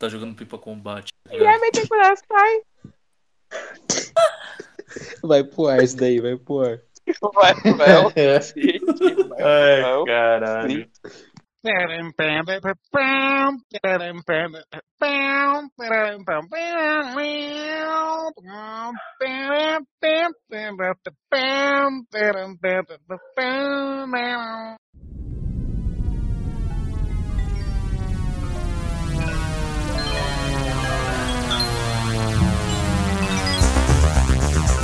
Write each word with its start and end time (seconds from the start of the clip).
tá 0.00 0.08
jogando 0.08 0.34
pipa 0.34 0.58
combate. 0.58 1.12
tá 1.24 1.30
E 1.30 1.34
aí, 1.34 1.38
ligado? 1.38 1.60
vai 1.60 1.70
ter 1.70 1.82
que 1.82 1.88
dar 1.88 2.16
sai. 2.16 2.62
Vai 5.22 5.44
pro 5.44 5.66
ar 5.68 5.82
isso 5.82 5.96
daí, 5.96 6.18
vai 6.20 6.36
pro 6.36 6.60
ar. 6.60 6.80
Vai, 7.34 7.54
vai. 7.76 7.92
Ai, 9.38 10.04
caralho. 10.06 10.90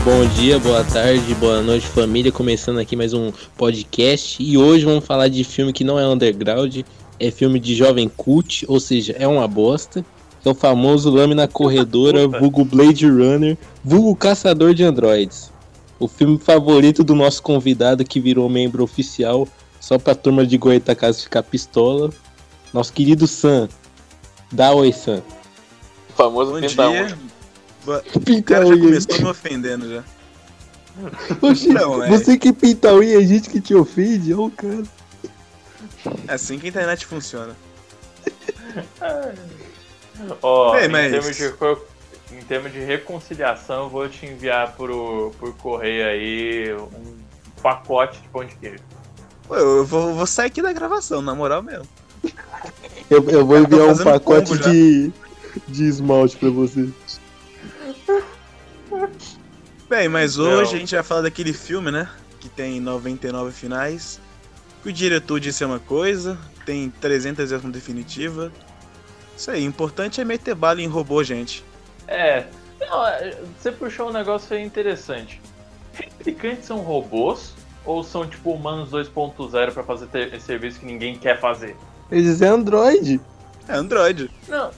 Bom 0.06 0.24
dia, 0.37 0.56
boa 0.60 0.84
tarde, 0.84 1.34
boa 1.34 1.60
noite, 1.60 1.84
família. 1.88 2.30
Começando 2.30 2.78
aqui 2.78 2.95
mais 2.95 3.12
um 3.12 3.33
podcast. 3.56 4.41
E 4.41 4.56
hoje 4.56 4.84
vamos 4.84 5.05
falar 5.05 5.27
de 5.27 5.42
filme 5.42 5.73
que 5.73 5.82
não 5.82 5.98
é 5.98 6.06
underground, 6.06 6.82
é 7.19 7.29
filme 7.32 7.59
de 7.59 7.74
jovem 7.74 8.09
cult, 8.09 8.65
ou 8.69 8.79
seja, 8.79 9.16
é 9.19 9.27
uma 9.27 9.48
bosta. 9.48 10.06
É 10.45 10.48
o 10.48 10.55
famoso 10.55 11.10
Lâmina 11.10 11.48
Corredora, 11.48 12.29
vulgo 12.38 12.65
Blade 12.65 13.05
Runner, 13.05 13.59
vulgo 13.84 14.15
Caçador 14.15 14.74
de 14.74 14.84
Androids. 14.84 15.51
O 15.98 16.07
filme 16.07 16.38
favorito 16.38 17.02
do 17.02 17.16
nosso 17.16 17.43
convidado 17.43 18.04
que 18.04 18.20
virou 18.20 18.48
membro 18.48 18.84
oficial, 18.84 19.48
só 19.80 19.98
pra 19.98 20.15
turma 20.15 20.46
de 20.46 20.57
Goitacazes 20.57 21.24
ficar 21.24 21.43
pistola. 21.43 22.10
Nosso 22.73 22.93
querido 22.93 23.27
Sam. 23.27 23.68
Dá 24.52 24.73
oi, 24.73 24.93
Sam. 24.93 25.20
O 26.10 26.12
famoso 26.12 26.52
Bom 26.52 26.60
dia. 26.60 27.18
Boa- 27.86 28.02
O 28.14 28.20
Pinta 28.20 28.54
cara 28.54 28.66
já 28.66 28.72
unha. 28.74 28.82
começou 28.82 29.18
me 29.20 29.26
ofendendo 29.26 29.88
já. 29.88 30.04
Oxi, 31.40 31.68
Não, 31.68 32.02
é- 32.02 32.09
Você 32.09 32.37
que 32.37 32.52
pinta 32.52 32.90
a 32.90 32.95
unha, 32.95 33.16
a 33.18 33.23
gente 33.23 33.48
que 33.48 33.60
te 33.60 33.74
ofende, 33.74 34.34
ó, 34.34 34.51
cara. 34.51 34.82
É 36.28 36.34
assim 36.34 36.59
que 36.59 36.66
a 36.66 36.68
internet 36.68 37.06
funciona. 37.06 37.56
Ó, 40.43 40.73
Bem, 40.73 40.84
em, 40.87 40.88
mas- 40.88 41.10
termos 41.12 41.37
de, 41.37 42.37
em 42.37 42.43
termos 42.43 42.73
de 42.73 42.80
reconciliação, 42.80 43.84
eu 43.84 43.88
vou 43.90 44.09
te 44.09 44.26
enviar 44.26 44.73
por, 44.74 45.32
por 45.38 45.54
correio 45.56 46.06
aí 46.06 46.74
um 46.74 47.16
pacote 47.62 48.21
de 48.21 48.28
pão 48.28 48.45
de 48.45 48.54
queijo. 48.56 48.82
Pô, 49.46 49.54
eu 49.56 49.84
vou, 49.84 50.15
vou 50.15 50.26
sair 50.26 50.46
aqui 50.46 50.62
da 50.62 50.73
gravação, 50.73 51.21
na 51.23 51.34
moral 51.34 51.62
mesmo. 51.62 51.87
Eu, 53.10 53.23
eu 53.30 53.46
vou 53.46 53.59
enviar 53.59 53.87
um 53.88 53.96
pacote 53.96 54.56
de, 54.59 55.12
de 55.68 55.84
esmalte 55.84 56.37
pra 56.37 56.50
você. 56.50 56.88
Bem, 59.88 60.09
mas 60.09 60.37
Não. 60.37 60.45
hoje 60.46 60.76
a 60.76 60.79
gente 60.79 60.95
vai 60.95 61.04
falar 61.04 61.23
daquele 61.23 61.52
filme, 61.52 61.90
né? 61.90 62.09
Que 62.40 62.48
tem 62.48 62.80
99 62.80 63.52
finais. 63.52 64.20
Que 64.82 64.88
o 64.88 64.93
diretor 64.93 65.38
disse 65.41 65.65
uma 65.65 65.78
coisa, 65.78 66.38
tem 66.65 66.91
300 67.00 67.50
versões 67.50 67.72
definitiva. 67.72 68.53
Isso 69.37 69.50
aí, 69.50 69.65
o 69.65 69.69
importante 69.69 70.20
é 70.20 70.25
meter 70.25 70.54
bala 70.54 70.81
em 70.81 70.87
robô, 70.87 71.22
gente. 71.22 71.65
É, 72.09 72.44
não, 72.81 73.06
é, 73.06 73.37
você 73.59 73.70
puxou 73.70 74.09
um 74.09 74.12
negócio 74.12 74.56
aí 74.56 74.62
interessante. 74.65 75.41
Replicantes 75.93 76.66
são 76.66 76.78
robôs 76.78 77.54
ou 77.84 78.03
são 78.03 78.26
tipo 78.26 78.53
humanos 78.53 78.91
2.0 78.91 79.72
pra 79.72 79.82
fazer 79.82 80.06
ter- 80.06 80.41
serviço 80.41 80.81
que 80.81 80.87
ninguém 80.87 81.16
quer 81.16 81.38
fazer? 81.41 81.76
Eles 82.10 82.41
é 82.43 82.48
Android. 82.48 83.21
É 83.69 83.75
Android. 83.75 84.31
Não, 84.48 84.71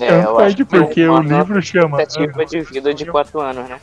É, 0.00 0.24
eu 0.24 0.38
acho 0.38 0.56
que 0.56 0.64
porque 0.64 1.06
o 1.08 1.18
livro 1.20 1.60
chama 1.62 2.02
expectativa 2.02 2.44
de 2.46 2.60
vida 2.60 2.94
de 2.94 3.06
4 3.06 3.40
anos, 3.40 3.68
né? 3.68 3.80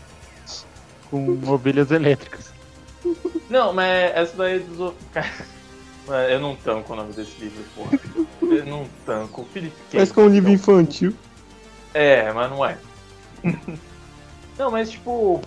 Com 1.10 1.40
ovelhas 1.48 1.92
elétricas. 1.92 2.52
não, 3.50 3.74
mas 3.74 4.12
essa 4.16 4.38
daí 4.38 4.58
é 4.58 4.60
dos. 4.60 4.94
Eu 6.30 6.40
não 6.40 6.56
tanco 6.56 6.92
o 6.92 6.96
nome 6.96 7.14
desse 7.14 7.40
livro, 7.40 7.64
porra. 7.76 8.00
Eu 8.42 8.66
não 8.66 8.88
tanco. 9.06 9.46
Felipe 9.54 9.76
Parece 9.92 10.12
que 10.12 10.20
é 10.20 10.24
um 10.24 10.30
livro 10.30 10.50
então. 10.50 10.80
infantil. 10.82 11.14
É, 11.94 12.32
mas 12.34 12.50
não 12.50 12.66
é. 12.66 12.78
não, 14.58 14.72
mas 14.72 14.90
tipo. 14.90 15.42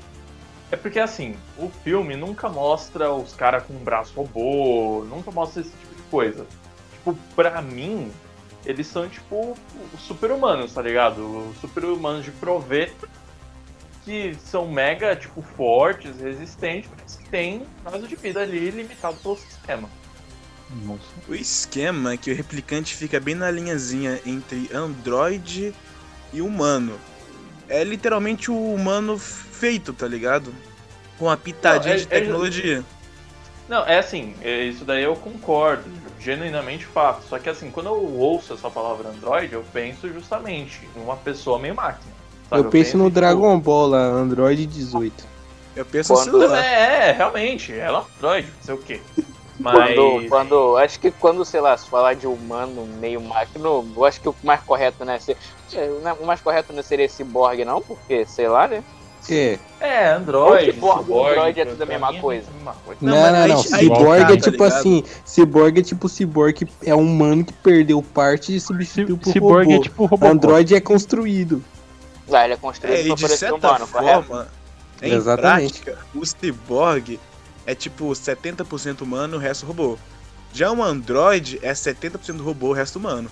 É 0.70 0.76
porque 0.76 1.00
assim, 1.00 1.34
o 1.58 1.68
filme 1.68 2.16
nunca 2.16 2.48
mostra 2.48 3.12
os 3.12 3.34
caras 3.34 3.64
com 3.64 3.74
um 3.74 3.84
braço 3.84 4.14
robô, 4.14 5.04
nunca 5.04 5.30
mostra 5.30 5.60
esse 5.60 5.70
tipo 5.70 5.94
de 5.94 6.02
coisa. 6.02 6.46
Tipo, 6.92 7.18
pra 7.34 7.60
mim, 7.60 8.10
eles 8.64 8.86
são 8.86 9.08
tipo 9.08 9.56
os 9.92 10.00
super-humanos, 10.00 10.72
tá 10.72 10.80
ligado? 10.80 11.50
Os 11.50 11.58
super-humanos 11.58 12.24
de 12.24 12.30
prover 12.30 12.94
que 14.04 14.36
são 14.44 14.66
mega, 14.66 15.14
tipo, 15.14 15.42
fortes, 15.42 16.20
resistentes, 16.20 16.90
mas 17.00 17.16
que 17.16 17.28
tem 17.28 17.66
prazo 17.82 18.06
de 18.08 18.16
vida 18.16 18.40
ali 18.40 18.70
limitado 18.70 19.16
pelo 19.18 19.36
sistema. 19.36 19.88
Nossa. 20.84 21.02
O 21.28 21.34
esquema 21.34 22.14
é 22.14 22.16
que 22.16 22.30
o 22.30 22.34
replicante 22.34 22.94
fica 22.94 23.20
bem 23.20 23.34
na 23.34 23.50
linhazinha 23.50 24.20
entre 24.24 24.70
Android 24.74 25.74
e 26.32 26.40
humano. 26.40 26.98
É 27.68 27.84
literalmente 27.84 28.50
o 28.50 28.74
humano 28.74 29.18
feito, 29.18 29.92
tá 29.92 30.08
ligado? 30.08 30.52
Com 31.18 31.26
uma 31.26 31.36
pitadinha 31.36 31.94
Não, 31.94 32.00
é- 32.00 32.04
de 32.04 32.06
tecnologia. 32.06 32.84
Não, 33.68 33.86
é 33.86 33.98
assim, 33.98 34.34
é- 34.42 34.64
isso 34.64 34.84
daí 34.84 35.02
eu 35.04 35.14
concordo, 35.14 35.84
genuinamente 36.18 36.84
fato. 36.84 37.22
Só 37.28 37.38
que 37.38 37.48
assim, 37.48 37.70
quando 37.70 37.86
eu 37.86 38.16
ouço 38.18 38.54
essa 38.54 38.70
palavra 38.70 39.08
Android, 39.10 39.52
eu 39.52 39.64
penso 39.72 40.08
justamente 40.12 40.80
em 40.96 41.00
uma 41.00 41.16
pessoa 41.16 41.58
meio 41.58 41.74
máquina. 41.74 42.21
Sabe? 42.56 42.66
eu 42.66 42.70
penso 42.70 42.96
no 42.98 43.04
tipo, 43.04 43.14
Dragon 43.14 43.58
Ball 43.60 43.86
lá, 43.88 43.98
Android 44.04 44.66
18. 44.66 45.24
Eu 45.74 45.84
penso 45.86 46.12
no 46.12 46.18
Quando- 46.18 46.24
celular. 46.40 46.64
É, 46.64 47.08
é, 47.08 47.12
realmente, 47.12 47.72
ela 47.72 47.98
é 47.98 48.02
um 48.02 48.04
Android, 48.18 48.46
não 48.46 48.62
sei 48.64 48.74
o 48.74 48.78
quê. 48.78 49.00
Mas. 49.60 49.94
Quando, 49.94 50.28
quando, 50.28 50.76
acho 50.78 50.98
que 50.98 51.10
quando, 51.10 51.44
sei 51.44 51.60
lá, 51.60 51.76
se 51.76 51.88
falar 51.88 52.14
de 52.14 52.26
humano 52.26 52.86
meio 53.00 53.20
máquina, 53.20 53.68
eu 53.68 54.04
acho 54.04 54.20
que 54.20 54.28
o 54.28 54.34
mais 54.42 54.60
correto, 54.62 55.04
né? 55.04 55.18
se- 55.18 55.36
é, 55.74 55.86
né, 56.02 56.14
o 56.20 56.26
mais 56.26 56.40
correto 56.40 56.72
não 56.72 56.82
seria 56.82 57.08
cyborg, 57.08 57.64
não, 57.64 57.80
porque, 57.80 58.24
sei 58.26 58.48
lá, 58.48 58.66
né? 58.66 58.82
É. 59.30 59.56
É, 59.78 60.08
Android. 60.14 60.68
Ou 60.70 60.74
cyborg, 60.74 61.04
cyborg, 61.04 61.30
Android 61.30 61.60
é 61.60 61.64
pra- 61.64 61.72
tudo 61.74 61.82
a 61.82 61.86
mesma 61.86 62.12
é 62.12 62.18
coisa. 62.20 62.46
Não, 62.64 62.74
Não, 63.00 63.14
não, 63.14 63.22
mas 63.22 63.32
não. 63.32 63.40
aí- 63.40 63.50
aí 63.52 63.84
Cyborg 63.84 64.06
tá, 64.26 64.32
é 64.32 64.36
tá 64.36 64.36
tipo 64.42 64.50
ligado? 64.64 64.78
assim. 64.78 65.04
Cyborg 65.24 65.78
é 65.78 65.82
tipo 65.82 66.08
cyborg 66.08 66.52
que 66.54 66.66
é 66.84 66.94
um 66.96 67.02
humano 67.02 67.44
que 67.44 67.52
perdeu 67.52 68.02
parte 68.02 68.56
e 68.56 68.58
substituiu 68.60 69.16
por 69.16 69.32
Cyborg 69.32 69.66
robô. 69.66 69.76
é 69.78 69.82
tipo 69.82 70.04
Robocop. 70.06 70.26
Android 70.32 70.74
é 70.74 70.80
construído. 70.80 71.62
Ah, 72.30 72.44
ele 72.44 72.54
é 72.54 72.56
construído 72.56 72.94
É, 72.96 73.02
e 73.02 73.06
pra 73.06 73.14
de 73.16 73.22
parecer 73.22 73.38
certa 73.38 73.54
humano, 73.56 73.88
correto? 73.88 74.22
forma, 74.24 74.48
em 75.02 75.12
Exatamente. 75.12 75.82
prática, 75.82 75.98
o 76.14 76.24
cyborg 76.24 77.18
é 77.66 77.74
tipo 77.74 78.06
70% 78.14 79.00
humano, 79.02 79.36
o 79.36 79.40
resto 79.40 79.66
robô. 79.66 79.98
Já 80.52 80.70
um 80.70 80.82
Android 80.82 81.58
é 81.62 81.72
70% 81.72 82.40
robô, 82.42 82.68
o 82.68 82.72
resto 82.72 82.96
humano. 82.98 83.30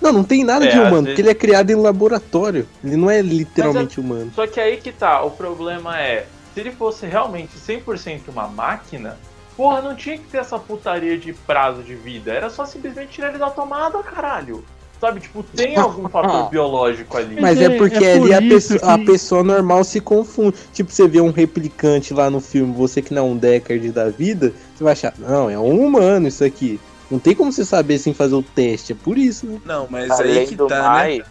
Não, 0.00 0.12
não 0.12 0.24
tem 0.24 0.42
nada 0.44 0.64
É, 0.64 0.68
de 0.68 0.76
humano, 0.76 0.90
vezes- 0.94 1.06
porque 1.08 1.22
ele 1.22 1.30
é 1.30 1.34
criado 1.34 1.70
em 1.70 1.76
laboratório. 1.76 2.68
Ele 2.82 2.96
não 2.96 3.08
é 3.08 3.22
literalmente 3.22 4.00
humano. 4.00 4.32
Só 4.34 4.46
que 4.46 4.58
aí 4.60 4.78
que 4.78 4.90
tá, 4.90 5.22
o 5.22 5.30
problema 5.30 5.98
é, 6.00 6.26
se 6.52 6.60
ele 6.60 6.72
fosse 6.72 7.06
realmente 7.06 7.56
100% 7.58 8.28
uma 8.28 8.48
máquina, 8.48 9.16
porra, 9.56 9.80
não 9.80 9.94
tinha 9.94 10.18
que 10.18 10.24
ter 10.24 10.38
essa 10.38 10.58
putaria 10.58 11.16
de 11.16 11.32
prazo 11.32 11.82
de 11.84 11.94
vida, 11.94 12.32
era 12.32 12.50
só 12.50 12.64
simplesmente 12.66 13.12
tirar 13.12 13.28
ele 13.28 13.38
da 13.38 13.48
tomada, 13.50 14.02
caralho. 14.02 14.64
Sabe, 15.00 15.20
tipo, 15.20 15.42
tem 15.42 15.76
algum 15.76 16.08
fator 16.10 16.48
biológico 16.48 17.16
ali. 17.18 17.38
Mas 17.40 17.60
é 17.60 17.64
é- 17.64 17.70
porque 17.76 18.02
é 18.04 18.12
ali 18.14 18.20
por 18.28 18.32
a, 18.34 18.40
pessoa, 18.42 18.80
a 18.82 18.98
que- 18.98 19.04
pessoa 19.04 19.44
normal 19.44 19.84
se 19.84 20.00
confunde. 20.00 20.56
Tipo, 20.72 20.90
você 20.90 21.06
vê 21.06 21.20
um 21.20 21.30
replicante 21.30 22.14
lá 22.14 22.30
no 22.30 22.40
filme, 22.40 22.72
você 22.72 23.02
que 23.02 23.12
não 23.12 23.22
é 23.22 23.30
um 23.30 23.36
Deckard 23.36 23.92
da 23.92 24.08
vida, 24.08 24.52
você 24.74 24.82
vai 24.84 24.92
achar, 24.94 25.12
não, 25.18 25.50
é 25.50 25.58
um 25.58 25.84
humano 25.86 26.28
isso 26.28 26.42
aqui. 26.44 26.80
Não 27.10 27.18
tem 27.18 27.34
como 27.34 27.52
você 27.52 27.64
saber 27.64 27.98
sem 27.98 28.12
fazer 28.14 28.34
o 28.34 28.42
teste, 28.42 28.92
é 28.92 28.96
por 28.96 29.16
isso, 29.18 29.46
né? 29.46 29.60
Não, 29.64 29.86
mas 29.88 30.10
Além 30.10 30.38
aí 30.38 30.46
que 30.46 30.56
do 30.56 30.66
tá, 30.66 30.76
né? 30.82 30.88
mais, 30.88 31.22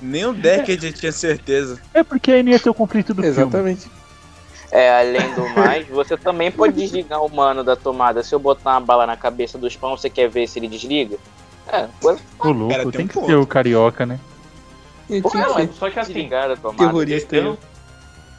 Nem 0.00 0.26
o 0.26 0.32
Deckard 0.34 0.92
tinha 0.92 1.10
certeza. 1.10 1.80
É 1.94 2.04
porque 2.04 2.30
aí 2.30 2.42
não 2.42 2.52
ia 2.52 2.60
ter 2.60 2.70
o 2.70 2.74
conflito 2.74 3.12
do 3.14 3.22
filme. 3.22 3.36
Exatamente. 3.36 3.90
é, 4.70 4.90
além 5.00 5.34
do 5.34 5.48
mais, 5.48 5.86
você 5.88 6.16
também 6.18 6.52
pode 6.52 6.74
desligar 6.80 7.20
o 7.22 7.26
humano 7.26 7.64
da 7.64 7.74
tomada. 7.74 8.22
Se 8.22 8.34
eu 8.34 8.38
botar 8.38 8.72
uma 8.72 8.80
bala 8.82 9.06
na 9.06 9.16
cabeça 9.16 9.56
do 9.56 9.66
spam, 9.66 9.96
você 9.96 10.10
quer 10.10 10.28
ver 10.28 10.46
se 10.46 10.58
ele 10.58 10.68
desliga? 10.68 11.16
É, 11.68 11.88
Ô, 12.38 12.50
louco, 12.52 12.72
Cara, 12.72 12.82
tem 12.84 12.92
tem 12.92 13.04
um 13.04 13.08
que 13.08 13.14
ponto. 13.14 13.26
ser 13.26 13.34
o 13.36 13.46
carioca, 13.46 14.06
né? 14.06 14.20
Que 15.08 15.20
Não, 15.20 15.54
ser 15.54 15.72
só 15.72 15.90
que 15.90 15.98
assim, 16.00 16.28
terrorista. 16.76 17.36
eu 17.36 17.58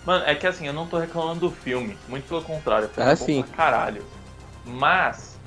Mano, 0.05 0.23
é 0.25 0.33
que 0.35 0.47
assim, 0.47 0.65
eu 0.65 0.71
não 0.73 0.87
tô 0.87 0.97
reclamando 0.97 1.41
do 1.41 1.51
filme, 1.51 1.97
muito 2.07 2.27
pelo 2.29 2.41
contrário, 2.41 2.87
foi 2.87 3.03
Ah, 3.03 3.13
sim. 3.15 3.43
pra 3.43 3.55
caralho. 3.57 4.05
Mas, 4.63 5.37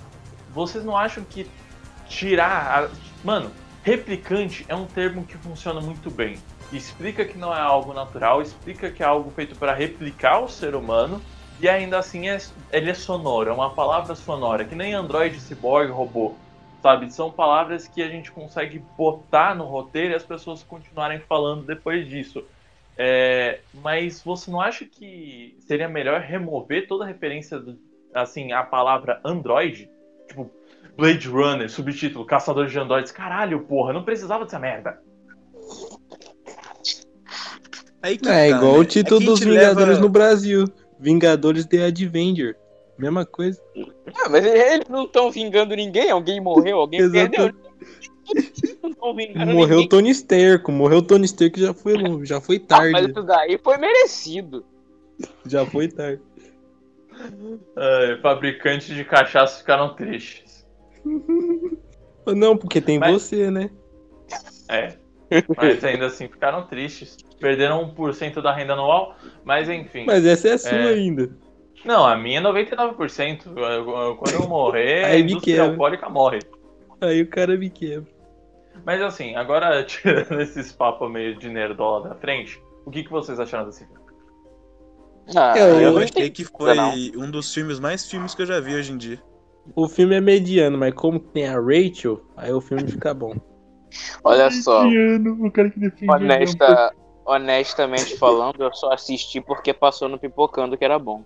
vocês 0.50 0.84
não 0.84 0.94
acham 0.96 1.24
que 1.24 1.50
tirar. 2.06 2.84
a- 2.84 2.90
Mano, 3.24 3.50
replicante 3.82 4.66
é 4.68 4.74
um 4.74 4.84
termo 4.84 5.24
que 5.24 5.38
funciona 5.38 5.80
muito 5.80 6.10
bem. 6.10 6.38
Explica 6.70 7.24
que 7.24 7.38
não 7.38 7.54
é 7.54 7.60
algo 7.60 7.94
natural, 7.94 8.42
explica 8.42 8.90
que 8.90 9.02
é 9.02 9.06
algo 9.06 9.30
feito 9.30 9.56
para 9.56 9.72
replicar 9.72 10.40
o 10.40 10.48
ser 10.48 10.74
humano, 10.74 11.22
e 11.58 11.66
ainda 11.68 11.98
assim 11.98 12.28
é, 12.28 12.36
ele 12.70 12.90
é 12.90 12.94
sonoro, 12.94 13.48
é 13.50 13.52
uma 13.52 13.70
palavra 13.70 14.14
sonora, 14.14 14.64
que 14.64 14.74
nem 14.74 14.92
Android, 14.94 15.40
Cyborg, 15.40 15.90
robô. 15.90 16.36
Sabe? 16.82 17.12
São 17.12 17.30
palavras 17.30 17.86
que 17.88 18.02
a 18.02 18.08
gente 18.08 18.30
consegue 18.30 18.82
botar 18.96 19.54
no 19.54 19.64
roteiro 19.64 20.12
e 20.12 20.14
as 20.14 20.24
pessoas 20.24 20.62
continuarem 20.62 21.20
falando 21.20 21.64
depois 21.64 22.08
disso. 22.08 22.42
É, 22.96 23.60
mas 23.74 24.22
você 24.22 24.50
não 24.50 24.60
acha 24.60 24.84
que 24.84 25.56
seria 25.60 25.88
melhor 25.88 26.20
remover 26.20 26.86
toda 26.86 27.04
a 27.04 27.06
referência, 27.06 27.58
do, 27.58 27.78
assim, 28.14 28.52
à 28.52 28.62
palavra 28.62 29.20
Android? 29.24 29.88
Tipo, 30.28 30.50
Blade 30.96 31.28
Runner, 31.28 31.70
subtítulo, 31.70 32.26
Caçador 32.26 32.66
de 32.66 32.78
Androids. 32.78 33.10
Caralho, 33.12 33.60
porra, 33.60 33.92
não 33.92 34.02
precisava 34.04 34.44
dessa 34.44 34.58
merda. 34.58 35.00
Aí 38.02 38.16
que 38.18 38.28
É 38.28 38.50
tá, 38.50 38.56
igual 38.56 38.74
né? 38.74 38.78
o 38.80 38.84
título 38.84 39.22
É 39.22 39.24
dos 39.24 39.40
Vingadores 39.40 39.88
leva- 39.88 40.00
no 40.00 40.08
Brasil. 40.08 40.64
Vingadores 40.98 41.64
The 41.66 41.86
Avenger. 41.86 42.56
Mesma 43.00 43.25
coisa. 43.25 43.61
Ah, 44.14 44.29
mas 44.29 44.44
eles 44.44 44.88
não 44.88 45.05
estão 45.05 45.31
vingando 45.31 45.75
ninguém, 45.75 46.11
alguém 46.11 46.41
morreu, 46.41 46.79
alguém 46.79 47.11
perdeu. 47.11 47.50
Eles 48.32 48.79
Não 48.81 48.91
estão 48.91 49.14
vingando 49.17 49.52
Morreu 49.52 49.79
o 49.79 49.81
ninguém. 49.81 49.88
Tony 49.88 50.11
Stark. 50.11 50.70
Morreu 50.70 50.99
o 50.99 51.02
Tony 51.02 51.25
Stark 51.25 51.58
já 51.58 51.75
foi 51.75 51.94
longe. 51.94 52.26
Já 52.26 52.41
foi 52.41 52.56
Ah, 52.58 52.61
mas 52.82 52.93
tarde. 52.93 53.11
isso 53.11 53.23
daí 53.25 53.58
foi 53.58 53.76
merecido. 53.79 54.64
Já 55.47 55.67
foi 55.67 55.88
tarde. 55.88 56.23
Fabricantes 58.23 58.94
de 58.94 59.05
cachaça 59.05 59.58
ficaram 59.58 59.94
tristes. 59.94 60.67
Não, 62.26 62.56
porque 62.56 62.81
tem 62.81 62.99
Mas- 62.99 63.12
você, 63.12 63.50
né? 63.50 63.70
É. 64.69 64.94
Mas 65.56 65.82
ainda 65.82 66.06
assim 66.06 66.29
ficaram 66.29 66.67
tristes. 66.67 67.17
Perderam 67.41 67.93
1% 67.94 68.41
da 68.43 68.55
renda 68.55 68.75
anual, 68.75 69.17
mas 69.44 69.69
enfim. 69.69 70.05
Mas 70.06 70.25
essa 70.26 70.49
é 70.49 70.52
a 70.52 70.58
sua 70.58 70.70
É. 70.79 70.88
ainda. 70.91 71.31
Não, 71.84 72.06
a 72.06 72.16
minha 72.16 72.38
é 72.38 72.42
99%. 72.42 73.52
Eu- 73.56 73.88
eu- 73.90 74.16
Quando 74.16 74.34
eu 74.34 74.48
morrer, 74.48 75.04
a 75.06 75.18
indústria 75.18 75.62
alcoólica 75.62 76.08
morre. 76.08 76.40
Aí 77.00 77.22
o 77.22 77.28
cara 77.28 77.56
me 77.56 77.70
quebra. 77.70 78.10
Mas 78.84 79.00
assim, 79.02 79.34
agora 79.34 79.82
tirando 79.84 80.40
esses 80.40 80.72
papos 80.72 81.10
meio 81.10 81.36
de 81.36 81.48
nerdola 81.48 82.10
da 82.10 82.14
frente, 82.14 82.62
o 82.84 82.90
que, 82.90 83.02
que 83.04 83.10
vocês 83.10 83.40
acharam 83.40 83.66
desse 83.66 83.86
filme? 83.86 84.00
Ah, 85.36 85.54
Eu 85.58 85.92
não 85.92 86.02
achei 86.02 86.30
que 86.30 86.44
foi 86.44 86.74
não. 86.74 87.24
um 87.24 87.30
dos 87.30 87.52
filmes 87.54 87.78
mais 87.78 88.08
filmes 88.10 88.34
que 88.34 88.42
eu 88.42 88.46
já 88.46 88.58
vi 88.60 88.74
hoje 88.74 88.92
em 88.92 88.98
dia. 88.98 89.22
O 89.76 89.88
filme 89.88 90.16
é 90.16 90.20
mediano, 90.20 90.76
mas 90.76 90.92
como 90.94 91.20
tem 91.20 91.46
a 91.46 91.60
Rachel, 91.60 92.20
aí 92.36 92.52
o 92.52 92.60
filme 92.60 92.88
fica 92.88 93.14
bom. 93.14 93.34
Olha 94.24 94.50
só, 94.50 94.84
Indiano, 94.86 95.46
o 95.46 95.50
cara 95.50 95.70
que 95.70 95.78
defende 95.78 96.10
honesta, 96.10 96.92
honestamente 97.24 98.16
falando, 98.16 98.62
eu 98.62 98.72
só 98.72 98.92
assisti 98.92 99.40
porque 99.40 99.72
passou 99.72 100.08
no 100.08 100.18
Pipocando 100.18 100.76
que 100.76 100.84
era 100.84 100.98
bom. 100.98 101.24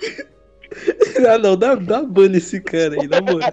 ah 1.28 1.38
não, 1.38 1.56
dá, 1.56 1.74
dá 1.74 2.02
ban 2.02 2.28
nesse 2.28 2.60
cara 2.60 2.94
aí, 3.00 3.06
na 3.08 3.20
moral. 3.20 3.52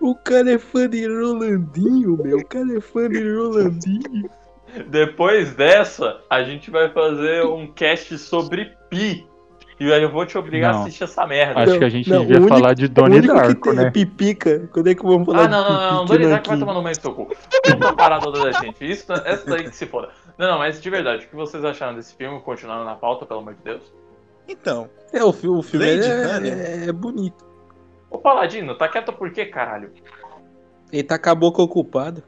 O 0.00 0.14
cara 0.14 0.52
é 0.52 0.58
fã 0.58 0.88
de 0.88 1.06
Rolandinho, 1.06 2.16
meu. 2.22 2.38
O 2.38 2.44
cara 2.46 2.76
é 2.76 2.80
fã 2.80 3.08
de 3.08 3.18
Rolandinho. 3.36 4.28
Depois 4.88 5.54
dessa, 5.54 6.20
a 6.28 6.42
gente 6.42 6.70
vai 6.70 6.88
fazer 6.90 7.44
um 7.44 7.66
cast 7.72 8.16
sobre 8.18 8.72
Pi. 8.88 9.26
E 9.78 9.90
aí 9.92 10.02
eu 10.02 10.10
vou 10.10 10.26
te 10.26 10.36
obrigar 10.36 10.72
Não. 10.74 10.80
a 10.80 10.82
assistir 10.82 11.04
essa 11.04 11.26
merda. 11.26 11.60
Acho 11.60 11.72
Não, 11.72 11.78
que 11.78 11.84
a 11.84 11.88
gente 11.88 12.10
não, 12.10 12.20
devia 12.20 12.36
único- 12.36 12.54
falar 12.54 12.74
de 12.74 12.84
o 12.84 12.88
Donnie 12.88 13.18
único 13.18 13.34
que 13.34 13.40
Darko, 13.40 13.72
né? 13.72 13.90
pipica. 13.90 14.68
Quando 14.72 14.88
é 14.88 14.94
que 14.94 15.02
vamos 15.02 15.24
falar 15.26 15.40
Ah, 15.40 15.46
de 15.46 15.50
não, 15.52 15.62
não, 15.64 15.70
não, 15.80 15.94
não. 15.94 16.04
Donnie 16.04 16.22
não 16.24 16.30
Darko 16.32 16.48
vai 16.50 16.58
tomar 16.58 16.74
no 16.74 16.82
meio 16.82 16.96
do 16.96 17.00
seu 17.00 17.14
cu. 17.14 17.26
Puta 17.26 17.92
parada 17.94 18.28
adolescente. 18.28 18.76
Isso, 18.80 19.10
essa 19.12 19.48
daí 19.48 19.64
que 19.64 19.74
se 19.74 19.86
foda. 19.86 20.10
Não, 20.36 20.48
não, 20.48 20.58
mas 20.58 20.80
de 20.82 20.90
verdade, 20.90 21.24
o 21.24 21.28
que 21.28 21.36
vocês 21.36 21.64
acharam 21.64 21.94
desse 21.94 22.14
filme? 22.14 22.40
Continuando 22.40 22.84
na 22.84 22.94
pauta, 22.94 23.24
pelo 23.24 23.40
amor 23.40 23.54
de 23.54 23.62
Deus. 23.64 23.82
Então, 24.50 24.90
É, 25.12 25.22
o, 25.22 25.28
o 25.28 25.32
filme 25.32 25.62
Blade 25.86 26.02
é, 26.10 26.24
Runner. 26.34 26.58
é, 26.58 26.84
é 26.88 26.92
bonito. 26.92 27.44
Ô 28.10 28.18
Paladino, 28.18 28.76
tá 28.76 28.88
quieto 28.88 29.12
por 29.12 29.32
quê, 29.32 29.46
caralho? 29.46 29.92
Ele 30.92 31.02
tá 31.04 31.18
com 31.18 31.30
a 31.30 31.34
boca 31.34 31.62
ocupada. 31.62 32.24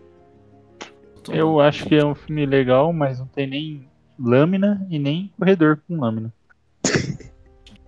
Eu 1.28 1.60
acho 1.60 1.86
que 1.86 1.96
é 1.96 2.04
um 2.04 2.14
filme 2.14 2.46
legal, 2.46 2.92
mas 2.92 3.18
não 3.18 3.26
tem 3.26 3.46
nem 3.46 3.88
lâmina 4.18 4.86
e 4.90 4.98
nem 4.98 5.32
corredor 5.38 5.80
com 5.86 6.00
lâmina. 6.00 6.32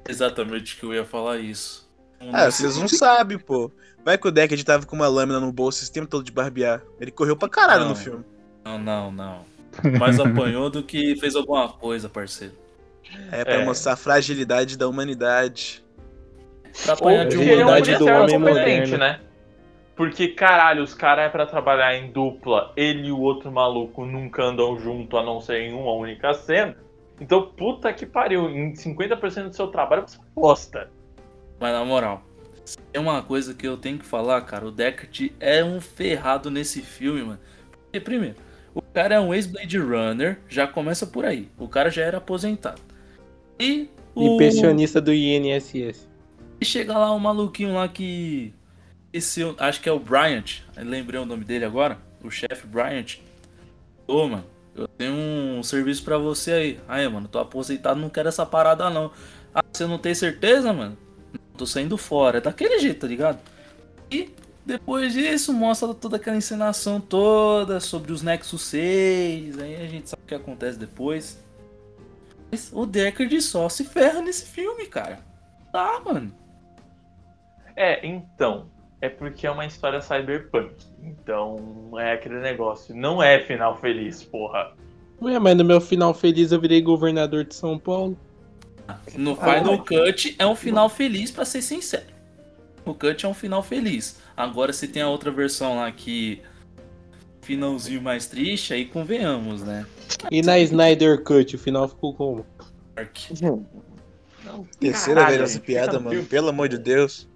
Exatamente 0.09 0.77
que 0.77 0.85
eu 0.85 0.93
ia 0.93 1.05
falar 1.05 1.39
isso. 1.39 1.89
Um 2.21 2.31
ah, 2.33 2.51
vocês 2.51 2.77
não 2.77 2.89
sabem, 2.89 3.39
pô. 3.39 3.71
Vai 4.05 4.19
que 4.19 4.29
o 4.29 4.31
Deckard 4.31 4.63
tava 4.65 4.87
com 4.87 4.97
uma 4.97 5.09
lâmina 5.09 5.41
no 5.41 5.53
bolso 5.53 5.83
esse 5.83 5.93
tempo 5.93 6.07
todo 6.09 6.25
de 6.25 6.33
barbear. 6.33 6.83
Ele 7.01 7.11
correu 7.11 7.37
pra 7.37 7.49
caralho 7.49 7.83
Não. 7.83 7.91
no 7.91 7.97
filme. 7.97 8.25
Não, 8.65 8.79
não, 8.79 9.13
não. 9.13 9.45
Mais 9.99 10.19
apanhou 10.21 10.69
do 10.71 10.83
que 10.83 11.17
fez 11.19 11.35
alguma 11.37 11.69
coisa, 11.73 12.09
parceiro. 12.09 12.55
É 13.33 13.45
pra 13.45 13.55
É. 13.55 13.65
mostrar 13.65 13.93
a 13.93 13.97
fragilidade 13.97 14.77
da 14.77 14.89
humanidade. 14.89 15.85
Pra 16.85 16.95
apanhar 16.95 17.27
de 17.27 17.37
é 17.37 17.39
um 17.39 17.43
humanidade 17.43 17.93
do 17.93 17.99
policial 17.99 18.23
homem 18.25 18.39
moderno. 18.39 18.99
né? 18.99 19.21
Porque, 19.97 20.29
caralho, 20.29 20.83
os 20.83 20.93
caras 20.93 21.27
é 21.27 21.29
pra 21.29 21.47
trabalhar 21.47 21.95
em 21.97 22.11
dupla, 22.11 22.73
ele 22.77 23.09
e 23.09 23.13
o 23.13 23.21
outro 23.21 23.53
maluco 23.53 24.05
nunca 24.05 24.43
andam 24.43 24.77
junto, 24.79 25.17
a 25.17 25.23
não 25.23 25.41
ser 25.41 25.61
em 25.61 25.73
uma 25.73 25.93
única 25.93 26.35
cena. 26.35 26.77
Então, 27.21 27.47
puta 27.57 27.93
que 27.93 28.05
pariu, 28.05 28.51
em 28.51 28.73
50% 28.75 29.51
do 29.51 29.55
seu 29.55 29.69
trabalho 29.69 30.03
você 30.05 30.19
bosta. 30.35 30.91
Mas 31.61 31.73
na 31.73 31.85
moral, 31.85 32.25
é 32.93 32.99
uma 32.99 33.23
coisa 33.23 33.55
que 33.55 33.69
eu 33.69 33.77
tenho 33.77 33.99
que 33.99 34.05
falar, 34.05 34.41
cara. 34.41 34.67
O 34.67 34.73
Deckard 34.73 35.33
é 35.39 35.63
um 35.63 35.81
ferrado 35.81 36.51
nesse 36.51 36.83
filme, 36.83 37.23
mano. 37.23 37.39
Porque, 37.85 38.01
primeiro, 38.01 38.35
o 38.75 38.83
cara 38.83 39.15
é 39.15 39.21
um 39.21 39.33
ex-Blade 39.33 39.79
Runner, 39.79 40.41
já 40.49 40.67
começa 40.67 41.07
por 41.07 41.25
aí. 41.25 41.49
O 41.57 41.69
cara 41.69 41.89
já 41.89 42.03
era 42.03 42.19
aposentado. 42.19 42.83
E 43.59 43.89
o... 44.15 44.37
E 44.37 44.39
pensionista 44.39 45.01
do 45.01 45.13
INSS. 45.13 46.09
E 46.61 46.65
chega 46.65 46.97
lá 46.97 47.13
um 47.15 47.19
maluquinho 47.19 47.75
lá 47.75 47.89
que. 47.89 48.53
Esse, 49.13 49.43
acho 49.59 49.81
que 49.81 49.89
é 49.89 49.93
o 49.93 49.99
Bryant. 49.99 50.63
Lembrei 50.77 51.21
o 51.21 51.27
nome 51.27 51.45
dele 51.45 51.65
agora. 51.65 51.99
O 52.23 52.31
chefe 52.31 52.67
Bryant. 52.67 53.19
Ô, 54.07 54.27
mano, 54.27 54.45
eu 54.75 54.89
tenho 54.89 55.15
um 55.15 55.63
serviço 55.63 56.03
pra 56.03 56.19
você 56.19 56.53
aí. 56.53 56.81
Aí, 56.89 57.09
mano, 57.09 57.29
tô 57.29 57.39
aposentado, 57.39 58.01
não 58.01 58.09
quero 58.09 58.29
essa 58.29 58.45
parada 58.45 58.91
não. 58.91 59.11
Ah, 59.55 59.63
você 59.73 59.87
não 59.87 59.99
tem 59.99 60.15
certeza, 60.15 60.73
mano? 60.73 60.97
Tô 61.57 61.67
saindo 61.67 61.97
fora. 61.97 62.39
É 62.39 62.41
daquele 62.41 62.79
jeito, 62.81 63.01
tá 63.01 63.07
ligado? 63.07 63.39
E 64.11 64.31
depois 64.67 65.13
disso, 65.13 65.53
mostra 65.53 65.93
toda 65.95 66.17
aquela 66.17 66.37
encenação 66.37 67.01
toda 67.01 67.79
sobre 67.79 68.13
os 68.13 68.23
Nexus 68.23 68.63
6. 68.63 69.59
Aí 69.59 69.77
a 69.77 69.87
gente 69.87 70.09
sabe 70.09 70.23
o 70.25 70.27
que 70.27 70.35
acontece 70.35 70.79
depois. 70.79 71.44
Mas 72.55 72.71
o 72.73 72.87
Deckard 72.87 73.43
só 73.43 73.69
se 73.69 73.83
ferra 73.83 74.23
nesse 74.23 74.47
filme, 74.47 74.87
cara. 74.87 75.19
Tá, 75.73 76.01
mano. 76.05 76.33
É, 77.75 78.07
então, 78.07 78.71
é 79.01 79.09
porque 79.09 79.45
é 79.45 79.51
uma 79.51 79.67
história 79.67 80.01
cyberpunk. 80.01 80.73
Então, 81.03 81.91
é 81.99 82.13
aquele 82.13 82.39
negócio, 82.39 82.95
não 82.95 83.21
é 83.21 83.41
final 83.41 83.77
feliz, 83.81 84.23
porra. 84.23 84.73
Ué, 85.21 85.37
mas 85.41 85.57
no 85.57 85.65
meu 85.65 85.81
final 85.81 86.15
feliz 86.15 86.53
eu 86.53 86.61
virei 86.61 86.81
governador 86.81 87.43
de 87.43 87.57
São 87.57 87.77
Paulo. 87.77 88.17
No 89.17 89.35
Final 89.35 89.85
Cut 89.85 90.37
é 90.39 90.47
um 90.47 90.55
final 90.55 90.89
feliz, 90.89 91.33
pra 91.33 91.45
ser 91.45 91.61
sincero. 91.61 92.15
O 92.85 92.95
Cut 92.95 93.27
é 93.27 93.29
um 93.29 93.35
final 93.35 93.65
feliz. 93.65 94.21
Agora, 94.37 94.73
se 94.73 94.87
tem 94.87 95.03
a 95.03 95.09
outra 95.09 95.33
versão 95.33 95.75
lá 95.79 95.91
que. 95.91 96.41
Finalzinho 97.45 98.01
mais 98.03 98.27
triste, 98.27 98.73
aí 98.73 98.87
convenhamos, 98.87 99.63
né? 99.63 99.87
E 100.31 100.41
na 100.43 100.59
Snyder 100.59 101.23
Cut, 101.23 101.55
o 101.55 101.59
final 101.59 101.89
ficou 101.89 102.15
como? 102.15 102.47
Dark. 102.95 103.17
Não, 104.45 104.65
Terceira 104.81 105.21
caralho, 105.21 105.39
vez 105.39 105.51
essa 105.51 105.61
piada, 105.61 105.93
no 105.95 106.01
mano. 106.01 106.11
filme. 106.11 106.29
Pelo 106.29 106.49
amor 106.49 106.69
de 106.69 106.79
Deus. 106.79 107.29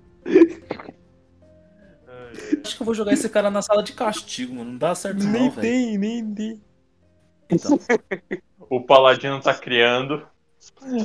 Acho 2.64 2.76
que 2.76 2.82
eu 2.82 2.84
vou 2.86 2.94
jogar 2.94 3.12
esse 3.12 3.28
cara 3.28 3.50
na 3.50 3.62
sala 3.62 3.82
de 3.82 3.92
castigo, 3.92 4.54
mano. 4.54 4.72
Não 4.72 4.78
dá 4.78 4.94
certo 4.94 5.22
não, 5.24 5.30
nem 5.32 5.50
velho. 5.50 5.60
tem, 5.60 5.98
nem 5.98 6.34
tem. 6.34 6.62
Então, 7.50 7.78
O 8.70 8.80
Paladino 8.82 9.40
tá 9.40 9.54
criando. 9.54 10.22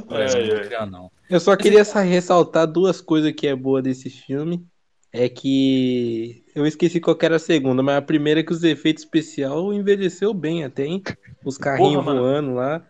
é, 0.09 0.45
não 0.55 0.63
criar, 0.63 0.85
não. 0.85 1.11
Eu 1.29 1.39
só 1.39 1.55
queria 1.55 1.85
sa- 1.85 2.01
ressaltar 2.01 2.67
duas 2.67 2.99
coisas 2.99 3.31
que 3.31 3.47
é 3.47 3.55
boa 3.55 3.81
desse 3.81 4.09
filme. 4.09 4.65
É 5.13 5.29
que 5.29 6.43
eu 6.55 6.65
esqueci 6.65 6.99
qual 6.99 7.15
que 7.15 7.25
era 7.25 7.35
a 7.35 7.39
segunda, 7.39 7.83
mas 7.83 7.97
a 7.97 8.01
primeira 8.01 8.39
é 8.39 8.43
que 8.43 8.51
os 8.51 8.63
efeitos 8.63 9.03
especial 9.03 9.71
envelheceu 9.73 10.33
bem 10.33 10.63
até, 10.63 10.85
hein? 10.85 11.03
Os 11.45 11.57
carrinhos 11.57 12.03
mano. 12.03 12.21
voando 12.23 12.55
lá. 12.55 12.83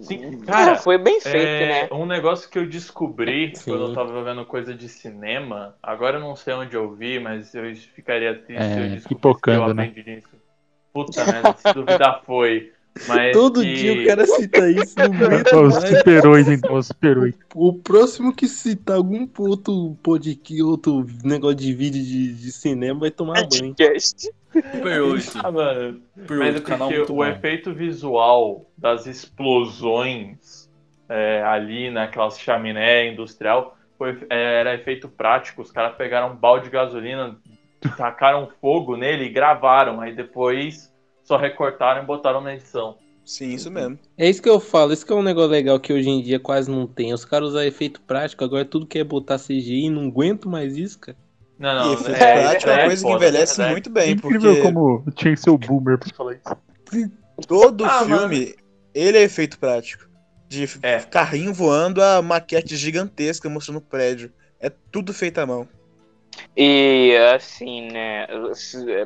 Sim, 0.00 0.42
Cara, 0.44 0.76
foi 0.76 0.98
bem 0.98 1.20
feito, 1.20 1.64
É, 1.64 1.66
né? 1.66 1.88
um 1.92 2.04
negócio 2.06 2.50
que 2.50 2.58
eu 2.58 2.68
descobri 2.68 3.52
Sim. 3.54 3.62
quando 3.68 3.84
eu 3.84 3.92
tava 3.92 4.22
vendo 4.24 4.44
coisa 4.46 4.74
de 4.74 4.88
cinema, 4.88 5.76
agora 5.82 6.16
eu 6.16 6.20
não 6.20 6.34
sei 6.34 6.54
onde 6.54 6.74
eu 6.76 6.94
vi, 6.96 7.20
mas 7.20 7.54
eu 7.54 7.74
ficaria 7.76 8.36
triste 8.42 8.70
É, 8.70 8.74
se 8.74 8.80
eu 8.80 8.88
descobrisse 8.88 9.40
pipocando, 9.40 9.46
que 9.46 9.54
eu 9.54 9.62
né? 9.74 9.84
aprendi 9.84 10.02
nisso. 10.02 10.28
Puta 10.92 11.26
merda, 11.26 11.54
se 11.56 11.72
duvidar 11.72 12.22
foi. 12.24 12.72
Mas 13.08 13.32
Todo 13.32 13.62
que- 13.62 13.74
dia 13.74 14.02
o 14.02 14.06
cara 14.06 14.26
cita 14.26 14.70
isso 14.70 14.94
no 14.98 15.08
meio 15.16 15.66
Os 15.66 15.74
live. 15.74 15.96
super-heróis, 15.98 16.48
então, 16.48 16.74
os 16.74 16.86
super-heróis. 16.88 17.34
O 17.54 17.72
próximo 17.72 18.34
que 18.34 18.46
citar 18.46 18.96
algum 18.96 19.26
outro 19.38 19.96
podcast, 20.02 20.62
outro 20.62 21.06
negócio 21.24 21.56
de 21.56 21.72
vídeo 21.74 22.02
de, 22.02 22.34
de 22.34 22.52
cinema 22.52 23.00
vai 23.00 23.10
tomar 23.10 23.34
banho. 23.48 23.48
Podcast. 23.74 24.30
Super 24.52 25.02
8. 25.02 25.32
Ah, 25.42 25.50
mano, 25.50 26.00
Super 26.14 26.36
mas 26.38 26.54
8, 26.56 26.62
canal 26.62 26.90
o 26.92 27.06
bom. 27.06 27.24
efeito 27.24 27.72
visual 27.72 28.66
das 28.76 29.06
explosões 29.06 30.68
é, 31.08 31.42
ali 31.42 31.90
naquelas 31.90 32.38
chaminé 32.38 33.10
industrial 33.10 33.76
foi, 33.96 34.18
é, 34.28 34.60
era 34.60 34.74
efeito 34.74 35.08
prático. 35.08 35.62
Os 35.62 35.70
caras 35.72 35.96
pegaram 35.96 36.32
um 36.32 36.36
balde 36.36 36.66
de 36.66 36.70
gasolina, 36.70 37.36
tacaram 37.96 38.50
fogo 38.60 38.96
nele 38.96 39.24
e 39.24 39.28
gravaram. 39.30 40.00
Aí 40.00 40.14
depois 40.14 40.91
só 41.32 41.38
recortaram 41.38 42.02
e 42.02 42.06
botaram 42.06 42.42
na 42.42 42.54
edição. 42.54 42.96
Sim, 43.24 43.54
isso 43.54 43.70
mesmo. 43.70 43.98
É 44.18 44.28
isso 44.28 44.42
que 44.42 44.48
eu 44.50 44.60
falo, 44.60 44.92
isso 44.92 45.06
que 45.06 45.12
é 45.12 45.16
um 45.16 45.22
negócio 45.22 45.50
legal 45.50 45.80
que 45.80 45.92
hoje 45.92 46.10
em 46.10 46.20
dia 46.22 46.38
quase 46.38 46.70
não 46.70 46.86
tem. 46.86 47.14
Os 47.14 47.24
caras 47.24 47.50
usam 47.50 47.62
efeito 47.62 48.02
prático, 48.02 48.44
agora 48.44 48.64
tudo 48.66 48.86
quer 48.86 49.04
botar 49.04 49.38
CGI, 49.38 49.88
não 49.88 50.08
aguento 50.08 50.46
mais 50.48 50.76
isso, 50.76 50.98
cara. 50.98 51.16
Não, 51.58 51.70
e 51.70 51.74
não, 51.86 51.92
efeito 51.94 52.22
é, 52.22 52.42
prático 52.42 52.70
é 52.70 52.72
uma 52.74 52.80
é 52.80 52.84
coisa 52.86 53.02
que 53.02 53.12
foda, 53.12 53.24
envelhece 53.26 53.62
é 53.62 53.70
muito 53.70 53.90
bem, 53.90 54.10
Incrível 54.10 54.50
porque 54.56 54.62
como 54.62 55.04
tinha 55.14 55.34
que 55.34 55.40
ser 55.40 55.50
o 55.50 55.56
boomer 55.56 55.98
pra 55.98 56.10
falar 56.14 56.34
isso. 56.34 57.08
todo 57.46 57.84
Ah, 57.84 58.04
filme, 58.04 58.54
ele 58.94 59.16
é 59.16 59.22
efeito 59.22 59.58
prático. 59.58 60.06
De 60.48 60.68
É. 60.82 60.98
carrinho 60.98 61.54
voando 61.54 62.02
a 62.02 62.20
maquete 62.20 62.76
gigantesca 62.76 63.48
mostrando 63.48 63.78
o 63.78 63.80
prédio. 63.80 64.30
É 64.60 64.68
tudo 64.68 65.14
feito 65.14 65.38
à 65.38 65.46
mão. 65.46 65.66
E 66.56 67.16
assim, 67.34 67.90
né? 67.90 68.26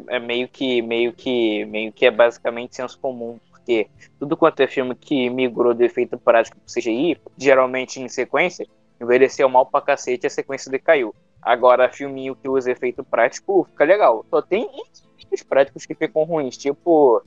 É 0.09 0.19
meio 0.19 0.49
que, 0.49 0.83
meio 0.83 1.13
que, 1.13 1.65
meio 1.67 1.93
que 1.93 2.07
é 2.07 2.11
basicamente 2.11 2.77
senso 2.77 2.99
comum, 2.99 3.39
porque 3.51 3.89
tudo 4.19 4.37
quanto 4.37 4.61
é 4.61 4.67
filme 4.67 4.95
que 4.95 5.29
migrou 5.31 5.75
do 5.75 5.83
efeito 5.83 6.19
prático 6.19 6.57
pro 6.59 6.73
CGI, 6.73 7.19
geralmente 7.37 8.01
em 8.01 8.09
sequência, 8.09 8.67
envelheceu 9.01 9.49
mal 9.49 9.67
pra 9.67 9.81
cacete 9.81 10.27
a 10.27 10.31
sequência 10.31 10.71
decaiu. 10.71 11.15
Agora, 11.41 11.93
filminho 11.93 12.35
que 12.35 12.49
usa 12.49 12.73
efeito 12.73 13.05
prático 13.05 13.67
fica 13.71 13.85
legal. 13.85 14.25
Só 14.29 14.43
tem 14.43 14.69
efeitos 15.17 15.43
práticos 15.45 15.87
que 15.87 15.95
ficam 15.95 16.25
ruins, 16.25 16.57
tipo 16.57 17.23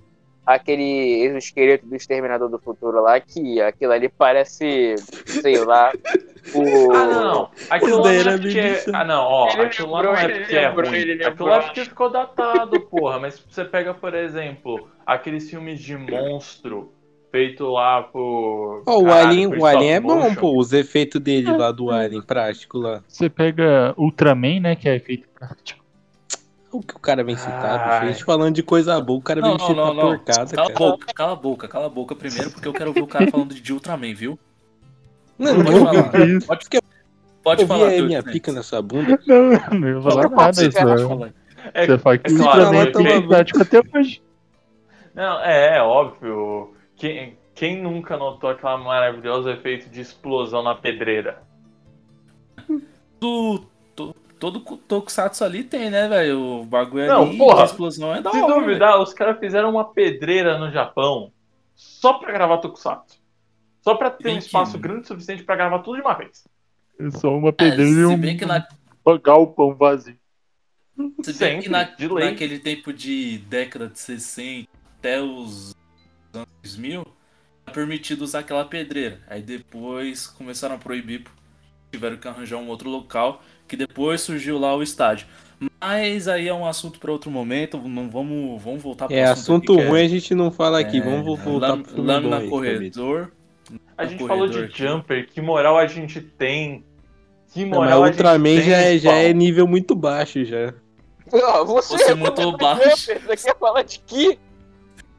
aquele 0.53 1.23
exoesqueleto 1.25 1.85
do 1.85 1.95
Exterminador 1.95 2.49
do 2.49 2.57
Futuro 2.57 3.01
lá, 3.03 3.19
que 3.19 3.61
aquilo 3.61 3.91
ali 3.91 4.09
parece, 4.09 4.95
sei 5.25 5.63
lá, 5.63 5.91
o. 6.55 6.91
Ah, 6.91 7.05
não, 7.05 7.23
não. 7.23 7.51
Aquilo 7.69 8.01
daí 8.01 8.23
não 8.23 8.31
é 8.31 8.37
porque. 8.37 8.53
delícia. 8.61 8.91
Ah, 8.95 9.05
não, 9.05 9.21
ó. 9.23 9.51
Ele 9.51 9.61
Aquilo 9.61 9.91
lá 9.91 10.03
não 10.03 10.11
lembrou, 10.11 10.31
é 10.31 10.39
porque 10.39 10.55
é 10.55 10.67
lembrou, 10.69 10.89
ruim. 10.89 11.03
lembrou. 11.03 11.27
Aquilo 11.27 11.49
lá 11.49 11.57
é 11.57 11.61
porque 11.61 11.85
ficou 11.85 12.09
datado, 12.09 12.79
porra. 12.81 13.19
Mas 13.19 13.39
você 13.47 13.63
pega, 13.63 13.93
por 13.93 14.15
exemplo, 14.15 14.89
aqueles 15.05 15.47
filmes 15.47 15.79
de 15.79 15.95
monstro 15.95 16.91
feito 17.31 17.65
lá 17.67 18.01
por. 18.01 18.81
Ó, 18.87 19.01
o 19.03 19.11
Alien, 19.13 19.49
por 19.49 19.59
o 19.59 19.65
Alien 19.67 19.93
é 19.93 19.99
bom, 19.99 20.15
motion. 20.15 20.35
pô, 20.35 20.57
os 20.57 20.73
efeitos 20.73 21.21
dele 21.21 21.51
lá 21.51 21.71
do 21.71 21.91
Alien 21.91 22.23
prático 22.23 22.79
lá. 22.79 23.03
Você 23.07 23.29
pega 23.29 23.93
Ultraman, 23.95 24.61
né? 24.61 24.75
Que 24.75 24.89
é 24.89 24.95
efeito 24.95 25.27
prático. 25.29 25.79
O 26.71 26.81
que 26.81 26.95
o 26.95 26.99
cara 26.99 27.23
vem 27.23 27.35
citar, 27.35 27.79
Ai. 27.79 27.99
bicho? 27.99 28.03
A 28.03 28.11
gente 28.13 28.23
falando 28.23 28.53
de 28.55 28.61
coisa 28.63 28.99
boa, 29.01 29.17
o 29.17 29.21
cara 29.21 29.41
vem 29.41 29.49
Não, 29.49 29.57
não, 29.57 29.67
citar 29.67 29.85
não, 29.85 29.93
não. 29.95 30.01
porcada, 30.17 30.55
Cala 30.55 30.69
a 30.69 30.73
cara. 30.73 30.89
boca, 30.91 31.13
cala 31.13 31.31
a 31.31 31.35
boca, 31.35 31.67
cala 31.67 31.85
a 31.87 31.89
boca 31.89 32.15
primeiro, 32.15 32.51
porque 32.51 32.67
eu 32.67 32.73
quero 32.73 32.93
ver 32.93 33.01
o 33.01 33.07
cara 33.07 33.27
falando 33.31 33.55
de 33.55 33.73
Ultraman, 33.73 34.13
viu? 34.13 34.37
Não, 35.37 35.55
Pode 35.55 35.71
não, 35.71 35.85
falar. 35.85 36.15
eu 36.19 36.37
Isso. 36.37 36.47
Pode, 36.47 36.65
eu 36.71 36.81
pode 37.43 37.61
vi 37.63 37.67
falar. 37.67 37.87
a 37.87 37.89
teu 37.89 38.05
minha 38.05 38.17
Ultraman. 38.19 38.33
pica 38.33 38.51
na 38.51 38.61
sua 38.63 38.81
bunda. 38.81 39.19
Não, 39.25 39.79
não 39.79 39.87
ia 39.89 40.01
falar 40.01 40.23
Não, 40.29 40.35
nada. 40.35 40.53
você 40.53 40.71
Só. 40.71 40.83
Pode 40.83 41.03
falar. 41.07 41.33
É, 41.73 41.85
Você 41.87 41.97
fala 41.97 42.17
que 42.17 42.31
é 42.33 42.37
claro, 42.37 42.61
Ultraman 42.77 43.09
é 43.09 43.21
que- 43.21 43.27
prático 43.27 43.61
até 43.61 43.81
hoje. 43.95 44.21
Não, 45.15 45.39
é, 45.43 45.77
é 45.77 45.81
óbvio. 45.81 46.73
Quem, 46.95 47.37
quem 47.55 47.81
nunca 47.81 48.15
notou 48.15 48.49
aquela 48.49 48.77
maravilhosa 48.77 49.51
efeito 49.51 49.89
de 49.89 50.01
explosão 50.01 50.61
na 50.61 50.75
pedreira? 50.75 51.41
Do, 53.19 53.63
to- 53.95 54.15
todo 54.39 54.59
Tokusatsu 54.61 55.43
ali 55.43 55.63
tem, 55.63 55.89
né, 55.89 56.07
velho? 56.07 56.39
O 56.61 56.65
bagulho 56.65 57.07
Não, 57.07 57.23
ali, 57.23 57.37
porra, 57.37 57.61
a 57.63 57.65
explosão 57.65 58.13
é 58.15 58.21
da 58.21 58.31
hora, 58.31 58.53
duvidar, 58.61 58.99
os 59.01 59.13
caras 59.13 59.39
fizeram 59.39 59.69
uma 59.69 59.85
pedreira 59.93 60.57
no 60.57 60.71
Japão 60.71 61.31
só 61.75 62.13
pra 62.13 62.31
gravar 62.31 62.57
Tokusatsu. 62.59 63.19
Só 63.81 63.95
pra 63.95 64.09
ter 64.09 64.29
um 64.29 64.33
que- 64.33 64.39
espaço 64.45 64.77
grande 64.77 65.01
o 65.01 65.07
suficiente 65.07 65.43
pra 65.43 65.55
gravar 65.55 65.79
tudo 65.79 65.95
de 65.95 66.01
uma 66.01 66.13
vez. 66.13 66.43
É 66.99 67.09
só 67.11 67.29
uma 67.35 67.49
É, 67.49 67.51
pedreira 67.53 67.89
e 67.91 67.93
se 67.95 68.05
um 68.05 68.17
bem 68.17 68.35
que, 68.37 68.45
na, 68.45 68.65
galpão 69.23 69.73
vazio. 69.75 70.17
se 70.95 71.01
bem 71.01 71.13
que 71.15 71.33
Sempre, 71.33 71.69
na- 71.69 71.83
de 71.83 72.07
lei. 72.07 72.29
naquele 72.31 72.59
tempo 72.59 72.91
de 72.91 73.37
década 73.39 73.87
de 73.87 73.97
60 73.99 74.67
até 74.97 75.21
os 75.21 75.73
anos 76.33 76.47
2000, 76.61 77.05
era 77.65 77.73
permitido 77.73 78.21
usar 78.23 78.39
aquela 78.39 78.65
pedreira. 78.65 79.21
Aí 79.27 79.41
depois 79.41 80.27
começaram 80.27 80.75
a 80.75 80.77
proibir, 80.77 81.23
tiveram 81.89 82.17
que 82.17 82.27
arranjar 82.27 82.57
um 82.57 82.67
outro 82.67 82.89
local, 82.89 83.41
que 83.69 83.77
depois 83.77 84.19
surgiu 84.19 84.57
lá 84.59 84.75
o 84.75 84.83
estádio. 84.83 85.27
Mas 85.79 86.27
aí 86.27 86.47
é 86.47 86.53
um 86.53 86.65
assunto 86.65 86.99
para 86.99 87.11
outro 87.11 87.29
momento, 87.29 87.77
não 87.77 88.09
vamos, 88.09 88.61
vamos 88.61 88.81
voltar 88.81 89.07
pro 89.07 89.15
É, 89.15 89.23
assunto 89.23 89.73
aqui, 89.73 89.81
que 89.81 89.87
ruim 89.87 90.01
a 90.01 90.07
gente 90.07 90.33
não 90.35 90.51
fala 90.51 90.79
aqui, 90.79 90.97
é, 90.97 91.01
vamos 91.01 91.25
voltar 91.39 91.67
Lâmina- 91.69 91.83
pro 91.87 92.01
Lâmina 92.01 92.37
aí, 92.39 92.49
corredor. 92.49 93.31
A 93.97 94.05
gente 94.05 94.21
No 94.21 94.27
falou 94.27 94.47
de 94.47 94.53
corredor 94.53 94.69
aqui. 94.73 94.83
Jumper, 94.83 95.27
que 95.29 95.41
moral 95.41 95.77
a 95.77 95.85
gente 95.85 96.19
tem. 96.21 96.83
Que 97.53 97.61
Não, 97.65 97.77
moral 97.77 98.01
mas 98.01 98.09
a 98.09 98.11
gente 98.11 98.15
Ultraman 98.17 98.55
tem, 98.55 98.61
já 98.63 98.77
é, 98.77 98.97
já 98.97 99.13
é 99.15 99.33
nível 99.33 99.67
muito 99.67 99.95
baixo 99.95 100.43
já. 100.45 100.73
Ó, 101.31 101.65
você 101.65 101.97
Você 101.97 102.15
muito 102.15 102.39
recomendou 102.41 102.57
baixo. 102.57 102.97
Jumper, 103.13 103.21
Você 103.37 103.47
quer 103.47 103.57
falar 103.59 103.83
de 103.83 103.99
que? 103.99 104.39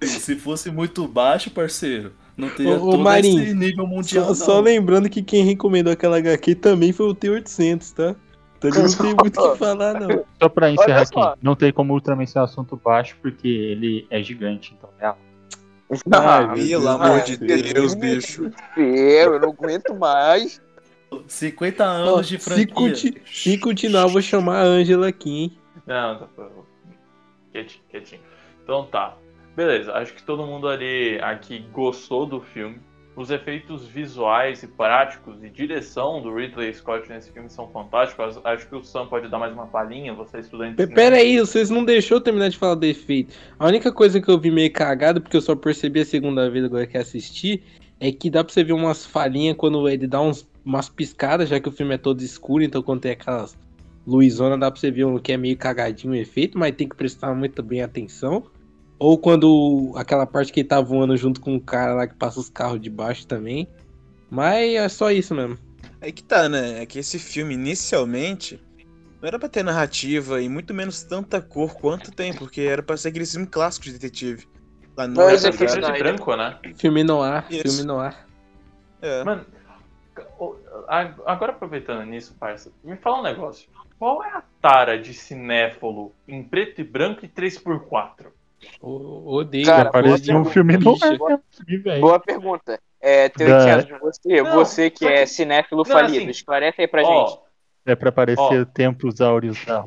Se 0.02 0.34
fosse 0.36 0.70
muito 0.70 1.06
baixo, 1.06 1.50
parceiro, 1.50 2.12
não 2.34 2.48
teria 2.48 2.76
Ô, 2.76 2.92
todo 2.92 2.98
Marinho, 3.02 3.42
esse 3.42 3.52
nível 3.54 3.86
mundial. 3.86 4.24
Só, 4.24 4.28
não. 4.30 4.34
só 4.34 4.60
lembrando 4.60 5.10
que 5.10 5.22
quem 5.22 5.44
recomendou 5.44 5.92
aquela 5.92 6.16
HQ 6.16 6.54
também 6.54 6.90
foi 6.92 7.06
o 7.06 7.14
T800, 7.14 7.92
tá? 7.92 8.16
Então 8.62 8.70
ele 8.70 8.78
não 8.88 8.96
tem 8.98 9.14
muito 9.14 9.40
o 9.40 9.52
que 9.52 9.58
falar, 9.58 9.94
não. 9.98 10.24
Só 10.40 10.48
pra 10.50 10.70
encerrar 10.70 11.06
só. 11.06 11.20
aqui, 11.22 11.38
não 11.42 11.56
tem 11.56 11.72
como 11.72 11.92
o 11.92 11.96
Ultraman 11.96 12.26
ser 12.26 12.40
um 12.40 12.42
assunto 12.42 12.76
baixo, 12.76 13.16
porque 13.22 13.48
ele 13.48 14.06
é 14.10 14.22
gigante, 14.22 14.74
então 14.76 14.90
é 15.00 15.06
alto. 15.06 15.18
Ai, 16.12 16.46
meu 16.46 16.54
Pelo 16.54 16.66
Deus 16.68 16.86
amor 16.86 17.20
do 17.20 17.24
de 17.24 17.36
céu. 17.36 17.74
Deus, 17.74 17.94
bicho. 17.94 18.50
Eu, 18.76 19.34
eu 19.34 19.40
não 19.40 19.48
aguento 19.50 19.94
mais. 19.94 20.60
50 21.26 21.82
Ó, 21.82 21.86
anos 21.88 22.28
de 22.28 22.38
se, 22.38 22.44
franquia. 22.44 22.66
conti- 22.74 23.22
se 23.26 23.58
continuar, 23.58 24.02
eu 24.02 24.08
vou 24.10 24.22
chamar 24.22 24.60
a 24.60 24.64
Ângela 24.64 25.08
aqui, 25.08 25.30
hein? 25.44 25.58
Não, 25.86 26.18
tá. 26.18 26.26
Quietinho, 27.52 27.82
quietinho. 27.90 28.20
Então 28.62 28.84
tá. 28.86 29.16
Beleza, 29.56 29.92
acho 29.94 30.14
que 30.14 30.22
todo 30.22 30.46
mundo 30.46 30.68
ali 30.68 31.18
aqui 31.20 31.66
gostou 31.72 32.24
do 32.26 32.40
filme. 32.40 32.80
Os 33.16 33.30
efeitos 33.30 33.86
visuais 33.86 34.62
e 34.62 34.68
práticos 34.68 35.42
e 35.42 35.50
direção 35.50 36.22
do 36.22 36.32
Ridley 36.32 36.72
Scott 36.72 37.08
nesse 37.08 37.32
filme 37.32 37.50
são 37.50 37.68
fantásticos. 37.68 38.40
Acho 38.44 38.68
que 38.68 38.76
o 38.76 38.82
Sam 38.82 39.06
pode 39.08 39.28
dar 39.28 39.38
mais 39.38 39.52
uma 39.52 39.66
palhinha, 39.66 40.14
você 40.14 40.38
é 40.38 40.40
estudante 40.40 40.76
cinema. 40.76 40.94
Pera 40.94 41.16
aí, 41.16 41.38
vocês 41.38 41.70
não 41.70 41.84
deixou 41.84 42.18
eu 42.18 42.20
terminar 42.20 42.48
de 42.48 42.56
falar 42.56 42.76
do 42.76 42.86
efeito. 42.86 43.34
A 43.58 43.66
única 43.66 43.92
coisa 43.92 44.20
que 44.20 44.30
eu 44.30 44.38
vi 44.38 44.50
meio 44.50 44.72
cagado, 44.72 45.20
porque 45.20 45.36
eu 45.36 45.40
só 45.40 45.56
percebi 45.56 46.00
a 46.00 46.04
segunda 46.04 46.48
vez 46.48 46.64
agora 46.64 46.86
que 46.86 46.96
assisti, 46.96 47.62
é 47.98 48.12
que 48.12 48.30
dá 48.30 48.44
pra 48.44 48.52
você 48.52 48.62
ver 48.62 48.72
umas 48.72 49.04
falhinhas 49.04 49.56
quando 49.56 49.88
ele 49.88 50.06
dá 50.06 50.20
uns, 50.20 50.48
umas 50.64 50.88
piscadas, 50.88 51.48
já 51.48 51.58
que 51.58 51.68
o 51.68 51.72
filme 51.72 51.94
é 51.94 51.98
todo 51.98 52.22
escuro, 52.22 52.62
então 52.62 52.82
quando 52.82 53.00
tem 53.00 53.12
aquelas 53.12 53.58
luzona 54.06 54.56
dá 54.56 54.70
pra 54.70 54.80
você 54.80 54.90
ver 54.90 55.04
um 55.04 55.18
que 55.18 55.32
é 55.32 55.36
meio 55.36 55.56
cagadinho 55.56 56.12
o 56.12 56.16
efeito, 56.16 56.58
mas 56.58 56.74
tem 56.74 56.88
que 56.88 56.96
prestar 56.96 57.34
muito 57.34 57.62
bem 57.62 57.82
atenção. 57.82 58.44
Ou 59.00 59.16
quando 59.16 59.94
aquela 59.96 60.26
parte 60.26 60.52
que 60.52 60.60
ele 60.60 60.68
tá 60.68 60.78
voando 60.78 61.16
junto 61.16 61.40
com 61.40 61.56
o 61.56 61.60
cara 61.60 61.94
lá 61.94 62.06
que 62.06 62.14
passa 62.14 62.38
os 62.38 62.50
carros 62.50 62.78
de 62.78 62.90
baixo 62.90 63.26
também. 63.26 63.66
Mas 64.28 64.74
é 64.74 64.88
só 64.90 65.10
isso 65.10 65.34
mesmo. 65.34 65.58
É 66.02 66.12
que 66.12 66.22
tá, 66.22 66.50
né? 66.50 66.82
É 66.82 66.86
que 66.86 66.98
esse 66.98 67.18
filme, 67.18 67.54
inicialmente, 67.54 68.62
não 69.20 69.26
era 69.26 69.38
pra 69.38 69.48
ter 69.48 69.64
narrativa 69.64 70.42
e 70.42 70.50
muito 70.50 70.74
menos 70.74 71.02
tanta 71.02 71.40
cor 71.40 71.74
quanto 71.74 72.12
tem, 72.12 72.34
porque 72.34 72.60
era 72.60 72.82
pra 72.82 72.94
ser 72.98 73.08
aquele 73.08 73.24
filme 73.24 73.46
clássico 73.46 73.86
de 73.86 73.94
detetive. 73.94 74.46
Lá 74.94 75.08
no 75.08 75.16
Mas 75.16 75.46
é 75.46 75.48
é 75.48 75.52
preto 75.52 75.78
Snyder. 75.78 75.96
e 75.96 76.02
branco, 76.02 76.36
né? 76.36 76.58
Filme 76.76 77.02
no 77.02 77.22
ar, 77.22 77.46
Isso. 77.50 77.62
filme 77.62 77.82
no 77.84 77.98
ar. 77.98 78.28
É. 79.00 79.24
Mano, 79.24 79.46
agora 81.26 81.52
aproveitando 81.52 82.04
nisso, 82.04 82.36
parça, 82.38 82.70
me 82.84 82.96
fala 82.96 83.20
um 83.20 83.22
negócio. 83.22 83.66
Qual 83.98 84.22
é 84.22 84.28
a 84.28 84.42
tara 84.60 84.98
de 84.98 85.14
cinéfilo 85.14 86.12
em 86.28 86.42
preto 86.42 86.82
e 86.82 86.84
branco 86.84 87.24
e 87.24 87.28
3x4? 87.28 88.26
O- 88.80 89.34
Odeio. 89.36 89.66
Cara, 89.66 89.90
Parece 89.90 90.32
um 90.34 90.44
filme 90.44 90.76
no 90.76 90.92
bicha. 90.94 91.06
ar, 91.06 91.18
velho. 91.82 92.00
Boa 92.00 92.20
pergunta. 92.20 92.80
É, 93.00 93.28
Da- 93.28 93.34
Teotiano, 93.34 93.98
você, 94.00 94.42
Não, 94.42 94.52
você 94.52 94.90
que 94.90 95.06
é 95.06 95.20
que- 95.20 95.26
cinéfilo 95.26 95.82
Não, 95.86 95.90
falido, 95.92 96.18
assim, 96.18 96.28
esclarece 96.30 96.80
aí 96.82 96.86
pra 96.88 97.02
Ó, 97.02 97.26
gente. 97.26 97.40
É 97.86 97.94
pra 97.94 98.12
parecer 98.12 98.60
Ó. 98.60 98.64
tempos 98.66 99.20
áureos 99.20 99.64
da 99.64 99.84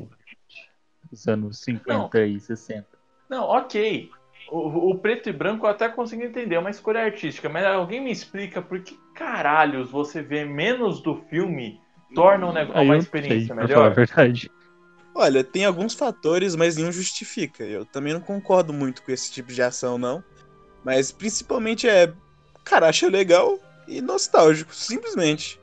dos 1.10 1.28
anos 1.28 1.58
50 1.60 2.24
e 2.26 2.40
60. 2.40 2.86
Não, 3.30 3.44
ok. 3.44 4.10
O, 4.50 4.90
o 4.90 4.98
preto 4.98 5.28
e 5.28 5.32
branco 5.32 5.64
eu 5.64 5.70
até 5.70 5.88
consigo 5.88 6.22
entender, 6.22 6.56
é 6.56 6.58
uma 6.58 6.70
escolha 6.70 7.00
artística, 7.04 7.48
mas 7.48 7.64
alguém 7.64 8.00
me 8.00 8.10
explica 8.10 8.60
por 8.60 8.80
que 8.80 8.98
caralhos 9.14 9.90
você 9.90 10.20
vê 10.20 10.44
menos 10.44 11.00
do 11.00 11.16
filme 11.30 11.80
torna 12.14 12.46
um 12.48 12.52
negócio, 12.52 12.82
uma 12.82 12.94
não 12.94 13.00
sei, 13.00 13.20
experiência 13.20 13.54
pra 13.54 13.68
falar 13.68 13.78
a 13.86 13.90
melhor? 13.90 13.94
verdade. 13.94 14.50
Olha, 15.14 15.44
tem 15.44 15.64
alguns 15.64 15.94
fatores, 15.94 16.56
mas 16.56 16.76
nenhum 16.76 16.90
justifica. 16.90 17.62
Eu 17.62 17.84
também 17.84 18.12
não 18.12 18.20
concordo 18.20 18.72
muito 18.72 19.02
com 19.02 19.12
esse 19.12 19.30
tipo 19.30 19.52
de 19.52 19.62
ação, 19.62 19.96
não. 19.96 20.24
Mas 20.84 21.12
principalmente 21.12 21.88
é. 21.88 22.12
Cara, 22.64 22.88
acho 22.88 23.08
legal 23.08 23.58
e 23.86 24.00
nostálgico, 24.00 24.74
simplesmente. 24.74 25.60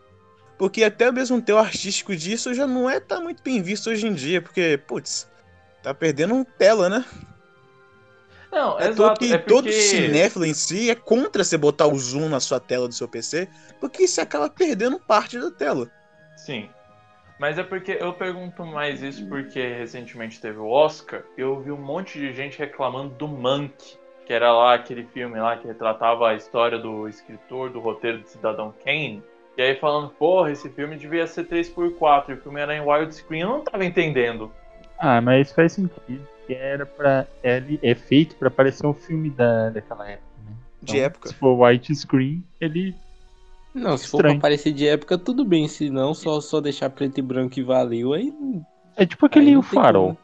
Porque 0.57 0.83
até 0.83 1.11
mesmo 1.11 1.37
o 1.37 1.41
teu 1.41 1.57
artístico 1.57 2.15
disso 2.15 2.53
já 2.53 2.65
não 2.65 2.89
é 2.89 2.99
tá 2.99 3.19
muito 3.19 3.41
bem 3.43 3.61
visto 3.61 3.89
hoje 3.89 4.07
em 4.07 4.13
dia, 4.13 4.41
porque, 4.41 4.79
putz, 4.87 5.27
tá 5.81 5.93
perdendo 5.93 6.45
tela, 6.57 6.87
né? 6.87 7.03
Não, 8.51 8.79
É 8.79 8.89
todo 8.89 9.01
exato. 9.03 9.19
que 9.19 9.33
é 9.33 9.37
todo 9.37 9.63
porque... 9.63 9.81
cinéfilo 9.81 10.45
em 10.45 10.53
si 10.53 10.89
é 10.89 10.95
contra 10.95 11.43
você 11.43 11.57
botar 11.57 11.87
o 11.87 11.97
zoom 11.97 12.29
na 12.29 12.39
sua 12.39 12.59
tela 12.59 12.87
do 12.87 12.93
seu 12.93 13.07
PC, 13.07 13.47
porque 13.79 14.07
você 14.07 14.21
acaba 14.21 14.49
perdendo 14.49 14.99
parte 14.99 15.39
da 15.39 15.49
tela. 15.49 15.89
Sim. 16.37 16.69
Mas 17.41 17.57
é 17.57 17.63
porque 17.63 17.97
eu 17.99 18.13
pergunto 18.13 18.63
mais 18.63 19.01
isso 19.01 19.27
porque 19.27 19.59
recentemente 19.59 20.39
teve 20.39 20.59
o 20.59 20.67
Oscar 20.67 21.23
e 21.35 21.41
eu 21.41 21.59
vi 21.59 21.71
um 21.71 21.81
monte 21.81 22.19
de 22.19 22.31
gente 22.33 22.59
reclamando 22.59 23.15
do 23.15 23.27
Mank, 23.27 23.97
que 24.27 24.31
era 24.31 24.53
lá 24.53 24.75
aquele 24.75 25.05
filme 25.05 25.39
lá 25.39 25.57
que 25.57 25.65
retratava 25.65 26.29
a 26.29 26.35
história 26.35 26.77
do 26.77 27.07
escritor 27.07 27.71
do 27.71 27.79
roteiro 27.79 28.19
do 28.19 28.27
Cidadão 28.27 28.71
Kane. 28.85 29.23
E 29.57 29.61
aí 29.63 29.75
falando, 29.77 30.09
porra, 30.11 30.51
esse 30.51 30.69
filme 30.69 30.95
devia 30.95 31.25
ser 31.25 31.47
3x4 31.47 32.29
e 32.29 32.33
o 32.33 32.37
filme 32.37 32.61
era 32.61 32.75
em 32.75 32.81
widescreen. 32.81 33.41
Eu 33.41 33.49
não 33.49 33.63
tava 33.63 33.83
entendendo. 33.85 34.51
Ah, 34.99 35.19
mas 35.19 35.51
faz 35.51 35.73
sentido. 35.73 36.27
Que 36.45 36.53
era 36.53 36.85
pra. 36.85 37.25
Ele 37.41 37.79
é 37.81 37.95
feito 37.95 38.35
pra 38.35 38.51
parecer 38.51 38.85
um 38.85 38.93
filme 38.93 39.31
da, 39.31 39.71
daquela 39.71 40.07
época, 40.07 40.27
né? 40.45 40.53
De 40.83 40.99
época. 40.99 41.29
Se 41.29 41.33
for 41.33 41.59
widescreen, 41.59 42.43
ele. 42.59 42.93
Não, 43.73 43.97
se 43.97 44.07
for 44.07 44.17
Estranho. 44.17 44.35
pra 44.35 44.41
parecer 44.41 44.73
de 44.73 44.87
época, 44.87 45.17
tudo 45.17 45.45
bem. 45.45 45.67
Se 45.67 45.89
não, 45.89 46.13
só, 46.13 46.41
só 46.41 46.59
deixar 46.59 46.89
preto 46.89 47.19
e 47.19 47.21
branco 47.21 47.57
e 47.59 47.63
valeu. 47.63 48.13
Aí. 48.13 48.33
É 48.97 49.05
tipo 49.05 49.25
aquele 49.25 49.55
O 49.55 49.61
Farol. 49.61 50.17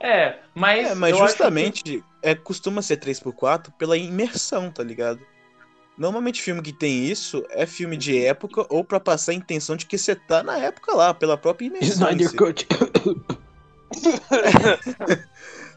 É, 0.00 0.38
mas. 0.54 0.90
É, 0.90 0.94
mas 0.94 1.16
justamente 1.16 2.02
é, 2.22 2.34
costuma 2.34 2.80
ser 2.82 2.96
3x4 2.98 3.72
pela 3.78 3.96
imersão, 3.96 4.70
tá 4.70 4.82
ligado? 4.82 5.20
Normalmente 5.98 6.40
filme 6.42 6.62
que 6.62 6.72
tem 6.72 7.04
isso 7.04 7.44
é 7.50 7.66
filme 7.66 7.96
de 7.98 8.18
época 8.24 8.66
ou 8.70 8.82
pra 8.82 8.98
passar 8.98 9.32
a 9.32 9.34
intenção 9.34 9.76
de 9.76 9.84
que 9.86 9.98
você 9.98 10.14
tá 10.16 10.42
na 10.42 10.56
época 10.56 10.94
lá, 10.96 11.12
pela 11.12 11.36
própria 11.36 11.66
imersão. 11.66 12.08
Snyder. 12.10 12.34
Cut. 12.34 12.66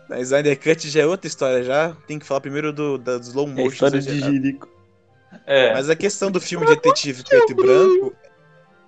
Na 0.10 0.20
Snyder 0.22 0.60
Cut 0.60 0.88
já 0.90 1.02
é 1.02 1.06
outra 1.06 1.28
história 1.28 1.64
já. 1.64 1.96
Tem 2.08 2.20
que 2.20 2.26
falar 2.26 2.42
primeiro 2.42 2.72
do, 2.72 2.98
da 2.98 3.18
slow 3.18 3.48
É 3.48 3.52
motion. 3.52 3.68
história 3.68 4.00
de 4.02 4.10
exagerado. 4.10 4.68
É, 5.46 5.74
Mas 5.74 5.90
a 5.90 5.96
questão 5.96 6.32
do 6.32 6.40
filme 6.40 6.66
detetive 6.66 7.24
preto 7.24 7.52
e 7.52 7.56
branco 7.56 8.16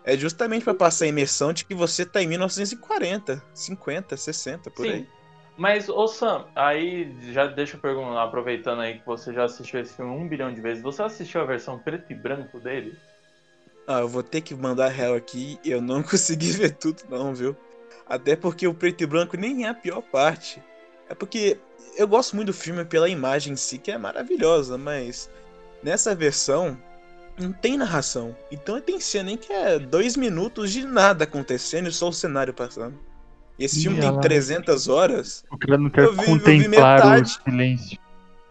é 0.04 0.18
justamente 0.18 0.64
pra 0.64 0.74
passar 0.74 1.06
a 1.06 1.10
imersão 1.10 1.52
de 1.52 1.66
que 1.66 1.76
você 1.76 2.06
tá 2.06 2.22
em 2.22 2.28
1940, 2.28 3.44
50, 3.54 4.16
60, 4.16 4.72
por 4.72 4.86
Sim. 4.86 4.92
aí. 4.92 5.08
Mas, 5.58 5.90
ô 5.90 6.08
Sam, 6.08 6.46
aí 6.56 7.12
já 7.34 7.48
deixa 7.48 7.76
eu 7.76 7.82
perguntar, 7.82 8.24
aproveitando 8.24 8.82
aí 8.82 9.00
que 9.00 9.06
você 9.06 9.34
já 9.34 9.46
assistiu 9.46 9.80
esse 9.80 9.96
filme 9.96 10.12
um 10.12 10.28
bilhão 10.28 10.54
de 10.54 10.62
vezes, 10.62 10.84
você 10.84 11.02
assistiu 11.02 11.42
a 11.42 11.46
versão 11.46 11.80
preto 11.80 12.12
e 12.12 12.16
branco 12.16 12.60
dele? 12.60 12.96
Ah, 13.88 14.02
eu 14.02 14.08
vou 14.08 14.22
ter 14.22 14.42
que 14.42 14.54
mandar 14.54 14.90
real 14.90 15.16
aqui, 15.16 15.60
eu 15.66 15.82
não 15.82 16.04
consegui 16.04 16.52
ver 16.52 16.72
tudo 16.76 17.02
não, 17.10 17.34
viu? 17.34 17.56
Até 18.06 18.36
porque 18.36 18.68
o 18.68 18.74
preto 18.74 19.04
e 19.04 19.08
branco 19.08 19.36
nem 19.36 19.66
é 19.66 19.70
a 19.70 19.74
pior 19.74 20.02
parte. 20.02 20.62
É 21.10 21.16
porque 21.16 21.58
eu 21.98 22.08
gosto 22.08 22.36
muito 22.36 22.48
do 22.48 22.54
filme 22.54 22.86
pela 22.86 23.10
imagem 23.10 23.54
em 23.54 23.58
si, 23.58 23.80
que 23.80 23.92
é 23.92 23.98
maravilhosa, 23.98 24.78
mas 24.78 25.30
nessa 25.84 26.14
versão 26.16 26.78
não 27.40 27.52
tem 27.54 27.78
narração. 27.78 28.36
Então 28.52 28.80
tem 28.82 29.00
cena 29.00 29.32
em 29.32 29.38
que 29.38 29.52
é 29.54 29.78
dois 29.78 30.18
minutos 30.18 30.72
de 30.72 30.84
nada 30.86 31.24
acontecendo 31.24 31.88
e 31.88 31.92
só 31.92 32.10
o 32.10 32.14
cenário 32.14 32.54
passando. 32.54 32.96
E 33.60 33.66
esse 33.66 33.80
Ih, 33.80 33.84
filme 33.84 33.98
olha 34.00 34.08
tem 34.08 34.16
lá. 34.16 34.22
300 34.22 34.88
horas 34.88 35.44
O 35.52 35.58
cara 35.58 35.78
não 35.78 35.90
quer 35.90 36.04
Eu 36.06 36.14
vi- 36.14 36.20
eu 36.20 36.24
vi 36.26 36.32
contemplar 36.32 37.00
o 37.02 37.10
metade. 37.10 37.40
silêncio. 37.44 37.98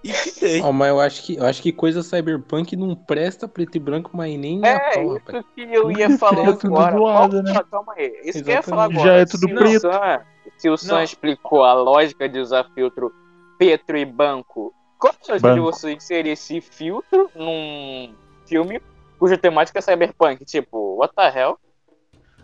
e. 0.05 0.61
Ó, 0.63 0.71
mas 0.73 0.89
eu 0.89 1.01
acho 1.01 1.23
que 1.25 1.37
eu 1.37 1.45
acho 1.45 1.61
que 1.63 1.73
coisa 1.73 2.01
cyberpunk 2.03 2.77
não 2.77 2.95
presta 2.95 3.49
preto 3.49 3.75
e 3.77 3.81
branco, 3.81 4.11
mas 4.15 4.39
nem 4.39 4.65
a 4.65 4.69
É, 4.69 4.95
pau, 4.95 5.15
rapaz. 5.15 5.39
isso 5.39 5.49
que 5.55 5.63
eu 5.63 5.91
ia 5.91 6.07
Tudo 6.09 6.19
falar 6.19 6.43
preto, 6.45 6.59
tudo 6.61 6.79
agora. 6.79 6.93
Calma, 7.29 7.43
né? 7.43 7.65
calma 7.71 7.93
aí. 7.97 8.21
Isso 8.25 8.45
que 8.45 8.51
eu 8.51 8.55
ia 8.55 8.63
falar 8.63 8.85
Exatamente. 8.85 9.01
agora. 9.01 9.17
Já 9.17 9.21
é 9.23 9.25
tudo 9.27 9.49
se 9.49 9.55
preto. 9.55 9.77
O 9.89 9.93
Sam, 9.93 10.21
se 10.59 10.71
o 10.71 10.77
Sam 10.77 10.95
Não. 10.95 11.03
explicou 11.03 11.65
a 11.65 11.75
lógica 11.75 12.29
de 12.29 12.39
usar 12.39 12.65
filtro 12.75 13.13
Petro 13.59 13.97
e 13.97 14.05
Banco, 14.05 14.73
qual 14.99 15.13
a 15.13 15.25
chance 15.27 15.55
de 15.55 15.61
você 15.61 15.93
inserir 15.93 16.31
esse 16.31 16.61
filtro 16.61 17.31
num 17.35 18.15
filme 18.47 18.81
cuja 19.19 19.37
temática 19.39 19.79
é 19.79 19.83
cyberpunk? 19.83 20.45
Tipo, 20.45 20.97
what 20.97 21.15
the 21.15 21.39
hell? 21.39 21.59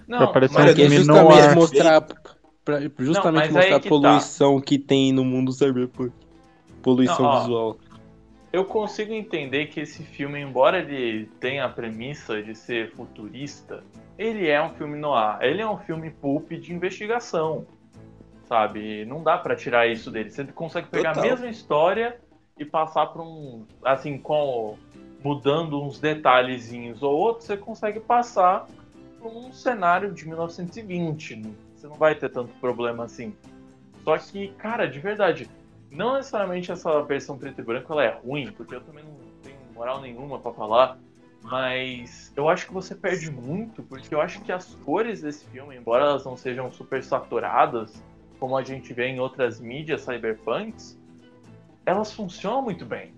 Pra 0.06 0.26
parecer 0.28 0.54
mas 0.54 0.64
um 0.76 0.80
é 0.80 0.84
é 0.84 0.88
justamente 0.90 1.54
mostrar, 1.54 2.00
pra- 2.64 2.80
justamente 2.98 3.46
aí 3.48 3.52
mostrar 3.52 3.76
a 3.76 3.80
que 3.80 3.84
tá. 3.84 3.88
poluição 3.88 4.60
que 4.60 4.78
tem 4.78 5.12
no 5.12 5.24
mundo 5.24 5.52
cyberpunk. 5.52 6.12
Poluição 6.82 7.22
Não, 7.22 7.30
ó. 7.30 7.40
visual. 7.40 7.76
Eu 8.52 8.66
consigo 8.66 9.14
entender 9.14 9.66
que 9.66 9.80
esse 9.80 10.02
filme, 10.02 10.38
embora 10.38 10.80
ele 10.80 11.26
tenha 11.40 11.64
a 11.64 11.68
premissa 11.70 12.42
de 12.42 12.54
ser 12.54 12.90
futurista, 12.90 13.82
ele 14.18 14.46
é 14.46 14.62
um 14.62 14.74
filme 14.74 14.98
noir. 14.98 15.38
Ele 15.40 15.62
é 15.62 15.66
um 15.66 15.78
filme 15.78 16.10
pulp 16.10 16.50
de 16.50 16.74
investigação, 16.74 17.64
sabe? 18.46 19.06
Não 19.06 19.22
dá 19.22 19.38
pra 19.38 19.56
tirar 19.56 19.86
isso 19.86 20.10
dele. 20.10 20.30
Você 20.30 20.44
consegue 20.44 20.88
pegar 20.88 21.14
Total. 21.14 21.24
a 21.24 21.30
mesma 21.30 21.48
história 21.48 22.20
e 22.58 22.64
passar 22.64 23.06
pra 23.06 23.22
um, 23.22 23.64
assim, 23.84 24.18
com 24.18 24.76
mudando 25.22 25.80
uns 25.80 25.98
detalhezinhos 25.98 27.02
ou 27.02 27.12
outros, 27.16 27.46
você 27.46 27.56
consegue 27.56 28.00
passar 28.00 28.66
pra 29.18 29.28
um 29.28 29.52
cenário 29.52 30.12
de 30.12 30.26
1920. 30.26 31.42
Você 31.74 31.86
não 31.86 31.94
vai 31.94 32.14
ter 32.14 32.28
tanto 32.28 32.52
problema 32.54 33.04
assim. 33.04 33.34
Só 34.04 34.18
que, 34.18 34.48
cara, 34.58 34.86
de 34.86 34.98
verdade, 34.98 35.48
não 35.90 36.14
necessariamente 36.14 36.72
essa 36.72 37.02
versão 37.02 37.38
preto 37.38 37.60
e 37.60 37.64
branco 37.64 37.92
ela 37.92 38.04
é 38.04 38.10
ruim, 38.24 38.50
porque 38.50 38.74
eu 38.74 38.80
também 38.80 39.04
não 39.04 39.14
tenho 39.42 39.56
moral 39.74 40.00
nenhuma 40.00 40.38
pra 40.38 40.52
falar, 40.52 40.98
mas 41.42 42.32
eu 42.36 42.48
acho 42.48 42.66
que 42.66 42.72
você 42.72 42.94
perde 42.94 43.30
muito, 43.30 43.82
porque 43.82 44.14
eu 44.14 44.20
acho 44.20 44.40
que 44.40 44.50
as 44.50 44.74
cores 44.84 45.22
desse 45.22 45.44
filme, 45.46 45.76
embora 45.76 46.04
elas 46.04 46.24
não 46.24 46.36
sejam 46.36 46.70
super 46.72 47.02
saturadas, 47.02 48.02
como 48.40 48.56
a 48.56 48.62
gente 48.62 48.92
vê 48.92 49.06
em 49.06 49.20
outras 49.20 49.60
mídias 49.60 50.02
cyberpunks, 50.02 50.98
elas 51.84 52.12
funcionam 52.12 52.62
muito 52.62 52.84
bem. 52.84 53.14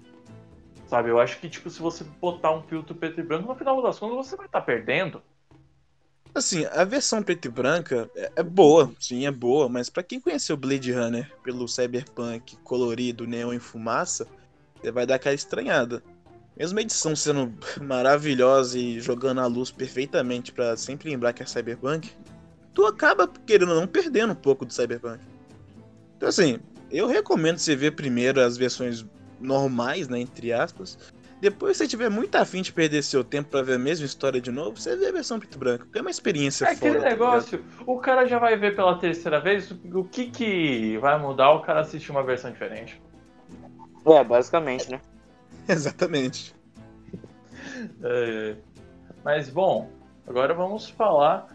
Sabe, 0.86 1.08
eu 1.08 1.18
acho 1.18 1.38
que 1.40 1.48
tipo 1.48 1.70
se 1.70 1.80
você 1.80 2.04
botar 2.20 2.52
um 2.52 2.62
filtro 2.62 2.94
preto 2.94 3.20
e 3.20 3.22
branco, 3.22 3.48
no 3.48 3.54
final 3.54 3.82
das 3.82 3.98
contas 3.98 4.26
você 4.26 4.36
vai 4.36 4.46
estar 4.46 4.60
perdendo. 4.60 5.22
Assim, 6.34 6.66
a 6.66 6.84
versão 6.84 7.22
preta 7.22 7.46
e 7.46 7.50
branca 7.50 8.10
é, 8.16 8.32
é 8.36 8.42
boa, 8.42 8.92
sim, 8.98 9.24
é 9.24 9.30
boa, 9.30 9.68
mas 9.68 9.88
pra 9.88 10.02
quem 10.02 10.20
conheceu 10.20 10.56
Blade 10.56 10.92
Runner 10.92 11.32
pelo 11.44 11.68
cyberpunk 11.68 12.56
colorido, 12.58 13.26
neon 13.26 13.52
e 13.52 13.60
fumaça, 13.60 14.26
você 14.80 14.90
vai 14.90 15.06
dar 15.06 15.14
aquela 15.14 15.34
estranhada. 15.34 16.02
Mesmo 16.56 16.78
a 16.78 16.82
edição 16.82 17.14
sendo 17.14 17.52
maravilhosa 17.80 18.76
e 18.78 19.00
jogando 19.00 19.40
a 19.40 19.46
luz 19.46 19.70
perfeitamente 19.70 20.52
pra 20.52 20.76
sempre 20.76 21.08
lembrar 21.08 21.32
que 21.32 21.42
é 21.42 21.46
cyberpunk, 21.46 22.10
tu 22.74 22.84
acaba, 22.84 23.28
querendo 23.46 23.70
ou 23.70 23.80
não, 23.80 23.86
perdendo 23.86 24.32
um 24.32 24.36
pouco 24.36 24.66
do 24.66 24.72
cyberpunk. 24.72 25.20
Então 26.16 26.28
assim, 26.28 26.58
eu 26.90 27.06
recomendo 27.06 27.58
você 27.58 27.74
ver 27.76 27.92
primeiro 27.92 28.40
as 28.40 28.56
versões 28.56 29.04
normais, 29.40 30.08
né, 30.08 30.20
entre 30.20 30.52
aspas, 30.52 30.98
depois, 31.40 31.76
se 31.76 31.84
você 31.84 31.88
tiver 31.88 32.08
muito 32.08 32.34
afim 32.36 32.62
de 32.62 32.72
perder 32.72 33.02
seu 33.02 33.22
tempo 33.22 33.50
pra 33.50 33.60
ver 33.60 33.74
a 33.74 33.78
mesma 33.78 34.06
história 34.06 34.40
de 34.40 34.50
novo, 34.50 34.80
você 34.80 34.96
vê 34.96 35.08
a 35.08 35.12
versão 35.12 35.38
preto 35.38 35.56
e 35.56 35.58
branco, 35.58 35.84
porque 35.84 35.98
é 35.98 36.00
uma 36.00 36.10
experiência 36.10 36.64
É 36.64 36.74
fora. 36.74 36.92
aquele 36.92 37.04
negócio, 37.04 37.62
o 37.86 37.98
cara 37.98 38.24
já 38.24 38.38
vai 38.38 38.56
ver 38.56 38.74
pela 38.74 38.96
terceira 38.98 39.40
vez, 39.40 39.70
o 39.70 40.04
que 40.04 40.30
que 40.30 40.96
vai 40.98 41.18
mudar 41.18 41.50
o 41.52 41.60
cara 41.60 41.80
assistir 41.80 42.10
uma 42.12 42.22
versão 42.22 42.50
diferente? 42.50 42.98
É, 44.06 44.24
basicamente, 44.24 44.90
né? 44.90 45.00
Exatamente. 45.68 46.54
É, 48.02 48.54
Mas 49.24 49.48
bom, 49.50 49.90
agora 50.26 50.54
vamos 50.54 50.88
falar. 50.88 51.48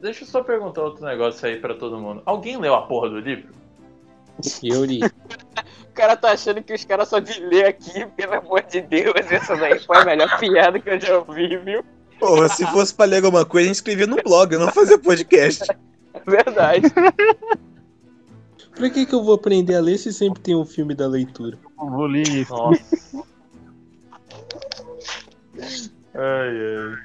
Deixa 0.00 0.24
eu 0.24 0.28
só 0.28 0.42
perguntar 0.42 0.82
outro 0.82 1.04
negócio 1.04 1.46
aí 1.46 1.58
pra 1.60 1.74
todo 1.74 1.98
mundo. 1.98 2.22
Alguém 2.26 2.56
leu 2.56 2.74
a 2.74 2.82
porra 2.82 3.08
do 3.10 3.18
livro? 3.20 3.54
Yuri, 4.62 5.00
O 5.04 5.92
cara 5.94 6.16
tá 6.16 6.32
achando 6.32 6.62
que 6.62 6.74
os 6.74 6.84
caras 6.84 7.08
só 7.08 7.18
de 7.18 7.40
ler 7.40 7.66
aqui, 7.66 8.04
pelo 8.16 8.34
amor 8.34 8.62
de 8.62 8.82
Deus, 8.82 9.14
essa 9.30 9.56
daí 9.56 9.78
foi 9.80 9.96
a 9.96 10.04
melhor 10.04 10.28
piada 10.38 10.78
que 10.78 10.90
eu 10.90 11.00
já 11.00 11.18
ouvi, 11.18 11.56
viu? 11.58 11.84
Porra, 12.18 12.48
se 12.48 12.66
fosse 12.66 12.94
pra 12.94 13.06
ler 13.06 13.24
alguma 13.24 13.44
coisa, 13.44 13.64
a 13.64 13.68
gente 13.68 13.76
escrevia 13.76 14.06
no 14.06 14.16
blog, 14.16 14.56
não 14.56 14.70
fazia 14.72 14.98
podcast. 14.98 15.64
Verdade. 16.26 16.86
pra 18.74 18.90
que, 18.90 19.06
que 19.06 19.14
eu 19.14 19.22
vou 19.22 19.34
aprender 19.34 19.74
a 19.74 19.80
ler 19.80 19.98
se 19.98 20.12
sempre 20.12 20.40
tem 20.40 20.56
um 20.56 20.64
filme 20.64 20.94
da 20.94 21.06
leitura? 21.06 21.58
Eu 21.78 21.90
Vou 21.90 22.06
ler 22.06 22.26
isso. 22.26 22.52
Nossa. 22.52 23.24
ai, 26.14 26.48
ai. 26.48 26.96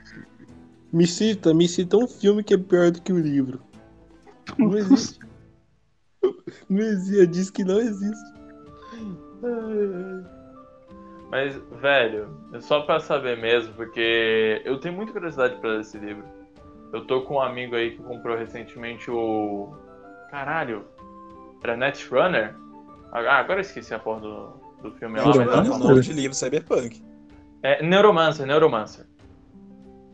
Me 0.94 1.08
cita, 1.08 1.54
me 1.54 1.68
cita 1.68 1.98
um 1.98 2.08
filme 2.08 2.44
que 2.44 2.54
é 2.54 2.58
pior 2.58 2.92
do 2.92 3.02
que 3.02 3.14
o 3.14 3.20
livro. 3.20 3.62
Não 4.58 4.78
existe. 4.78 5.20
Existe, 6.70 7.28
diz 7.28 7.50
que 7.50 7.64
não 7.64 7.80
existe. 7.80 8.34
Mas, 11.30 11.56
velho, 11.82 12.38
é 12.54 12.60
só 12.60 12.82
pra 12.82 13.00
saber 13.00 13.38
mesmo, 13.38 13.74
porque 13.74 14.62
eu 14.66 14.80
tenho 14.80 14.96
muita 14.96 15.14
curiosidade 15.14 15.56
pra 15.58 15.72
ler 15.72 15.82
esse 15.82 15.98
livro. 15.98 16.24
Eu 16.94 17.06
tô 17.06 17.22
com 17.22 17.36
um 17.36 17.42
amigo 17.42 17.76
aí 17.76 17.92
que 17.92 18.04
comprou 18.04 18.38
recentemente 18.38 19.10
o. 19.10 19.74
Caralho! 20.30 20.86
Era 21.64 21.78
Netrunner? 21.78 22.56
Ah, 23.12 23.38
agora 23.38 23.60
eu 23.60 23.62
esqueci 23.62 23.94
a 23.94 24.00
porra 24.00 24.20
do, 24.20 24.48
do 24.82 24.92
filme 24.94 25.20
lá, 25.20 25.28
mas 25.28 25.38
era 25.38 25.44
é 25.44 25.62
o 25.62 25.66
famoso. 25.66 25.90
nome 25.90 26.02
de 26.02 26.14
livro 26.14 26.36
cyberpunk. 26.36 27.02
É, 27.64 27.82
Neuromancer, 27.84 28.46
Neuromancer. 28.46 29.06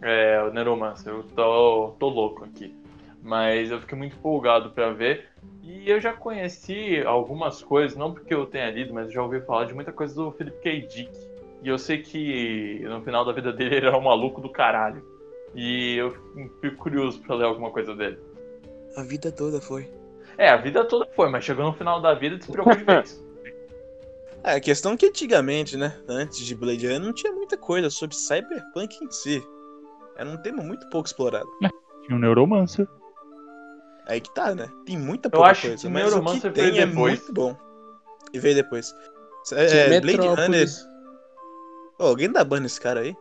É, 0.01 0.41
o 0.43 0.53
Neuromancer. 0.53 1.11
Eu 1.11 1.23
tô, 1.23 1.95
tô 1.99 2.09
louco 2.09 2.43
aqui. 2.43 2.75
Mas 3.23 3.71
eu 3.71 3.79
fiquei 3.79 3.97
muito 3.97 4.15
empolgado 4.15 4.71
pra 4.71 4.91
ver. 4.91 5.25
E 5.63 5.89
eu 5.89 5.99
já 5.99 6.13
conheci 6.13 7.01
algumas 7.05 7.61
coisas, 7.61 7.97
não 7.97 8.13
porque 8.13 8.33
eu 8.33 8.45
tenha 8.45 8.71
lido, 8.71 8.93
mas 8.93 9.11
já 9.11 9.21
ouvi 9.21 9.41
falar 9.41 9.65
de 9.65 9.73
muita 9.73 9.91
coisa 9.91 10.15
do 10.15 10.31
Philip 10.31 10.57
K. 10.61 10.81
Dick. 10.81 11.11
E 11.61 11.67
eu 11.67 11.77
sei 11.77 12.01
que 12.01 12.79
no 12.83 13.01
final 13.01 13.25
da 13.25 13.31
vida 13.31 13.51
dele 13.51 13.75
ele 13.77 13.87
era 13.87 13.97
um 13.97 14.01
maluco 14.01 14.39
do 14.39 14.49
caralho. 14.49 15.03
E 15.55 15.95
eu 15.95 16.15
fico 16.61 16.77
curioso 16.77 17.19
pra 17.21 17.35
ler 17.35 17.45
alguma 17.45 17.71
coisa 17.71 17.95
dele. 17.95 18.17
A 18.95 19.03
vida 19.03 19.31
toda 19.31 19.59
foi. 19.59 19.89
É, 20.37 20.49
a 20.49 20.57
vida 20.57 20.85
toda 20.85 21.07
foi, 21.15 21.29
mas 21.29 21.43
chegou 21.43 21.65
no 21.65 21.73
final 21.73 21.99
da 22.01 22.13
vida 22.13 22.35
e 22.35 22.37
despreocupou 22.37 22.77
de 22.77 22.83
vez. 22.83 23.27
É, 24.43 24.55
a 24.55 24.59
questão 24.61 24.93
é 24.93 24.97
que 24.97 25.07
antigamente, 25.07 25.75
né, 25.75 25.99
antes 26.07 26.45
de 26.45 26.55
Blade 26.55 26.85
Runner, 26.85 27.01
não 27.01 27.13
tinha 27.13 27.33
muita 27.33 27.57
coisa 27.57 27.89
sobre 27.89 28.15
cyberpunk 28.15 29.03
em 29.03 29.11
si. 29.11 29.43
Era 30.15 30.29
um 30.29 30.37
tema 30.37 30.63
muito 30.63 30.87
pouco 30.89 31.07
explorado. 31.07 31.47
Tinha 32.05 32.15
um 32.15 32.19
Neuromancer. 32.19 32.87
Aí 34.07 34.21
que 34.21 34.33
tá, 34.33 34.55
né? 34.55 34.69
Tem 34.85 34.97
muita 34.97 35.27
Eu 35.27 35.31
pouca 35.31 35.51
acho 35.51 35.61
coisa, 35.67 35.77
que 35.81 35.89
mas 35.89 36.13
o 36.13 36.21
que 36.23 36.49
tem 36.51 36.79
é 36.79 36.85
depois. 36.85 37.19
muito 37.19 37.33
bom. 37.33 37.57
E 38.33 38.39
veio 38.39 38.55
depois. 38.55 38.93
Tinha 39.45 39.59
É, 39.61 40.01
Blade 40.01 40.27
Runner... 40.27 40.67
Ô, 41.99 42.03
alguém 42.03 42.31
dá 42.31 42.43
ban 42.43 42.59
nesse 42.61 42.79
cara 42.79 43.01
aí? 43.01 43.15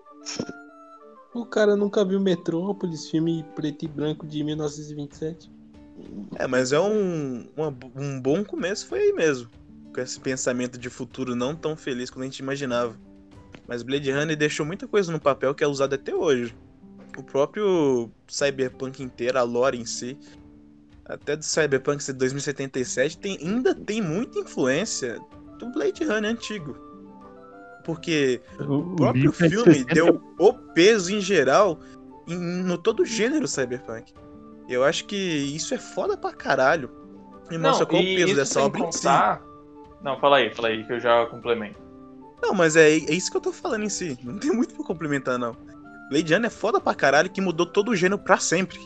O 1.34 1.44
cara 1.44 1.76
nunca 1.76 2.04
viu 2.04 2.20
Metrópolis, 2.20 3.10
filme 3.10 3.44
preto 3.54 3.84
e 3.84 3.88
branco 3.88 4.26
de 4.26 4.42
1927. 4.44 5.50
É, 6.36 6.46
mas 6.46 6.72
é 6.72 6.80
um, 6.80 7.46
uma- 7.56 7.74
um 7.96 8.20
bom 8.20 8.44
começo, 8.44 8.86
foi 8.86 9.00
aí 9.00 9.12
mesmo. 9.12 9.48
Com 9.94 10.00
esse 10.00 10.20
pensamento 10.20 10.78
de 10.78 10.88
futuro 10.90 11.34
não 11.34 11.54
tão 11.54 11.76
feliz 11.76 12.10
quanto 12.10 12.22
a 12.22 12.26
gente 12.26 12.38
imaginava. 12.38 12.96
Mas 13.66 13.82
Blade 13.82 14.10
Runner 14.10 14.36
deixou 14.36 14.64
muita 14.64 14.86
coisa 14.86 15.10
no 15.10 15.18
papel 15.20 15.54
que 15.54 15.64
é 15.64 15.66
usada 15.66 15.96
até 15.96 16.14
hoje. 16.14 16.54
O 17.18 17.22
próprio 17.22 18.10
Cyberpunk 18.28 19.02
inteiro, 19.02 19.38
a 19.38 19.42
lore 19.42 19.78
em 19.78 19.86
si, 19.86 20.18
até 21.08 21.36
do 21.36 21.44
Cyberpunk 21.44 22.02
ser 22.02 22.12
2077, 22.14 23.18
tem, 23.18 23.38
ainda 23.40 23.74
tem 23.74 24.02
muita 24.02 24.38
influência 24.40 25.18
do 25.58 25.70
Blade 25.70 26.04
Runner 26.04 26.30
antigo. 26.30 26.76
Porque 27.84 28.40
O, 28.58 28.74
o 28.78 28.96
próprio 28.96 29.32
filme 29.32 29.84
deu 29.84 30.20
o 30.38 30.52
peso 30.52 31.14
em 31.14 31.20
geral 31.20 31.78
em- 32.26 32.62
no 32.64 32.76
todo 32.76 33.00
o 33.02 33.06
gênero 33.06 33.46
cyberpunk. 33.46 34.12
Eu 34.68 34.82
acho 34.82 35.04
que 35.06 35.16
isso 35.16 35.72
é 35.72 35.78
foda 35.78 36.16
pra 36.16 36.32
caralho. 36.32 36.90
E 37.48 37.56
mostra 37.56 37.86
qual 37.86 38.02
o 38.02 38.04
peso 38.04 38.26
isso 38.26 38.34
dessa 38.36 38.60
obra 38.60 38.80
em 38.80 38.90
si. 38.90 38.98
contar... 39.02 39.40
Não, 40.02 40.18
fala 40.18 40.38
aí, 40.38 40.52
fala 40.52 40.68
aí, 40.68 40.84
que 40.84 40.92
eu 40.92 40.98
já 41.00 41.24
complemento. 41.26 41.78
Não, 42.42 42.52
mas 42.52 42.74
é, 42.74 42.90
é 42.90 43.12
isso 43.14 43.30
que 43.30 43.36
eu 43.36 43.40
tô 43.40 43.52
falando 43.52 43.84
em 43.84 43.88
si. 43.88 44.18
Não 44.24 44.36
tem 44.38 44.50
muito 44.50 44.74
pra 44.74 44.84
complementar, 44.84 45.38
não. 45.38 45.56
Blade 46.10 46.34
Runner 46.34 46.46
é 46.48 46.50
foda 46.50 46.80
pra 46.80 46.94
caralho 46.94 47.30
que 47.30 47.40
mudou 47.40 47.64
todo 47.66 47.90
o 47.92 47.96
gênero 47.96 48.18
pra 48.20 48.38
sempre. 48.38 48.78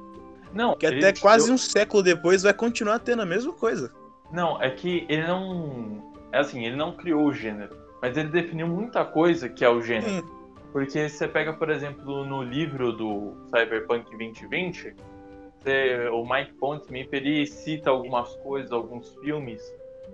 Não, 0.52 0.74
Que 0.76 0.86
ele 0.86 1.04
até 1.04 1.20
quase 1.20 1.46
deu- 1.46 1.54
um 1.54 1.58
século 1.58 2.02
depois 2.02 2.42
vai 2.42 2.52
continuar 2.52 2.98
tendo 2.98 3.22
a 3.22 3.26
mesma 3.26 3.52
coisa. 3.52 3.92
Não, 4.32 4.60
é 4.62 4.70
que 4.70 5.06
ele 5.08 5.26
não. 5.26 6.02
É 6.32 6.38
assim, 6.38 6.64
ele 6.64 6.76
não 6.76 6.92
criou 6.92 7.24
o 7.26 7.32
gênero, 7.32 7.76
mas 8.00 8.16
ele 8.16 8.28
definiu 8.28 8.66
muita 8.68 9.04
coisa 9.04 9.48
que 9.48 9.64
é 9.64 9.68
o 9.68 9.80
gênero. 9.82 10.24
Porque 10.72 11.08
você 11.08 11.26
pega, 11.26 11.52
por 11.52 11.68
exemplo, 11.68 12.24
no 12.24 12.42
livro 12.42 12.92
do 12.92 13.34
Cyberpunk 13.46 14.08
2020, 14.16 14.94
você- 15.58 16.08
o 16.12 16.24
Mike 16.24 16.52
Pondsmith 16.54 17.08
ele 17.12 17.44
cita 17.46 17.90
algumas 17.90 18.36
coisas, 18.36 18.70
alguns 18.70 19.12
filmes 19.16 19.60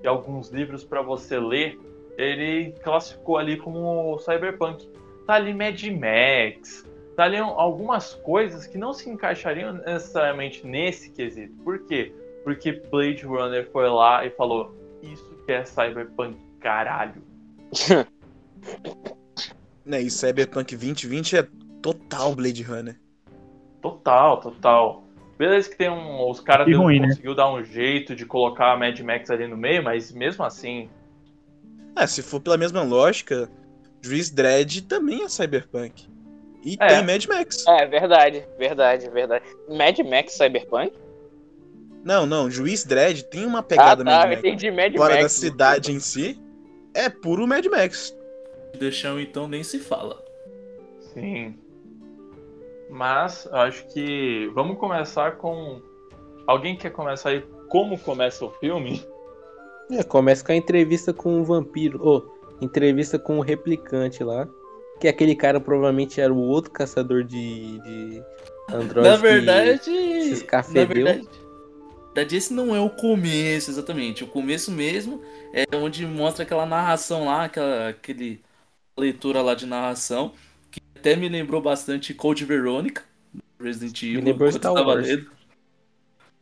e 0.03 0.07
alguns 0.09 0.49
livros 0.51 0.83
pra 0.83 1.03
você 1.03 1.39
ler. 1.39 1.79
Ele 2.17 2.73
classificou 2.83 3.37
ali 3.37 3.59
como 3.59 4.19
Cyberpunk. 4.21 4.89
Tá 5.27 5.35
ali 5.35 5.53
Mad 5.53 5.79
Max, 5.91 6.86
ali 7.25 7.39
algumas 7.39 8.15
coisas 8.15 8.67
que 8.67 8.77
não 8.79 8.93
se 8.93 9.09
encaixariam 9.09 9.73
necessariamente 9.73 10.67
nesse 10.67 11.11
quesito. 11.11 11.55
Por 11.63 11.87
quê? 11.87 12.13
Porque 12.45 12.73
Blade 12.73 13.25
Runner 13.25 13.69
foi 13.71 13.89
lá 13.89 14.25
e 14.25 14.31
falou: 14.31 14.75
Isso 15.03 15.29
que 15.45 15.53
é 15.53 15.65
Cyberpunk, 15.65 16.37
caralho. 16.61 17.23
Né, 19.85 20.03
e 20.03 20.11
Cyberpunk 20.11 20.77
2020 20.77 21.37
é 21.37 21.49
total 21.81 22.35
Blade 22.35 22.61
Runner. 22.65 22.99
Total, 23.81 24.41
total. 24.41 25.05
Beleza 25.39 25.71
que 25.71 25.77
tem 25.77 25.89
um. 25.89 26.29
Os 26.29 26.41
caras 26.41 26.67
né? 26.67 26.75
conseguiu 26.75 27.37
dar 27.37 27.53
um 27.53 27.63
jeito 27.63 28.17
de 28.17 28.27
colocar 28.27 28.73
a 28.73 28.77
Mad 28.77 28.99
Max 28.99 29.31
ali 29.31 29.47
no 29.47 29.57
meio, 29.57 29.85
mas 29.85 30.11
mesmo 30.11 30.45
assim. 30.45 30.89
É, 31.95 32.05
se 32.07 32.21
for 32.21 32.41
pela 32.41 32.57
mesma 32.57 32.83
lógica, 32.83 33.49
Juiz 34.03 34.29
Dredd 34.29 34.83
também 34.83 35.23
é 35.23 35.29
Cyberpunk. 35.29 36.09
E 36.65 36.77
É. 36.81 36.87
tem 36.87 37.05
Mad 37.05 37.25
Max. 37.27 37.67
É, 37.67 37.87
verdade, 37.87 38.45
verdade, 38.59 39.11
verdade. 39.11 39.45
Mad 39.69 39.99
Max 40.01 40.33
Cyberpunk? 40.33 40.93
Não, 42.05 42.25
não, 42.25 42.51
Juiz 42.51 42.85
Dredd 42.85 43.23
tem 43.25 43.45
uma 43.45 43.63
pegada 43.63 44.03
ah, 44.03 44.05
tá, 44.05 44.11
Mad 44.21 44.29
Max. 44.31 44.39
entendi 44.39 44.71
Mad 44.71 44.97
Fora 44.97 45.15
Max. 45.15 45.23
da 45.25 45.29
cidade 45.29 45.93
em 45.93 46.01
si, 46.01 46.41
é 46.95 47.09
puro 47.09 47.47
Mad 47.47 47.65
Max. 47.67 48.17
Deixão 48.79 49.19
então 49.19 49.49
nem 49.49 49.63
se 49.65 49.79
fala. 49.79 50.23
Sim. 51.13 51.55
Mas 52.91 53.47
eu 53.47 53.57
acho 53.57 53.87
que. 53.89 54.51
Vamos 54.55 54.79
começar 54.79 55.33
com. 55.37 55.81
Alguém 56.47 56.77
quer 56.77 56.91
começar 56.91 57.31
aí 57.31 57.45
como 57.69 57.99
começa 57.99 58.45
o 58.45 58.51
filme? 58.53 59.05
É, 59.91 60.03
começa 60.03 60.45
com 60.45 60.53
a 60.53 60.57
entrevista 60.57 61.13
com 61.13 61.41
o 61.41 61.45
vampiro. 61.45 62.01
Ô, 62.07 62.23
entrevista 62.61 63.19
com 63.19 63.39
o 63.39 63.41
replicante 63.43 64.23
lá. 64.23 64.49
Que 65.01 65.09
aquele 65.09 65.35
cara 65.35 65.61
provavelmente 65.61 66.21
era 66.21 66.33
o 66.33 66.39
outro 66.39 66.71
caçador 66.71 67.23
de, 67.23 67.79
de 67.81 68.23
androides. 68.71 69.13
Na 69.13 69.17
verdade. 69.17 69.85
se 69.85 69.91
Na 69.91 70.35
escafedeu. 70.37 70.87
verdade, 70.87 71.23
na 71.23 72.15
verdade, 72.15 72.37
esse 72.37 72.53
não 72.55 72.75
é 72.75 72.81
o 72.81 72.89
começo, 72.89 73.71
exatamente. 73.71 74.25
O 74.25 74.27
começo 74.27 74.71
mesmo 74.71 75.23
é 75.53 75.65
onde 75.77 76.07
mostra 76.07 76.45
aquela 76.45 76.65
narração 76.65 77.27
lá, 77.27 77.45
aquela 77.45 77.89
aquele 77.91 78.41
leitura 78.99 79.43
lá 79.43 79.55
de 79.55 79.67
narração, 79.67 80.33
que 80.71 80.81
até 80.97 81.15
me 81.15 81.29
lembrou 81.29 81.61
bastante 81.61 82.15
Code 82.15 82.45
Verônica, 82.47 83.03
do 83.35 83.65
Resident 83.65 84.03
Evil. 84.03 84.23
lembrou 84.23 84.49
enquanto 84.49 84.57
Star 84.57 84.73
Wars. 84.73 85.07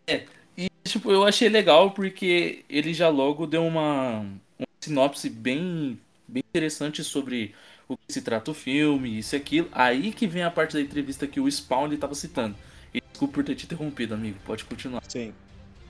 É, 0.07 0.25
e 0.57 0.69
tipo, 0.85 1.11
eu 1.11 1.25
achei 1.25 1.49
legal 1.49 1.91
porque 1.91 2.65
ele 2.69 2.95
já 2.95 3.09
logo 3.09 3.47
deu 3.47 3.65
uma, 3.67 4.21
uma 4.21 4.67
sinopse 4.81 5.29
bem, 5.29 5.99
bem 6.29 6.43
interessante 6.49 7.03
sobre 7.03 7.53
o 7.89 7.97
que 7.97 8.13
se 8.13 8.23
trata 8.23 8.51
o 8.51 8.55
filme, 8.55 9.19
isso 9.19 9.35
e 9.35 9.37
aquilo. 9.37 9.69
Aí 9.73 10.13
que 10.13 10.27
vem 10.27 10.43
a 10.43 10.51
parte 10.51 10.75
da 10.75 10.81
entrevista 10.81 11.27
que 11.27 11.41
o 11.41 11.51
Spawn 11.51 11.87
ele 11.87 11.97
tava 11.97 12.15
citando. 12.15 12.55
E 12.93 13.01
desculpa 13.01 13.35
por 13.35 13.45
ter 13.45 13.55
te 13.55 13.67
interrompido, 13.67 14.15
amigo. 14.15 14.39
Pode 14.45 14.65
continuar. 14.65 15.03
Sim. 15.09 15.33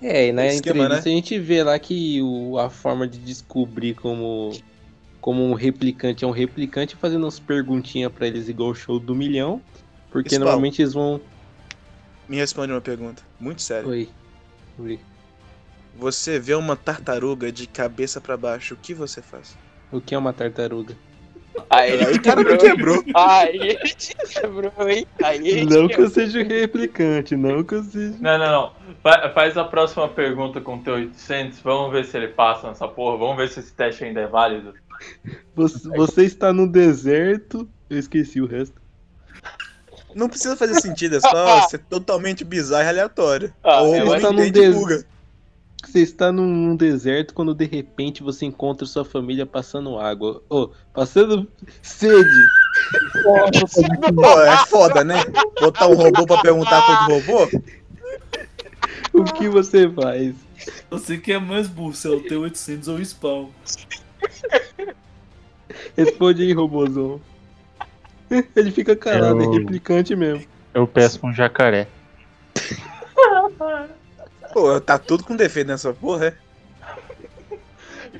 É, 0.02 0.28
e 0.28 0.32
na 0.32 0.46
Esquema, 0.46 0.84
entrevista 0.84 1.08
né? 1.08 1.14
a 1.14 1.16
gente 1.16 1.38
vê 1.38 1.62
lá 1.62 1.78
que 1.78 2.20
o, 2.20 2.58
a 2.58 2.68
forma 2.68 3.06
de 3.06 3.18
descobrir 3.18 3.94
como, 3.94 4.52
como 5.20 5.42
um 5.42 5.54
replicante 5.54 6.24
é 6.24 6.26
um 6.26 6.32
replicante 6.32 6.96
fazendo 6.96 7.24
umas 7.24 7.38
perguntinhas 7.38 8.12
pra 8.12 8.26
eles 8.26 8.48
igual 8.48 8.70
o 8.70 8.74
show 8.74 8.98
do 8.98 9.14
milhão. 9.14 9.62
Porque 10.10 10.30
Spawn. 10.30 10.44
normalmente 10.44 10.82
eles 10.82 10.92
vão. 10.92 11.20
Me 12.28 12.36
responde 12.36 12.72
uma 12.72 12.80
pergunta, 12.80 13.22
muito 13.38 13.62
séria. 13.62 13.88
Oi. 13.88 14.08
Oi. 14.78 14.98
Você 15.96 16.38
vê 16.40 16.54
uma 16.54 16.74
tartaruga 16.74 17.52
de 17.52 17.66
cabeça 17.66 18.20
pra 18.20 18.36
baixo, 18.36 18.74
o 18.74 18.76
que 18.76 18.92
você 18.92 19.22
faz? 19.22 19.56
O 19.92 20.00
que 20.00 20.14
é 20.14 20.18
uma 20.18 20.32
tartaruga? 20.32 20.96
Aí 21.70 21.92
ele 21.92 22.04
Aí 22.04 22.14
o 22.14 22.22
cara 22.22 22.42
me 22.44 22.56
quebrou. 22.56 23.04
Aí 23.14 23.56
ele 23.56 23.76
te 23.94 24.14
quebrou, 24.28 24.72
hein? 24.88 25.06
Aí 25.22 25.48
ele 25.48 25.66
Não 25.66 25.88
te 25.88 25.94
que 25.94 26.00
eu 26.00 26.10
seja 26.10 26.42
replicante, 26.42 27.36
não 27.36 27.62
que 27.62 27.74
eu 27.74 27.82
seja. 27.84 28.16
Não, 28.20 28.38
não, 28.38 28.46
não. 28.52 28.72
Fa- 29.02 29.30
Faz 29.30 29.56
a 29.56 29.64
próxima 29.64 30.08
pergunta 30.08 30.60
com 30.60 30.76
o 30.76 30.82
T800. 30.82 31.54
Vamos 31.62 31.92
ver 31.92 32.04
se 32.04 32.16
ele 32.16 32.28
passa 32.28 32.68
nessa 32.68 32.88
porra. 32.88 33.16
Vamos 33.18 33.36
ver 33.36 33.48
se 33.48 33.60
esse 33.60 33.72
teste 33.72 34.04
ainda 34.04 34.20
é 34.20 34.26
válido. 34.26 34.74
Você, 35.54 35.88
você 35.90 36.24
está 36.24 36.52
no 36.52 36.66
deserto. 36.70 37.68
Eu 37.88 37.98
esqueci 37.98 38.40
o 38.40 38.46
resto. 38.46 38.82
Não 40.14 40.28
precisa 40.28 40.56
fazer 40.56 40.80
sentido, 40.80 41.16
é 41.16 41.20
só 41.20 41.60
ser 41.68 41.78
totalmente 41.78 42.44
bizarro 42.44 42.84
e 42.84 42.88
aleatório. 42.88 43.52
Ah, 43.62 43.82
Ou 43.82 43.96
eu 43.96 44.04
não 44.06 44.20
tá 44.20 44.32
num 44.32 44.44
entende 44.44 44.60
des- 44.60 44.74
buga. 44.74 45.04
Você 45.86 46.00
está 46.00 46.32
num, 46.32 46.74
deserto 46.76 47.34
quando 47.34 47.54
de 47.54 47.64
repente 47.66 48.22
você 48.22 48.46
encontra 48.46 48.86
sua 48.86 49.04
família 49.04 49.46
passando 49.46 49.98
água. 49.98 50.42
Ô, 50.48 50.70
passando 50.92 51.48
sede. 51.82 52.46
Pô, 53.22 54.40
é 54.42 54.56
foda, 54.66 55.04
né? 55.04 55.16
Botar 55.60 55.86
um 55.88 55.94
robô 55.94 56.26
pra 56.26 56.40
perguntar 56.42 56.82
pro 56.82 57.14
robô? 57.14 57.48
O 59.12 59.24
que 59.24 59.48
você 59.48 59.88
faz? 59.88 60.34
Você 60.90 61.18
que 61.18 61.32
é 61.32 61.38
mais 61.38 61.68
burro, 61.68 61.94
é 62.04 62.08
o 62.08 62.22
T800 62.22 62.88
ou 62.88 62.96
o 62.96 63.04
Spawn. 63.04 63.48
Responde 65.96 66.42
aí, 66.42 66.52
robôzão. 66.52 67.20
Ele 68.56 68.70
fica 68.70 68.96
calado, 68.96 69.40
é 69.40 69.44
Eu- 69.44 69.52
replicante 69.52 70.16
mesmo. 70.16 70.44
Eu 70.72 70.86
peço 70.88 71.20
pra 71.20 71.28
um 71.30 71.32
jacaré. 71.32 71.86
Pô, 74.54 74.80
tá 74.80 74.96
tudo 74.98 75.24
com 75.24 75.34
defeito 75.34 75.66
nessa 75.66 75.92
porra, 75.92 76.26
é? 76.28 76.34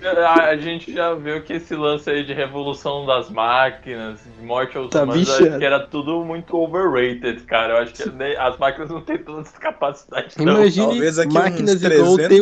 A 0.05 0.57
gente 0.57 0.93
já 0.93 1.15
viu 1.15 1.43
que 1.43 1.53
esse 1.55 1.75
lance 1.75 2.11
aí 2.11 2.25
de 2.25 2.35
revolução 2.35 3.07
das 3.07 3.31
máquinas, 3.31 4.19
de 4.25 4.45
morte 4.45 4.77
aos 4.77 4.91
Tá 4.91 5.05
humanos, 5.05 5.25
bichado. 5.25 5.47
acho 5.47 5.59
que 5.59 5.65
era 5.65 5.87
tudo 5.87 6.25
muito 6.25 6.57
overrated, 6.57 7.41
cara. 7.45 7.75
Eu 7.75 7.77
acho 7.79 7.95
que 7.95 8.11
nem- 8.11 8.37
as 8.37 8.59
máquinas 8.59 8.91
não 8.91 9.01
têm 9.01 9.19
toda 9.19 9.43
essa 9.43 9.59
capacidade, 9.59 10.35
não. 10.37 10.57
Imagine 10.57 10.87
talvez 10.87 11.19
aqui 11.19 11.33
máquinas 11.33 11.83
igual 11.83 12.13
o 12.13 12.17
300 12.17 12.39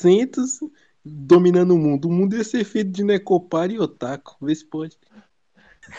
T-800 0.00 0.70
dominando 1.04 1.74
o 1.74 1.78
mundo. 1.78 2.06
O 2.08 2.12
mundo 2.12 2.36
ia 2.36 2.44
ser 2.44 2.62
feito 2.64 2.90
de 2.90 3.02
Necopar 3.02 3.70
e 3.70 3.80
Otaku. 3.80 4.36
Vê 4.42 4.54
se 4.54 4.66
pode. 4.66 4.98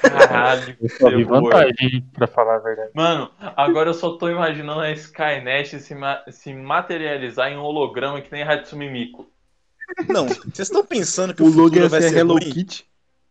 Caralho, 0.02 0.78
Eu 0.82 0.90
só 0.90 1.10
vi 1.10 1.24
vantagem, 1.24 2.06
pra 2.14 2.28
falar 2.28 2.56
a 2.56 2.60
verdade. 2.60 2.92
Mano, 2.94 3.32
agora 3.40 3.90
eu 3.90 3.94
só 3.94 4.18
tô 4.18 4.30
imaginando 4.30 4.80
a 4.82 4.92
Skynet 4.92 5.80
se, 5.80 5.94
ma- 5.96 6.24
se 6.30 6.54
materializar 6.54 7.52
em 7.52 7.58
holograma 7.58 8.22
que 8.22 8.32
nem 8.32 8.44
Hatsune 8.44 8.90
Miku. 8.90 9.28
Não, 10.08 10.28
vocês 10.28 10.60
estão 10.60 10.86
pensando 10.86 11.34
que 11.34 11.44
O 11.44 11.48
o, 11.48 11.52
futuro 11.52 11.90
vai 11.90 12.02
ser 12.02 12.18
Hello 12.18 12.34
ruim? 12.34 12.50
Kitty. 12.50 12.86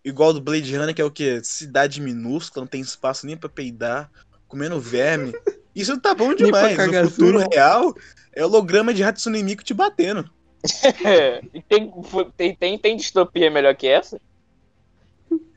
Igual 0.05 0.33
do 0.33 0.41
Blade 0.41 0.77
Runner, 0.77 0.95
que 0.95 1.03
é 1.03 1.05
o 1.05 1.11
quê? 1.11 1.41
Cidade 1.43 2.01
minúscula, 2.01 2.63
não 2.65 2.69
tem 2.69 2.81
espaço 2.81 3.27
nem 3.27 3.37
pra 3.37 3.49
peidar, 3.49 4.11
comendo 4.49 4.81
verme. 4.81 5.33
Isso 5.75 5.99
tá 6.01 6.15
bom 6.15 6.33
demais. 6.35 6.73
No 6.73 6.77
cagação. 6.77 7.11
futuro 7.11 7.39
real, 7.51 7.95
é 8.35 8.45
holograma 8.45 8.93
de 8.95 9.03
Hatsune 9.03 9.43
Miku 9.43 9.63
te 9.65 9.75
batendo. 9.75 10.29
É, 11.05 11.41
e 11.55 11.63
tem, 11.63 11.91
tem, 12.37 12.55
tem, 12.55 12.79
tem 12.79 12.97
distopia 12.97 13.51
melhor 13.51 13.75
que 13.75 13.89
essa? 13.89 14.21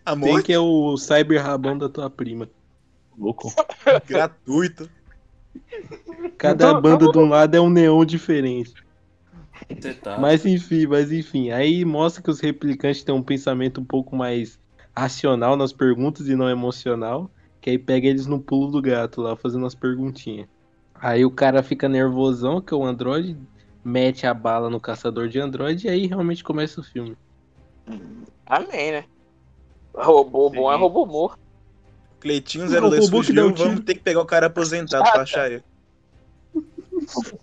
A 0.06 0.16
Tem 0.16 0.20
morte 0.20 0.46
que 0.46 0.54
é 0.54 0.60
o 0.60 0.98
cyber 0.98 1.42
rabão 1.42 1.78
da 1.78 1.88
tua 1.88 2.10
prima. 2.10 2.50
Louco. 3.18 3.54
gratuito. 4.08 4.90
Cada 6.38 6.74
banda 6.80 7.12
de 7.12 7.18
um 7.18 7.30
lado 7.30 7.56
é 7.56 7.62
um 7.62 7.70
neon 7.70 8.04
diferente. 8.06 8.74
Tá. 10.02 10.18
Mas 10.18 10.46
enfim, 10.46 10.88
mas 10.88 11.12
enfim. 11.12 11.52
Aí 11.52 11.86
mostra 11.86 12.22
que 12.22 12.30
os 12.30 12.40
replicantes 12.40 13.04
têm 13.04 13.16
um 13.16 13.24
pensamento 13.24 13.80
um 13.80 13.86
pouco 13.86 14.16
mais 14.16 14.60
racional 14.96 15.56
nas 15.56 15.72
perguntas 15.72 16.28
e 16.28 16.36
não 16.36 16.50
emocional. 16.50 17.32
Que 17.62 17.70
aí 17.70 17.78
pega 17.78 18.08
eles 18.08 18.26
no 18.26 18.42
pulo 18.42 18.72
do 18.72 18.82
gato 18.82 19.22
lá, 19.22 19.38
fazendo 19.38 19.66
as 19.66 19.76
perguntinhas. 19.76 20.48
Aí 20.96 21.24
o 21.24 21.32
cara 21.32 21.64
fica 21.64 21.88
nervosão, 21.88 22.60
que 22.60 22.74
é 22.74 22.78
o 22.78 22.84
androide, 22.84 23.38
mete 23.84 24.26
a 24.26 24.34
bala 24.34 24.70
no 24.70 24.80
caçador 24.80 25.28
de 25.28 25.40
androide 25.40 25.88
e 25.88 25.90
aí 25.90 26.08
realmente 26.08 26.44
começa 26.44 26.82
o 26.82 26.84
filme. 26.84 27.18
Amém, 28.46 28.92
né? 28.92 29.06
Robô 29.94 30.50
bom 30.50 30.72
é 30.72 30.76
Sim. 30.76 30.82
robô 30.82 31.06
morto. 31.06 31.40
Cleitinho 32.20 32.66
O 32.66 32.70
02 32.70 33.06
robô 33.06 33.22
que 33.22 33.34
dá 33.34 33.42
fugiu, 33.44 33.56
vamos 33.56 33.82
ter 33.82 33.94
que 33.96 34.00
pegar 34.00 34.22
o 34.22 34.26
cara 34.26 34.48
aposentado 34.48 35.04
pra 35.12 35.22
achar 35.24 35.52
ele. 35.52 35.64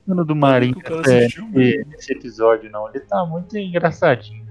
O 0.07 0.25
do 0.25 0.35
Marinho 0.35 0.77
é, 0.85 0.91
mano. 0.91 1.03
nesse, 1.53 1.85
nesse 1.87 2.13
episódio, 2.13 2.71
não. 2.71 2.89
Ele 2.89 3.01
tá 3.01 3.25
muito 3.27 3.57
engraçadinho. 3.59 4.47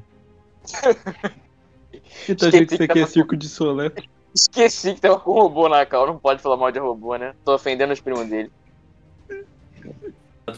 Você 0.64 2.36
tá 2.36 2.48
achando 2.48 2.68
que 2.68 2.74
isso 2.76 2.78
que 2.78 2.84
aqui 2.84 3.00
é 3.00 3.02
tava- 3.02 3.08
circo 3.08 3.36
de 3.36 3.50
solé? 3.50 3.92
Esqueci 4.36 4.94
que 4.94 5.02
tava 5.02 5.20
com 5.20 5.32
robô 5.32 5.68
na 5.68 5.86
cal. 5.86 6.06
Não 6.06 6.20
pode 6.20 6.42
falar 6.42 6.58
mal 6.58 6.72
de 6.72 6.78
robô, 6.80 7.16
né? 7.16 7.34
Tô 7.44 7.56
ofendendo 7.56 7.92
os 7.92 8.00
primos 8.00 8.28
dele. 8.28 8.52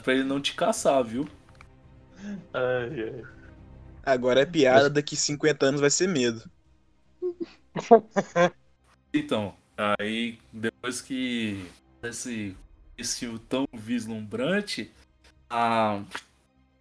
Pra 0.04 0.14
ele 0.14 0.24
não 0.24 0.42
te 0.42 0.54
caçar, 0.54 1.02
viu? 1.04 1.28
Ai, 2.54 3.04
ai. 3.14 3.24
Agora 4.06 4.42
é 4.42 4.46
piada, 4.46 4.90
daqui 4.90 5.16
50 5.16 5.66
anos 5.66 5.80
vai 5.82 5.90
ser 5.90 6.08
medo. 6.08 6.44
Então, 9.14 9.54
aí 9.78 10.40
depois 10.54 11.02
que 11.02 11.66
esse, 12.02 12.56
esse 12.98 13.28
tão 13.50 13.68
vislumbrante, 13.74 14.90
a... 15.50 16.02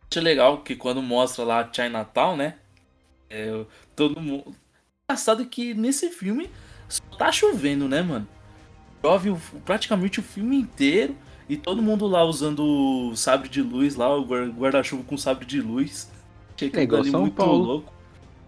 acho 0.08 0.20
legal 0.20 0.62
que 0.62 0.76
quando 0.76 1.02
mostra 1.02 1.44
lá 1.44 1.68
Chinatown, 1.72 2.36
né? 2.36 2.58
É, 3.28 3.64
todo 3.96 4.20
mundo. 4.20 4.54
Engraçado 5.08 5.44
que 5.46 5.74
nesse 5.74 6.10
filme 6.10 6.50
só 6.88 7.02
tá 7.18 7.32
chovendo, 7.32 7.88
né, 7.88 8.00
mano? 8.00 8.28
Chove 9.02 9.34
praticamente 9.64 10.20
o 10.20 10.22
filme 10.22 10.56
inteiro 10.56 11.16
e 11.48 11.56
todo 11.56 11.82
mundo 11.82 12.06
lá 12.06 12.22
usando 12.24 12.62
o 13.10 13.16
sabre 13.16 13.48
de 13.48 13.60
luz 13.60 13.96
lá, 13.96 14.14
o 14.16 14.24
guar- 14.24 14.48
guarda-chuva 14.50 15.02
com 15.02 15.16
sabre 15.16 15.44
de 15.44 15.60
luz. 15.60 16.10
Achei 16.54 16.70
que 16.70 16.78
É 16.78 16.82
igual 16.82 17.04
São 17.04 17.22
muito 17.22 17.34
Paulo. 17.34 17.64
louco. 17.64 17.99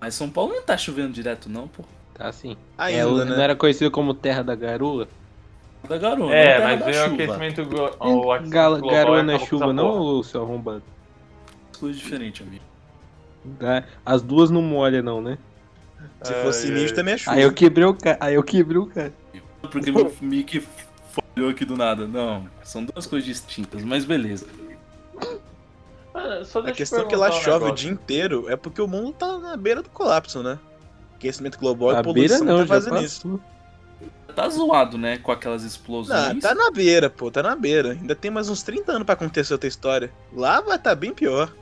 Mas 0.02 0.16
São 0.16 0.28
Paulo 0.28 0.52
não 0.52 0.62
tá 0.64 0.76
chovendo 0.76 1.12
direto, 1.12 1.48
não, 1.48 1.68
pô. 1.68 1.84
Tá 2.12 2.26
assim. 2.28 2.56
Ainda, 2.76 2.98
é, 3.22 3.24
né? 3.24 3.36
Não 3.36 3.40
era 3.40 3.54
conhecido 3.54 3.88
como 3.88 4.12
Terra 4.12 4.42
da 4.42 4.56
Garoa? 4.56 5.06
Da 5.88 5.96
garoa, 5.96 6.34
É, 6.34 6.58
não 6.58 6.64
mas 6.64 6.84
veio 6.84 7.02
o 7.02 7.14
aquecimento, 7.14 7.64
glo- 7.64 7.96
o 8.00 8.32
aquecimento 8.32 8.52
Gal- 8.52 8.78
global 8.78 8.90
garoa 8.90 9.22
não 9.22 9.34
é 9.34 9.38
chuva, 9.38 9.72
não, 9.72 9.98
ô, 10.00 10.22
seu 10.24 10.42
arrombado? 10.42 10.82
Coisa 11.78 11.96
diferente, 11.96 12.42
amigo. 12.42 12.64
As 14.04 14.22
duas 14.22 14.50
não 14.50 14.60
molham, 14.60 15.04
não, 15.04 15.20
né? 15.20 15.38
Se 16.24 16.34
fosse 16.42 16.72
Ai, 16.72 16.84
ai. 16.86 16.92
também 16.92 17.14
é 17.14 17.18
chuva. 17.18 17.36
Aí 17.36 17.42
eu 17.42 17.52
quebrei 17.52 17.84
o 17.84 17.94
cara. 17.94 18.18
Aí 18.20 18.34
eu 18.34 18.42
quebrei 18.42 18.78
o 18.78 18.86
cara. 18.86 19.12
Porque 19.70 19.92
meu 19.92 20.12
mic 20.20 20.64
falhou 21.34 21.50
aqui 21.50 21.64
do 21.64 21.76
nada. 21.76 22.08
Não, 22.08 22.48
são 22.64 22.84
duas 22.84 23.06
coisas 23.06 23.24
distintas, 23.28 23.84
mas 23.84 24.04
beleza. 24.04 24.46
Ah, 26.14 26.42
só 26.44 26.61
A 26.61 26.72
questão 26.72 27.01
é 27.01 27.05
que 27.07 27.16
lá 27.16 27.29
um 27.29 27.33
chove 27.33 27.70
o 27.70 27.75
dia 27.75 27.90
inteiro 27.90 28.48
é 28.48 28.57
porque 28.57 28.83
o 28.83 28.87
mundo 28.87 29.12
tá 29.12 29.38
na 29.38 29.57
beira 29.57 29.83
do 29.83 29.88
colapso, 29.88 30.42
né? 30.42 30.59
Aquecimento 31.16 31.59
global 31.59 31.90
A 31.90 32.01
e 32.01 32.03
poluição 32.03 32.40
beira 32.40 32.53
não, 32.53 32.61
tá 32.61 32.66
fazendo 32.66 33.03
isso. 33.03 33.40
Tá 34.35 34.48
zoado, 34.48 34.96
né? 34.98 35.18
Com 35.18 35.31
aquelas 35.31 35.62
explosões. 35.62 36.35
Não, 36.35 36.40
tá 36.40 36.55
na 36.55 36.70
beira, 36.70 37.11
pô, 37.11 37.31
tá 37.31 37.42
na 37.42 37.55
beira. 37.55 37.92
Ainda 37.92 38.14
tem 38.14 38.31
mais 38.31 38.48
uns 38.48 38.62
30 38.62 38.92
anos 38.92 39.05
pra 39.05 39.14
acontecer 39.14 39.53
outra 39.53 39.68
história. 39.68 40.12
Lá 40.33 40.61
vai 40.61 40.79
tá 40.79 40.94
bem 40.94 41.12
pior. 41.12 41.53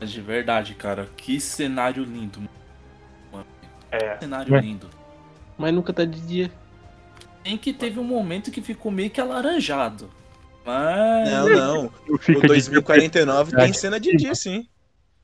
Mas 0.00 0.10
de 0.10 0.20
verdade, 0.20 0.74
cara, 0.74 1.08
que 1.16 1.40
cenário 1.40 2.04
lindo. 2.04 2.40
mano. 3.32 3.46
É. 3.90 4.14
Que 4.14 4.24
cenário 4.24 4.58
lindo. 4.58 4.88
Mas 5.56 5.72
nunca 5.72 5.92
tá 5.92 6.04
de 6.04 6.20
dia. 6.20 6.52
Tem 7.42 7.56
que 7.56 7.72
teve 7.72 7.98
um 7.98 8.04
momento 8.04 8.50
que 8.50 8.60
ficou 8.60 8.92
meio 8.92 9.10
que 9.10 9.20
alaranjado. 9.20 10.10
Mas. 10.64 11.28
Não, 11.30 11.48
não. 11.48 11.92
O 12.08 12.18
fico 12.18 12.40
de 12.40 12.46
2049 12.46 13.56
tem 13.56 13.72
cena 13.72 13.98
de 13.98 14.16
dia, 14.16 14.34
sim. 14.36 14.68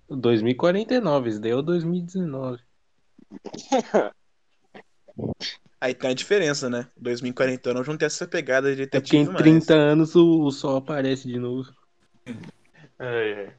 2049, 0.08 1.28
isso 1.30 1.40
daí 1.40 1.50
é 1.52 1.54
o 1.54 1.62
2019. 1.62 2.62
Aí 5.80 5.94
tem 5.94 6.10
a 6.10 6.14
diferença, 6.14 6.68
né? 6.68 6.88
2049 6.96 7.88
não 7.88 7.96
tem 7.96 8.06
essa 8.06 8.26
pegada 8.26 8.74
de 8.74 8.82
É 8.82 8.86
porque 8.86 9.16
detetive 9.16 9.22
em 9.22 9.26
mais. 9.26 9.36
30 9.38 9.74
anos 9.74 10.16
o, 10.16 10.42
o 10.44 10.50
sol 10.50 10.76
aparece 10.76 11.28
de 11.28 11.38
novo. 11.38 11.72
Ai, 12.98 13.32
ai. 13.46 13.54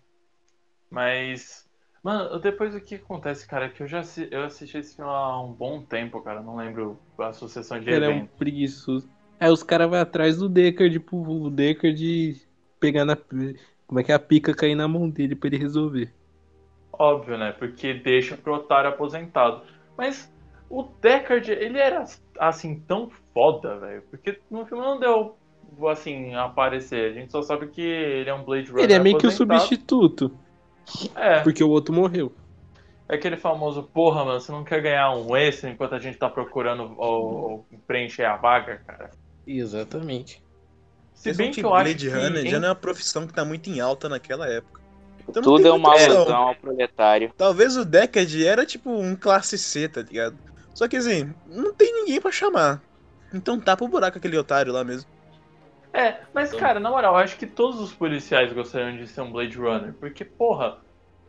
Mas, 0.90 1.66
mano, 2.04 2.38
depois 2.40 2.76
o 2.76 2.82
que 2.82 2.96
acontece, 2.96 3.48
cara, 3.48 3.68
é 3.68 3.70
que 3.70 3.82
eu 3.84 3.88
já 3.88 4.00
assi- 4.00 4.28
eu 4.32 4.44
assisti 4.44 4.78
esse 4.78 4.96
filme 4.98 5.10
há 5.10 5.42
um 5.42 5.54
bom 5.54 5.82
tempo, 5.82 6.22
cara. 6.22 6.42
Não 6.42 6.58
lembro 6.58 7.00
a 7.20 7.32
sucessão 7.32 7.80
de 7.80 7.90
Ele 7.90 8.04
é 8.04 8.10
um 8.10 8.18
eventos. 8.18 8.38
preguiçoso. 8.38 9.10
Aí 9.40 9.50
os 9.52 9.64
caras 9.64 9.90
vão 9.90 10.00
atrás 10.00 10.38
do 10.38 10.50
Deckard, 10.50 11.00
pro 11.00 11.18
o 11.18 11.50
Deckard 11.50 12.48
pegar 12.80 13.06
na. 13.06 13.16
Como 13.88 14.00
é 14.00 14.04
que 14.04 14.12
é 14.12 14.16
a 14.16 14.20
pica 14.20 14.54
cair 14.56 14.76
na 14.76 14.88
mão 14.88 15.10
dele 15.10 15.36
pra 15.36 15.48
ele 15.48 15.58
resolver. 15.58 16.14
Óbvio, 16.92 17.38
né? 17.38 17.52
Porque 17.54 17.94
deixa 17.94 18.38
pro 18.38 18.56
otário 18.56 18.90
aposentado. 18.90 19.64
Mas 19.98 20.32
o 20.70 20.84
Deckard, 21.02 21.52
ele 21.52 21.78
era 21.80 22.04
assim 22.40 22.80
tão 22.82 23.10
foda, 23.34 23.80
velho. 23.80 24.04
Porque 24.10 24.40
no 24.50 24.66
filme 24.66 24.84
não 24.84 25.00
deu 25.00 25.38
assim 25.90 26.34
a 26.36 26.46
aparecer. 26.46 27.12
A 27.12 27.14
gente 27.14 27.32
só 27.32 27.42
sabe 27.42 27.70
que 27.70 27.82
ele 27.82 28.30
é 28.30 28.34
um 28.34 28.44
Blade 28.44 28.72
Runner. 28.72 28.86
Ele 28.86 28.94
é 28.94 29.00
meio 29.00 29.16
que 29.16 29.28
o 29.28 29.32
aposentado. 29.32 29.32
substituto, 29.32 30.32
É, 31.16 31.40
porque 31.44 31.64
o 31.64 31.70
outro 31.70 31.94
morreu. 31.94 32.32
é 33.08 33.16
aquele 33.16 33.38
famoso, 33.38 33.84
porra, 33.84 34.24
mano, 34.26 34.40
você 34.40 34.52
não 34.52 34.64
quer 34.64 34.82
ganhar 34.82 35.12
um 35.16 35.36
extra 35.36 35.70
enquanto 35.70 35.96
a 35.96 36.00
gente 36.00 36.18
tá 36.18 36.30
procurando 36.30 36.84
o, 36.98 37.60
o- 37.62 37.66
preencher 37.88 38.24
a 38.26 38.38
vaga, 38.38 38.78
cara? 38.86 39.10
Exatamente. 39.58 40.44
Se 41.14 41.34
bem 41.34 41.52
que 41.52 41.62
eu 41.62 41.74
acho 41.74 41.86
Blade 41.86 42.10
que 42.10 42.16
Runner 42.16 42.48
já 42.48 42.60
não 42.60 42.68
é 42.68 42.70
uma 42.70 42.76
profissão 42.76 43.28
que 43.28 43.34
tá 43.34 43.44
muito 43.44 43.70
em 43.70 43.80
alta 43.80 44.08
naquela 44.08 44.48
época. 44.48 44.80
Então 45.28 45.42
não 45.42 45.44
Tudo 45.44 45.64
tem 45.64 45.72
é 45.72 45.74
uma 45.74 45.92
alusão 45.92 46.48
ao 46.48 46.56
proletário. 46.56 47.34
Talvez 47.36 47.76
o 47.76 47.84
Deckard 47.84 48.46
era 48.46 48.66
tipo 48.66 48.90
um 48.90 49.16
classe 49.16 49.58
C, 49.58 49.90
tá 49.90 50.02
ligado? 50.02 50.38
Só 50.74 50.88
que 50.88 50.98
assim, 50.98 51.34
não 51.48 51.74
tem 51.74 51.92
ninguém 51.94 52.22
pra 52.22 52.32
chamar. 52.32 52.82
Então 53.34 53.60
tapa 53.60 53.84
o 53.84 53.88
buraco 53.88 54.18
aquele 54.18 54.38
otário 54.38 54.72
lá 54.72 54.84
mesmo. 54.84 55.10
É, 55.92 56.20
mas 56.34 56.54
cara, 56.54 56.80
na 56.80 56.90
moral, 56.90 57.16
eu 57.16 57.20
acho 57.20 57.38
que 57.38 57.48
todos 57.48 57.80
os 57.80 57.92
policiais 57.92 58.54
gostariam 58.54 58.96
de 58.96 59.08
ser 59.08 59.22
um 59.22 59.32
Blade 59.32 59.58
Runner. 59.58 59.94
Porque, 59.94 60.24
porra, 60.24 60.78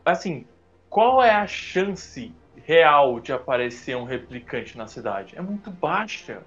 assim, 0.05 0.45
qual 0.89 1.21
é 1.21 1.31
a 1.31 1.47
chance 1.47 2.31
real 2.55 3.19
de 3.19 3.33
aparecer 3.33 3.97
um 3.97 4.03
replicante 4.03 4.77
na 4.77 4.87
cidade? 4.87 5.35
É 5.35 5.41
muito 5.41 5.71
baixa. 5.71 6.43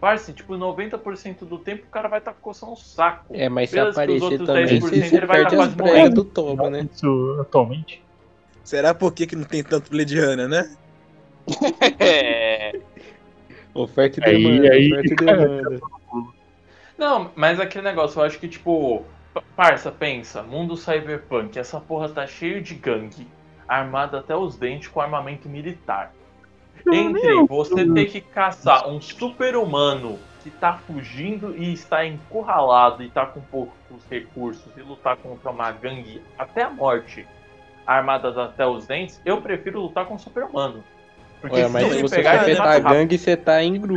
Parce, 0.00 0.32
tipo, 0.32 0.54
90% 0.54 1.44
do 1.46 1.58
tempo 1.58 1.84
o 1.86 1.90
cara 1.90 2.08
vai 2.08 2.18
estar 2.18 2.32
coçando 2.34 2.72
o 2.72 2.76
saco. 2.76 3.26
É, 3.34 3.48
mas 3.48 3.70
se 3.70 3.78
aparecer 3.78 4.38
também, 4.44 4.66
10% 4.66 4.80
você, 4.80 5.00
você 5.08 5.16
ele 5.16 5.26
vai 5.26 5.36
perde 5.38 5.50
tá 5.50 5.56
quase 5.56 5.74
bregas 5.76 5.94
morrendo. 5.94 6.14
do 6.14 6.24
Toba, 6.24 6.70
né? 6.70 6.88
Isso 6.92 7.38
atualmente. 7.40 8.02
Será 8.62 8.92
por 8.94 9.12
que, 9.14 9.26
que 9.26 9.36
não 9.36 9.44
tem 9.44 9.62
tanto 9.64 9.90
Blade 9.90 10.20
Runner, 10.20 10.48
né? 10.48 10.76
É, 12.00 12.72
Oferta 13.74 14.20
e 14.20 14.24
demanda, 14.24 14.72
aí- 14.72 14.92
oferta 14.92 15.12
e 15.12 15.16
demanda. 15.16 15.80
Não, 16.98 17.30
mas 17.36 17.60
aquele 17.60 17.84
negócio, 17.84 18.18
eu 18.20 18.24
acho 18.24 18.38
que, 18.38 18.48
tipo, 18.48 19.04
pa- 19.34 19.42
parça, 19.54 19.90
pensa, 19.92 20.42
mundo 20.42 20.76
cyberpunk, 20.76 21.58
essa 21.58 21.78
porra 21.80 22.08
tá 22.08 22.26
cheio 22.26 22.62
de 22.62 22.74
gangue, 22.74 23.26
armada 23.68 24.18
até 24.18 24.34
os 24.34 24.56
dentes 24.56 24.88
com 24.88 25.00
armamento 25.00 25.48
militar. 25.48 26.12
Entre 26.94 27.46
você 27.46 27.92
ter 27.92 28.06
que 28.06 28.20
caçar 28.20 28.88
um 28.88 29.00
super-humano 29.00 30.18
que 30.42 30.50
tá 30.50 30.78
fugindo 30.86 31.56
e 31.56 31.72
está 31.72 32.06
encurralado 32.06 33.02
e 33.02 33.10
tá 33.10 33.26
com 33.26 33.40
poucos 33.40 34.04
recursos 34.10 34.64
e 34.76 34.80
lutar 34.82 35.16
contra 35.16 35.50
uma 35.50 35.72
gangue 35.72 36.22
até 36.38 36.62
a 36.62 36.70
morte, 36.70 37.26
armadas 37.86 38.36
até 38.38 38.66
os 38.66 38.86
dentes, 38.86 39.20
eu 39.24 39.40
prefiro 39.40 39.80
lutar 39.80 40.06
com 40.06 40.14
um 40.14 40.18
super-humano. 40.18 40.84
Porque 41.40 41.56
Olha, 41.56 41.68
mas 41.68 41.92
se 41.92 42.02
você 42.02 42.16
pegar, 42.16 42.40
afetar 42.40 42.66
mata 42.66 42.88
a 42.88 42.92
gangue, 42.94 43.18
você 43.18 43.36
tá 43.36 43.62
em 43.62 43.78
grupo. 43.78 43.94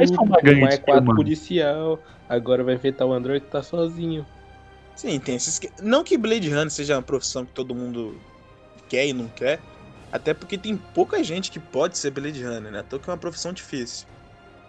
Mas 0.60 0.74
é 0.74 0.78
quatro 0.78 1.16
policial. 1.16 2.00
Agora 2.28 2.64
vai 2.64 2.76
afetar 2.76 3.08
o 3.08 3.14
Android 3.14 3.44
que 3.44 3.52
tá 3.52 3.64
sozinho. 3.64 4.26
Sim, 4.96 5.20
tem 5.20 5.36
esses. 5.36 5.58
que- 5.58 5.72
Não 5.82 6.04
que 6.04 6.18
Blade 6.18 6.50
Runner 6.50 6.70
seja 6.70 6.96
uma 6.96 7.02
profissão 7.02 7.46
que 7.46 7.54
todo 7.54 7.74
mundo 7.74 8.16
quer 8.90 9.08
e 9.08 9.14
não 9.14 9.28
quer. 9.30 9.60
Até 10.12 10.34
porque 10.34 10.58
tem 10.58 10.76
pouca 10.94 11.24
gente 11.24 11.52
que 11.52 11.60
pode 11.60 11.98
ser 11.98 12.12
Blade 12.12 12.44
Runner, 12.44 12.72
né? 12.72 12.84
Então 12.86 12.98
que 13.00 13.10
é 13.10 13.14
uma 13.14 13.18
profissão 13.20 13.54
difícil. 13.54 14.08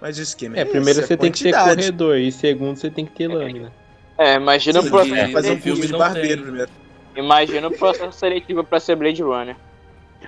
Mas 0.00 0.18
o 0.18 0.22
esquema 0.22 0.56
é, 0.56 0.60
É, 0.60 0.64
primeiro 0.64 0.98
esse, 1.00 1.08
você 1.08 1.14
a 1.14 1.16
tem 1.16 1.30
que 1.32 1.38
ser 1.38 1.52
corredor. 1.52 2.16
E 2.18 2.30
segundo 2.32 2.76
você 2.76 2.90
tem 2.90 3.04
que 3.06 3.12
ter 3.12 3.28
lâmina. 3.28 3.72
É, 4.18 4.34
imagina 4.36 4.80
Sim, 4.82 4.88
o 4.88 4.90
processo. 4.90 5.26
que 5.26 5.32
fazer 5.32 5.50
um 5.52 5.60
filme 5.60 5.86
de 5.86 5.92
barbeiro 5.92 6.28
tem. 6.28 6.42
primeiro. 6.42 6.70
Imagina 7.16 7.68
o 7.68 7.70
processo 7.76 8.18
seletivo 8.18 8.62
pra 8.64 8.78
ser 8.80 8.96
Blade 8.96 9.22
Runner. 9.22 9.56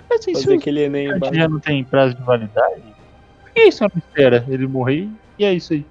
Mas 0.09 0.27
isso 0.27 0.43
Fazer 0.45 0.55
aquele 0.57 0.85
Enem 0.85 1.07
a 1.09 1.15
gente 1.15 1.17
embaixo. 1.19 1.35
já 1.35 1.49
não 1.49 1.61
tem 1.61 1.85
prazo 1.85 2.15
de 2.15 2.23
validade? 2.23 2.83
Por 3.43 3.51
que 3.53 3.61
isso 3.65 3.83
não 3.85 3.91
espera 3.97 4.45
ele 4.49 4.67
morrer 4.67 5.09
e 5.39 5.45
é 5.45 5.53
isso 5.53 5.75
aí? 5.75 5.85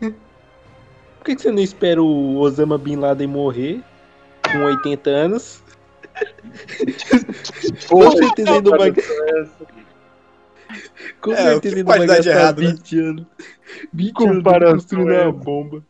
Por 0.00 1.24
que 1.24 1.36
que 1.36 1.42
você 1.42 1.50
não 1.50 1.62
espera 1.62 2.02
o 2.02 2.36
Osama 2.38 2.76
Bin 2.78 2.96
Laden 2.96 3.26
morrer 3.28 3.80
com 4.52 4.58
80 4.64 5.10
anos? 5.10 5.62
Com 7.88 8.10
certeza 8.12 8.50
ele 8.50 8.60
não 8.62 8.78
vai. 8.78 8.92
Com 11.20 11.32
É, 11.32 11.34
o 11.34 11.36
certeza 11.36 11.60
que 11.60 11.68
ele 11.68 11.82
não 11.82 11.86
vai 11.88 11.98
pode 11.98 12.08
dar 12.08 12.20
de 12.20 12.28
gastar 12.28 12.40
errado, 12.40 12.62
né? 12.62 12.68
20 12.70 12.98
anos. 13.00 13.26
20 13.92 14.12
Comparação 14.14 15.00
anos 15.00 15.12
é- 15.14 15.22
uma 15.24 15.32
bomba. 15.32 15.84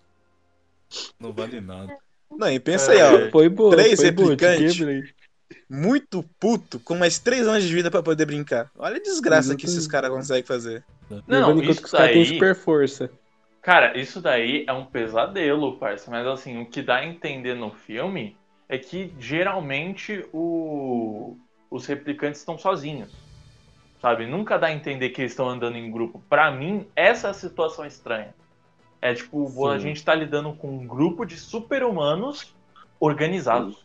Não 1.20 1.32
vale 1.32 1.60
nada. 1.60 1.96
Não, 2.30 2.50
e 2.50 2.58
pensa 2.60 2.92
aí, 2.92 3.02
ó. 3.02 3.30
Foi 3.30 3.48
boa, 3.48 3.70
Três 3.76 4.00
foi 4.00 4.10
boa, 4.10 4.36
te 4.36 4.44
replicantes. 4.44 5.14
Muito 5.68 6.24
puto, 6.40 6.78
com 6.80 6.94
mais 6.96 7.18
três 7.18 7.46
anos 7.46 7.62
de 7.64 7.72
vida 7.72 7.90
pra 7.90 8.02
poder 8.02 8.24
brincar. 8.26 8.70
Olha 8.76 8.96
a 8.96 9.02
desgraça 9.02 9.54
que 9.56 9.64
esses 9.64 9.78
Exatamente. 9.78 9.92
caras 10.10 10.10
conseguem 10.16 10.42
fazer. 10.44 10.84
Não, 11.10 11.22
Levando 11.26 11.62
isso 11.64 11.80
que 11.80 11.86
os 11.86 11.90
caras 11.92 12.10
têm 12.12 12.24
daí- 12.24 12.34
super 12.34 12.54
força. 12.54 13.10
Cara, 13.62 13.98
isso 13.98 14.20
daí 14.20 14.64
é 14.68 14.72
um 14.72 14.84
pesadelo, 14.84 15.76
parça. 15.78 16.10
Mas 16.10 16.26
assim, 16.26 16.60
o 16.60 16.66
que 16.66 16.82
dá 16.82 16.96
a 16.96 17.06
entender 17.06 17.54
no 17.54 17.70
filme 17.70 18.36
é 18.68 18.78
que 18.78 19.12
geralmente 19.18 20.24
o- 20.32 21.36
os 21.70 21.86
replicantes 21.86 22.40
estão 22.40 22.58
sozinhos. 22.58 23.10
Sabe? 24.00 24.26
Nunca 24.26 24.58
dá 24.58 24.68
a 24.68 24.72
entender 24.72 25.08
que 25.10 25.22
eles 25.22 25.32
estão 25.32 25.48
andando 25.48 25.76
em 25.76 25.90
grupo. 25.90 26.22
Pra 26.28 26.50
mim, 26.50 26.86
essa 26.94 27.28
é 27.28 27.30
a 27.30 27.34
situação 27.34 27.84
estranha. 27.86 28.34
É 29.00 29.14
tipo, 29.14 29.66
a 29.68 29.74
Sim. 29.74 29.80
gente 29.80 30.04
tá 30.04 30.14
lidando 30.14 30.52
com 30.52 30.68
um 30.68 30.86
grupo 30.86 31.24
de 31.24 31.36
super-humanos 31.36 32.54
organizados. 33.00 33.82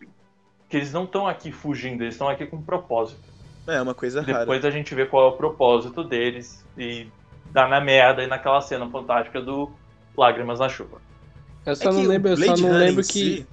Que 0.69 0.77
eles 0.77 0.93
não 0.93 1.03
estão 1.03 1.27
aqui 1.27 1.51
fugindo, 1.51 2.01
eles 2.03 2.13
estão 2.13 2.29
aqui 2.29 2.45
com 2.45 2.57
um 2.57 2.61
propósito. 2.61 3.19
É 3.67 3.81
uma 3.81 3.93
coisa 3.93 4.21
rara. 4.21 4.39
Depois 4.39 4.63
a 4.65 4.71
gente 4.71 4.95
vê 4.95 5.05
qual 5.05 5.25
é 5.25 5.29
o 5.29 5.37
propósito 5.37 6.03
deles 6.03 6.65
e 6.77 7.07
dá 7.51 7.67
na 7.67 7.79
merda 7.81 8.23
e 8.23 8.27
naquela 8.27 8.61
cena 8.61 8.89
fantástica 8.89 9.41
do 9.41 9.69
Lágrimas 10.17 10.59
na 10.59 10.69
Chuva. 10.69 11.01
Eu 11.65 11.73
É 11.73 11.75
só 11.75 11.89
que 11.89 11.95
não 11.95 12.03
lembro, 12.03 12.29
eu 12.31 12.37
só 12.37 12.55
não 12.57 12.71
lembro 12.71 13.01
em 13.01 13.05
que. 13.05 13.37
si- 13.37 13.47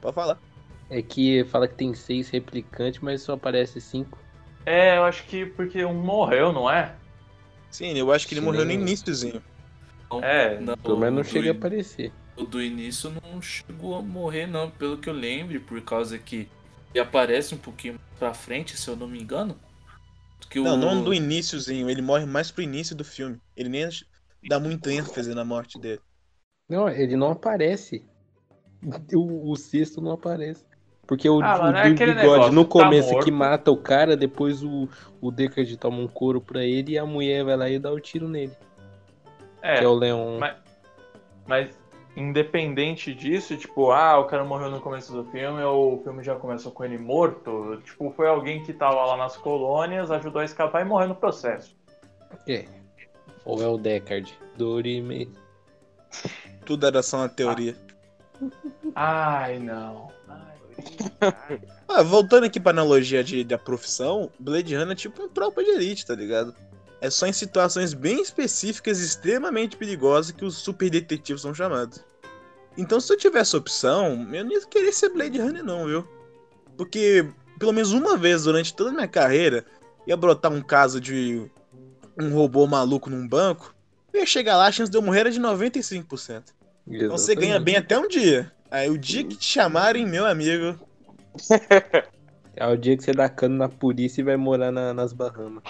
Pode 0.00 0.14
falar. 0.14 0.42
É 0.90 1.02
que 1.02 1.44
fala 1.44 1.66
que 1.66 1.74
tem 1.76 1.94
seis 1.94 2.28
replicantes, 2.28 3.00
mas 3.00 3.22
só 3.22 3.32
aparece 3.34 3.80
cinco. 3.80 4.18
É, 4.64 4.96
eu 4.98 5.04
acho 5.04 5.26
que 5.26 5.46
porque 5.46 5.84
um 5.84 5.94
morreu, 5.94 6.52
não 6.52 6.70
é? 6.70 6.96
Sim, 7.70 7.96
eu 7.96 8.12
acho 8.12 8.26
que 8.28 8.34
ele 8.34 8.40
Sim, 8.40 8.42
morreu 8.42 8.64
no 8.66 8.72
iníciozinho. 8.72 9.42
Não, 10.10 10.20
É, 10.22 10.60
não, 10.60 10.74
Pelo 10.84 10.98
menos 10.98 11.16
não 11.16 11.24
chega 11.24 11.50
a 11.50 11.52
aparecer. 11.52 12.12
o 12.36 12.44
do 12.44 12.62
início 12.62 13.10
não 13.10 13.42
chegou 13.42 13.96
a 13.96 14.02
morrer, 14.02 14.46
não, 14.46 14.70
pelo 14.70 14.98
que 14.98 15.08
eu 15.08 15.12
lembro, 15.14 15.60
por 15.62 15.80
causa 15.82 16.18
que 16.18 16.48
ele 16.94 17.00
aparece 17.04 17.54
um 17.54 17.58
pouquinho 17.58 17.94
mais 17.94 18.18
pra 18.18 18.34
frente, 18.34 18.76
se 18.76 18.88
eu 18.88 18.96
não 18.96 19.08
me 19.08 19.20
engano. 19.20 19.58
Que 20.50 20.58
Não, 20.62 20.76
o... 20.76 20.76
não 20.76 21.02
do 21.02 21.12
iníciozinho. 21.12 21.90
Ele 21.90 22.00
morre 22.02 22.24
mais 22.24 22.50
pro 22.52 22.62
início 22.62 22.94
do 22.94 23.04
filme. 23.04 23.40
Ele 23.56 23.68
nem 23.68 23.88
dá 24.46 24.60
muito 24.60 24.88
ênfase 24.88 25.34
na 25.34 25.44
morte 25.44 25.78
dele. 25.80 26.00
Não, 26.68 26.88
ele 26.88 27.14
não 27.16 27.32
aparece. 27.32 28.06
O, 29.14 29.50
o 29.50 29.56
sexto 29.56 30.00
não 30.00 30.12
aparece. 30.12 30.64
Porque 31.06 31.28
o, 31.28 31.40
Ah, 31.42 31.64
o 31.72 31.76
é 31.76 31.84
do 31.88 31.94
bigode 31.94 32.14
negócio, 32.14 32.52
no 32.52 32.64
tá 32.64 32.70
começo 32.70 33.10
morto. 33.12 33.24
que 33.24 33.30
mata 33.30 33.70
o 33.70 33.76
cara, 33.76 34.14
depois 34.16 34.62
o, 34.62 34.86
o 35.20 35.30
Deckard 35.30 35.74
toma 35.78 35.98
um 35.98 36.06
couro 36.06 36.40
pra 36.40 36.62
ele 36.62 36.92
e 36.92 36.98
a 36.98 37.06
mulher 37.06 37.44
vai 37.44 37.56
lá 37.56 37.68
e 37.68 37.78
dá 37.78 37.90
o 37.90 37.98
tiro 37.98 38.28
nele. 38.28 38.52
é. 39.62 39.78
Que 39.78 39.84
é 39.84 39.88
o 39.88 39.94
Leon. 39.94 40.38
Mas- 40.38 40.56
Mas 41.46 41.78
independente 42.14 43.14
disso, 43.14 43.56
tipo, 43.56 43.90
ah, 43.90 44.18
o 44.18 44.24
cara 44.26 44.44
morreu 44.44 44.70
no 44.70 44.80
começo 44.80 45.12
do 45.12 45.24
filme, 45.30 45.62
ou 45.62 45.94
o 45.94 46.02
filme 46.02 46.22
já 46.22 46.34
começou 46.36 46.70
com 46.72 46.84
ele 46.84 46.98
morto, 46.98 47.80
tipo, 47.84 48.10
foi 48.10 48.28
alguém 48.28 48.62
que 48.62 48.72
tava 48.74 49.02
lá 49.06 49.16
nas 49.16 49.36
colônias, 49.36 50.10
ajudou 50.10 50.42
a 50.42 50.44
escapar 50.44 50.82
e 50.82 50.84
morreu 50.84 51.08
no 51.08 51.14
processo. 51.14 51.74
É. 52.46 52.66
Ou 53.46 53.62
é 53.62 53.66
o 53.68 53.78
Deckard. 53.78 54.30
Dorime. 54.56 55.30
Tudo 56.66 56.86
era 56.86 57.02
só 57.02 57.18
uma 57.18 57.28
teoria. 57.28 57.74
Ai, 58.94 59.58
não. 59.58 60.10
Ai, 60.28 61.60
Ah, 61.88 62.02
voltando 62.02 62.44
aqui 62.44 62.60
pra 62.60 62.70
analogia 62.70 63.24
de, 63.24 63.42
da 63.42 63.58
profissão, 63.58 64.30
Blade 64.38 64.74
Runner 64.76 64.92
é 64.92 64.94
tipo 64.94 65.22
um 65.22 65.28
tropa 65.28 65.64
de 65.64 65.70
elite, 65.70 66.04
tá 66.04 66.14
ligado? 66.14 66.54
É 67.00 67.08
só 67.08 67.26
em 67.26 67.32
situações 67.32 67.94
bem 67.94 68.20
específicas 68.20 69.00
extremamente 69.00 69.76
perigosas 69.76 70.32
que 70.32 70.44
os 70.44 70.56
super 70.56 70.90
detetives 70.90 71.42
são 71.42 71.54
chamados. 71.54 72.04
Então, 72.76 73.00
se 73.00 73.12
eu 73.12 73.16
tivesse 73.16 73.56
opção, 73.56 74.28
eu 74.32 74.44
não 74.44 74.52
ia 74.52 74.66
querer 74.66 74.92
ser 74.92 75.08
Blade 75.08 75.40
Runner, 75.40 75.64
não, 75.64 75.86
viu? 75.86 76.06
Porque, 76.76 77.28
pelo 77.58 77.72
menos 77.72 77.92
uma 77.92 78.16
vez 78.16 78.44
durante 78.44 78.74
toda 78.74 78.90
a 78.90 78.92
minha 78.92 79.08
carreira, 79.08 79.64
ia 80.06 80.16
brotar 80.16 80.52
um 80.52 80.62
caso 80.62 81.00
de 81.00 81.50
um 82.20 82.32
robô 82.34 82.66
maluco 82.66 83.10
num 83.10 83.26
banco, 83.26 83.74
eu 84.12 84.20
ia 84.20 84.26
chegar 84.26 84.56
lá, 84.56 84.66
a 84.66 84.72
chance 84.72 84.90
de 84.90 84.96
eu 84.96 85.02
morrer 85.02 85.20
era 85.20 85.30
de 85.30 85.40
95%. 85.40 86.57
Então 86.90 87.10
você 87.16 87.34
ganha 87.34 87.58
bem 87.60 87.76
até 87.76 87.98
um 87.98 88.08
dia. 88.08 88.50
Aí 88.70 88.88
o 88.90 88.98
dia 88.98 89.24
que 89.24 89.36
te 89.36 89.44
chamarem, 89.46 90.06
meu 90.06 90.26
amigo, 90.26 90.78
É 92.56 92.66
o 92.66 92.76
dia 92.76 92.96
que 92.96 93.02
você 93.04 93.12
dá 93.12 93.28
cano 93.28 93.56
na 93.56 93.68
polícia 93.68 94.20
e 94.20 94.24
vai 94.24 94.36
morar 94.36 94.72
na- 94.72 94.92
nas 94.92 95.12
Bahamas. 95.12 95.62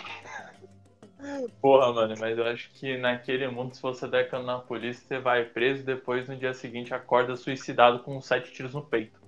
Porra, 1.60 1.92
mano, 1.92 2.14
mas 2.18 2.38
eu 2.38 2.44
acho 2.46 2.70
que 2.74 2.96
naquele 2.96 3.46
mundo, 3.48 3.74
se 3.74 3.82
você 3.82 4.06
der 4.06 4.30
cano 4.30 4.46
na 4.46 4.58
polícia, 4.58 5.02
você 5.06 5.18
vai 5.18 5.44
preso 5.44 5.80
e 5.80 5.84
depois 5.84 6.28
no 6.28 6.36
dia 6.36 6.54
seguinte 6.54 6.94
acorda 6.94 7.36
suicidado 7.36 7.98
com 8.00 8.20
sete 8.20 8.52
tiros 8.52 8.72
no 8.74 8.82
peito. 8.82 9.18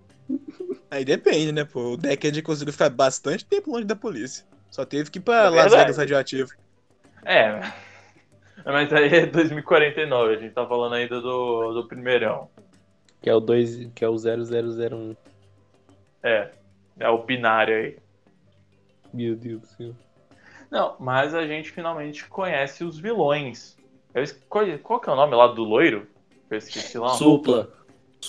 Aí 0.91 1.05
depende, 1.05 1.53
né, 1.53 1.65
pô? 1.65 1.93
O 1.93 1.97
Deckard 1.97 2.43
conseguiu 2.43 2.73
ficar 2.73 2.91
bastante 2.91 3.45
tempo 3.45 3.71
longe 3.71 3.85
da 3.85 3.97
polícia. 3.97 4.45
Só 4.71 4.85
teve 4.85 5.11
que 5.11 5.19
ir 5.19 5.23
pra 5.23 5.45
É 5.47 5.51
Las. 5.51 5.73
Vegas 5.73 5.97
radioativo. 5.97 6.49
É, 7.25 7.61
mas 8.65 8.93
aí 8.93 9.09
é 9.09 9.27
2049, 9.27 10.35
a 10.35 10.39
gente 10.39 10.53
tá 10.53 10.67
falando 10.67 10.95
ainda 10.95 11.21
do, 11.21 11.73
do 11.73 11.89
primeirão. 11.89 12.49
Que 13.23 13.29
é 13.31 13.35
o 13.35 13.41
2, 13.41 13.91
que 13.95 14.05
é 14.05 14.09
o 14.09 14.17
0001. 14.17 15.17
É, 16.23 16.51
é 16.99 17.09
o 17.09 17.19
binário 17.19 17.75
aí. 17.75 17.97
Meu 19.13 19.35
Deus 19.35 19.61
do 19.61 19.67
céu. 19.67 19.95
Não, 20.71 20.97
mas 21.01 21.35
a 21.35 21.47
gente 21.47 21.71
finalmente 21.71 22.27
conhece 22.29 22.85
os 22.85 22.99
vilões. 22.99 23.77
Eu 24.15 24.23
escolhi, 24.23 24.79
qual 24.79 25.01
que 25.01 25.09
é 25.09 25.13
o 25.13 25.17
nome 25.17 25.35
lá 25.35 25.49
do 25.49 25.65
loiro? 25.65 26.07
Eu 26.49 26.59
esqueci 26.59 26.99
lá. 26.99 27.11
Supla. 27.11 27.73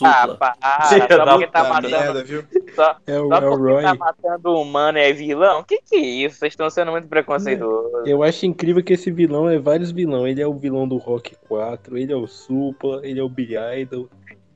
Ah, 0.03 0.21
Supla. 0.27 0.35
para, 0.37 0.81
Filha 0.87 1.07
só 1.09 1.25
porque 1.25 1.47
tá 1.47 1.63
Tá 1.63 1.69
matando. 1.69 1.89
merda, 1.89 2.23
viu? 2.23 2.43
Só, 2.75 2.95
É 3.05 3.19
o, 3.19 3.27
só 3.27 3.35
é 3.35 3.37
o 3.39 3.49
porque 3.51 3.71
Roy. 3.73 3.83
tá 3.83 3.95
matando 3.95 4.53
humano 4.55 4.97
é 4.97 5.11
vilão? 5.11 5.63
Que 5.63 5.81
que 5.81 5.95
é 5.95 5.99
isso? 5.99 6.37
Vocês 6.37 6.53
estão 6.53 6.69
sendo 6.69 6.91
muito 6.91 7.07
preconceituosos. 7.07 8.07
Eu 8.07 8.23
acho 8.23 8.45
incrível 8.45 8.83
que 8.83 8.93
esse 8.93 9.11
vilão 9.11 9.49
é 9.49 9.59
vários 9.59 9.91
vilões. 9.91 10.31
Ele 10.31 10.41
é 10.41 10.47
o 10.47 10.53
vilão 10.53 10.87
do 10.87 10.97
Rock 10.97 11.35
4, 11.47 11.97
ele 11.97 12.13
é 12.13 12.15
o 12.15 12.25
Supla, 12.27 13.01
ele 13.05 13.19
é 13.19 13.23
o 13.23 13.29
Billy 13.29 13.55
Idol, 13.81 14.07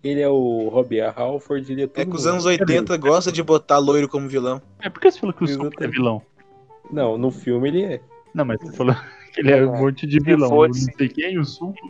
ele 0.04 0.22
é 0.22 0.30
o 0.30 0.70
Robbie 0.70 1.02
Halford, 1.02 1.72
ele 1.72 1.84
é 1.84 1.88
todo 1.88 2.00
É 2.02 2.06
que 2.06 2.16
os 2.16 2.26
anos 2.28 2.46
80 2.46 2.96
gosta 2.98 3.32
de 3.32 3.44
botar 3.44 3.78
loiro 3.80 4.08
como 4.08 4.30
vilão. 4.30 4.62
É 4.82 4.90
por 4.90 5.02
que 5.02 5.12
você 5.12 5.20
falou 5.20 5.34
que 5.34 5.44
o 5.44 5.48
Supra 5.48 5.86
é 5.86 5.88
vilão? 5.90 6.22
Não, 6.92 7.18
no 7.18 7.32
filme 7.32 7.68
ele 7.70 7.84
é. 7.84 8.02
Não, 8.34 8.46
mas 8.46 8.60
você 8.62 8.72
falou 8.72 8.96
que 9.34 9.42
ele 9.42 9.52
é 9.52 9.66
um 9.66 9.76
monte 9.78 10.06
de 10.08 10.20
vilão. 10.20 10.50
Não 10.50 10.74
sei 10.74 11.10
quem, 11.10 11.38
o 11.40 11.44
Supra. 11.46 11.82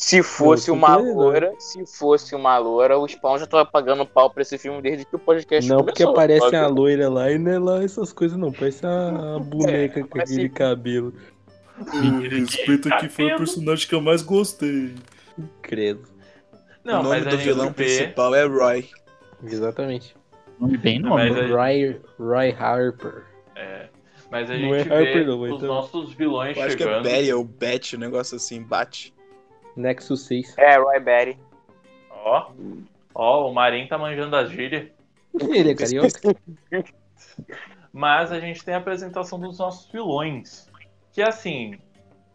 Se 0.00 0.22
fosse 0.22 0.68
Não, 0.70 0.76
uma 0.76 0.96
legal. 0.96 1.14
loura, 1.14 1.52
se 1.58 1.84
fosse 1.86 2.34
uma 2.34 2.56
loura, 2.56 2.96
o 2.98 3.06
Spawn 3.08 3.38
já 3.38 3.46
tava 3.46 3.64
pagando 3.64 4.06
pau 4.06 4.30
pra 4.30 4.42
esse 4.42 4.56
filme 4.56 4.80
desde 4.80 5.04
que 5.04 5.16
o 5.16 5.18
podcast 5.18 5.68
Não, 5.68 5.78
porque 5.84 6.04
começou. 6.04 6.12
aparece 6.12 6.40
sabe? 6.44 6.56
a 6.56 6.68
loira 6.68 7.08
lá 7.08 7.30
e 7.32 7.38
não 7.38 7.50
é 7.50 7.58
lá 7.58 7.82
essas 7.82 8.12
coisas 8.12 8.38
não. 8.38 8.52
Parece 8.52 8.86
a 8.86 9.38
boneca 9.42 10.00
com 10.02 10.08
parece- 10.08 10.34
aquele 10.34 10.48
cabelo. 10.50 11.12
O 11.80 12.20
respeito 12.28 12.88
que 12.98 13.08
foi 13.08 13.32
o 13.32 13.36
personagem 13.38 13.88
que 13.88 13.94
eu 13.94 14.00
mais 14.00 14.22
gostei. 14.22 14.94
Credo. 15.62 16.02
Não, 16.84 17.00
o 17.00 17.02
nome 17.02 17.20
do 17.22 17.36
vilão 17.36 17.66
vê- 17.68 17.72
principal 17.74 18.34
é 18.34 18.44
Roy. 18.46 18.88
Exatamente. 19.44 20.14
Nome 20.60 20.76
bem 20.78 21.00
Não, 21.00 21.10
nome. 21.10 21.30
mas 21.30 21.38
aí- 21.38 21.50
Roy, 21.90 22.00
Roy 22.18 22.50
Harper. 22.58 23.24
É, 23.56 23.88
mas 24.30 24.48
a 24.50 24.54
Não 24.56 24.60
gente 24.74 24.88
é 24.88 24.92
Harper, 24.92 25.14
vê 25.14 25.24
não, 25.24 25.40
os 25.40 25.50
então. 25.50 25.68
nossos 25.68 26.12
vilões 26.14 26.56
Eu 26.56 26.62
acho 26.62 26.76
que 26.76 26.82
é 26.82 26.86
chegando. 26.86 27.02
Betty 27.04 27.32
ou 27.32 27.44
Bet, 27.44 27.96
um 27.96 27.98
negócio 27.98 28.36
assim, 28.36 28.62
bate. 28.62 29.12
Nexus 29.76 30.22
6. 30.26 30.56
É, 30.58 30.76
Roy 30.78 31.00
Batty. 31.00 31.38
Ó, 32.10 32.50
ó, 33.14 33.48
o 33.50 33.54
Marim 33.54 33.86
tá 33.86 33.96
manjando 33.96 34.36
as 34.36 34.50
gírias. 34.50 34.88
Ele 35.40 35.70
é 35.70 35.74
carioca? 35.74 36.08
Mas 37.92 38.32
a 38.32 38.40
gente 38.40 38.64
tem 38.64 38.74
a 38.74 38.78
apresentação 38.78 39.38
dos 39.38 39.58
nossos 39.58 39.90
vilões. 39.90 40.68
que 41.12 41.22
assim, 41.22 41.78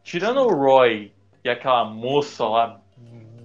tirando 0.03 0.41
o 0.41 0.53
Roy 0.53 1.11
e 1.43 1.49
aquela 1.49 1.85
moça 1.85 2.45
lá 2.45 2.81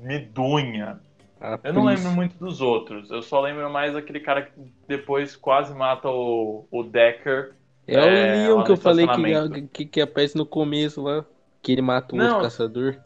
medonha, 0.03 1.01
A 1.41 1.59
eu 1.65 1.73
não 1.73 1.85
lembro 1.85 2.11
muito 2.11 2.37
dos 2.39 2.61
outros. 2.61 3.11
Eu 3.11 3.23
só 3.23 3.41
lembro 3.41 3.71
mais 3.71 3.95
aquele 3.95 4.21
cara 4.21 4.43
que 4.43 4.53
depois 4.87 5.37
quase 5.37 5.75
mata 5.75 6.09
o, 6.09 6.67
o 6.71 6.83
Decker. 6.83 7.55
É, 7.87 7.95
É, 7.95 8.01
o 8.01 8.47
Leon 8.47 8.57
lá 8.59 8.65
que 8.65 8.73
eu 8.73 8.77
falei 8.77 9.07
que, 9.07 9.63
que, 9.69 9.85
que 9.87 10.01
aparece 10.01 10.37
no 10.37 10.47
começo 10.47 11.03
lá. 11.03 11.25
Que 11.61 11.73
ele 11.73 11.83
mata 11.83 12.15
o 12.15 12.19
Não. 12.19 12.27
outro 12.27 12.43
caçador. 12.43 12.97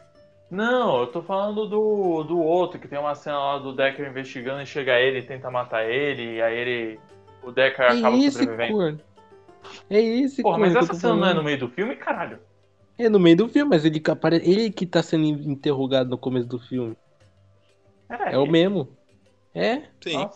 Não, 0.49 0.99
eu 1.01 1.07
tô 1.07 1.21
falando 1.21 1.65
do, 1.67 2.23
do 2.23 2.39
outro, 2.39 2.79
que 2.79 2.87
tem 2.87 2.99
uma 2.99 3.15
cena 3.15 3.39
lá 3.39 3.57
do 3.57 3.73
Decker 3.73 4.07
investigando 4.07 4.61
e 4.61 4.65
chega 4.65 4.99
ele 4.99 5.19
e 5.19 5.23
tenta 5.23 5.49
matar 5.49 5.89
ele, 5.89 6.35
e 6.35 6.41
aí 6.41 6.55
ele. 6.57 6.99
O 7.41 7.51
Decker 7.51 7.85
É 7.85 7.97
acaba 7.97 8.17
esse 8.17 8.31
sobrevivendo. 8.37 8.73
corno. 8.73 8.99
É 9.89 9.99
esse 9.99 10.41
Porra, 10.41 10.57
mas 10.57 10.75
essa 10.75 10.93
cena 10.93 11.15
não 11.15 11.27
é 11.27 11.33
no 11.33 11.43
meio 11.43 11.57
do 11.57 11.69
filme, 11.69 11.95
caralho? 11.95 12.39
É 12.97 13.09
no 13.09 13.19
meio 13.19 13.35
do 13.37 13.49
filme, 13.49 13.69
mas 13.69 13.83
ele. 13.85 14.01
Ele 14.43 14.71
que 14.71 14.85
tá 14.85 15.01
sendo 15.01 15.25
interrogado 15.25 16.09
no 16.09 16.17
começo 16.17 16.47
do 16.47 16.59
filme. 16.59 16.95
É 18.09 18.37
o 18.37 18.43
ele. 18.43 18.51
mesmo. 18.51 18.87
É. 19.55 19.83
Sim. 20.01 20.29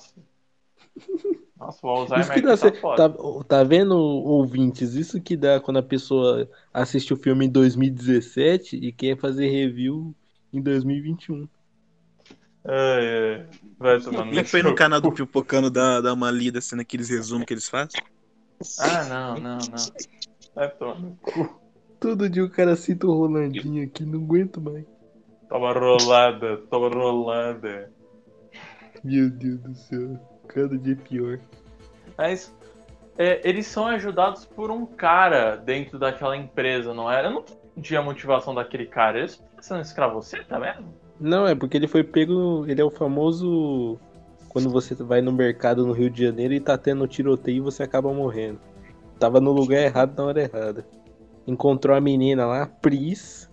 Nossa. 1.59 1.85
O 1.85 1.89
Alzheimer 1.89 2.25
Isso 2.25 2.33
que 2.33 2.41
dá. 2.41 2.57
tá. 2.57 3.09
Tá, 3.09 3.17
tá 3.47 3.63
vendo, 3.63 3.97
ouvintes? 3.97 4.93
Isso 4.93 5.19
que 5.19 5.35
dá 5.35 5.59
quando 5.59 5.77
a 5.77 5.83
pessoa 5.83 6.49
assiste 6.73 7.13
o 7.13 7.17
filme 7.17 7.45
em 7.45 7.49
2017 7.49 8.77
e 8.77 8.91
quer 8.91 9.17
fazer 9.17 9.49
review 9.49 10.15
em 10.53 10.61
2021. 10.61 11.47
Ai, 12.65 12.75
ai. 12.75 13.47
Vai 13.79 13.99
tomando 14.01 14.45
foi 14.45 14.61
no 14.61 14.75
canal 14.75 14.99
do 14.99 15.11
Pipocano 15.11 15.69
dar, 15.69 16.01
dar 16.01 16.13
uma 16.13 16.29
lida 16.29 16.59
assim 16.59 16.75
naqueles 16.75 17.09
resumos 17.09 17.45
que 17.45 17.53
eles 17.53 17.69
fazem. 17.69 18.01
Ah, 18.79 19.03
não, 19.05 19.35
não, 19.35 19.57
não. 19.57 20.07
Vai 20.53 20.69
tomar 20.71 20.99
no 20.99 21.15
cu. 21.21 21.61
Todo 21.99 22.29
dia 22.29 22.43
o 22.43 22.49
cara 22.49 22.75
cita 22.75 23.07
o 23.07 23.13
Rolandinho 23.13 23.83
aqui, 23.83 24.05
não 24.05 24.19
aguento 24.19 24.59
mais. 24.59 24.85
Toma 25.49 25.73
rolada, 25.73 26.57
toma 26.69 26.89
rolada. 26.89 27.91
Meu 29.03 29.29
Deus 29.29 29.59
do 29.61 29.75
céu. 29.75 30.36
Cada 30.47 30.77
dia 30.77 30.95
pior. 30.95 31.39
Mas 32.17 32.53
é, 33.17 33.41
eles 33.47 33.65
são 33.65 33.87
ajudados 33.87 34.45
por 34.45 34.69
um 34.69 34.85
cara 34.85 35.55
dentro 35.55 35.97
daquela 35.97 36.37
empresa, 36.37 36.93
não 36.93 37.11
é? 37.11 37.25
Eu 37.25 37.31
não 37.31 37.43
entendi 37.75 37.97
a 37.97 38.01
motivação 38.01 38.53
daquele 38.53 38.85
cara. 38.85 39.19
Eles 39.19 39.41
em 39.71 39.79
escravoceta 39.79 40.45
tá 40.45 40.59
mesmo? 40.59 40.93
Não, 41.19 41.47
é 41.47 41.55
porque 41.55 41.77
ele 41.77 41.87
foi 41.87 42.03
pego. 42.03 42.65
Ele 42.67 42.79
é 42.79 42.83
o 42.83 42.91
famoso. 42.91 43.97
Quando 44.49 44.69
você 44.69 44.95
vai 44.95 45.21
no 45.21 45.31
mercado 45.31 45.85
no 45.85 45.93
Rio 45.93 46.09
de 46.09 46.25
Janeiro 46.25 46.53
e 46.53 46.59
tá 46.59 46.77
tendo 46.77 47.07
tiroteio 47.07 47.57
e 47.57 47.61
você 47.61 47.83
acaba 47.83 48.13
morrendo. 48.13 48.59
Tava 49.19 49.41
no 49.41 49.51
lugar 49.51 49.81
errado 49.81 50.15
na 50.17 50.23
hora 50.23 50.41
errada. 50.41 50.85
Encontrou 51.45 51.95
a 51.95 52.01
menina 52.01 52.45
lá, 52.45 52.65
Pris. 52.65 53.49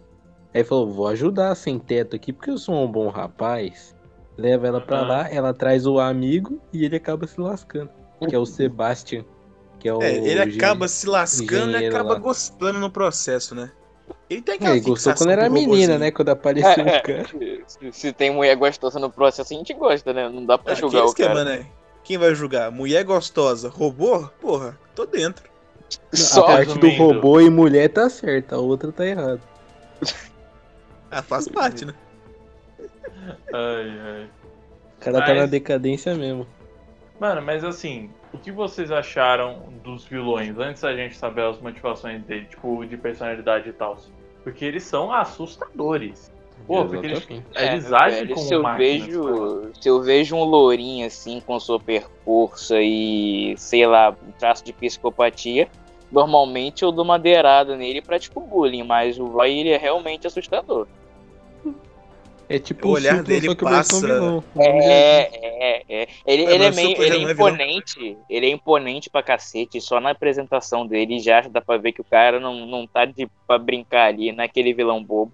Aí 0.53 0.62
falou: 0.62 0.90
Vou 0.90 1.09
ajudar 1.09 1.55
sem 1.55 1.78
teto 1.78 2.14
aqui 2.16 2.32
porque 2.32 2.51
eu 2.51 2.59
sou 2.59 2.74
um 2.74 2.90
bom 2.90 3.09
rapaz. 3.09 3.97
Leva 4.37 4.66
ela 4.66 4.80
pra 4.80 4.99
Aham. 4.99 5.09
lá, 5.09 5.28
ela 5.30 5.55
traz 5.55 5.87
o 5.87 5.99
amigo 5.99 6.61
e 6.72 6.85
ele 6.85 6.97
acaba 6.97 7.26
se 7.26 7.41
lascando. 7.41 7.91
Que 8.28 8.35
é 8.35 8.39
o 8.39 8.45
Sebastian. 8.47 9.24
Que 9.78 9.89
é 9.89 9.95
o. 9.95 10.03
É, 10.03 10.14
ele 10.16 10.41
acaba 10.41 10.89
se 10.89 11.07
lascando 11.07 11.72
e 11.78 11.87
acaba 11.87 12.14
lá. 12.14 12.18
gostando 12.18 12.78
no 12.78 12.91
processo, 12.91 13.55
né? 13.55 13.70
Ele 14.28 14.43
tem 14.43 14.55
É, 14.55 14.57
aquela 14.57 14.76
ele 14.76 14.80
gostou 14.80 15.14
quando 15.14 15.30
era 15.30 15.49
menina, 15.49 15.99
né? 15.99 16.11
Quando 16.11 16.30
apareceu 16.30 16.70
É, 16.87 16.99
o 16.99 17.03
cara. 17.03 17.26
Se, 17.66 17.93
se 17.93 18.12
tem 18.12 18.30
mulher 18.32 18.57
gostosa 18.57 18.99
no 18.99 19.11
processo, 19.11 19.53
a 19.55 19.57
gente 19.57 19.72
gosta, 19.74 20.12
né? 20.12 20.28
Não 20.28 20.45
dá 20.45 20.59
pra 20.59 20.72
Ah, 20.72 20.76
julgar 20.76 21.01
que 21.01 21.07
o 21.07 21.09
esquema, 21.11 21.35
cara. 21.35 21.45
né? 21.45 21.66
Quem 22.03 22.18
vai 22.18 22.35
julgar? 22.35 22.70
Mulher 22.70 23.05
gostosa, 23.05 23.68
robô? 23.68 24.28
Porra, 24.41 24.78
tô 24.95 25.07
dentro. 25.07 25.49
A 26.12 26.16
Só 26.16 26.43
parte 26.43 26.78
do 26.78 26.89
robô 26.91 27.41
e 27.41 27.49
mulher 27.51 27.89
tá 27.89 28.09
certa, 28.11 28.57
a 28.57 28.59
outra 28.59 28.91
tá 28.91 29.07
errada. 29.07 29.41
Ah, 31.11 31.22
faz 31.22 31.47
parte, 31.49 31.85
né? 31.85 31.95
Ai, 33.53 33.99
ai. 34.01 34.31
O 34.97 35.01
cara 35.01 35.20
tá 35.20 35.29
Mas- 35.29 35.37
na 35.39 35.47
decadência 35.47 36.14
mesmo. 36.14 36.47
Mano, 37.20 37.41
mas 37.43 37.62
assim, 37.62 38.11
o 38.33 38.39
que 38.39 38.51
vocês 38.51 38.91
acharam 38.91 39.72
dos 39.85 40.05
vilões 40.05 40.59
antes 40.59 40.83
da 40.83 40.95
gente 40.95 41.16
saber 41.16 41.43
as 41.43 41.61
motivações 41.61 42.22
dele, 42.25 42.47
tipo, 42.47 42.85
de 42.85 42.97
personalidade 42.97 43.68
e 43.68 43.72
tal? 43.72 43.97
Porque 44.43 44.64
eles 44.64 44.83
são 44.83 45.12
assustadores. 45.12 46.33
Pô, 46.66 46.85
porque 46.85 47.07
eles, 47.07 47.18
Exatamente. 47.18 47.47
eles 47.57 47.93
É, 47.93 47.97
agem 47.97 48.18
velho, 48.20 48.35
como 48.35 48.47
se 48.49 48.55
eu 48.55 48.62
máquinas, 48.62 49.01
cara. 49.16 49.22
vejo 49.22 49.72
Se 49.81 49.89
eu 49.89 50.03
vejo 50.03 50.37
um 50.37 50.45
lourinho 50.45 51.07
assim 51.07 51.41
com 51.41 51.59
super 51.61 52.07
força 52.25 52.77
e, 52.81 53.55
sei 53.59 53.87
lá, 53.87 54.11
um 54.27 54.33
traço 54.33 54.64
de 54.64 54.72
psicopatia, 54.72 55.68
normalmente 56.11 56.83
eu 56.83 56.91
dou 56.93 57.05
uma 57.05 57.14
madeirada 57.14 57.77
nele 57.77 58.01
pra 58.01 58.18
tipo 58.18 58.41
bullying, 58.41 58.83
mas 58.85 59.18
o 59.18 59.27
Roy 59.27 59.59
ele 59.59 59.70
é 59.70 59.77
realmente 59.77 60.27
assustador. 60.27 60.87
É 62.49 62.59
tipo 62.59 62.88
O 62.88 62.92
olhar 62.92 63.16
Supla, 63.18 63.22
dele 63.28 63.47
só 63.47 63.55
que 63.55 63.64
passa- 63.64 64.01
vilão. 64.01 64.45
É, 64.59 65.20
é, 65.20 65.84
é. 65.88 66.09
Ele, 66.26 66.45
É, 66.45 66.55
ele 66.55 66.64
é 66.64 66.70
o 66.70 66.74
meio 66.74 67.03
ele 67.03 67.16
é 67.16 67.18
não 67.22 67.28
é 67.30 67.34
vilão. 67.34 67.49
imponente. 67.49 68.18
Ele 68.28 68.47
é 68.47 68.51
imponente 68.51 69.09
pra 69.09 69.22
cacete. 69.22 69.80
Só 69.80 69.99
na 70.01 70.11
apresentação 70.11 70.86
dele 70.86 71.18
já 71.20 71.40
dá 71.42 71.61
pra 71.62 71.78
ver 71.78 71.92
que 71.92 72.01
o 72.03 72.05
cara 72.05 72.38
não, 72.38 72.66
não 72.66 72.86
tá 72.86 73.07
de, 73.07 73.26
pra 73.47 73.59
brincar 73.59 74.09
ali 74.09 74.30
naquele 74.30 74.74
vilão 74.74 75.03
bobo. 75.03 75.32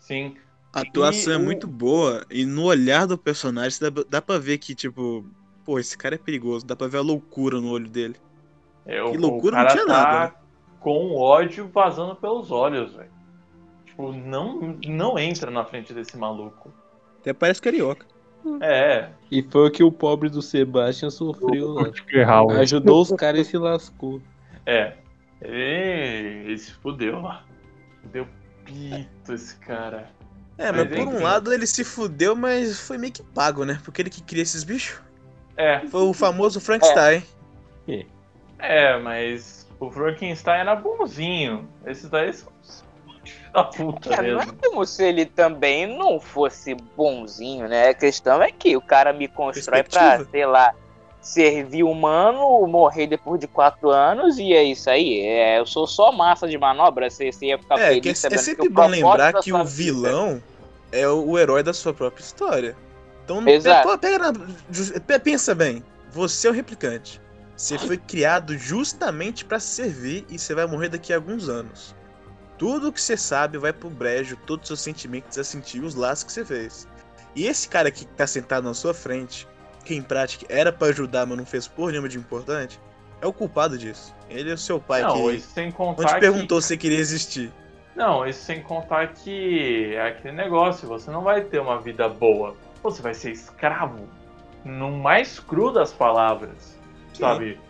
Sim. 0.00 0.34
A 0.72 0.80
atuação 0.80 1.32
E 1.32 1.36
é 1.36 1.38
o- 1.38 1.42
muito 1.44 1.66
boa 1.68 2.24
e 2.30 2.44
no 2.44 2.64
olhar 2.64 3.06
do 3.06 3.16
personagem 3.16 3.78
dá, 3.80 3.90
dá 4.08 4.20
pra 4.22 4.38
ver 4.38 4.58
que, 4.58 4.74
tipo, 4.74 5.24
pô, 5.64 5.78
esse 5.78 5.96
cara 5.96 6.16
é 6.16 6.18
perigoso. 6.18 6.66
Dá 6.66 6.74
pra 6.74 6.88
ver 6.88 6.98
a 6.98 7.02
loucura 7.02 7.60
no 7.60 7.70
olho 7.70 7.88
dele. 7.88 8.16
É, 8.84 9.00
o, 9.02 9.12
Que 9.12 9.16
loucura, 9.18 9.54
o 9.54 9.56
cara 9.58 9.68
não 9.68 9.74
tinha 9.76 9.86
tá 9.86 9.92
nada, 9.92 10.24
né? 10.26 10.32
com 10.80 11.14
ódio 11.16 11.68
vazando 11.72 12.16
pelos 12.16 12.50
olhos, 12.50 12.94
velho. 12.94 13.10
Tipo, 13.98 14.12
não, 14.12 14.78
não 14.86 15.18
entra 15.18 15.50
na 15.50 15.64
frente 15.64 15.92
desse 15.92 16.16
maluco. 16.16 16.72
Até 17.20 17.32
parece 17.32 17.60
carioca. 17.60 18.06
É, 18.62 19.08
E 19.30 19.42
foi 19.42 19.66
o 19.66 19.70
que 19.70 19.82
o 19.82 19.90
pobre 19.90 20.30
do 20.30 20.40
Sebastian 20.40 21.10
sofreu 21.10 21.72
lá. 21.72 21.90
Hauer. 22.24 22.60
Ajudou 22.60 23.02
os 23.02 23.10
caras 23.12 23.46
e 23.46 23.50
se 23.50 23.58
lascou. 23.58 24.22
é. 24.64 24.94
Ele, 25.40 26.46
ele 26.46 26.58
se 26.58 26.72
fudeu 26.72 27.20
lá. 27.20 27.44
Deu 28.04 28.26
pito 28.64 29.32
esse 29.32 29.56
cara. 29.56 30.10
É, 30.56 30.72
Mas 30.72 30.88
mas 30.90 31.04
por 31.04 31.14
um 31.14 31.22
lado 31.22 31.52
ele 31.52 31.66
se 31.66 31.84
fudeu, 31.84 32.34
mas 32.34 32.80
foi 32.80 32.98
meio 32.98 33.12
que 33.12 33.22
pago, 33.22 33.64
né? 33.64 33.80
Porque 33.84 34.02
ele 34.02 34.10
que 34.10 34.20
cria 34.22 34.42
esses 34.42 34.64
bichos. 34.64 35.00
É, 35.56 35.80
Foi 35.86 36.02
o 36.02 36.12
famoso 36.12 36.60
Frankenstein. 36.60 37.22
é, 38.58 38.98
mas 38.98 39.68
o 39.78 39.90
Frankenstein 39.90 40.60
era 40.60 40.74
bonzinho. 40.74 41.68
Esses 41.86 42.10
daí 42.10 42.32
são 42.32 42.52
os 42.62 42.84
da 43.58 43.64
puta 43.64 44.14
É, 44.14 44.16
não 44.22 44.40
é 44.40 44.46
mesmo. 44.46 44.54
como 44.62 44.84
se 44.86 45.04
ele 45.04 45.26
também 45.26 45.86
não 45.86 46.20
fosse 46.20 46.74
bonzinho, 46.96 47.68
né? 47.68 47.88
A 47.88 47.94
questão 47.94 48.42
é 48.42 48.50
que 48.50 48.76
o 48.76 48.80
cara 48.80 49.12
me 49.12 49.28
constrói 49.28 49.82
pra, 49.82 50.24
sei 50.24 50.46
lá, 50.46 50.74
servir 51.20 51.82
humano, 51.82 52.66
morrer 52.66 53.06
depois 53.06 53.40
de 53.40 53.46
quatro 53.46 53.90
anos 53.90 54.38
e 54.38 54.52
é 54.52 54.62
isso 54.62 54.88
aí. 54.88 55.20
É, 55.20 55.58
eu 55.58 55.66
sou 55.66 55.86
só 55.86 56.10
massa 56.12 56.48
de 56.48 56.56
manobra, 56.56 57.10
você, 57.10 57.30
você 57.30 57.46
ia 57.46 57.58
ficar 57.58 57.78
É, 57.78 57.88
feliz 57.88 58.20
que 58.20 58.26
é, 58.26 58.34
é 58.34 58.38
sempre 58.38 58.68
o 58.68 58.70
bom 58.70 58.86
lembrar 58.86 59.32
que 59.34 59.52
o 59.52 59.64
vida- 59.64 59.64
vilão 59.64 60.42
é 60.90 61.06
o, 61.08 61.38
herói 61.38 61.62
da 61.62 61.74
sua 61.74 61.92
própria 61.92 62.22
história. 62.22 62.76
Então, 63.24 63.46
Exato. 63.46 63.98
pega, 63.98 64.32
pega 65.06 65.20
pensa 65.20 65.54
bem, 65.54 65.84
você 66.10 66.48
é 66.48 66.50
o 66.50 66.54
replicante. 66.54 67.20
Você 67.54 67.76
foi 67.76 67.98
criado 67.98 68.56
justamente 68.56 69.44
pra 69.44 69.58
servir 69.58 70.24
e 70.30 70.38
você 70.38 70.54
vai 70.54 70.64
morrer 70.64 70.88
daqui 70.88 71.12
a 71.12 71.16
alguns 71.16 71.48
anos. 71.48 71.94
Tudo 72.58 72.92
que 72.92 73.00
você 73.00 73.16
sabe 73.16 73.56
vai 73.56 73.72
pro 73.72 73.88
brejo, 73.88 74.36
todos 74.44 74.64
os 74.64 74.68
seus 74.68 74.80
sentimentos 74.80 75.38
a 75.38 75.44
sentir 75.44 75.80
os 75.82 75.94
laços 75.94 76.24
que 76.24 76.32
você 76.32 76.44
fez. 76.44 76.88
E 77.36 77.46
esse 77.46 77.68
cara 77.68 77.90
que 77.90 78.04
tá 78.04 78.26
sentado 78.26 78.64
na 78.64 78.74
sua 78.74 78.92
frente, 78.92 79.46
que 79.84 79.94
em 79.94 80.02
prática 80.02 80.44
era 80.48 80.72
pra 80.72 80.88
ajudar, 80.88 81.24
mas 81.24 81.38
não 81.38 81.46
fez 81.46 81.68
porra 81.68 81.92
nenhuma 81.92 82.08
de 82.08 82.18
importante, 82.18 82.80
é 83.22 83.26
o 83.26 83.32
culpado 83.32 83.78
disso. 83.78 84.14
Ele 84.28 84.50
é 84.50 84.54
o 84.54 84.58
seu 84.58 84.80
pai 84.80 85.02
Não, 85.02 85.14
que 85.14 85.36
isso 85.36 85.50
sem 85.52 85.66
não 85.66 85.72
contar 85.72 86.06
te 86.06 86.14
que... 86.14 86.20
perguntou 86.20 86.60
se 86.60 86.68
você 86.68 86.76
queria 86.76 86.98
existir. 86.98 87.52
Não, 87.94 88.26
isso 88.26 88.44
sem 88.44 88.62
contar 88.62 89.08
que 89.08 89.94
é 89.94 90.08
aquele 90.08 90.34
negócio, 90.36 90.86
você 90.88 91.10
não 91.10 91.22
vai 91.22 91.42
ter 91.42 91.60
uma 91.60 91.80
vida 91.80 92.08
boa. 92.08 92.56
Você 92.82 93.02
vai 93.02 93.14
ser 93.14 93.32
escravo. 93.32 94.08
No 94.64 94.90
mais 94.90 95.38
cru 95.40 95.72
das 95.72 95.92
palavras. 95.92 96.76
Sim. 97.12 97.20
Sabe? 97.20 97.60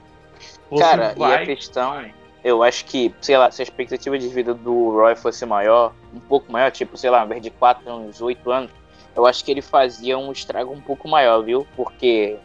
Você 0.70 0.82
Cara, 0.82 1.14
e 1.16 1.24
a 1.24 1.28
vai- 1.28 1.47
questão, 1.47 2.11
eu 2.49 2.63
acho 2.63 2.85
que, 2.87 3.15
sei 3.21 3.37
lá, 3.37 3.51
se 3.51 3.61
a 3.61 3.65
expectativa 3.65 4.19
de 4.19 4.29
vida 4.29 4.55
do 4.55 4.91
Roy 4.91 5.15
fosse 5.15 5.45
maior, 5.45 5.93
um 6.15 6.21
pouco 6.21 6.51
maior, 6.51 6.71
tipo, 6.71 6.97
sei 6.97 7.11
lá, 7.11 7.21
ao 7.21 7.27
invés 7.27 7.43
de 7.43 7.51
4 7.51 7.89
anos, 7.91 8.21
8 8.21 8.51
anos, 8.51 8.71
eu 9.15 9.27
acho 9.27 9.45
que 9.45 9.51
ele 9.51 9.61
fazia 9.61 10.17
um 10.17 10.33
estrago 10.33 10.73
um 10.73 10.81
pouco 10.81 11.07
maior, 11.09 11.43
viu? 11.43 11.67
Porque 11.77 12.37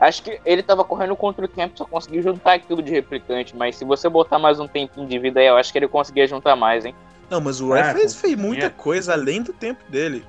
acho 0.00 0.22
que 0.22 0.40
ele 0.44 0.62
tava 0.62 0.82
correndo 0.82 1.14
contra 1.14 1.44
o 1.44 1.48
tempo, 1.48 1.78
só 1.78 1.84
conseguiu 1.84 2.22
juntar 2.22 2.54
aquilo 2.54 2.82
de 2.82 2.90
replicante, 2.90 3.54
mas 3.54 3.76
se 3.76 3.84
você 3.84 4.08
botar 4.08 4.38
mais 4.38 4.58
um 4.58 4.66
tempinho 4.66 5.06
de 5.06 5.18
vida 5.18 5.40
aí, 5.40 5.46
eu 5.46 5.56
acho 5.56 5.70
que 5.70 5.78
ele 5.78 5.88
conseguia 5.88 6.26
juntar 6.26 6.56
mais, 6.56 6.84
hein? 6.84 6.94
Não, 7.28 7.40
mas 7.40 7.60
o 7.60 7.68
Roy 7.68 7.78
É, 7.78 7.94
fez, 7.94 8.14
fez 8.14 8.34
muita 8.36 8.66
é. 8.66 8.70
coisa 8.70 9.12
além 9.12 9.42
do 9.42 9.52
tempo 9.52 9.80
dele. 9.88 10.24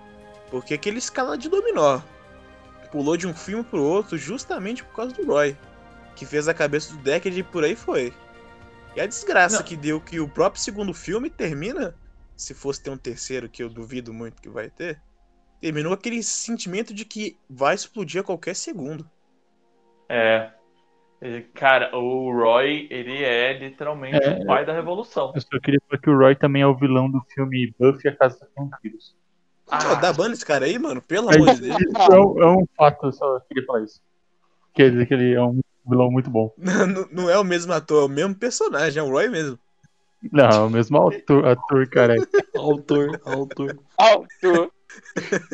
Porque 0.52 0.74
aquele 0.76 0.99
escala 0.99 1.38
de 1.38 1.49
dominó 1.49 1.99
pulou 2.91 3.18
de 3.18 3.26
um 3.26 3.34
filme 3.34 3.64
pro 3.64 3.82
outro 3.82 4.18
justamente 4.18 4.84
por 4.84 4.95
causa 4.95 5.14
do 5.14 5.26
Roy. 5.26 5.56
Que 6.16 6.26
fez 6.26 6.47
a 6.47 6.54
cabeça 6.54 6.93
do 6.93 6.99
Deckard 6.99 7.39
e 7.39 7.41
por 7.41 7.64
aí 7.64 7.76
foi. 7.76 8.14
E 8.95 9.01
a 9.01 9.05
desgraça 9.05 9.57
Não. 9.57 9.63
que 9.63 9.75
deu 9.75 10.01
que 10.01 10.19
o 10.19 10.27
próprio 10.27 10.61
segundo 10.61 10.93
filme 10.93 11.29
termina, 11.29 11.95
se 12.35 12.53
fosse 12.53 12.83
ter 12.83 12.89
um 12.89 12.97
terceiro, 12.97 13.47
que 13.49 13.63
eu 13.63 13.69
duvido 13.69 14.13
muito 14.13 14.41
que 14.41 14.49
vai 14.49 14.69
ter, 14.69 15.01
terminou 15.61 15.93
aquele 15.93 16.21
sentimento 16.23 16.93
de 16.93 17.05
que 17.05 17.37
vai 17.49 17.75
explodir 17.75 18.21
a 18.21 18.23
qualquer 18.23 18.55
segundo. 18.55 19.09
É. 20.09 20.51
Cara, 21.53 21.95
o 21.95 22.31
Roy, 22.33 22.87
ele 22.89 23.23
é 23.23 23.53
literalmente 23.53 24.17
É. 24.23 24.39
o 24.39 24.45
pai 24.45 24.65
da 24.65 24.73
revolução. 24.73 25.31
Eu 25.35 25.41
só 25.41 25.59
queria 25.59 25.79
falar 25.87 26.01
que 26.01 26.09
o 26.09 26.17
Roy 26.17 26.35
também 26.35 26.63
é 26.63 26.67
o 26.67 26.75
vilão 26.75 27.09
do 27.09 27.21
filme 27.33 27.73
Buffy 27.79 28.01
e 28.05 28.09
a 28.09 28.15
Casa 28.15 28.39
dos 28.39 28.49
Vampiros. 28.57 29.15
Pô, 29.67 29.95
dá 30.01 30.11
ban 30.11 30.31
esse 30.31 30.45
cara 30.45 30.65
aí, 30.65 30.77
mano, 30.77 31.01
pelo 31.01 31.29
amor 31.33 31.53
de 31.53 31.61
Deus. 31.61 31.79
isso 31.79 32.11
é 32.11 32.19
um, 32.19 32.41
é 32.43 32.47
um 32.57 32.65
fato, 32.75 33.05
eu 33.05 33.11
só 33.13 33.39
queria 33.41 33.63
falar 33.65 33.83
isso. 33.83 34.01
Quer 34.73 34.91
dizer 34.91 35.05
que 35.05 35.13
ele 35.13 35.33
é 35.33 35.41
um 35.41 35.61
vilão 35.91 36.09
muito 36.11 36.29
bom. 36.29 36.53
Não, 36.57 37.07
não- 37.11 37.29
é 37.29 37.37
o 37.37 37.43
mesmo 37.43 37.71
ator, 37.73 38.03
é 38.03 38.05
o 38.05 38.09
mesmo 38.09 38.35
personagem, 38.35 38.99
é 38.99 39.03
o 39.03 39.09
Roy 39.09 39.29
mesmo. 39.29 39.59
Não, 40.31 40.49
é 40.49 40.59
o 40.59 40.69
mesmo 40.69 40.97
ator, 41.07 41.47
ator 41.47 41.89
cara. 41.89 42.15
Autor, 42.55 43.21
autor. 43.25 43.79
Alto. 43.97 44.71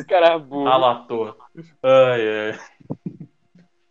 Cara 0.08 0.38
burro. 0.38 0.68
Alator. 0.68 1.36
Ai, 1.82 2.50
ai. 2.50 2.58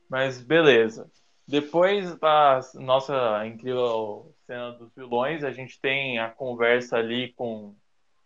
Mas 0.10 0.42
beleza. 0.42 1.10
Depois 1.48 2.16
da 2.18 2.60
nossa 2.76 3.46
incrível 3.48 4.34
cena 4.46 4.72
dos 4.72 4.94
vilões, 4.96 5.44
a 5.44 5.52
gente 5.52 5.80
tem 5.80 6.20
a 6.20 6.30
conversa 6.30 6.98
ali 6.98 7.34
com 7.34 7.74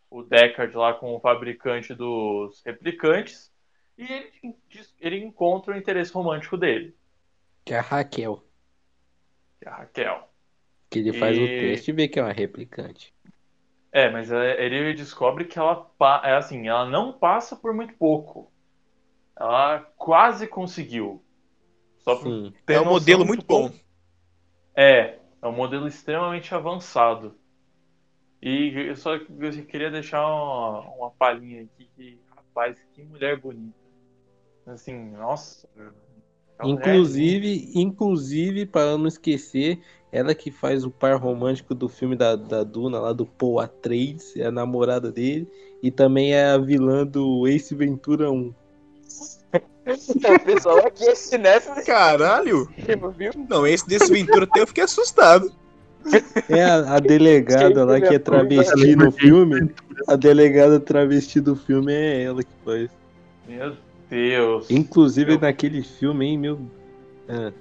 o 0.09 0.23
Deckard 0.23 0.75
lá 0.75 0.93
com 0.93 1.15
o 1.15 1.19
fabricante 1.19 1.93
dos 1.93 2.61
replicantes. 2.65 3.51
E 3.97 4.03
ele, 4.03 4.55
ele 4.99 5.23
encontra 5.23 5.73
o 5.73 5.77
interesse 5.77 6.11
romântico 6.11 6.57
dele, 6.57 6.95
Que 7.65 7.73
é 7.73 7.77
a 7.79 7.81
Raquel. 7.81 8.43
que 9.59 9.67
é 9.67 9.71
a 9.71 9.75
Raquel. 9.75 10.29
Que 10.89 10.99
ele 10.99 11.13
faz 11.13 11.37
o 11.37 11.41
E- 11.41 11.59
teste 11.59 11.91
e 11.91 11.93
vê 11.93 12.07
que 12.07 12.19
é 12.19 12.23
uma 12.23 12.33
replicante. 12.33 13.13
É, 13.91 14.09
mas 14.09 14.31
é- 14.31 14.63
ele 14.63 14.93
descobre 14.93 15.45
que 15.45 15.59
ela 15.59 15.89
é 16.23 16.33
assim, 16.35 16.67
ela 16.67 16.85
não 16.89 17.13
passa 17.13 17.55
por 17.55 17.73
muito 17.73 17.93
pouco. 17.95 18.51
Ela 19.37 19.79
quase 19.97 20.47
conseguiu. 20.47 21.23
Só 21.99 22.15
Sim. 22.17 22.53
É 22.67 22.79
um 22.81 22.85
modelo 22.85 23.23
de 23.23 23.27
muito 23.27 23.45
como- 23.45 23.69
bom. 23.69 23.75
É, 24.75 25.19
é 25.41 25.47
um 25.47 25.51
modelo 25.51 25.87
extremamente 25.87 26.53
avançado. 26.55 27.37
E 28.41 28.73
eu 28.75 28.95
só 28.95 29.15
eu 29.15 29.27
queria 29.67 29.91
deixar 29.91 30.25
uma, 30.25 30.79
uma 30.95 31.11
palhinha 31.11 31.63
aqui 31.63 31.87
que, 31.95 32.19
rapaz, 32.35 32.81
que 32.93 33.03
mulher 33.03 33.39
bonita. 33.39 33.77
Assim, 34.65 35.11
nossa. 35.11 35.69
Mulher 36.63 36.87
Inclusive, 36.87 37.71
inclusive, 37.75 38.65
para 38.65 38.97
não 38.97 39.07
esquecer, 39.07 39.79
ela 40.11 40.35
que 40.35 40.51
faz 40.51 40.83
o 40.83 40.91
par 40.91 41.15
romântico 41.15 41.73
do 41.73 41.87
filme 41.87 42.15
da, 42.15 42.35
da 42.35 42.63
Duna, 42.63 42.99
lá 42.99 43.13
do 43.13 43.25
Paul 43.25 43.55
A3, 43.55 44.33
é 44.37 44.45
a 44.45 44.51
namorada 44.51 45.11
dele, 45.11 45.47
e 45.81 45.89
também 45.89 46.33
é 46.33 46.51
a 46.51 46.57
vilã 46.57 47.05
do 47.05 47.47
Ace 47.47 47.73
Ventura 47.73 48.31
1. 48.31 48.53
O 49.83 50.45
pessoal 50.45 50.77
aqui 50.85 51.03
é 51.05 51.15
cinéfilo, 51.15 51.83
Caralho! 51.83 52.69
viu? 53.17 53.31
Não, 53.49 53.65
esse 53.65 53.87
desse 53.87 54.13
Ventura 54.13 54.43
até 54.45 54.61
eu 54.61 54.67
fiquei 54.67 54.83
assustado. 54.83 55.51
É 56.47 56.63
a, 56.63 56.95
a 56.95 56.99
delegada 56.99 57.83
lá 57.83 57.99
que 57.99 58.13
é 58.13 58.19
travesti 58.19 58.95
no 58.95 59.11
filme. 59.11 59.71
A 60.07 60.15
delegada 60.15 60.79
travesti 60.79 61.39
do 61.39 61.55
filme 61.55 61.93
é 61.93 62.23
ela 62.23 62.43
que 62.43 62.53
faz. 62.63 62.89
Meu 63.47 63.75
Deus. 64.11 64.69
Inclusive 64.69 65.33
Eu- 65.33 65.39
naquele 65.39 65.81
filme, 65.81 66.25
hein, 66.27 66.37
meu. 66.37 66.59
Ah, 67.29 67.51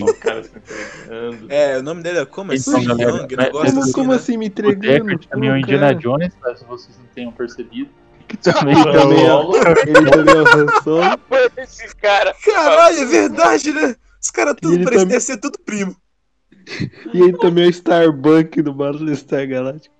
o 0.00 0.14
cara 0.20 0.42
se 0.44 0.50
entregando. 0.56 1.46
É, 1.52 1.78
o 1.78 1.82
nome 1.82 2.02
dele 2.02 2.18
é 2.18 2.26
como? 2.26 2.52
É 2.52 2.56
Então, 2.56 2.78
Sim 2.78 2.86
galera, 2.86 3.10
Young, 3.10 3.16
um 3.18 3.36
mas- 3.36 3.46
negócio 3.46 3.70
como, 3.70 3.80
assim, 3.82 3.92
como 3.92 4.10
né? 4.10 4.16
assim 4.16 4.36
me 4.36 4.44
O 4.44 4.48
entregando? 4.48 5.04
Deckard 5.04 5.28
também 5.28 5.48
é 5.48 5.52
o 5.52 5.56
Indiana. 5.56 5.94
Jones, 5.94 6.34
caso 6.42 6.64
vocês 6.66 6.98
não 6.98 7.06
tenham 7.14 7.32
percebido. 7.32 7.90
Que 8.28 8.36
também 8.36 8.74
também 8.74 9.26
é, 9.26 9.88
ele 9.88 10.10
também 10.10 10.34
é 10.34 10.42
o 10.42 11.62
esse 11.62 11.96
cara. 11.96 12.34
Caralho, 12.44 12.98
é 12.98 13.04
verdade, 13.06 13.72
né? 13.72 13.96
Os 14.20 14.30
caras 14.30 14.54
tudo 14.60 14.84
parecem 14.84 15.06
também- 15.06 15.20
ser 15.20 15.38
tudo 15.38 15.58
primo. 15.64 15.96
E 17.14 17.22
ele 17.22 17.38
também 17.38 17.64
é 17.64 17.66
o 17.68 17.70
Starbuck 17.70 18.60
do 18.60 18.74
Battlestar 18.74 19.48
Galactica. 19.48 19.94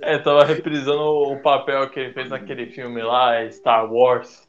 É, 0.00 0.18
tava 0.18 0.44
reprisando 0.44 1.02
o 1.02 1.40
papel 1.40 1.88
que 1.90 1.98
ele 2.00 2.12
fez 2.12 2.30
naquele 2.30 2.66
filme 2.66 3.02
lá, 3.02 3.32
Star 3.50 3.92
Wars. 3.92 4.46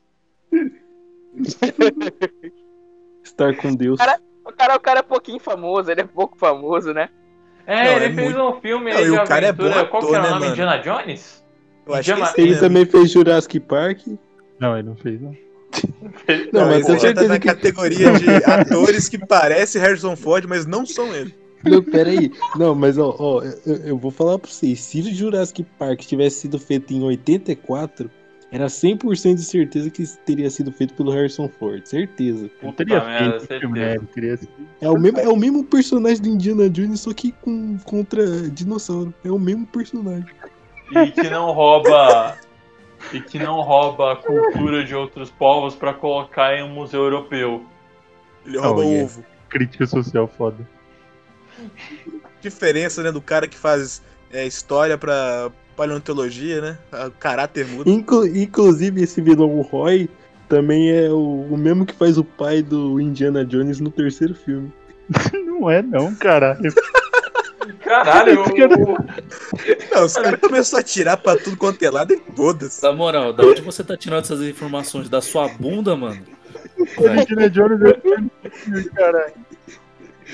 Estar 3.23 3.55
com 3.57 3.73
Deus. 3.75 3.97
Cara- 3.97 4.19
O 4.45 4.51
cara, 4.51 4.75
o 4.75 4.79
cara 4.79 4.99
é 4.99 5.03
pouquinho 5.03 5.39
famoso, 5.39 5.91
ele 5.91 6.01
é 6.01 6.03
pouco 6.03 6.37
famoso, 6.37 6.91
né? 6.93 7.09
É, 7.67 7.83
Não, 7.85 7.91
ele 7.97 8.05
é 8.05 8.13
fez 8.15 8.35
um 8.35 8.53
filme 8.59 8.89
Não, 8.91 8.97
aí 8.97 9.03
de 9.05 9.11
o 9.11 9.23
cara 9.25 9.45
é 9.47 9.51
bom 9.51 9.69
Qual 9.89 10.01
que 10.01 10.07
ator, 10.07 10.15
era 10.15 10.21
né, 10.23 10.27
o 10.27 10.31
nome? 10.31 10.39
mano? 10.41 10.51
Indiana 10.51 10.77
Jones? 10.77 11.45
Eu 11.85 11.93
acho 11.93 12.03
que 12.03 12.11
Indiana- 12.11 12.29
esse 12.31 12.41
Ele 12.41 12.49
mesmo. 12.49 12.61
também 12.67 12.85
fez 12.85 13.11
Jurassic 13.11 13.59
Park. 13.59 13.99
Não, 14.59 14.77
ele 14.77 14.87
não 14.89 14.95
fez, 14.95 15.21
não. 15.21 15.35
Não, 16.51 16.65
mas 16.67 16.77
esse 16.79 16.87
tenho 16.87 16.99
já 16.99 17.13
tá 17.13 17.21
certeza 17.21 17.27
na 17.27 17.39
que. 17.39 17.47
categoria 17.47 18.11
de 18.13 18.25
atores 18.43 19.07
que 19.07 19.19
parecem 19.19 19.79
Harrison 19.79 20.15
Ford, 20.15 20.45
mas 20.47 20.65
não 20.65 20.83
são 20.85 21.13
ele. 21.13 21.35
Não, 21.63 21.83
peraí. 21.83 22.31
Não, 22.55 22.73
mas 22.73 22.97
ó, 22.97 23.15
ó 23.19 23.41
eu, 23.65 23.75
eu 23.77 23.97
vou 23.97 24.11
falar 24.11 24.39
pra 24.39 24.49
vocês. 24.49 24.79
Se 24.81 24.99
o 25.01 25.13
Jurassic 25.13 25.63
Park 25.77 26.01
tivesse 26.01 26.41
sido 26.41 26.57
feito 26.59 26.93
em 26.93 27.01
84, 27.03 28.09
era 28.51 28.65
100% 28.65 29.35
de 29.35 29.43
certeza 29.43 29.89
que 29.89 30.03
teria 30.25 30.49
sido 30.49 30.71
feito 30.71 30.93
pelo 30.95 31.11
Harrison 31.11 31.47
Ford. 31.47 31.85
Certeza. 31.85 32.49
Não 32.63 32.71
teria 32.71 33.01
feito 33.01 33.45
certeza. 33.45 34.47
É 34.81 34.89
o 34.89 34.97
mesmo, 34.99 35.19
é 35.19 35.27
o 35.27 35.35
mesmo 35.35 35.63
personagem 35.63 36.21
do 36.21 36.29
Indiana 36.29 36.69
Jones, 36.69 37.01
só 37.01 37.13
que 37.13 37.31
com, 37.41 37.77
contra 37.83 38.49
dinossauro. 38.49 39.13
É 39.23 39.29
o 39.29 39.37
mesmo 39.37 39.67
personagem. 39.67 40.25
E 40.91 41.11
que 41.11 41.29
não 41.29 41.51
rouba. 41.51 42.35
e 43.13 43.21
que 43.21 43.37
não 43.37 43.61
rouba 43.61 44.13
a 44.13 44.15
cultura 44.15 44.83
de 44.83 44.95
outros 44.95 45.29
povos 45.29 45.75
pra 45.75 45.93
colocar 45.93 46.55
em 46.55 46.63
um 46.63 46.69
museu 46.69 47.03
europeu. 47.03 47.63
Ele 48.45 48.57
rouba 48.57 48.81
Oh, 48.81 48.83
yeah. 48.83 49.05
ovo. 49.05 49.23
Crítica 49.49 49.85
social 49.85 50.27
foda. 50.27 50.67
Diferença, 52.41 53.03
né, 53.03 53.11
do 53.11 53.21
cara 53.21 53.47
que 53.47 53.57
faz 53.57 54.01
é, 54.31 54.45
história 54.47 54.97
pra 54.97 55.51
paleontologia, 55.75 56.61
né? 56.61 56.77
O 57.07 57.11
caráter 57.11 57.65
muda. 57.67 57.89
Inclu- 57.89 58.27
inclusive, 58.27 59.01
esse 59.03 59.21
vilão 59.21 59.59
Roy 59.61 60.09
também 60.47 60.89
é 60.91 61.09
o, 61.09 61.47
o 61.51 61.57
mesmo 61.57 61.85
que 61.85 61.93
faz 61.93 62.17
o 62.17 62.23
pai 62.23 62.61
do 62.61 62.99
Indiana 62.99 63.43
Jones 63.45 63.79
no 63.79 63.89
terceiro 63.91 64.33
filme. 64.35 64.71
Não 65.33 65.69
é, 65.69 65.81
não, 65.81 66.15
caralho. 66.15 66.71
Caralho, 67.83 68.43
o- 68.43 68.97
Não, 69.93 70.05
os 70.05 70.13
caras 70.13 70.39
começaram 70.39 70.79
a 70.81 70.83
tirar 70.83 71.17
pra 71.17 71.35
tudo 71.37 71.55
quanto 71.57 71.83
é 71.83 71.89
lado 71.89 72.13
e 72.13 72.21
foda-se. 72.35 72.81
Na 72.83 72.91
moral, 72.93 73.31
da 73.33 73.43
onde 73.43 73.61
você 73.61 73.83
tá 73.83 73.95
tirando 73.97 74.23
essas 74.23 74.41
informações? 74.41 75.09
Da 75.09 75.21
sua 75.21 75.47
bunda, 75.47 75.95
mano? 75.95 76.21
O 76.97 77.07
Indiana 77.07 77.49
Jones 77.49 77.79
é 77.81 78.89
caralho. 78.95 79.33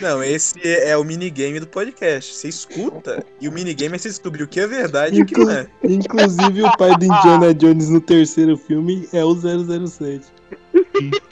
Não, 0.01 0.21
esse 0.23 0.55
é 0.63 0.95
o 0.97 1.03
minigame 1.03 1.59
do 1.59 1.67
podcast. 1.67 2.33
Você 2.33 2.49
escuta 2.49 3.25
e 3.39 3.47
o 3.47 3.51
minigame 3.51 3.95
é 3.95 3.97
você 3.97 4.09
descobrir 4.09 4.43
o 4.43 4.47
que 4.47 4.59
é 4.59 4.67
verdade 4.67 5.19
e 5.19 5.21
o 5.21 5.25
que 5.25 5.37
não 5.37 5.49
é. 5.49 5.67
Inclusive, 5.83 6.63
o 6.63 6.77
pai 6.77 6.97
do 6.97 7.05
Indiana 7.05 7.53
Jones 7.53 7.89
no 7.89 8.01
terceiro 8.01 8.57
filme 8.57 9.07
é 9.13 9.23
o 9.23 9.33
007. 9.35 10.25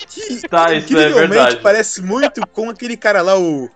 Que 0.08 0.48
Tá, 0.48 0.74
isso 0.74 0.76
é 0.76 0.78
incrivelmente 0.78 1.30
verdade. 1.30 1.60
parece 1.62 2.02
muito 2.02 2.46
com 2.48 2.70
aquele 2.70 2.96
cara 2.96 3.22
lá, 3.22 3.38
o. 3.38 3.70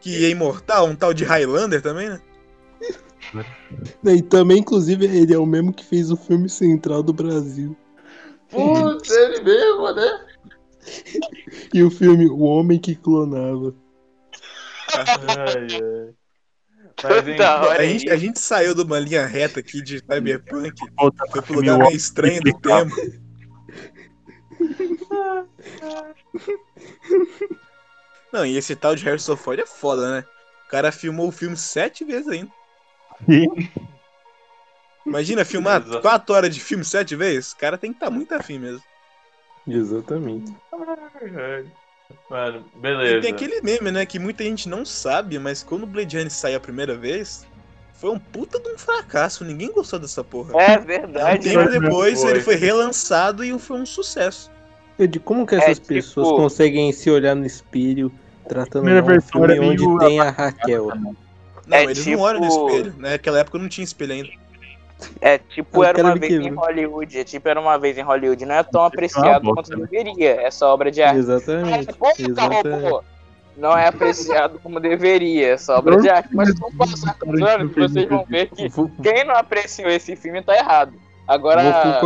Que 0.00 0.24
é 0.24 0.30
imortal, 0.30 0.86
um 0.86 0.96
tal 0.96 1.14
de 1.14 1.24
Highlander 1.24 1.80
também, 1.80 2.08
né? 2.08 2.20
E 4.04 4.22
também, 4.22 4.58
inclusive, 4.58 5.04
ele 5.06 5.32
é 5.32 5.38
o 5.38 5.46
mesmo 5.46 5.72
que 5.72 5.84
fez 5.84 6.10
o 6.10 6.16
filme 6.16 6.48
central 6.48 7.02
do 7.02 7.12
Brasil. 7.12 7.76
Putz, 8.50 9.10
ele 9.10 9.42
mesmo, 9.42 9.92
né? 9.92 10.20
E 11.72 11.82
o 11.82 11.90
filme 11.90 12.28
O 12.28 12.40
Homem 12.40 12.78
que 12.78 12.94
Clonava. 12.94 13.74
Ai, 14.94 15.66
ai. 15.70 16.14
Mas, 17.02 17.40
hora 17.40 17.78
A 17.78 17.80
aí. 17.80 17.98
gente, 17.98 18.10
a 18.10 18.16
gente 18.16 18.38
saiu 18.38 18.74
de 18.74 18.82
uma 18.82 18.98
linha 18.98 19.26
reta 19.26 19.60
aqui 19.60 19.82
de 19.82 19.98
Cyberpunk, 19.98 20.72
foi 21.30 21.42
pro 21.42 21.54
lugar 21.54 21.78
meio 21.78 21.96
estranho 21.96 22.40
do 22.42 22.60
tempo. 22.60 22.94
Não, 28.32 28.46
e 28.46 28.56
esse 28.56 28.74
tal 28.76 28.94
de 28.94 29.04
Harrison 29.04 29.36
Ford 29.36 29.58
é 29.58 29.66
foda, 29.66 30.10
né? 30.10 30.24
O 30.66 30.70
cara 30.70 30.92
filmou 30.92 31.28
o 31.28 31.32
filme 31.32 31.56
sete 31.56 32.04
vezes 32.04 32.28
ainda. 32.28 32.50
Imagina 35.04 35.44
filmar 35.44 35.82
Exato. 35.82 36.00
quatro 36.00 36.34
horas 36.34 36.54
de 36.54 36.60
filme 36.60 36.84
sete 36.84 37.14
vezes? 37.16 37.52
O 37.52 37.56
cara 37.56 37.76
tem 37.76 37.90
que 37.92 37.96
estar 37.96 38.10
muito 38.10 38.32
afim 38.34 38.58
mesmo. 38.58 38.82
Exatamente. 39.66 40.54
Mano, 42.30 42.64
E 42.76 42.78
beleza. 42.80 43.20
tem 43.20 43.32
aquele 43.32 43.60
meme, 43.60 43.90
né, 43.90 44.06
que 44.06 44.18
muita 44.18 44.42
gente 44.44 44.68
não 44.68 44.84
sabe, 44.84 45.38
mas 45.38 45.62
quando 45.62 45.84
o 45.84 45.86
Blade 45.86 46.16
Runner 46.16 46.30
saiu 46.30 46.56
a 46.56 46.60
primeira 46.60 46.96
vez, 46.96 47.46
foi 47.94 48.10
um 48.10 48.18
puta 48.18 48.58
de 48.58 48.68
um 48.68 48.78
fracasso. 48.78 49.44
Ninguém 49.44 49.70
gostou 49.72 49.98
dessa 49.98 50.24
porra. 50.24 50.60
É 50.60 50.78
Um 50.78 50.82
verdade. 50.84 51.48
tempo 51.50 51.70
né? 51.70 51.78
depois 51.80 52.20
Foi. 52.20 52.30
ele 52.30 52.40
foi 52.40 52.54
relançado 52.56 53.44
e 53.44 53.56
foi 53.58 53.80
um 53.80 53.86
sucesso. 53.86 54.50
Eu 54.98 55.06
digo, 55.06 55.24
como 55.24 55.46
que 55.46 55.54
essas 55.54 55.78
É, 55.78 55.82
pessoas 55.82 56.28
tipo- 56.28 56.38
conseguem 56.40 56.92
se 56.92 57.10
olhar 57.10 57.34
no 57.34 57.46
espelho 57.46 58.12
tratando 58.48 58.82
Primeira 58.84 59.02
um 59.02 59.06
versão 59.06 59.40
filme 59.46 59.60
onde 59.60 59.98
tem 60.06 60.20
a 60.20 60.30
Raquel? 60.30 60.88
Não, 61.66 61.76
É 61.76 61.84
eles 61.84 61.98
tipo- 61.98 62.10
não 62.16 62.20
olham 62.20 62.40
no 62.40 62.46
espelho. 62.48 62.94
Naquela 62.98 63.38
época 63.38 63.58
não 63.58 63.68
tinha 63.68 63.84
espelho 63.84 64.12
ainda. 64.12 64.28
É 65.20 65.38
tipo, 65.38 65.80
O 65.80 65.84
era 65.84 66.02
uma 66.02 66.16
vez 66.16 66.32
em. 66.32 66.50
Hollywood. 66.50 67.18
É 67.18 67.24
tipo, 67.24 67.48
era 67.48 67.60
uma 67.60 67.78
vez 67.78 67.98
em 67.98 68.02
Hollywood. 68.02 68.44
Não 68.44 68.54
é 68.54 68.62
tão 68.62 68.84
apreciado 68.84 69.54
quanto 69.54 69.70
né? 69.70 69.86
deveria 69.90 70.42
essa 70.42 70.66
obra 70.66 70.90
de 70.90 71.02
arte. 71.02 71.18
Exatamente. 71.18 71.90
É, 71.90 71.92
porra, 71.92 72.12
Exatamente. 72.18 72.68
robô. 72.68 73.02
Não 73.56 73.76
é 73.76 73.86
apreciado 73.86 74.58
como 74.62 74.80
deveria 74.80 75.50
essa 75.50 75.76
obra 75.76 76.00
de 76.00 76.08
arte. 76.08 76.34
Mas 76.34 76.58
com 76.58 76.68
o 76.68 76.76
passar 76.76 77.16
dos 77.24 77.42
anos, 77.42 77.74
vocês 77.74 78.08
vão 78.08 78.24
ver 78.24 78.48
que 78.50 78.70
quem 79.02 79.24
não 79.24 79.36
apreciou 79.36 79.90
esse 79.90 80.16
filme 80.16 80.42
tá 80.42 80.56
errado. 80.56 80.92
Agora. 81.26 82.00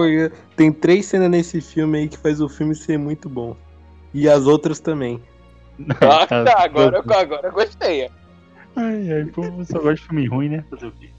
Tem 0.57 0.73
três 0.73 1.07
cenas 1.07 1.31
nesse 1.31 1.61
filme 1.61 1.99
aí 1.99 2.09
que 2.09 2.19
faz 2.19 2.41
o 2.41 2.49
filme 2.49 2.75
ser 2.75 2.99
muito 2.99 3.29
bom. 3.29 3.57
E 4.13 4.29
as 4.29 4.47
outras 4.47 4.81
também. 4.81 5.23
ah, 6.01 6.27
tá, 6.27 6.65
agora, 6.65 7.03
agora 7.15 7.49
eu 7.49 7.53
gostei. 7.53 8.09
Ai, 8.75 9.13
ai, 9.13 9.25
pô, 9.27 9.45
eu 9.45 9.65
só 9.65 9.79
gosto 9.79 10.03
de 10.03 10.09
filme 10.09 10.27
ruim, 10.27 10.49
né? 10.49 10.65
Fazer 10.71 10.87
o 10.87 10.93
quê? 10.93 11.11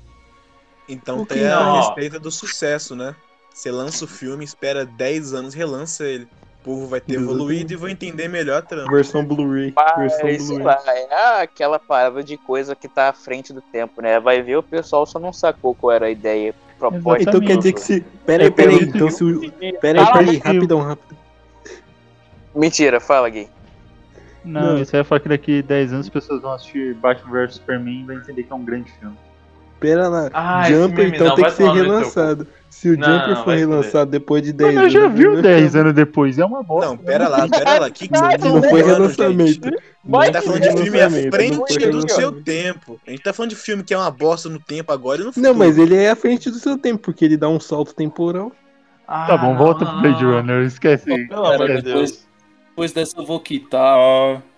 Então 0.87 1.25
tem 1.25 1.45
a 1.47 1.59
não? 1.63 1.79
receita 1.89 2.19
do 2.19 2.31
sucesso, 2.31 2.95
né? 2.95 3.15
Você 3.53 3.71
lança 3.71 4.05
o 4.05 4.07
filme, 4.07 4.45
espera 4.45 4.85
10 4.85 5.33
anos, 5.33 5.53
relança 5.53 6.03
ele. 6.05 6.25
O 6.61 6.63
povo 6.63 6.87
vai 6.87 6.99
ter 6.99 7.15
evoluído 7.15 7.73
e 7.73 7.75
vai 7.75 7.91
entender 7.91 8.27
melhor 8.27 8.59
a 8.59 8.61
trama. 8.61 8.91
Versão 8.91 9.23
Blu-ray. 9.25 9.73
Versão 9.97 10.57
Blu-ray. 10.57 10.77
é 11.09 11.41
aquela 11.41 11.79
parada 11.79 12.23
de 12.23 12.37
coisa 12.37 12.75
que 12.75 12.87
tá 12.87 13.09
à 13.09 13.13
frente 13.13 13.53
do 13.53 13.61
tempo, 13.61 14.01
né? 14.01 14.19
Vai 14.19 14.41
ver, 14.41 14.57
o 14.57 14.63
pessoal 14.63 15.05
só 15.05 15.17
não 15.17 15.31
sacou 15.33 15.73
qual 15.73 15.91
era 15.93 16.05
a 16.07 16.09
ideia 16.09 16.53
proposta. 16.77 17.23
Então 17.23 17.39
quer 17.39 17.57
dizer 17.57 17.73
que 17.73 17.81
se. 17.81 18.01
Pera 18.25 18.43
aí, 18.43 18.47
É, 18.47 18.51
pera 18.51 18.69
aí. 18.71 18.79
pelo 18.79 18.89
Então 18.89 19.09
se 19.09 19.23
o. 19.23 19.51
Pera 19.79 19.99
aí, 20.01 20.05
Fala, 20.05 20.17
pera 20.19 20.31
aí, 20.31 20.39
Gui. 20.39 20.47
rapidão, 20.53 20.81
rapidão. 20.81 21.17
Mentira, 22.55 22.99
fala, 22.99 23.29
Gui. 23.29 23.47
Não, 24.43 24.61
Não. 24.75 24.81
isso 24.81 24.95
aí 24.95 25.01
é 25.01 25.03
falar 25.03 25.19
que 25.19 25.29
daqui 25.29 25.61
10 25.61 25.93
anos 25.93 26.05
as 26.07 26.09
pessoas 26.09 26.41
vão 26.41 26.51
assistir 26.53 26.93
Batman 26.95 27.31
vs 27.31 27.55
Superman 27.55 28.01
e 28.01 28.03
vai 28.05 28.15
entender 28.17 28.43
que 28.43 28.51
é 28.51 28.55
um 28.55 28.63
grande 28.63 28.91
filme. 28.93 29.17
Pera 29.79 30.07
lá. 30.07 30.29
Ah, 30.33 30.69
esse 30.69 30.79
Jumper 30.79 31.07
então 31.13 31.27
não, 31.27 31.35
tem 31.35 31.45
que 31.45 31.51
ser 31.51 31.69
relançado. 31.71 32.47
Se 32.69 32.89
o 32.89 32.97
Não, 32.97 33.07
Jumper 33.07 33.29
não, 33.35 33.43
for 33.43 33.55
relançado 33.55 34.11
depois 34.11 34.43
de 34.43 34.53
10 34.53 34.75
Mas 34.75 34.81
anos. 34.81 34.93
já 34.93 35.07
viu 35.07 35.33
vai 35.33 35.41
10 35.41 35.65
ficar- 35.65 35.79
anos 35.79 35.93
depois, 35.93 36.37
é 36.37 36.45
uma 36.45 36.61
bosta. 36.61 36.89
Não, 36.89 36.97
pera 36.97 37.27
lá, 37.27 37.47
pera 37.49 37.79
lá. 37.79 37.89
Que 37.89 38.07
que 38.07 38.15
você 38.15 38.37
tá 38.37 38.49
Não 38.49 38.61
foi 38.61 38.83
relançamento. 38.83 39.69
Vai 40.03 40.21
A 40.21 40.25
gente 40.25 40.33
tá 40.33 40.41
falando 40.43 40.61
de 40.61 40.81
filme 40.83 41.01
à 41.01 41.09
não 41.09 41.31
frente 41.31 41.87
do 41.89 42.09
seu 42.11 42.31
tempo. 42.43 42.99
A 43.07 43.09
gente 43.09 43.23
tá 43.23 43.33
falando 43.33 43.49
de 43.49 43.55
filme 43.55 43.83
que 43.83 43.93
é 43.93 43.97
uma 43.97 44.11
bosta 44.11 44.47
no 44.47 44.59
tempo 44.59 44.91
agora 44.91 45.21
e 45.21 45.25
no 45.25 45.33
futuro. 45.33 45.51
Não, 45.53 45.57
mas 45.57 45.77
ele 45.77 45.95
é 45.95 46.11
à 46.11 46.15
frente 46.15 46.49
do 46.51 46.57
seu 46.59 46.77
tempo, 46.77 46.99
porque 46.99 47.25
ele 47.25 47.35
dá 47.35 47.49
um 47.49 47.59
salto 47.59 47.95
temporal. 47.95 48.51
Ah, 49.07 49.25
Tá 49.25 49.37
bom, 49.37 49.53
não, 49.53 49.57
volta 49.57 49.83
não, 49.83 49.91
pro 49.93 50.01
Blade 50.01 50.23
não. 50.23 50.33
Runner, 50.33 50.61
esquece. 50.65 51.05
Pelo 51.27 51.45
amor 51.45 51.67
de 51.67 51.81
Deus. 51.81 52.27
Depois 52.69 52.91
dessa 52.93 53.19
eu 53.19 53.25
vou 53.25 53.39
quitar. 53.39 53.97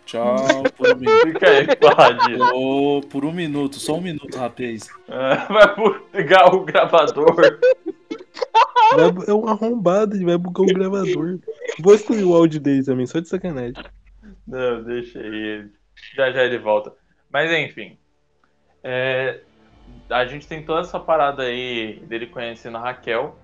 Tchau, 0.10 0.64
por 0.76 0.88
um 0.96 0.96
minuto. 1.00 1.28
Fica 1.28 1.50
aí, 1.50 1.68
Pad. 1.76 2.42
Ô, 2.54 3.02
por 3.10 3.24
um 3.26 3.32
minuto, 3.32 3.76
só 3.76 3.96
um 3.96 4.02
minuto, 4.02 4.36
rapaz. 4.38 4.90
Ah, 5.08 5.46
Vai 5.48 6.00
pegar 6.12 6.54
o 6.56 6.66
gravador. 6.66 7.36
Vai- 7.36 7.50
é 9.28 9.34
um 9.34 9.48
arrombado, 9.48 10.16
ele 10.16 10.26
vai 10.26 10.38
bugar 10.38 10.64
o 10.64 10.74
gravador. 10.74 11.40
Vou 11.80 11.94
excluir 11.94 12.24
o 12.24 12.34
áudio 12.34 12.60
dele 12.60 12.84
também, 12.84 13.06
só 13.06 13.20
de 13.20 13.28
sacanagem. 13.28 13.84
Não, 14.48 14.84
deixa 14.84 15.20
ele. 15.20 15.70
Já 16.16 16.32
já 16.32 16.44
ele 16.44 16.58
volta. 16.58 16.92
Mas 17.32 17.52
enfim. 17.52 17.98
é, 18.84 19.42
a 20.10 20.26
gente 20.26 20.48
tem 20.48 20.64
toda 20.66 20.82
essa 20.82 21.00
parada 21.00 21.44
aí 21.44 22.00
dele 22.08 22.26
conhecendo 22.26 22.78
a 22.78 22.82
Raquel. 22.82 23.38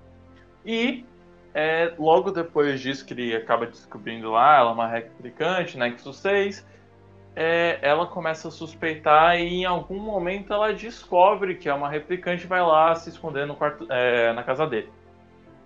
E 0.66 1.06
é, 1.56 1.96
logo 2.00 2.32
depois 2.32 2.82
disso 2.82 3.06
que 3.06 3.14
ele 3.16 3.36
acaba 3.36 3.68
descobrindo 3.68 4.32
lá, 4.32 4.58
ela 4.60 4.72
é 4.72 4.74
uma 4.74 4.88
replicante, 4.90 5.78
Nexus 5.80 6.20
6. 6.20 6.68
é, 7.36 7.80
ela 7.84 8.08
começa 8.08 8.50
a 8.50 8.52
suspeitar 8.52 9.38
e 9.40 9.44
em 9.62 9.66
algum 9.66 10.00
momento 10.02 10.54
ela 10.54 10.74
descobre 10.74 11.56
que 11.58 11.70
é 11.70 11.76
uma 11.76 11.90
replicante 11.90 12.46
e 12.46 12.48
vai 12.50 12.62
lá 12.64 12.96
se 12.96 13.10
esconder 13.10 13.48
no 13.48 13.56
quarto, 13.58 13.88
é, 13.92 14.34
na 14.34 14.44
casa 14.44 14.68
dele. 14.68 14.94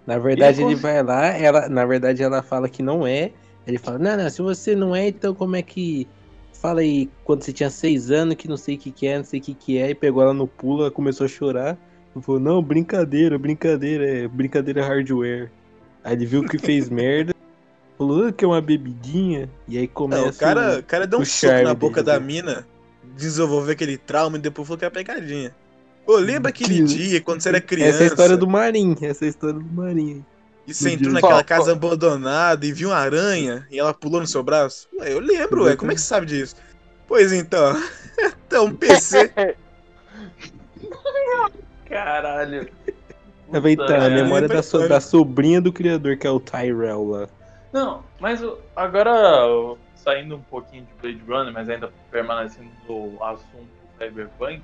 Na 0.06 0.18
verdade, 0.18 0.62
Ele 0.62 0.64
ele 0.64 0.76
cons- 0.76 0.76
vai 0.76 1.04
lá, 1.04 1.28
ela, 1.28 1.70
na 1.70 1.86
verdade, 1.86 2.24
ela 2.24 2.42
fala 2.42 2.70
que 2.70 2.82
não 2.82 3.06
é. 3.06 3.34
Ele 3.66 3.78
fala, 3.78 4.00
não, 4.00 4.18
não, 4.18 4.30
se 4.30 4.42
você 4.42 4.76
não 4.76 4.96
é, 4.96 5.08
então 5.10 5.36
como 5.36 5.56
é 5.56 5.62
que. 5.64 6.10
Fala 6.54 6.82
aí, 6.82 7.10
quando 7.24 7.44
você 7.44 7.54
tinha 7.54 7.70
seis 7.70 8.12
anos, 8.12 8.36
que 8.36 8.48
não 8.48 8.58
sei 8.58 8.76
o 8.76 8.80
que, 8.80 8.92
que 8.92 9.08
é, 9.08 9.18
não 9.18 9.24
sei 9.24 9.40
o 9.40 9.44
que, 9.44 9.54
que 9.56 9.78
é, 9.78 9.92
e 9.92 9.96
pegou 9.96 10.22
ela 10.24 10.34
no 10.34 10.48
pulo, 10.48 10.82
ela 10.84 10.92
começou 10.92 11.26
a 11.26 11.28
chorar. 11.30 11.78
Falou, 12.22 12.40
não, 12.42 12.62
brincadeira, 12.62 13.38
brincadeira, 13.40 14.06
é 14.26 14.28
brincadeira 14.28 14.84
hardware. 14.86 15.54
Aí 16.04 16.14
ele 16.14 16.26
viu 16.26 16.44
que 16.44 16.58
fez 16.58 16.88
merda, 16.90 17.34
falou 17.98 18.28
ah, 18.28 18.32
que 18.32 18.46
é 18.46 18.48
uma 18.48 18.62
bebidinha, 18.62 19.50
e 19.68 19.78
aí 19.78 19.88
começa. 19.88 20.22
Não, 20.22 20.30
o 20.30 20.34
cara, 20.34 20.80
o 20.80 20.84
cara 20.84 21.06
deu 21.08 21.20
um 21.20 21.22
o 21.22 21.26
soco 21.26 21.62
na 21.64 21.74
boca 21.74 22.02
dele, 22.04 22.06
da 22.18 22.20
né? 22.20 22.26
mina, 22.26 22.68
desenvolveu 23.16 23.74
aquele 23.74 23.98
trauma 23.98 24.38
e 24.38 24.42
depois 24.42 24.68
falou 24.68 24.78
que 24.78 24.86
era 24.86 24.92
pegadinha. 24.94 25.56
Pô, 26.06 26.16
lembra 26.18 26.50
aquele 26.50 26.76
Que- 26.76 26.84
dia 26.84 27.22
quando 27.22 27.42
você 27.42 27.50
era 27.50 27.62
criança 27.62 27.90
Essa 27.90 28.04
é 28.04 28.06
a 28.06 28.08
história 28.08 28.38
do 28.38 28.48
Marim, 28.48 28.96
essa 29.02 29.26
é 29.26 29.28
a 29.28 29.30
história 29.30 29.60
do 29.60 29.66
Marim. 29.66 30.26
e 30.66 30.74
você 30.74 30.92
entrou 30.92 31.12
naquela 31.14 31.44
casa 31.44 31.72
abandonada 31.74 32.66
e 32.66 32.72
viu 32.72 32.90
uma 32.90 32.98
aranha 32.98 33.68
e 33.70 33.78
ela 33.78 33.94
pulou 33.94 34.20
no 34.22 34.26
seu 34.28 34.42
braço? 34.42 34.88
Ué, 35.00 35.14
eu 35.14 35.20
lembro, 35.20 35.66
ué, 35.66 35.76
como 35.76 35.92
é 35.92 35.96
que 35.96 36.02
você 36.02 36.08
sabe 36.08 36.26
disso? 36.26 36.56
Pois 37.08 37.32
então, 37.34 37.76
então 38.48 38.74
PC. 38.74 39.32
Caralho. 41.88 42.70
Vai 43.52 43.72
estar 43.72 43.88
na 43.88 44.10
merda. 44.10 44.24
memória 44.24 44.48
da, 44.48 44.62
so- 44.64 44.88
da 44.88 45.00
sobrinha 45.00 45.60
do 45.62 45.72
criador, 45.74 46.18
que 46.18 46.28
é 46.28 46.30
o 46.30 46.40
Tyrell 46.40 47.04
lá. 47.04 47.28
Não, 47.72 48.04
mas 48.20 48.44
agora 48.76 49.12
saindo 49.96 50.36
um 50.36 50.42
pouquinho 50.42 50.86
de 50.86 50.94
Blade 51.02 51.24
Runner, 51.28 51.54
mas 51.54 51.70
ainda 51.70 51.92
permanecendo 52.10 52.70
no 52.88 53.24
assunto 53.24 53.68
cyberpunk, 53.98 54.62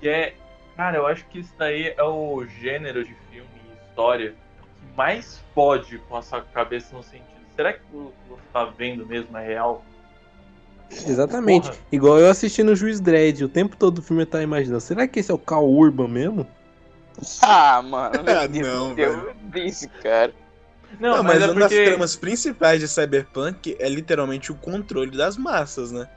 que 0.00 0.08
é, 0.08 0.34
cara, 0.76 0.98
eu 0.98 1.06
acho 1.06 1.24
que 1.28 1.38
isso 1.38 1.54
daí 1.58 1.94
é 1.96 2.02
o 2.02 2.44
gênero 2.44 3.04
de 3.04 3.14
filme 3.30 3.48
e 3.68 3.88
história 3.88 4.30
que 4.32 4.96
mais 4.96 5.42
pode 5.54 5.98
com 5.98 6.16
a 6.16 6.22
sua 6.22 6.42
cabeça 6.42 6.94
no 6.94 7.02
sentido, 7.02 7.24
será 7.56 7.72
que 7.72 7.80
o 7.92 8.12
que 8.24 8.30
você 8.30 8.42
tá 8.52 8.64
vendo 8.64 9.06
mesmo 9.06 9.36
é 9.36 9.46
real? 9.46 9.84
Exatamente. 10.90 11.68
Porra. 11.68 11.80
Igual 11.92 12.18
eu 12.18 12.30
assistindo 12.30 12.70
o 12.72 12.76
Juiz 12.76 13.00
Dredd, 13.00 13.44
o 13.44 13.48
tempo 13.48 13.76
todo 13.76 13.98
o 13.98 14.02
filme 14.02 14.22
eu 14.22 14.26
tava 14.26 14.42
imaginando, 14.42 14.80
será 14.80 15.06
que 15.06 15.20
esse 15.20 15.30
é 15.30 15.34
o 15.34 15.38
Cal 15.38 15.68
Urban 15.68 16.08
mesmo? 16.08 16.46
Ah, 17.42 17.82
mano. 17.82 18.24
Ah, 18.28 18.48
não, 18.48 18.94
Deus, 18.94 19.16
velho. 19.16 19.34
desse 19.42 19.88
cara. 19.88 20.32
Não, 20.98 21.16
Não, 21.16 21.22
mas, 21.22 21.40
mas 21.40 21.42
é 21.42 21.46
uma 21.50 21.60
das 21.60 21.68
porque 21.68 21.84
tramas 21.84 22.16
principais 22.16 22.80
de 22.80 22.88
Cyberpunk 22.88 23.76
é 23.78 23.88
literalmente 23.88 24.50
o 24.50 24.54
controle 24.54 25.16
das 25.16 25.36
massas, 25.36 25.92
né? 25.92 26.08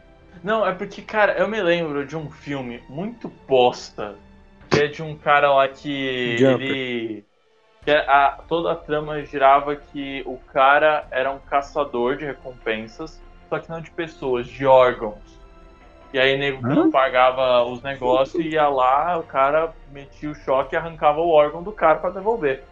Não, 0.44 0.66
é 0.66 0.74
porque, 0.74 1.02
cara, 1.02 1.34
eu 1.34 1.48
me 1.48 1.62
lembro 1.62 2.06
de 2.06 2.16
um 2.16 2.32
filme 2.32 2.82
muito 2.90 3.28
bosta, 3.48 4.16
que 4.70 4.80
é 4.80 4.88
de 4.88 5.04
um 5.04 5.16
cara 5.16 5.54
lá 5.54 5.68
que 5.68 6.38
Jumper. 6.38 6.62
ele. 6.62 7.26
Que 7.84 7.92
a, 7.92 8.40
toda 8.48 8.72
a 8.72 8.76
trama 8.76 9.24
girava 9.24 9.76
que 9.76 10.24
o 10.26 10.38
cara 10.38 11.08
era 11.12 11.32
um 11.32 11.40
caçador 11.40 12.16
de 12.16 12.26
recompensas, 12.26 13.20
só 13.50 13.60
que 13.60 13.70
não 13.70 13.82
de 13.82 13.92
pessoas, 13.92 14.48
de 14.48 14.66
órgãos. 14.66 15.41
E 16.14 16.20
aí 16.20 16.38
nego 16.38 16.66
Hã? 16.68 16.92
pagava 16.92 17.64
os 17.64 17.82
negócios 17.82 18.44
e 18.44 18.50
ia 18.50 18.68
lá, 18.68 19.18
o 19.18 19.24
cara 19.24 19.74
metia 19.94 20.30
o 20.30 20.36
choque 20.36 20.76
e 20.76 20.78
arrancava 20.78 21.20
o 21.22 21.30
órgão 21.30 21.64
do 21.64 21.72
cara 21.72 22.00
pra 22.00 22.10
devolver. 22.10 22.64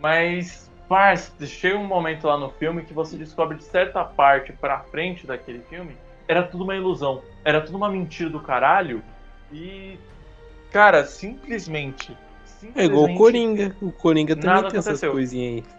Mas, 0.00 0.70
parça, 0.88 1.32
chega 1.44 1.76
um 1.76 1.84
momento 1.86 2.26
lá 2.26 2.38
no 2.38 2.50
filme 2.50 2.82
que 2.82 2.94
você 2.94 3.16
descobre 3.16 3.56
de 3.56 3.64
certa 3.64 4.04
parte 4.04 4.52
pra 4.52 4.78
frente 4.80 5.26
daquele 5.26 5.60
filme, 5.68 5.96
era 6.28 6.42
tudo 6.44 6.62
uma 6.64 6.76
ilusão. 6.76 7.20
Era 7.44 7.60
tudo 7.60 7.76
uma 7.76 7.90
mentira 7.90 8.30
do 8.30 8.38
caralho. 8.40 9.02
E, 9.52 9.98
cara, 10.70 11.04
simplesmente. 11.04 12.16
É 12.76 12.84
igual 12.84 13.04
o 13.04 13.06
simplesmente- 13.08 13.18
Coringa. 13.18 13.76
O 13.80 13.90
Coringa 13.92 14.36
também 14.36 14.50
Nada 14.50 14.68
tem 14.68 14.78
essas 14.78 14.86
aconteceu. 15.02 15.12
coisinhas 15.12 15.64
aí. 15.64 15.78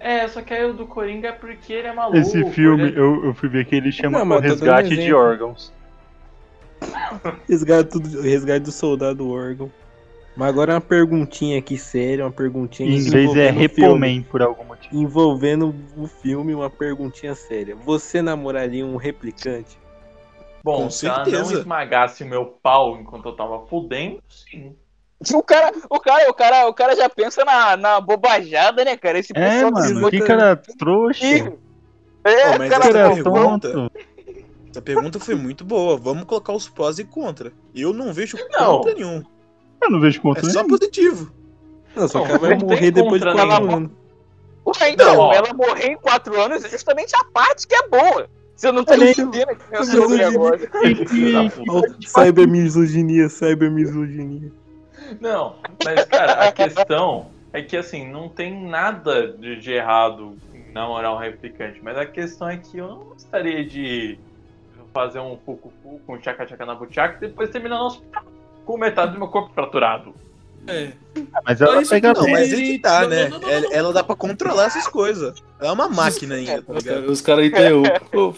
É, 0.00 0.26
só 0.26 0.40
que 0.42 0.54
aí 0.54 0.64
o 0.64 0.72
do 0.72 0.86
Coringa 0.86 1.28
é 1.28 1.32
porque 1.32 1.72
ele 1.72 1.86
é 1.88 1.92
maluco. 1.92 2.16
Esse 2.16 2.42
filme, 2.52 2.84
ele- 2.84 2.98
eu, 2.98 3.24
eu 3.26 3.34
fui 3.34 3.48
ver 3.48 3.66
que 3.66 3.76
ele 3.76 3.92
chama 3.92 4.18
Não, 4.20 4.24
mas 4.24 4.40
Resgate 4.42 4.96
de. 4.96 5.12
Órgãos. 5.12 5.72
Resgate, 7.48 7.98
do- 7.98 8.20
resgate 8.22 8.60
do 8.64 8.72
soldado 8.72 9.28
órgão. 9.30 9.70
Mas 10.36 10.48
agora 10.48 10.74
uma 10.74 10.80
perguntinha 10.80 11.58
aqui 11.58 11.76
séria, 11.76 12.24
uma 12.24 12.30
perguntinha 12.30 12.88
Em 12.88 12.98
inglês 12.98 13.36
é 13.36 13.50
o. 13.50 13.54
Repomen, 13.54 14.22
por 14.22 14.40
algum 14.42 14.64
motivo. 14.64 14.96
Envolvendo 14.96 15.74
o 15.96 16.06
filme, 16.06 16.54
uma 16.54 16.70
perguntinha 16.70 17.34
séria. 17.34 17.74
Você 17.74 18.22
namoraria 18.22 18.86
um 18.86 18.96
replicante? 18.96 19.78
Bom, 20.62 20.84
Com 20.84 20.90
se 20.90 21.06
ela 21.06 21.18
não 21.18 21.24
certeza. 21.24 21.54
esmagasse 21.60 22.24
meu 22.24 22.44
pau 22.46 22.96
enquanto 22.98 23.26
eu 23.26 23.32
tava 23.36 23.66
fudendo, 23.66 24.20
sim. 24.28 24.74
O 25.34 25.42
cara, 25.42 25.70
o 25.90 26.00
cara, 26.00 26.30
o 26.30 26.34
cara, 26.34 26.66
o 26.68 26.72
cara 26.72 26.96
já 26.96 27.06
pensa 27.10 27.44
na, 27.44 27.76
na 27.76 28.00
bobajada, 28.00 28.82
né, 28.86 28.96
cara? 28.96 29.18
Esse 29.18 29.32
É, 29.36 29.50
pessoal 29.64 29.70
mano, 29.72 30.08
que 30.10 30.18
cara 30.20 30.56
trouxa. 30.78 31.26
Pô, 32.22 32.28
É, 32.30 32.56
mas 32.58 32.70
cara, 32.70 32.84
essa 32.84 32.92
Cara 32.92 33.10
pergunta- 33.14 33.70
tonto. 33.72 33.92
Essa 34.70 34.80
pergunta 34.82 35.18
foi 35.18 35.34
muito 35.34 35.64
boa. 35.64 35.96
Vamos 35.96 36.24
colocar 36.24 36.52
os 36.52 36.68
prós 36.68 36.98
e 36.98 37.04
contra. 37.04 37.52
Eu 37.74 37.92
não 37.92 38.12
vejo 38.12 38.36
Não. 38.50 38.76
contra 38.78 38.94
nenhum. 38.94 39.22
Eu 39.82 39.90
não 39.90 40.00
vejo 40.00 40.18
É 40.18 40.22
conta 40.22 40.44
só 40.48 40.62
nenhum. 40.62 40.68
positivo. 40.68 41.32
Não, 41.96 42.06
só 42.06 42.18
Não, 42.18 42.24
que 42.26 42.30
ela 42.32 42.38
vai 42.40 42.58
morrer 42.58 42.90
depois 42.90 43.20
de 43.20 43.26
contra 43.28 43.46
quatro 43.46 43.66
nenhum. 43.66 43.76
anos. 43.76 43.90
Ué, 44.80 44.90
então, 44.90 45.14
Não, 45.16 45.32
ela 45.32 45.52
morrer 45.54 45.86
em 45.88 45.96
quatro 45.96 46.40
anos 46.40 46.64
é 46.64 46.68
justamente 46.68 47.14
a 47.16 47.24
parte 47.24 47.66
que 47.66 47.74
é 47.74 47.88
boa. 47.88 48.28
Você 48.54 48.70
não 48.70 48.84
tá 48.84 48.92
Olha 48.92 49.04
aí, 49.06 49.10
entendendo 49.12 49.56
que 49.56 49.74
eu 49.74 49.80
a 49.80 49.84
sou 49.84 50.06
o 50.06 50.10
misoginia. 50.10 50.30
negócio. 50.30 50.70
Filho 51.08 51.32
da 51.32 51.50
puta. 51.50 51.96
Cyber 52.06 52.46
misoginia, 52.48 53.28
cyber 53.28 53.70
misoginia. 53.70 54.52
Não, 55.20 55.56
mas 55.84 56.04
cara, 56.04 56.32
a 56.44 56.52
questão 56.52 57.28
é 57.52 57.62
que 57.62 57.76
assim, 57.76 58.06
não 58.12 58.28
tem 58.28 58.68
nada 58.68 59.28
de, 59.32 59.56
de 59.58 59.72
errado 59.72 60.36
em 60.54 60.72
namorar 60.72 61.14
um 61.14 61.18
replicante, 61.18 61.80
mas 61.82 61.96
a 61.96 62.04
questão 62.06 62.48
é 62.48 62.58
que 62.58 62.78
eu 62.78 62.86
não 62.86 62.98
gostaria 63.04 63.64
de 63.64 64.18
fazer 64.92 65.20
um 65.20 65.38
fucufu 65.44 66.00
com 66.06 66.18
tchaca 66.18 66.46
tchaca 66.46 66.66
na 66.66 66.74
buchaca 66.74 67.16
e 67.16 67.28
depois 67.28 67.50
terminar 67.50 67.78
no 67.78 67.84
hospital 67.86 68.24
com 68.64 68.78
metade 68.78 69.12
do 69.12 69.18
meu 69.18 69.28
corpo 69.28 69.52
fraturado. 69.54 70.14
É. 70.66 70.92
Mas 71.44 71.60
ela 71.60 71.76
Mas 71.76 71.82
isso 71.84 71.90
pega 71.90 72.08
não, 72.12 72.20
Não, 72.20 72.24
bem. 72.24 72.34
mas 72.34 72.52
que 72.52 72.78
tá, 72.78 73.00
Não, 73.02 73.08
né? 73.08 73.28
não, 73.28 73.38
não, 73.38 73.40
não, 73.40 73.48
Ela, 73.50 73.60
não. 73.62 73.72
ela 73.72 73.92
dá 73.92 74.04
pra 74.04 74.14
controlar 74.14 74.64
essas 74.66 74.86
coisas. 74.86 75.42
Ela 75.58 75.70
é 75.70 75.72
uma 75.72 75.88
máquina 75.88 76.34
ainda, 76.34 76.62
tá 76.62 76.72
Os 76.74 76.84
ligado? 76.84 77.02
caras 77.02 77.20
cara 77.22 77.46
interrompem. 77.46 78.00
Pô, 78.12 78.34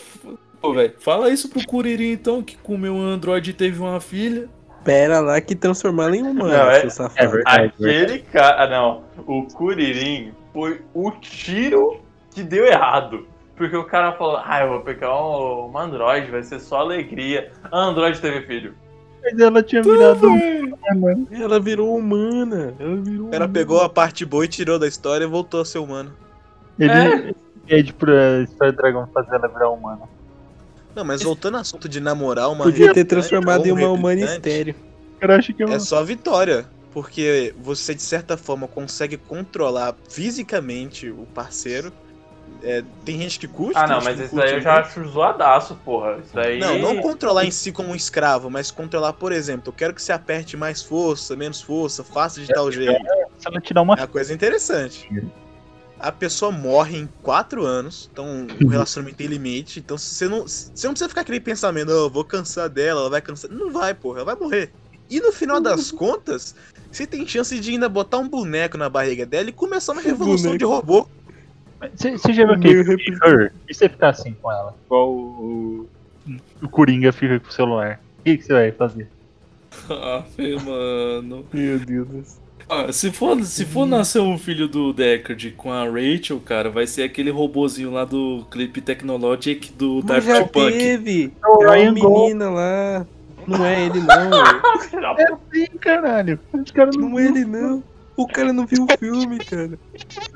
Pô, 0.60 0.72
velho, 0.72 0.94
fala 1.00 1.28
isso 1.30 1.48
pro 1.48 1.66
Curirim 1.66 2.12
então, 2.12 2.40
que 2.40 2.56
comeu 2.56 2.94
um 2.94 3.02
Android 3.02 3.50
e 3.50 3.52
teve 3.52 3.80
uma 3.80 3.98
filha. 4.00 4.48
Pera 4.84 5.18
lá 5.18 5.40
que 5.40 5.56
transformá-la 5.56 6.16
em 6.16 6.22
humano, 6.22 6.52
Não, 6.52 6.70
é- 6.70 6.88
seu 6.88 7.10
É 7.16 7.26
verdade. 7.26 7.72
Aquele 7.76 8.18
cara. 8.20 8.62
ah, 8.62 8.68
Não, 8.68 9.04
o 9.26 9.42
Kuririn 9.48 10.32
foi 10.52 10.80
o 10.94 11.10
tiro 11.10 12.00
que 12.32 12.44
deu 12.44 12.64
errado. 12.64 13.26
Porque 13.62 13.76
o 13.76 13.84
cara 13.84 14.10
falou, 14.14 14.40
ah, 14.44 14.60
eu 14.62 14.70
vou 14.70 14.80
pegar 14.80 15.14
um, 15.14 15.66
uma 15.66 15.84
Android, 15.84 16.28
vai 16.32 16.42
ser 16.42 16.58
só 16.58 16.80
alegria. 16.80 17.52
A 17.70 17.78
Android 17.78 18.20
teve 18.20 18.44
filho. 18.44 18.74
Mas 19.22 19.38
ela 19.38 19.62
tinha 19.62 19.80
virado 19.80 20.26
um 20.26 20.72
mano. 20.96 21.28
Ela 21.30 21.60
virou 21.60 21.96
humana. 21.96 22.74
Ela 22.76 22.96
virou 22.96 23.28
Ela 23.32 23.48
pegou 23.48 23.80
a 23.80 23.88
parte 23.88 24.24
boa 24.24 24.44
e 24.44 24.48
tirou 24.48 24.80
da 24.80 24.88
história 24.88 25.24
e 25.24 25.28
voltou 25.28 25.60
a 25.60 25.64
ser 25.64 25.78
humano. 25.78 26.12
Ele 26.76 27.36
pede 27.64 27.92
pra 27.92 28.44
Star 28.46 28.72
Dragon 28.72 29.06
fazer 29.14 29.36
ela 29.36 29.46
virar 29.46 29.70
humana. 29.70 30.08
Não, 30.92 31.04
mas 31.04 31.22
voltando 31.22 31.54
ao 31.54 31.60
assunto 31.60 31.88
de 31.88 32.00
namorar 32.00 32.50
uma 32.50 32.64
Podia 32.64 32.92
ter 32.92 33.04
transformado 33.04 33.64
em 33.64 33.70
um 33.70 33.76
uma 33.76 33.90
humana 33.92 34.22
estéreo. 34.22 34.74
Eu 35.20 35.30
acho 35.30 35.54
que 35.54 35.62
eu... 35.62 35.68
É 35.68 35.78
só 35.78 36.02
vitória. 36.02 36.66
Porque 36.92 37.54
você, 37.62 37.94
de 37.94 38.02
certa 38.02 38.36
forma, 38.36 38.66
consegue 38.66 39.16
controlar 39.16 39.94
fisicamente 40.08 41.08
o 41.10 41.26
parceiro. 41.32 41.92
É, 42.62 42.82
tem 43.04 43.18
gente 43.18 43.38
que 43.38 43.48
curte. 43.48 43.78
Ah, 43.78 43.86
não, 43.86 44.00
mas 44.02 44.18
isso 44.18 44.34
daí 44.34 44.54
eu 44.54 44.60
já 44.60 44.80
acho 44.80 45.04
zoadaço, 45.08 45.74
porra. 45.84 46.18
Isso 46.24 46.34
daí. 46.34 46.58
Não, 46.58 46.78
não 46.78 47.00
controlar 47.00 47.44
em 47.44 47.50
si 47.50 47.72
como 47.72 47.90
um 47.90 47.96
escravo, 47.96 48.50
mas 48.50 48.70
controlar, 48.70 49.12
por 49.14 49.32
exemplo, 49.32 49.68
eu 49.68 49.72
quero 49.72 49.94
que 49.94 50.02
você 50.02 50.12
aperte 50.12 50.56
mais 50.56 50.82
força, 50.82 51.34
menos 51.34 51.60
força, 51.60 52.04
faça 52.04 52.40
de 52.40 52.48
tal 52.48 52.70
jeito. 52.70 53.04
Ela 53.44 53.60
te 53.60 53.74
dá 53.74 53.82
uma 53.82 53.94
É 53.94 54.00
uma 54.00 54.06
coisa 54.06 54.32
interessante. 54.32 55.08
A 55.98 56.10
pessoa 56.10 56.50
morre 56.50 56.98
em 56.98 57.08
quatro 57.22 57.64
anos, 57.64 58.08
então 58.12 58.46
o 58.64 58.68
relacionamento 58.68 59.16
tem 59.16 59.28
limite. 59.28 59.78
Então 59.78 59.96
você 59.96 60.28
não, 60.28 60.42
você 60.42 60.86
não 60.86 60.92
precisa 60.92 61.08
ficar 61.08 61.20
aquele 61.20 61.40
pensamento, 61.40 61.90
"Oh, 61.90 62.06
eu 62.06 62.10
vou 62.10 62.24
cansar 62.24 62.68
dela, 62.68 63.02
ela 63.02 63.10
vai 63.10 63.20
cansar. 63.20 63.50
Não 63.50 63.70
vai, 63.70 63.94
porra, 63.94 64.18
ela 64.18 64.24
vai 64.24 64.34
morrer. 64.34 64.72
E 65.08 65.20
no 65.20 65.30
final 65.30 65.60
das 65.60 65.90
contas, 65.92 66.54
você 66.90 67.06
tem 67.06 67.26
chance 67.26 67.58
de 67.58 67.70
ainda 67.70 67.88
botar 67.88 68.18
um 68.18 68.28
boneco 68.28 68.76
na 68.76 68.88
barriga 68.88 69.24
dela 69.24 69.48
e 69.48 69.52
começar 69.52 69.92
uma 69.92 70.02
revolução 70.02 70.52
Boneco. 70.52 70.58
de 70.58 70.64
robô. 70.64 71.06
Você 71.94 72.12
você 72.12 72.32
já 72.32 72.44
viu 72.44 72.54
aquele 72.54 72.80
Her? 73.24 73.52
E 73.68 73.74
você 73.74 73.88
ficar 73.88 74.10
assim 74.10 74.34
com 74.40 74.50
ela? 74.50 74.74
Igual 74.86 75.10
o, 75.12 75.88
o, 76.28 76.36
o 76.62 76.68
Coringa 76.68 77.12
fica 77.12 77.40
com 77.40 77.48
o 77.48 77.52
celular. 77.52 78.00
O 78.20 78.22
que, 78.24 78.40
você 78.40 78.52
vai 78.52 78.72
fazer? 78.72 79.08
Ah, 79.90 80.22
mano. 80.64 81.46
Meu 81.52 81.78
Deus. 81.78 82.36
Ah, 82.68 82.92
se 82.92 83.10
for, 83.10 83.42
se 83.44 83.64
for 83.64 83.86
nascer 83.86 84.20
um 84.20 84.38
filho 84.38 84.68
do 84.68 84.92
Deckard 84.92 85.50
com 85.52 85.72
a 85.72 85.84
Rachel, 85.84 86.40
cara, 86.40 86.70
vai 86.70 86.86
ser 86.86 87.02
aquele 87.02 87.30
robozinho 87.30 87.90
lá 87.90 88.04
do 88.04 88.46
clipe 88.50 88.80
Technologic 88.80 89.72
do 89.72 90.02
Mas 90.04 90.24
Daft 90.24 90.26
já 90.28 90.44
Punk. 90.46 90.72
teve. 90.72 91.24
É 91.24 91.46
É 91.46 91.48
uma 91.48 91.74
Ryan 91.74 91.92
menina 91.92 92.50
lá. 92.50 93.06
Não 93.46 93.64
é 93.64 93.86
ele 93.86 94.00
não, 94.00 94.30
velho. 95.16 95.38
Sim, 95.52 95.66
caralho. 95.80 96.38
Os 96.52 96.70
caras 96.70 96.96
não, 96.96 97.08
Não 97.08 97.18
é 97.18 97.26
ele 97.26 97.44
não. 97.44 97.82
O 98.16 98.26
cara 98.26 98.52
não 98.52 98.66
viu 98.66 98.84
o 98.84 98.98
filme, 98.98 99.38
cara. 99.38 99.78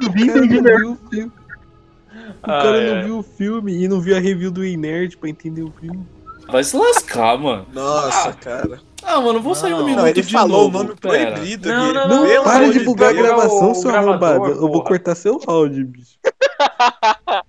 não 0.01 0.09
O 0.09 0.13
cara 0.27 0.41
não 0.41 0.49
viu 0.79 0.93
o 0.93 0.97
filme. 1.11 1.33
O 1.33 2.33
Ah, 2.43 2.63
cara 2.63 2.77
é. 2.83 2.95
não 2.95 3.05
viu 3.05 3.19
o 3.19 3.23
filme 3.23 3.85
e 3.85 3.89
não 3.89 4.01
viu 4.01 4.17
a 4.17 4.21
review 4.21 4.51
do 4.51 4.65
Inerd 4.65 5.17
pra 5.19 5.29
entender 5.29 5.63
o 5.63 5.71
filme. 5.81 6.07
Vai 6.49 6.65
se 6.65 6.77
lascar, 6.77 7.37
mano. 7.39 7.67
Nossa, 7.73 8.33
cara. 8.35 8.81
Ah, 9.03 9.21
mano, 9.21 9.41
vou 9.41 9.55
sair 9.55 9.75
um 9.75 9.79
Não, 9.79 9.85
minuto 9.85 10.01
Não, 10.03 10.09
ele 10.09 10.23
de 10.23 10.33
falou 10.33 10.65
novo. 10.65 10.79
o 10.79 10.83
nome 10.85 10.97
pera. 11.01 11.33
proibido. 11.33 11.69
Não, 11.69 11.93
não, 11.93 12.09
Não, 12.09 12.27
Pelo 12.27 12.45
para 12.45 12.73
de 12.73 12.81
bugar 12.81 13.11
a 13.11 13.13
gravação, 13.13 13.75
seu 13.75 13.91
gravador, 13.91 14.29
arrombado. 14.31 14.53
Eu 14.61 14.69
vou 14.73 14.83
cortar 14.83 15.15
seu 15.15 15.41
áudio, 15.47 15.87
bicho. 15.87 16.19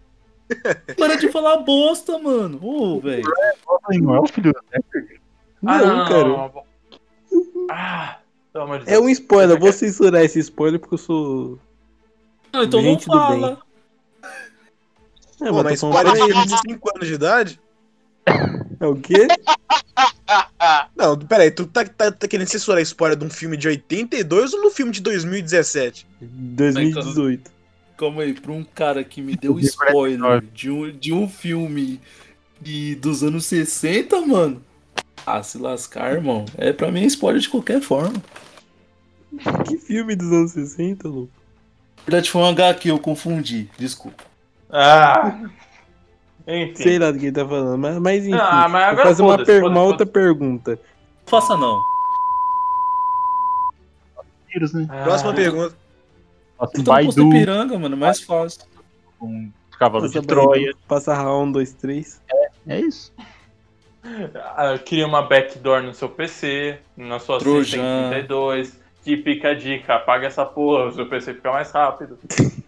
Para 0.98 1.16
de 1.18 1.30
falar 1.30 1.58
bosta, 1.58 2.18
mano. 2.20 2.60
Ô, 2.62 3.00
velho. 3.00 3.24
Não 4.02 4.16
é 4.16 4.20
o 4.20 4.28
filho 4.28 4.54
do? 4.54 4.60
Ah, 5.66 5.78
Não, 5.80 5.88
não, 5.88 5.98
não, 5.98 6.06
cara. 6.08 6.24
não, 6.24 6.38
não. 6.38 6.64
Ah, 7.70 8.18
de 8.66 8.92
É 8.92 9.00
um 9.00 9.10
spoiler, 9.10 9.56
eu 9.56 9.60
vou 9.60 9.72
censurar 9.72 10.24
esse 10.24 10.40
spoiler 10.40 10.80
porque 10.80 10.96
eu 10.96 11.00
sou. 11.00 11.60
Não, 12.54 12.64
então 12.64 12.82
Gente 12.82 13.08
não 13.08 13.16
fala. 13.16 13.62
É, 15.42 15.50
Pô, 15.50 15.64
mas 15.64 15.64
mas 15.64 15.84
eu 15.84 15.90
tô 15.90 15.94
falando 15.94 16.18
spoiler 16.18 16.36
pra 16.36 16.46
de 16.46 16.54
ele. 16.54 16.74
5 16.74 16.90
anos 16.96 17.08
de 17.08 17.14
idade? 17.14 17.60
É 18.80 18.86
o 18.86 18.96
quê? 18.96 19.28
Não, 20.96 21.18
peraí, 21.18 21.50
tu 21.52 21.66
tá, 21.66 21.86
tá, 21.86 22.12
tá 22.12 22.28
querendo 22.28 22.48
censurar 22.48 22.80
a 22.80 22.82
spoiler 22.82 23.18
de 23.18 23.26
um 23.26 23.30
filme 23.30 23.56
de 23.56 23.68
82 23.68 24.54
ou 24.54 24.64
no 24.64 24.70
filme 24.72 24.92
de 24.92 25.02
2017? 25.02 26.06
2018. 26.22 27.52
Calma 27.98 28.24
aí, 28.24 28.34
pra 28.34 28.52
um 28.52 28.64
cara 28.64 29.04
que 29.04 29.22
me 29.22 29.36
deu 29.36 29.58
spoiler 29.62 30.42
de 30.54 30.70
um, 30.70 30.92
de 30.92 31.14
um 31.14 31.28
filme 31.30 32.02
de, 32.62 32.96
dos 32.96 33.24
anos 33.24 33.46
60, 33.46 34.20
mano. 34.22 34.62
Ah, 35.26 35.42
se 35.42 35.58
lascar, 35.58 36.14
irmão. 36.14 36.46
É 36.58 36.72
pra 36.72 36.92
mim 36.92 37.04
é 37.04 37.06
spoiler 37.06 37.42
de 37.42 37.50
qualquer 37.50 37.82
forma. 37.82 38.22
Que 39.68 39.78
filme 39.78 40.16
dos 40.16 40.32
anos 40.32 40.52
60, 40.52 41.08
louco? 41.08 41.32
Na 41.98 42.04
verdade 42.12 42.32
foi 42.32 42.42
um 42.42 42.48
HQ, 42.50 42.90
eu 42.90 43.00
confundi. 43.00 43.70
Desculpa. 43.78 44.24
Ah. 44.72 45.40
Enfim. 46.48 46.76
Sei 46.76 46.98
lá 47.00 47.12
do 47.12 47.20
que 47.20 47.26
ele 47.26 47.32
tá 47.34 47.46
falando, 47.46 47.78
mas, 47.78 47.98
mas 48.00 48.26
enfim. 48.26 48.38
Ah, 48.40 48.68
mas 48.70 48.96
vou 48.96 49.06
fazer 49.06 49.22
uma, 49.24 49.44
per- 49.44 49.66
uma 49.66 49.82
outra 49.84 50.06
pergunta. 50.06 50.72
Não 50.72 50.80
faça 51.26 51.58
não. 51.58 51.78
Tiros, 54.50 54.74
né? 54.74 54.88
Ah, 54.90 55.04
Próxima 55.04 55.34
pergunta. 55.34 55.76
Nossa, 56.60 56.72
Então 56.80 56.96
posto 56.96 57.16
Baidu 57.22 57.36
Ipiranga, 57.36 57.78
mano, 57.78 57.98
mais 57.98 58.22
fácil. 58.22 58.62
com 59.20 59.52
Cavalo 59.78 60.06
Passa, 60.06 60.22
de 60.22 60.26
Troia. 60.28 60.74
passa 60.88 61.14
round 61.14 61.50
1, 61.50 61.52
2, 61.52 61.74
3. 61.74 62.22
É 62.68 62.80
isso. 62.80 63.14
Ah, 64.56 64.78
Cria 64.84 65.06
uma 65.06 65.22
backdoor 65.22 65.84
no 65.84 65.94
seu 65.94 66.08
PC, 66.10 66.80
na 66.96 67.20
sua 67.20 67.40
Trojan. 67.40 68.10
32, 68.10 68.80
que 69.08 69.16
fica 69.24 69.52
a 69.52 69.54
dica, 69.54 69.96
apaga 69.96 70.28
essa 70.28 70.46
porra, 70.46 70.88
o 70.88 70.92
seu 70.92 71.08
PC 71.08 71.36
fica 71.36 71.50
mais 71.50 71.72
rápido. 71.72 72.20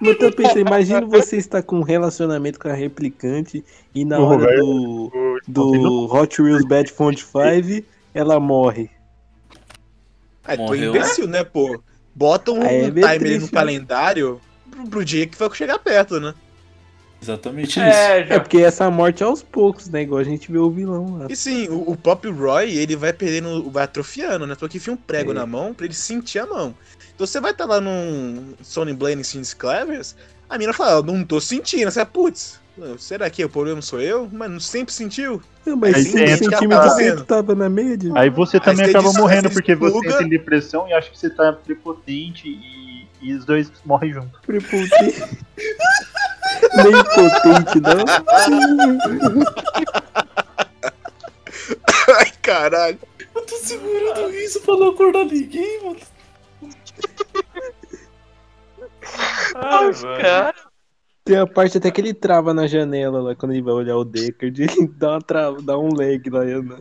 Mas 0.00 0.18
eu 0.20 0.32
pensei, 0.32 0.62
imagina 0.62 1.04
você 1.04 1.36
estar 1.36 1.62
com 1.62 1.80
um 1.80 1.82
relacionamento 1.82 2.58
com 2.58 2.68
a 2.68 2.72
replicante 2.72 3.62
e 3.92 4.04
na 4.04 4.18
O 4.18 4.24
hora 4.24 4.56
do, 4.56 5.10
do 5.48 6.14
Hot 6.14 6.40
Wheels 6.40 6.64
Bad 6.64 6.90
Font 6.92 7.20
5 7.20 7.84
ela 8.14 8.38
morre. 8.38 8.88
Ah, 10.44 10.56
tu 10.56 10.74
é 10.74 10.78
imbecil, 10.78 11.26
né, 11.26 11.42
pô? 11.42 11.82
Bota 12.14 12.52
um 12.52 12.62
é 12.62 12.90
meio 12.90 13.06
timer 13.06 13.40
no 13.40 13.50
calendário 13.50 14.40
pro, 14.70 14.88
pro 14.88 15.04
dia 15.04 15.26
que 15.26 15.36
vai 15.36 15.52
chegar 15.52 15.78
perto, 15.80 16.20
né? 16.20 16.32
Exatamente 17.20 17.70
isso. 17.70 17.80
É, 17.80 18.24
já. 18.26 18.34
É 18.36 18.38
porque 18.38 18.58
essa 18.58 18.88
morte 18.90 19.22
é 19.22 19.26
aos 19.26 19.42
poucos, 19.42 19.88
né? 19.88 20.02
Igual 20.02 20.20
a 20.20 20.24
gente 20.24 20.50
vê 20.52 20.58
o 20.58 20.70
vilão 20.70 21.18
lá. 21.18 21.26
E 21.28 21.34
sim, 21.36 21.68
o, 21.68 21.90
o 21.90 21.96
próprio 21.96 22.32
Roy, 22.34 22.70
ele 22.76 22.94
vai 22.96 23.12
perdendo, 23.12 23.68
vai 23.70 23.84
atrofiando, 23.84 24.46
né? 24.46 24.54
Porque 24.58 24.78
enfia 24.78 24.92
um 24.92 24.96
prego 24.96 25.32
É. 25.32 25.34
na 25.34 25.44
mão 25.46 25.74
pra 25.74 25.84
ele 25.86 25.94
sentir 25.94 26.38
a 26.38 26.46
mão. 26.46 26.74
Então 27.14 27.26
você 27.26 27.40
vai 27.40 27.50
estar 27.50 27.64
lá 27.64 27.80
num 27.80 28.54
Sony 28.62 28.92
Blade 28.94 29.24
Scenes 29.24 29.52
Clevers, 29.52 30.14
a 30.48 30.56
mina 30.56 30.72
fala, 30.72 30.92
"Eu 30.92 31.02
não 31.02 31.24
tô 31.24 31.40
sentindo. 31.40 31.90
Você 31.90 31.94
fala, 32.00 32.06
putz, 32.06 32.60
será 32.98 33.28
que 33.28 33.44
o 33.44 33.48
problema 33.48 33.82
sou 33.82 34.00
eu? 34.00 34.28
Mas 34.32 34.48
não 34.50 34.60
sempre 34.60 34.94
sentiu? 34.94 35.42
Não, 35.66 35.76
mas 35.76 35.96
Aí 35.96 36.02
sim, 36.04 36.10
você 36.12 36.48
Tá 36.48 36.90
sempre 36.90 37.24
tava 37.24 37.54
na 37.56 37.68
média. 37.68 38.12
Aí 38.14 38.30
você 38.30 38.60
também 38.60 38.86
você 38.86 38.90
acaba 38.96 39.12
morrendo 39.14 39.48
você 39.48 39.54
porque 39.54 39.74
você 39.74 39.86
expluga- 39.88 40.10
entra 40.10 40.24
em 40.24 40.28
depressão 40.28 40.88
e 40.88 40.92
acha 40.92 41.10
que 41.10 41.18
você 41.18 41.28
tá 41.28 41.52
prepotente 41.52 42.48
e, 42.48 43.06
e 43.20 43.34
os 43.34 43.44
dois 43.44 43.70
morrem 43.84 44.12
juntos. 44.14 44.40
Prepotente. 44.46 44.94
Nem 46.76 47.04
potente, 47.04 47.80
não. 47.80 48.04
Ai, 52.16 52.30
caralho. 52.42 52.98
Eu 53.34 53.46
tô 53.46 53.56
segurando 53.56 54.30
isso 54.34 54.60
pra 54.62 54.76
não 54.76 54.90
acordar 54.90 55.24
ninguém, 55.24 55.82
mano. 55.82 55.98
Ai, 59.54 59.88
Os 59.88 60.02
cara, 60.02 60.54
Tem 61.24 61.36
a 61.36 61.46
parte 61.46 61.78
até 61.78 61.90
que 61.90 62.00
ele 62.00 62.14
trava 62.14 62.54
na 62.54 62.66
janela 62.66 63.20
lá 63.20 63.34
quando 63.34 63.52
ele 63.52 63.62
vai 63.62 63.74
olhar 63.74 63.96
o 63.96 64.04
Deckard. 64.04 64.60
Ele 64.62 64.88
dá, 64.88 65.10
uma 65.10 65.20
trava, 65.20 65.62
dá 65.62 65.78
um 65.78 65.94
lag 65.94 66.30
lá. 66.30 66.44
Dar, 66.44 66.80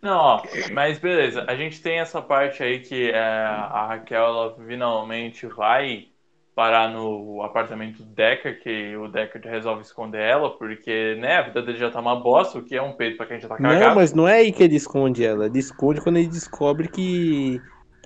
Não, 0.00 0.18
ó, 0.18 0.42
mas 0.72 0.98
beleza. 0.98 1.44
A 1.46 1.54
gente 1.54 1.80
tem 1.80 1.98
essa 1.98 2.20
parte 2.20 2.62
aí 2.62 2.80
que 2.80 3.10
é, 3.10 3.18
a 3.18 3.86
Raquel 3.88 4.24
ela 4.24 4.56
finalmente 4.66 5.46
vai 5.46 6.08
parar 6.54 6.90
no 6.90 7.42
apartamento 7.42 8.02
do 8.02 8.14
Decker, 8.14 8.62
que 8.62 8.96
o 8.96 9.08
Decker 9.08 9.40
resolve 9.42 9.82
esconder 9.82 10.20
ela, 10.20 10.50
porque, 10.58 11.14
né, 11.16 11.36
a 11.38 11.42
vida 11.42 11.62
dele 11.62 11.78
já 11.78 11.90
tá 11.90 12.00
uma 12.00 12.16
bosta, 12.16 12.58
o 12.58 12.64
que 12.64 12.76
é 12.76 12.82
um 12.82 12.92
peito 12.92 13.16
pra 13.16 13.26
quem 13.26 13.40
já 13.40 13.48
tá 13.48 13.56
cagado. 13.56 13.84
Não, 13.84 13.94
mas 13.94 14.12
não 14.12 14.28
é 14.28 14.38
aí 14.38 14.52
que 14.52 14.62
ele 14.62 14.76
esconde 14.76 15.24
ela. 15.24 15.46
Ele 15.46 15.58
esconde 15.58 16.00
quando 16.00 16.18
ele 16.18 16.28
descobre 16.28 16.88
que, 16.88 17.60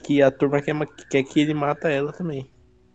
que 0.05 0.23
a 0.23 0.31
turma 0.31 0.63
quer, 0.63 0.75
quer 1.11 1.23
que 1.25 1.41
ele 1.41 1.55
mata 1.55 1.89
ela 1.91 2.13
também. 2.13 2.49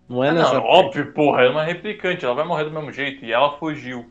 Não 0.08 0.24
é 0.24 0.30
Ah, 0.30 0.34
nessa 0.34 0.56
não, 0.56 0.62
parte. 0.62 0.76
óbvio, 0.86 1.14
porra, 1.14 1.42
ela 1.42 1.50
é 1.50 1.52
uma 1.52 1.64
replicante, 1.64 2.26
ela 2.26 2.36
vai 2.36 2.46
morrer 2.46 2.66
do 2.66 2.72
mesmo 2.72 2.92
jeito, 2.92 3.26
e 3.26 3.32
ela 3.32 3.58
fugiu. 3.58 4.10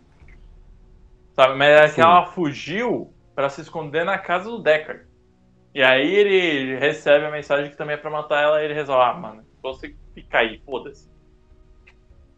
Sabe, 1.34 1.54
mas 1.56 1.68
é 1.68 1.84
que 1.88 1.94
Sim. 1.94 2.02
ela 2.02 2.26
fugiu 2.26 3.14
pra 3.34 3.48
se 3.48 3.62
esconder 3.62 4.04
na 4.04 4.18
casa 4.18 4.50
do 4.50 4.62
Decker. 4.62 5.06
E 5.74 5.82
aí 5.82 6.14
ele 6.14 6.76
recebe 6.78 7.24
a 7.24 7.30
mensagem 7.30 7.70
que 7.70 7.76
também 7.76 7.94
é 7.94 7.98
pra 7.98 8.10
matar 8.10 8.42
ela, 8.42 8.60
e 8.60 8.64
ele 8.64 8.74
resolve, 8.74 9.02
ah, 9.04 9.14
mano, 9.14 9.42
você 9.62 9.94
fica 10.14 10.38
aí, 10.38 10.60
foda-se. 10.66 11.08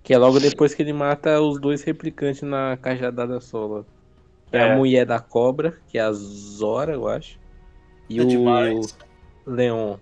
Que 0.03 0.13
é 0.15 0.19
logo 0.19 0.41
depois 0.41 0.75
que 0.75 0.83
ele 0.83 0.93
mata 0.93 1.41
os 1.41 1.61
dois 1.61 1.83
replicantes 1.83 2.43
na 2.43 2.77
cajadada 2.77 3.41
sola. 3.41 3.87
Que 4.51 4.57
é. 4.57 4.61
É. 4.61 4.73
a 4.73 4.77
mulher 4.77 5.07
da 5.07 5.21
cobra, 5.21 5.81
que 5.89 5.97
é 5.99 6.01
a 6.03 6.13
Zora, 6.13 6.93
eu 6.93 7.09
acho. 7.09 7.39
E 8.09 8.19
É 8.19 8.23
o 8.23 8.27
demais. 8.27 8.97
Leon. 9.47 9.97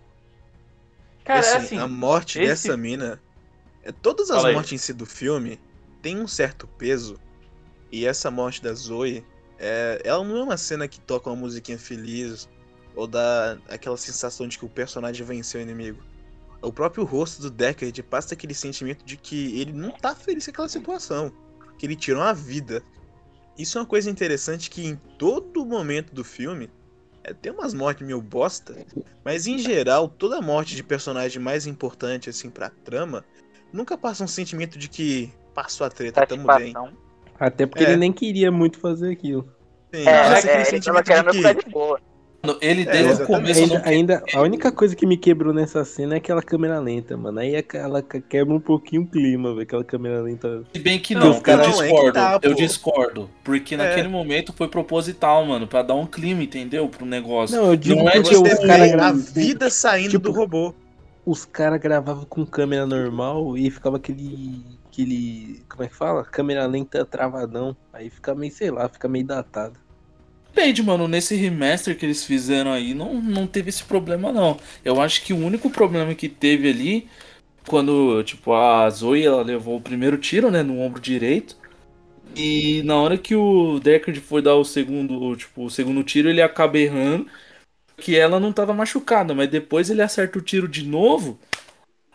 Cara, 1.24 1.40
assim, 1.40 1.52
é 1.52 1.56
assim, 1.58 1.78
a 1.78 1.86
morte 1.88 2.38
esse- 2.40 2.66
dessa 2.68 2.76
mina. 2.76 3.20
É, 3.84 3.92
todas 3.92 4.30
as 4.30 4.36
Fala 4.36 4.48
aí. 4.48 4.54
mortes 4.54 4.72
em 4.72 4.78
si 4.78 4.92
do 4.92 5.06
filme 5.06 5.60
tem 6.02 6.18
um 6.18 6.26
certo 6.26 6.66
peso. 6.66 7.18
E 7.92 8.06
essa 8.06 8.30
morte 8.30 8.62
da 8.62 8.72
Zoe, 8.72 9.24
é, 9.58 10.00
ela 10.04 10.24
não 10.24 10.36
é 10.38 10.42
uma 10.42 10.56
cena 10.56 10.88
que 10.88 11.00
toca 11.00 11.28
uma 11.30 11.36
musiquinha 11.36 11.78
feliz 11.78 12.48
ou 12.96 13.06
dá 13.06 13.58
aquela 13.68 13.96
sensação 13.96 14.48
de 14.48 14.58
que 14.58 14.64
o 14.64 14.68
personagem 14.68 15.24
venceu 15.24 15.60
o 15.60 15.62
inimigo. 15.62 16.02
O 16.62 16.72
próprio 16.72 17.04
rosto 17.04 17.40
do 17.42 17.50
Deckard 17.50 18.02
passa 18.02 18.34
aquele 18.34 18.54
sentimento 18.54 19.04
de 19.04 19.16
que 19.16 19.58
ele 19.60 19.72
não 19.72 19.90
tá 19.90 20.14
feliz 20.14 20.44
com 20.44 20.50
aquela 20.50 20.68
situação. 20.68 21.32
Que 21.78 21.86
ele 21.86 21.96
tirou 21.96 22.22
a 22.22 22.32
vida. 22.32 22.82
Isso 23.56 23.78
é 23.78 23.80
uma 23.80 23.86
coisa 23.86 24.10
interessante 24.10 24.68
que 24.70 24.86
em 24.86 24.96
todo 25.18 25.64
momento 25.64 26.14
do 26.14 26.22
filme 26.22 26.70
é, 27.24 27.32
tem 27.34 27.52
umas 27.52 27.74
mortes 27.74 28.06
meio 28.06 28.20
bosta, 28.20 28.74
mas 29.24 29.46
em 29.46 29.58
geral, 29.58 30.08
toda 30.08 30.40
morte 30.40 30.74
de 30.74 30.82
personagem 30.82 31.40
mais 31.40 31.66
importante 31.66 32.30
assim 32.30 32.48
pra 32.50 32.70
trama 32.70 33.24
nunca 33.72 33.96
passa 33.96 34.24
um 34.24 34.28
sentimento 34.28 34.78
de 34.78 34.88
que 34.88 35.32
passou 35.54 35.86
a 35.86 35.90
treta, 35.90 36.26
tamo 36.26 36.46
bem. 36.46 36.74
Até 37.38 37.66
porque 37.66 37.84
É. 37.84 37.88
ele 37.88 37.96
nem 37.96 38.12
queria 38.12 38.50
muito 38.50 38.78
fazer 38.78 39.12
aquilo. 39.12 39.50
Sim, 39.94 40.06
É, 40.06 40.22
passa 40.22 40.32
é, 40.32 40.38
aquele 40.38 40.52
ele 40.52 40.62
tava 40.62 40.70
sentimento 40.70 41.04
querendo 41.04 41.30
de 41.30 41.36
ficar 41.38 41.54
que 41.54 41.64
de 41.64 41.70
boa. 41.70 42.00
Mano, 42.42 42.58
Ele 42.62 42.82
É, 42.82 42.84
desde 42.86 43.22
o 43.22 43.26
começo 43.26 43.60
Ainda, 43.60 43.74
não 43.78 43.84
ainda, 43.84 44.22
a 44.34 44.40
única 44.40 44.72
coisa 44.72 44.96
que 44.96 45.06
me 45.06 45.16
quebrou 45.16 45.52
nessa 45.52 45.84
cena 45.84 46.14
é 46.14 46.16
aquela 46.16 46.42
câmera 46.42 46.78
lenta, 46.80 47.14
mano. 47.16 47.38
Aí 47.38 47.54
é 47.54 47.64
ela 47.74 48.02
quebra 48.02 48.54
um 48.54 48.60
pouquinho 48.60 49.02
o 49.02 49.06
clima, 49.06 49.50
velho. 49.50 49.62
Aquela 49.62 49.84
câmera 49.84 50.22
lenta. 50.22 50.62
Se 50.72 50.78
bem 50.80 50.98
que 50.98 51.14
Não, 51.14 51.20
não, 51.28 51.34
eu 51.34 51.40
cara, 51.42 51.68
não, 51.68 51.82
é 51.82 51.88
discordo. 51.88 52.12
tá, 52.14 52.38
eu 52.42 52.54
discordo. 52.54 53.30
Porque 53.44 53.74
É. 53.74 53.76
naquele 53.76 54.08
momento 54.08 54.54
foi 54.54 54.68
proposital, 54.68 55.44
mano, 55.44 55.66
pra 55.66 55.82
dar 55.82 55.94
um 55.94 56.06
clima, 56.06 56.42
entendeu? 56.42 56.88
Pro 56.88 57.04
negócio. 57.04 57.54
Não, 57.56 57.66
eu 57.70 57.76
digo 57.76 57.96
Não 58.00 58.08
é 58.08 58.20
de 58.20 58.34
um- 58.36 58.42
caras 58.42 58.90
vê 58.90 59.00
a 59.02 59.12
vida 59.12 59.68
saindo 59.68 60.10
tipo, 60.10 60.30
do 60.30 60.32
robô. 60.32 60.74
os 61.26 61.44
cara 61.44 61.76
gravavam 61.76 62.24
com 62.24 62.46
câmera 62.46 62.86
normal 62.86 63.56
e 63.58 63.70
ficava 63.70 63.98
aquele. 63.98 64.64
aquele. 64.90 65.62
Como 65.68 65.84
é 65.84 65.88
que 65.88 65.94
fala? 65.94 66.24
Câmera 66.24 66.66
lenta 66.66 67.04
travadão. 67.04 67.76
Aí 67.92 68.08
fica 68.08 68.34
meio, 68.34 68.50
sei 68.52 68.70
lá, 68.70 68.88
fica 68.88 69.06
meio 69.08 69.26
datado. 69.26 69.78
Depende, 70.54 70.82
mano. 70.82 71.08
Nesse 71.08 71.34
remaster 71.36 71.96
que 71.96 72.04
eles 72.04 72.24
fizeram 72.24 72.72
aí, 72.72 72.92
não, 72.94 73.20
não 73.20 73.46
teve 73.46 73.68
esse 73.68 73.84
problema, 73.84 74.32
não. 74.32 74.58
Eu 74.84 75.00
acho 75.00 75.22
que 75.22 75.32
o 75.32 75.38
único 75.38 75.70
problema 75.70 76.14
que 76.14 76.28
teve 76.28 76.68
ali, 76.68 77.08
quando, 77.68 78.22
tipo, 78.24 78.52
a 78.54 78.88
Zoe, 78.90 79.24
ela 79.24 79.42
levou 79.42 79.76
o 79.76 79.82
primeiro 79.82 80.18
tiro, 80.18 80.50
né, 80.50 80.62
no 80.62 80.80
ombro 80.80 81.00
direito. 81.00 81.56
E 82.36 82.82
na 82.84 82.96
hora 82.96 83.18
que 83.18 83.34
o 83.36 83.80
Deckard 83.80 84.20
foi 84.20 84.42
dar 84.42 84.56
o 84.56 84.64
segundo, 84.64 85.36
tipo, 85.36 85.64
o 85.66 85.70
segundo 85.70 86.04
tiro, 86.04 86.28
ele 86.30 86.42
acaba 86.42 86.78
errando. 86.78 87.28
Que 87.96 88.16
ela 88.16 88.40
não 88.40 88.52
tava 88.52 88.74
machucada, 88.74 89.34
mas 89.34 89.50
depois 89.50 89.90
ele 89.90 90.02
acerta 90.02 90.38
o 90.38 90.42
tiro 90.42 90.68
de 90.68 90.84
novo. 90.84 91.38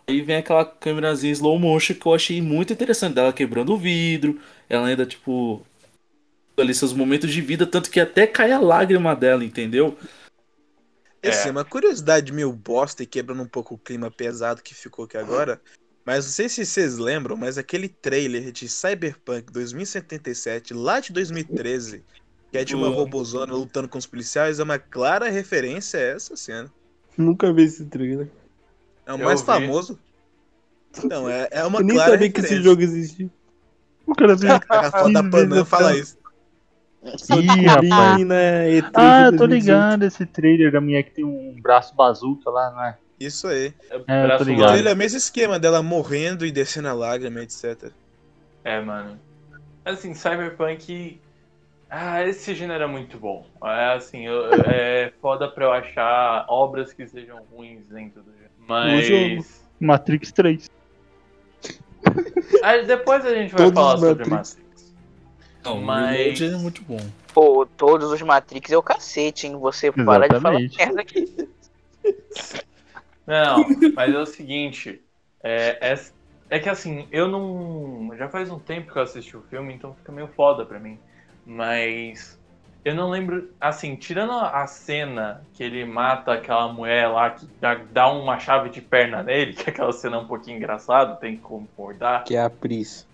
Aí 0.08 0.20
vem 0.22 0.36
aquela 0.36 0.64
câmerazinha 0.64 1.32
slow 1.32 1.58
motion 1.58 1.94
que 1.94 2.06
eu 2.06 2.14
achei 2.14 2.40
muito 2.42 2.72
interessante. 2.72 3.14
Dela 3.14 3.32
quebrando 3.32 3.72
o 3.74 3.78
vidro. 3.78 4.40
Ela 4.68 4.88
ainda, 4.88 5.06
tipo, 5.06 5.64
ali 6.62 6.74
seus 6.74 6.92
momentos 6.92 7.30
de 7.32 7.40
vida, 7.40 7.66
tanto 7.66 7.90
que 7.90 8.00
até 8.00 8.26
cai 8.26 8.52
a 8.52 8.58
lágrima 8.58 9.14
dela, 9.14 9.44
entendeu? 9.44 9.96
É. 11.22 11.30
Assim, 11.30 11.50
uma 11.50 11.64
curiosidade 11.64 12.32
meio 12.32 12.52
bosta 12.52 13.02
e 13.02 13.06
quebrando 13.06 13.42
um 13.42 13.48
pouco 13.48 13.74
o 13.74 13.78
clima 13.78 14.10
pesado 14.10 14.62
que 14.62 14.74
ficou 14.74 15.04
aqui 15.04 15.16
agora. 15.16 15.60
Mas 16.04 16.24
não 16.24 16.32
sei 16.32 16.48
se 16.48 16.64
vocês 16.64 16.98
lembram, 16.98 17.36
mas 17.36 17.58
aquele 17.58 17.88
trailer 17.88 18.52
de 18.52 18.68
Cyberpunk 18.68 19.52
2077, 19.52 20.72
lá 20.72 21.00
de 21.00 21.12
2013, 21.12 22.04
que 22.52 22.58
é 22.58 22.64
de 22.64 22.76
uma 22.76 22.88
robozona 22.88 23.52
lutando 23.52 23.88
com 23.88 23.98
os 23.98 24.06
policiais, 24.06 24.60
é 24.60 24.62
uma 24.62 24.78
clara 24.78 25.28
referência 25.28 25.98
a 25.98 26.02
essa 26.02 26.36
cena. 26.36 26.72
Nunca 27.18 27.52
vi 27.52 27.64
esse 27.64 27.84
trailer. 27.86 28.28
É 29.04 29.12
o 29.12 29.18
Eu 29.18 29.24
mais 29.24 29.40
vi. 29.40 29.46
famoso. 29.46 29.98
Não, 31.02 31.28
é, 31.28 31.48
é 31.50 31.64
uma 31.64 31.80
Eu 31.80 31.84
nem 31.84 31.96
clara 31.96 32.12
sabia 32.12 32.30
que 32.30 32.40
referência. 32.40 32.54
esse 32.54 32.62
jogo 32.64 32.82
existia. 32.82 33.30
O 34.06 34.14
cara 34.14 34.36
vem 34.36 34.50
A 34.50 34.90
foto 34.92 35.12
da 35.12 35.24
Panam 35.28 35.64
fala 35.64 35.96
isso. 35.96 36.15
Ih, 37.30 37.66
rapaz. 37.66 38.20
E3 38.20 38.90
Ah, 38.94 39.22
eu 39.26 39.32
tô 39.32 39.46
2018. 39.46 39.48
ligado, 39.48 40.02
esse 40.04 40.26
trailer 40.26 40.72
da 40.72 40.80
minha 40.80 41.02
que 41.02 41.10
tem 41.10 41.24
um 41.24 41.56
braço 41.60 41.94
bazuca 41.94 42.50
lá, 42.50 42.70
não 42.70 42.84
é? 42.84 42.98
Isso 43.18 43.46
aí. 43.48 43.72
É, 44.06 44.24
eu 44.26 44.36
tô 44.38 44.44
ligado. 44.44 44.68
trailer 44.68 44.92
é 44.92 44.94
o 44.94 44.98
mesmo 44.98 45.16
esquema 45.18 45.58
dela 45.58 45.82
morrendo 45.82 46.44
e 46.44 46.52
descendo 46.52 46.88
a 46.88 46.92
lágrima, 46.92 47.40
etc. 47.40 47.90
É, 48.64 48.80
mano. 48.80 49.18
Assim, 49.84 50.12
Cyberpunk. 50.14 51.20
Ah, 51.88 52.22
esse 52.24 52.52
gênero 52.54 52.82
é 52.82 52.86
muito 52.86 53.16
bom. 53.16 53.46
É 53.62 53.94
assim, 53.94 54.26
eu- 54.26 54.52
é 54.68 55.12
foda 55.22 55.48
pra 55.48 55.64
eu 55.66 55.72
achar 55.72 56.44
obras 56.48 56.92
que 56.92 57.06
sejam 57.06 57.38
ruins 57.50 57.88
dentro 57.88 58.22
do 58.22 58.32
jogo. 58.32 58.50
Mas. 58.66 59.06
jogo. 59.06 59.46
Matrix 59.80 60.32
3. 60.32 60.68
Ah, 62.62 62.76
depois 62.78 63.24
a 63.24 63.34
gente 63.34 63.52
vai 63.54 63.66
Todos 63.70 63.74
falar 63.74 63.98
sobre 63.98 64.28
Matrix. 64.28 64.30
Matrix. 64.56 64.65
Não, 65.66 65.80
Mas- 65.80 66.10
o 66.10 66.44
Reload 66.44 66.44
é 66.44 66.58
muito 66.58 66.82
bom. 66.82 67.00
Pô, 67.34 67.66
todos 67.76 68.10
os 68.12 68.22
Matrix 68.22 68.70
é 68.70 68.76
o 68.78 68.82
cacete, 68.82 69.46
hein? 69.46 69.56
Você 69.58 69.92
para 69.92 70.26
de 70.28 70.40
falar 70.40 70.60
Exatamente. 70.60 70.76
merda 70.78 71.00
aqui. 71.02 71.48
Não, 73.26 73.64
mas 73.94 74.14
é 74.14 74.18
o 74.18 74.26
seguinte. 74.26 75.02
É, 75.42 75.78
é, 75.92 76.00
é 76.50 76.58
que 76.60 76.68
assim, 76.68 77.08
eu 77.10 77.26
não. 77.28 78.12
Já 78.16 78.28
faz 78.28 78.48
um 78.50 78.58
tempo 78.58 78.92
que 78.92 78.98
eu 78.98 79.02
assisti 79.02 79.36
o 79.36 79.42
filme, 79.42 79.74
então 79.74 79.94
fica 79.94 80.12
meio 80.12 80.28
foda 80.28 80.64
pra 80.64 80.78
mim. 80.78 80.98
Mas. 81.44 82.38
Eu 82.84 82.94
não 82.94 83.10
lembro. 83.10 83.50
Assim, 83.60 83.96
tirando 83.96 84.30
a 84.32 84.64
cena 84.68 85.42
que 85.54 85.64
ele 85.64 85.84
mata 85.84 86.34
aquela 86.34 86.72
mulher 86.72 87.08
lá 87.08 87.30
que 87.30 87.44
dá, 87.60 87.74
dá 87.74 88.08
uma 88.12 88.38
chave 88.38 88.70
de 88.70 88.80
perna 88.80 89.24
nele, 89.24 89.54
que 89.58 89.68
aquela 89.68 89.92
cena 89.92 90.16
é 90.16 90.20
um 90.20 90.26
pouquinho 90.28 90.56
engraçada, 90.58 91.16
tem 91.16 91.34
que 91.36 91.42
concordar. 91.42 92.22
Que 92.22 92.36
é 92.36 92.42
a 92.42 92.48
Pris. 92.48 93.04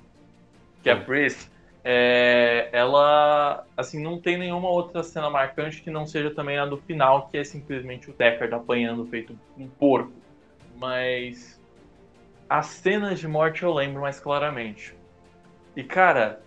que 0.83 0.91
é 0.91 0.93
a 0.93 0.97
Pris, 1.01 1.51
é, 1.85 2.69
ela, 2.73 3.67
assim, 3.77 4.03
não 4.03 4.21
tem 4.21 4.39
nenhuma 4.39 4.69
outra 4.69 5.03
cena 5.03 5.29
marcante 5.29 5.83
que 5.83 5.91
não 5.91 6.07
seja 6.07 6.31
também 6.31 6.59
a 6.59 6.67
do 6.67 6.77
final, 6.77 7.29
que 7.29 7.37
é 7.37 7.45
simplesmente 7.45 8.11
o 8.11 8.15
Deckard 8.15 8.55
apanhando 8.55 9.05
feito 9.07 9.37
um 9.59 9.69
porco. 9.69 10.13
Mas 10.77 11.61
as 12.49 12.67
cenas 12.67 13.19
de 13.19 13.27
morte 13.27 13.63
eu 13.63 13.73
lembro 13.73 14.03
mais 14.03 14.21
claramente. 14.21 14.95
E, 15.75 15.83
cara, 15.83 16.41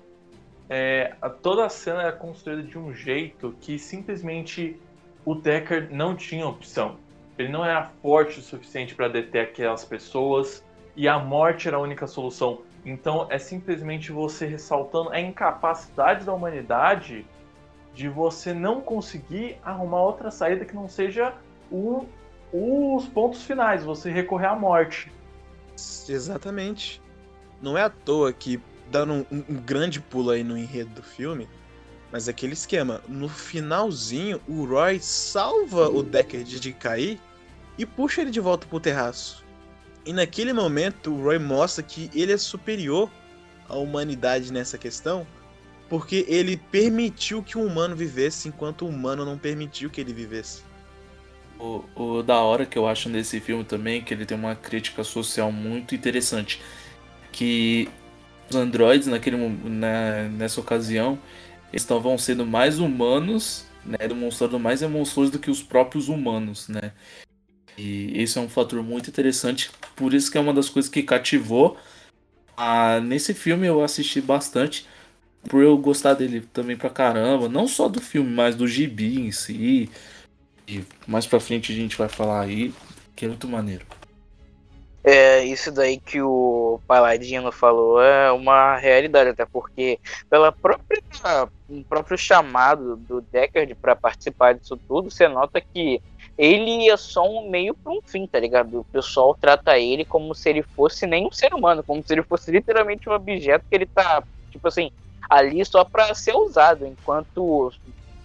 é, 0.69 1.13
toda 1.41 1.65
a 1.65 1.69
cena 1.69 2.03
era 2.03 2.11
construída 2.11 2.63
de 2.63 2.77
um 2.77 2.93
jeito 2.93 3.55
que 3.59 3.77
simplesmente 3.77 4.79
o 5.25 5.35
Deckard 5.35 5.93
não 5.93 6.15
tinha 6.15 6.47
opção. 6.47 6.97
Ele 7.37 7.49
não 7.49 7.65
era 7.65 7.89
forte 8.01 8.39
o 8.39 8.41
suficiente 8.41 8.95
para 8.95 9.09
deter 9.09 9.43
aquelas 9.43 9.83
pessoas 9.83 10.63
e 10.95 11.07
a 11.07 11.19
morte 11.19 11.67
era 11.67 11.77
a 11.77 11.79
única 11.81 12.07
solução. 12.07 12.61
Então 12.85 13.27
é 13.31 13.39
simplesmente 13.39 14.11
você 14.11 14.45
ressaltando 14.45 15.09
a 15.09 15.19
incapacidade 15.19 16.23
da 16.23 16.33
humanidade 16.33 17.25
de 17.95 18.07
você 18.07 18.53
não 18.53 18.81
conseguir 18.81 19.57
arrumar 19.63 20.01
outra 20.03 20.29
saída 20.29 20.65
que 20.65 20.75
não 20.75 20.87
seja 20.87 21.33
o- 21.71 22.05
os 22.53 23.07
pontos 23.07 23.43
finais, 23.43 23.83
você 23.83 24.11
recorrer 24.11 24.47
à 24.47 24.55
morte. 24.55 25.11
Exatamente. 26.07 27.01
Não 27.61 27.77
é 27.77 27.81
à 27.83 27.89
toa 27.89 28.31
que, 28.31 28.61
dando 28.91 29.13
um, 29.13 29.25
um- 29.31 29.55
grande 29.55 29.99
pulo 29.99 30.29
aí 30.29 30.43
no 30.43 30.57
enredo 30.57 30.89
do 30.91 31.01
filme, 31.03 31.49
mas 32.11 32.27
aquele 32.27 32.53
esquema, 32.53 33.01
no 33.07 33.27
finalzinho, 33.29 34.39
o 34.47 34.65
Roy 34.65 34.99
salva 34.99 35.89
o 35.89 36.03
Deckard 36.03 36.59
de 36.59 36.73
cair 36.73 37.19
e 37.77 37.85
puxa 37.85 38.21
ele 38.21 38.31
de 38.31 38.39
volta 38.39 38.67
pro 38.67 38.79
terraço. 38.79 39.43
E 40.05 40.13
naquele 40.13 40.53
momento, 40.53 41.11
o 41.11 41.23
Roy 41.23 41.39
mostra 41.39 41.83
que 41.83 42.09
ele 42.13 42.31
é 42.31 42.37
superior 42.37 43.09
à 43.67 43.75
humanidade 43.75 44.53
nessa 44.53 44.77
questão, 44.77 45.25
porque 45.89 46.25
ele 46.27 46.57
permitiu 46.57 47.41
que 47.41 47.57
um 47.57 47.65
humano 47.65 47.95
vivesse 47.95 48.47
enquanto 48.47 48.83
o 48.83 48.87
humano 48.87 49.25
não 49.25 49.37
permitiu 49.37 49.89
que 49.89 49.99
ele 49.99 50.13
vivesse. 50.13 50.61
O, 51.59 51.83
o 51.95 52.21
da 52.21 52.37
hora 52.37 52.65
que 52.65 52.77
eu 52.77 52.85
acho 52.85 53.09
nesse 53.09 53.39
filme 53.39 53.63
também, 53.63 54.03
que 54.03 54.13
ele 54.13 54.25
tem 54.25 54.37
uma 54.37 54.55
crítica 54.55 55.03
social 55.03 55.51
muito 55.51 55.95
interessante. 55.95 56.61
Que 57.31 57.89
os 58.49 58.55
androides, 58.55 59.07
naquele, 59.07 59.37
na, 59.37 60.23
nessa 60.29 60.59
ocasião, 60.59 61.17
estavam 61.73 62.17
sendo 62.17 62.45
mais 62.45 62.79
humanos, 62.79 63.65
né, 63.83 64.07
demonstrando 64.07 64.59
mais 64.59 64.81
emoções 64.81 65.29
do 65.29 65.39
que 65.39 65.49
os 65.49 65.63
próprios 65.63 66.09
humanos, 66.09 66.67
né? 66.67 66.91
E 67.77 68.21
esse 68.21 68.37
é 68.37 68.41
um 68.41 68.49
fator 68.49 68.81
muito 68.81 69.09
interessante, 69.09 69.69
por 69.95 70.13
isso 70.13 70.31
que 70.31 70.37
é 70.37 70.41
uma 70.41 70.53
das 70.53 70.69
coisas 70.69 70.89
que 70.89 71.03
cativou. 71.03 71.77
Ah, 72.55 72.99
nesse 73.01 73.33
filme 73.33 73.67
eu 73.67 73.83
assisti 73.83 74.21
bastante, 74.21 74.87
por 75.49 75.61
eu 75.61 75.77
gostar 75.77 76.13
dele 76.13 76.41
também 76.53 76.77
pra 76.77 76.89
caramba, 76.89 77.49
não 77.49 77.67
só 77.67 77.89
do 77.89 78.01
filme, 78.01 78.31
mas 78.31 78.55
do 78.55 78.67
gibi 78.67 79.19
em 79.19 79.31
si. 79.31 79.89
E 80.67 80.83
mais 81.05 81.27
pra 81.27 81.39
frente 81.39 81.71
a 81.71 81.75
gente 81.75 81.97
vai 81.97 82.09
falar 82.09 82.41
aí, 82.41 82.73
que 83.15 83.25
é 83.25 83.27
muito 83.27 83.47
maneiro. 83.47 83.85
É, 85.03 85.45
isso 85.45 85.71
daí 85.71 85.99
que 85.99 86.19
o 86.19 86.79
Paladino 86.87 87.51
falou 87.51 88.01
é 88.01 88.31
uma 88.31 88.75
realidade, 88.75 89.29
até 89.29 89.45
porque 89.45 89.99
pela 90.27 90.51
própria 90.51 90.99
o 91.69 91.83
próprio 91.83 92.17
chamado 92.17 92.95
do 92.95 93.21
Deckard 93.21 93.73
para 93.75 93.95
participar 93.95 94.53
disso 94.53 94.75
tudo, 94.87 95.11
você 95.11 95.27
nota 95.27 95.61
que 95.61 96.01
ele 96.37 96.89
é 96.89 96.97
só 96.97 97.27
um 97.27 97.49
meio 97.49 97.73
para 97.73 97.91
um 97.91 98.01
fim, 98.01 98.27
tá 98.27 98.39
ligado? 98.39 98.79
O 98.79 98.83
pessoal 98.85 99.35
trata 99.39 99.79
ele 99.79 100.03
como 100.03 100.35
se 100.35 100.49
ele 100.49 100.61
fosse 100.61 101.07
nem 101.07 101.25
um 101.25 101.31
ser 101.31 101.53
humano, 101.53 101.83
como 101.83 102.03
se 102.03 102.13
ele 102.13 102.23
fosse 102.23 102.51
literalmente 102.51 103.09
um 103.09 103.13
objeto 103.13 103.65
que 103.69 103.75
ele 103.75 103.85
tá, 103.85 104.21
tipo 104.51 104.67
assim, 104.67 104.91
ali 105.29 105.63
só 105.65 105.83
para 105.83 106.13
ser 106.13 106.35
usado, 106.35 106.85
enquanto 106.85 107.71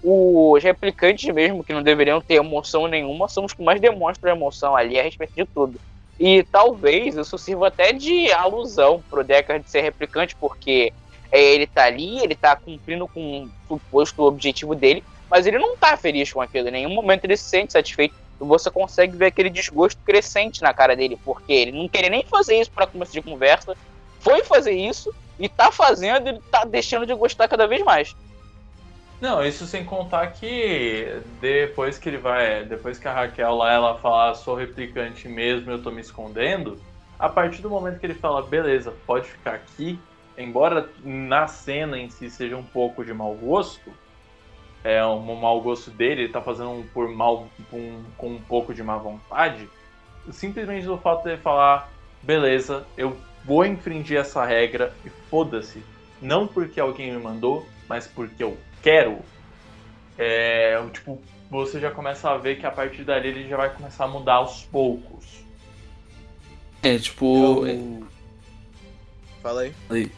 os 0.03 0.63
replicantes 0.63 1.33
mesmo, 1.33 1.63
que 1.63 1.73
não 1.73 1.83
deveriam 1.83 2.21
ter 2.21 2.35
emoção 2.35 2.89
nenhuma, 2.89 3.29
são 3.29 3.45
os 3.45 3.53
que 3.53 3.63
mais 3.63 3.81
demonstram 3.81 4.35
emoção 4.35 4.75
ali 4.75 4.99
a 4.99 5.03
respeito 5.03 5.35
de 5.35 5.45
tudo. 5.45 5.81
E 6.19 6.43
talvez 6.43 7.17
isso 7.17 7.39
sirva 7.39 7.69
até 7.69 7.93
de 7.93 8.31
alusão 8.33 9.03
pro 9.09 9.25
Deckard 9.25 9.69
ser 9.71 9.83
replicante, 9.83 10.35
porque 10.37 10.93
é, 11.31 11.41
ele 11.55 11.67
tá 11.67 11.85
ali, 11.85 12.19
ele 12.23 12.35
tá 12.35 12.57
cumprindo 12.57 13.07
com 13.07 13.49
o 13.69 13.79
suposto 13.79 14.23
objetivo 14.23 14.75
dele, 14.75 15.05
mas 15.31 15.47
ele 15.47 15.59
não 15.59 15.77
tá 15.77 15.97
feliz 15.97 16.33
com 16.33 16.41
aquilo. 16.41 16.69
Em 16.69 16.73
nenhum 16.73 16.91
momento 16.91 17.25
ele 17.25 17.37
se 17.37 17.45
sente 17.45 17.73
satisfeito. 17.73 18.15
E 18.41 18.45
você 18.45 18.71
consegue 18.71 19.17
ver 19.17 19.27
aquele 19.27 19.51
desgosto 19.51 20.01
crescente 20.05 20.63
na 20.63 20.75
cara 20.75 20.97
dele, 20.97 21.19
porque 21.25 21.53
ele 21.53 21.73
não 21.73 21.89
queria 21.89 22.11
nem 22.11 22.25
fazer 22.25 22.61
isso 22.61 22.71
para 22.71 22.87
começo 22.87 23.13
de 23.13 23.23
conversa, 23.23 23.77
foi 24.19 24.43
fazer 24.43 24.73
isso 24.73 25.15
e 25.39 25.49
tá 25.49 25.71
fazendo 25.71 26.29
e 26.29 26.41
tá 26.51 26.65
deixando 26.65 27.07
de 27.07 27.15
gostar 27.15 27.49
cada 27.49 27.67
vez 27.67 27.83
mais. 27.85 28.17
Não, 29.21 29.45
isso 29.45 29.67
sem 29.67 29.85
contar 29.85 30.29
que 30.29 31.21
depois 31.41 31.99
que 31.99 32.09
ele 32.09 32.17
vai. 32.17 32.65
Depois 32.65 32.99
que 32.99 33.07
a 33.07 33.13
Raquel 33.13 33.55
lá 33.55 33.73
ela 33.73 33.99
fala, 33.99 34.35
sou 34.35 34.55
replicante 34.55 35.29
mesmo, 35.29 35.71
eu 35.71 35.83
tô 35.83 35.91
me 35.91 36.01
escondendo. 36.01 36.81
A 37.19 37.29
partir 37.29 37.61
do 37.61 37.69
momento 37.69 38.01
que 38.01 38.07
ele 38.07 38.15
fala, 38.15 38.43
beleza, 38.43 38.95
pode 39.07 39.29
ficar 39.29 39.55
aqui, 39.55 39.99
embora 40.39 40.89
na 41.05 41.47
cena 41.47 41.99
em 41.99 42.09
si 42.09 42.31
seja 42.31 42.57
um 42.57 42.63
pouco 42.63 43.05
de 43.05 43.13
mau 43.13 43.35
gosto, 43.35 43.93
é 44.85 45.05
um 45.05 45.35
mau 45.37 45.61
gosto 45.61 45.91
dele, 45.91 46.23
ele 46.23 46.33
tá 46.33 46.41
fazendo 46.41 46.71
um 46.71 46.83
por 46.83 47.09
mal 47.09 47.49
um- 47.73 48.03
com 48.17 48.29
um 48.31 48.41
pouco 48.41 48.73
de 48.73 48.83
má 48.83 48.97
vontade, 48.97 49.69
simplesmente 50.33 50.89
o 50.89 50.97
fato 50.99 51.25
dele 51.25 51.39
falar, 51.39 51.91
beleza, 52.23 52.87
eu 52.97 53.17
vou 53.45 53.65
infringir 53.67 54.19
essa 54.19 54.45
regra 54.45 54.95
e 55.05 55.11
foda-se. 55.29 55.83
Não 56.21 56.47
porque 56.47 56.79
alguém 56.79 57.13
me 57.13 57.19
mandou, 57.19 57.67
mas 57.89 58.07
porque 58.07 58.43
eu 58.43 58.57
quero. 58.83 59.19
É, 60.19 60.79
tipo, 60.93 61.21
você 61.51 61.81
já 61.81 61.91
começa 61.91 62.31
a 62.31 62.37
ver 62.37 62.59
que 62.59 62.67
a 62.67 62.71
partir 62.71 63.05
dali 63.05 63.29
ele 63.29 63.49
já 63.49 63.57
vai 63.57 63.71
começar 63.75 64.05
a 64.05 64.09
mudar 64.09 64.35
aos 64.35 64.65
poucos. 64.65 65.25
É, 66.83 66.99
tipo. 66.99 67.67
Eu- 67.67 68.07
Fala 69.43 69.63
aí. 69.63 69.75
aí. 69.89 70.13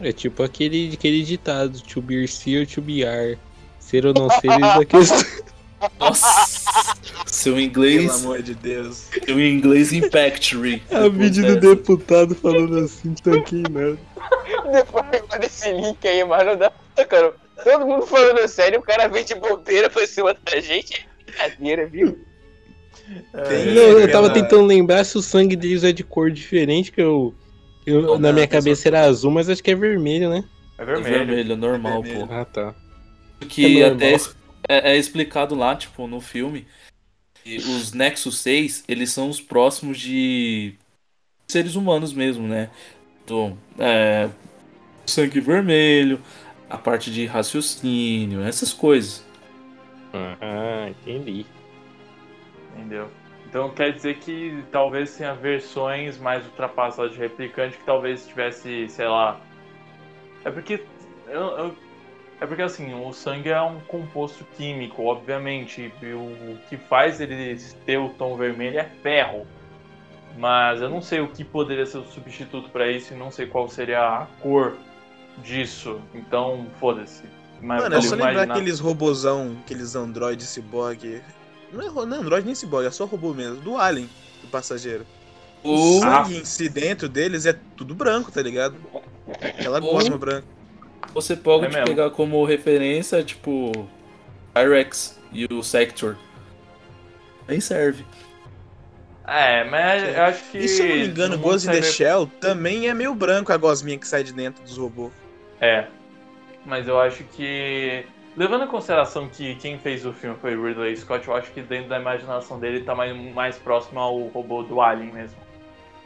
É 0.00 0.12
tipo 0.12 0.42
aquele, 0.42 0.92
aquele 0.92 1.22
ditado, 1.22 1.80
to 1.80 2.02
be 2.02 2.26
see 2.28 2.58
or 2.60 2.66
to 2.66 2.82
be 2.82 3.04
are. 3.06 3.38
Ser 3.92 4.06
ou 4.06 4.14
não 4.14 4.30
ser 4.30 4.46
da 4.58 4.84
questão. 4.86 5.18
Nossa! 6.00 6.96
Seu 7.26 7.54
Pelo 7.54 7.64
inglês. 7.64 8.24
amor 8.24 8.40
de 8.42 8.54
Deus. 8.54 9.08
Seu 9.26 9.38
inglês 9.38 9.92
Impactory. 9.92 10.82
A 10.90 11.08
vídeo 11.08 11.44
do 11.44 11.60
deputado 11.60 12.34
falando 12.34 12.78
assim, 12.78 13.12
tá 13.14 13.34
aqui, 13.34 13.62
né? 13.68 13.96
Depois 14.72 15.04
manda 15.30 15.44
esse 15.44 15.70
link 15.72 16.08
aí, 16.08 16.24
mas 16.24 16.46
não 16.46 16.56
dá. 16.56 16.72
Cara, 17.06 17.34
todo 17.62 17.84
mundo 17.86 18.06
falando 18.06 18.46
sério, 18.48 18.78
o 18.78 18.82
cara 18.82 19.08
vem 19.08 19.24
de 19.24 19.34
bobeira 19.34 19.90
pra 19.90 20.06
cima 20.06 20.34
da 20.44 20.58
gente. 20.60 21.06
Brincadeira, 21.26 21.86
viu? 21.86 22.18
Tem 23.48 23.74
Não, 23.74 23.82
eu 23.98 24.10
tava 24.10 24.30
tentando 24.30 24.64
lembrar 24.64 25.04
se 25.04 25.18
o 25.18 25.22
sangue 25.22 25.56
deles 25.56 25.84
é 25.84 25.92
de 25.92 26.02
cor 26.04 26.30
diferente, 26.30 26.90
que 26.92 27.02
eu. 27.02 27.34
eu 27.84 28.00
Não, 28.02 28.18
na 28.18 28.32
minha 28.32 28.44
é 28.44 28.46
cabeça 28.46 28.88
era 28.88 29.02
azul, 29.02 29.30
mas 29.30 29.50
acho 29.50 29.62
que 29.62 29.70
é 29.70 29.74
vermelho, 29.74 30.30
né? 30.30 30.44
É 30.78 30.82
É 30.82 30.86
vermelho. 30.86 31.26
vermelho, 31.26 31.56
normal, 31.56 32.02
Vermelho. 32.02 32.26
pô. 32.28 32.32
Ah, 32.34 32.44
tá. 32.44 32.74
Que 33.48 33.82
É 33.82 33.86
até 33.86 34.14
é, 34.68 34.92
é 34.92 34.96
explicado 34.96 35.54
lá, 35.54 35.74
tipo, 35.76 36.06
no 36.06 36.20
filme. 36.20 36.66
que 37.44 37.56
os 37.58 37.92
Nexus 37.92 38.38
6, 38.38 38.84
eles 38.88 39.10
são 39.10 39.28
os 39.28 39.40
próximos 39.40 39.98
de 39.98 40.74
seres 41.48 41.74
humanos 41.74 42.12
mesmo, 42.12 42.46
né? 42.48 42.70
Então, 43.24 43.58
é, 43.78 44.30
sangue 45.06 45.40
vermelho, 45.40 46.20
a 46.70 46.78
parte 46.78 47.10
de 47.12 47.26
raciocínio, 47.26 48.42
essas 48.42 48.72
coisas. 48.72 49.24
Ah, 50.14 50.88
entendi. 50.88 51.46
Entendeu? 52.74 53.08
Então 53.48 53.70
quer 53.70 53.92
dizer 53.92 54.18
que 54.18 54.64
talvez 54.70 55.16
tenha 55.16 55.34
versões 55.34 56.18
mais 56.18 56.44
ultrapassadas 56.46 57.12
de 57.12 57.18
replicante 57.18 57.76
que 57.76 57.84
talvez 57.84 58.26
tivesse, 58.26 58.88
sei 58.88 59.06
lá. 59.08 59.40
É 60.44 60.50
porque. 60.50 60.82
eu- 61.28 61.58
eu- 61.58 61.76
é 62.42 62.46
porque 62.46 62.62
assim, 62.62 62.92
o 62.94 63.12
sangue 63.12 63.48
é 63.50 63.60
um 63.62 63.78
composto 63.80 64.44
químico, 64.56 65.04
obviamente. 65.04 65.92
E 66.02 66.12
o 66.12 66.58
que 66.68 66.76
faz 66.76 67.20
ele 67.20 67.56
ter 67.86 67.98
o 67.98 68.08
tom 68.10 68.36
vermelho 68.36 68.78
é 68.78 68.84
ferro. 69.02 69.46
Mas 70.36 70.80
eu 70.80 70.88
não 70.88 71.02
sei 71.02 71.20
o 71.20 71.28
que 71.28 71.44
poderia 71.44 71.84
ser 71.86 71.98
o 71.98 72.04
substituto 72.06 72.70
para 72.70 72.90
isso 72.90 73.12
e 73.12 73.16
não 73.16 73.30
sei 73.30 73.46
qual 73.46 73.68
seria 73.68 74.00
a 74.00 74.26
cor 74.40 74.74
disso. 75.38 76.00
Então, 76.14 76.66
foda-se. 76.80 77.22
Mas 77.60 77.82
Mano, 77.82 77.94
é 77.96 78.00
só 78.00 78.10
lembrar 78.14 78.32
imaginar- 78.32 78.54
aqueles 78.54 78.80
robozão, 78.80 79.56
aqueles 79.64 79.94
androides 79.94 80.48
ciborgue. 80.48 81.22
Não 81.72 81.80
é, 82.02 82.06
não 82.06 82.16
é 82.16 82.18
android 82.20 82.44
nem 82.46 82.54
ciborgue, 82.54 82.88
é 82.88 82.90
só 82.90 83.04
robô 83.04 83.32
mesmo. 83.32 83.56
Do 83.56 83.76
Alien, 83.76 84.08
do 84.40 84.48
passageiro. 84.48 85.06
O 85.62 85.74
O- 85.98 86.00
sangue 86.00 86.38
em 86.38 86.44
si 86.44 86.68
dentro 86.68 87.08
deles 87.08 87.46
é 87.46 87.56
tudo 87.76 87.94
branco, 87.94 88.32
tá 88.32 88.42
ligado? 88.42 88.74
Aquela 89.40 89.80
Ou- 89.80 89.92
gosma 89.92 90.18
branca. 90.18 90.46
Você 91.14 91.36
pode 91.36 91.76
É 91.76 91.84
pegar 91.84 92.10
como 92.10 92.44
referência, 92.44 93.22
tipo, 93.22 93.88
Pyrex 94.54 95.20
e 95.32 95.46
o 95.46 95.62
Sector. 95.62 96.16
Aí 97.48 97.60
serve. 97.60 98.04
É, 99.26 99.64
mas 99.64 100.02
eu 100.16 100.22
acho 100.22 100.44
que. 100.50 100.58
E 100.58 100.68
se 100.68 100.82
eu 100.82 100.88
não 100.88 100.96
me 100.96 101.06
engano, 101.06 101.36
no 101.36 101.42
Ghost 101.42 101.68
in 101.68 101.70
the 101.70 101.82
Shell 101.82 102.26
também 102.40 102.88
é 102.88 102.94
meio 102.94 103.14
branco 103.14 103.52
a 103.52 103.56
gosminha 103.56 103.98
que 103.98 104.06
sai 104.06 104.24
de 104.24 104.32
dentro 104.32 104.62
dos 104.62 104.76
robôs. 104.76 105.12
É. 105.60 105.86
Mas 106.64 106.88
eu 106.88 107.00
acho 107.00 107.24
que. 107.24 108.04
Levando 108.36 108.64
em 108.64 108.68
consideração 108.68 109.28
que 109.28 109.54
quem 109.56 109.78
fez 109.78 110.06
o 110.06 110.12
filme 110.12 110.36
foi 110.40 110.56
Ridley 110.56 110.96
Scott, 110.96 111.28
eu 111.28 111.36
acho 111.36 111.50
que 111.52 111.60
dentro 111.60 111.90
da 111.90 112.00
imaginação 112.00 112.58
dele 112.58 112.82
tá 112.82 112.94
mais, 112.94 113.14
mais 113.34 113.58
próximo 113.58 114.00
ao 114.00 114.26
robô 114.28 114.62
do 114.62 114.80
Alien 114.80 115.12
mesmo. 115.12 115.36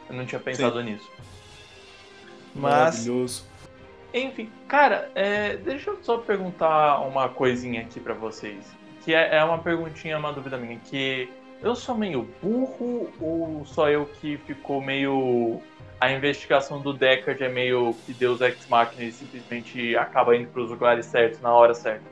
Eu 0.09 0.15
não 0.15 0.25
tinha 0.25 0.39
pensado 0.39 0.81
nisso. 0.83 1.09
Mas, 2.53 3.05
Maravilhoso. 3.05 3.45
Enfim, 4.13 4.49
cara, 4.67 5.09
é, 5.15 5.57
deixa 5.57 5.89
eu 5.91 5.97
só 6.01 6.17
perguntar 6.17 6.99
uma 7.01 7.29
coisinha 7.29 7.81
aqui 7.81 7.99
pra 7.99 8.13
vocês. 8.13 8.65
Que 9.03 9.13
é, 9.13 9.37
é 9.37 9.43
uma 9.43 9.57
perguntinha, 9.59 10.17
uma 10.17 10.33
dúvida 10.33 10.57
minha. 10.57 10.77
Que 10.83 11.29
eu 11.61 11.75
sou 11.75 11.95
meio 11.95 12.27
burro 12.41 13.09
ou 13.21 13.63
só 13.65 13.89
eu 13.89 14.05
que 14.19 14.37
ficou 14.45 14.81
meio. 14.81 15.59
A 15.99 16.11
investigação 16.11 16.79
do 16.79 16.93
Deckard 16.93 17.43
é 17.43 17.49
meio 17.49 17.95
que 18.05 18.13
Deus 18.13 18.39
Ex 18.41 18.67
Machina 18.69 19.03
e 19.03 19.11
simplesmente 19.11 19.95
acaba 19.95 20.35
indo 20.35 20.47
pros 20.49 20.69
lugares 20.69 21.07
certos 21.07 21.41
na 21.41 21.51
hora 21.51 21.73
certa? 21.73 22.03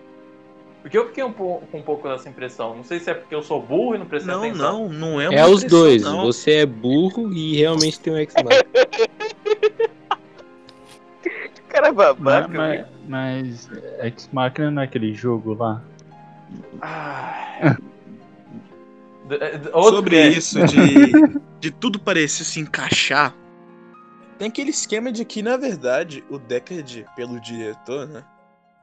Porque 0.82 0.98
eu 0.98 1.08
fiquei 1.08 1.24
um 1.24 1.32
po- 1.32 1.62
com 1.72 1.78
um 1.80 1.82
pouco 1.84 2.08
dessa 2.08 2.28
impressão. 2.30 2.76
Não 2.76 2.84
sei 2.84 3.00
se 3.00 3.10
é 3.12 3.14
porque 3.14 3.34
eu 3.36 3.44
sou 3.44 3.62
burro 3.62 3.96
e 3.96 3.98
não 4.00 4.06
prestei 4.08 4.34
Não, 4.34 4.42
atenção. 4.44 4.88
não, 4.88 4.90
não 4.90 5.22
é 5.22 5.30
uma 5.30 5.40
É 5.40 5.46
os 5.46 5.64
dois. 5.64 6.02
não. 6.04 6.24
Você 6.26 6.54
é 6.58 6.66
burro 6.66 7.32
e 7.34 7.58
realmente 7.58 8.00
tem 8.00 8.14
um 8.14 8.18
X-Men. 8.18 8.46
Cara 11.76 11.92
Mas, 11.92 11.96
babaca, 11.96 12.48
mas, 12.48 12.86
mas 13.06 13.70
Ex 14.00 14.30
Machina 14.32 14.72
não 14.72 14.82
é 14.82 14.86
aquele 14.86 15.14
jogo 15.14 15.56
lá? 15.56 15.84
Ah. 16.82 17.76
Sobre 19.74 20.16
cast. 20.16 20.40
isso, 20.40 20.66
de, 20.68 21.12
de 21.60 21.72
tudo 21.72 22.00
parecer 22.00 22.46
se 22.46 22.62
encaixar, 22.62 23.36
tem 24.38 24.48
aquele 24.48 24.70
esquema 24.70 25.12
de 25.12 25.26
que, 25.26 25.42
na 25.42 25.58
verdade, 25.58 26.24
o 26.30 26.40
Deckard, 26.40 27.06
pelo 27.14 27.42
diretor, 27.42 28.08
né? 28.08 28.24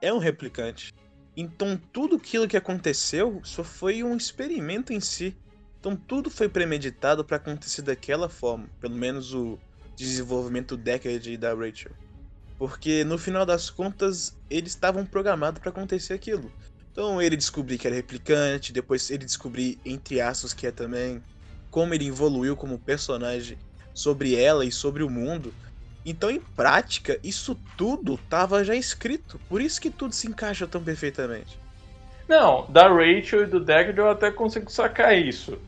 é 0.02 0.12
um 0.12 0.18
replicante. 0.18 0.92
Então 1.34 1.80
tudo 1.94 2.16
aquilo 2.16 2.46
que 2.46 2.58
aconteceu 2.58 3.40
só 3.42 3.64
foi 3.64 4.02
um 4.02 4.14
experimento 4.14 4.92
em 4.92 5.00
si. 5.00 5.34
Então 5.80 5.96
tudo 5.96 6.28
foi 6.28 6.46
premeditado 6.46 7.24
para 7.24 7.38
acontecer 7.38 7.80
daquela 7.80 8.28
forma, 8.28 8.68
pelo 8.78 8.96
menos 8.96 9.32
o 9.32 9.58
desenvolvimento 9.96 10.76
do 10.76 10.82
Deckard 10.82 11.32
e 11.32 11.38
da 11.38 11.54
Rachel. 11.54 11.92
Porque 12.62 13.02
no 13.02 13.18
final 13.18 13.44
das 13.44 13.68
contas, 13.68 14.38
eles 14.48 14.70
estavam 14.70 15.04
programados 15.04 15.60
para 15.60 15.70
acontecer 15.70 16.14
aquilo. 16.14 16.48
Então 16.92 17.20
ele 17.20 17.36
descobriu 17.36 17.76
que 17.76 17.88
era 17.88 17.96
replicante, 17.96 18.72
depois 18.72 19.10
ele 19.10 19.24
descobriu, 19.24 19.76
entre 19.84 20.20
aspas, 20.20 20.54
que 20.54 20.68
é 20.68 20.70
também, 20.70 21.20
como 21.72 21.92
ele 21.92 22.06
evoluiu 22.06 22.54
como 22.54 22.78
personagem 22.78 23.58
sobre 23.92 24.40
ela 24.40 24.64
e 24.64 24.70
sobre 24.70 25.02
o 25.02 25.10
mundo. 25.10 25.52
Então, 26.06 26.30
em 26.30 26.38
prática, 26.38 27.18
isso 27.20 27.60
tudo 27.76 28.14
estava 28.14 28.62
já 28.62 28.76
escrito. 28.76 29.40
Por 29.48 29.60
isso 29.60 29.80
que 29.80 29.90
tudo 29.90 30.14
se 30.14 30.28
encaixa 30.28 30.64
tão 30.64 30.84
perfeitamente. 30.84 31.58
Não, 32.28 32.70
da 32.70 32.86
Rachel 32.86 33.42
e 33.42 33.46
do 33.46 33.58
Deckard 33.58 33.98
eu 33.98 34.08
até 34.08 34.30
consigo 34.30 34.70
sacar 34.70 35.18
isso. 35.18 35.58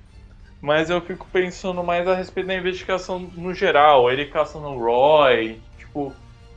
Mas 0.61 0.91
eu 0.91 1.01
fico 1.01 1.27
pensando 1.33 1.83
mais 1.83 2.07
a 2.07 2.15
respeito 2.15 2.47
da 2.47 2.55
investigação 2.55 3.19
no 3.19 3.53
geral. 3.53 4.09
Ele 4.13 4.27
caçando 4.27 4.69
o 4.69 4.79
Roy. 4.79 5.61
Tipo, 5.77 6.15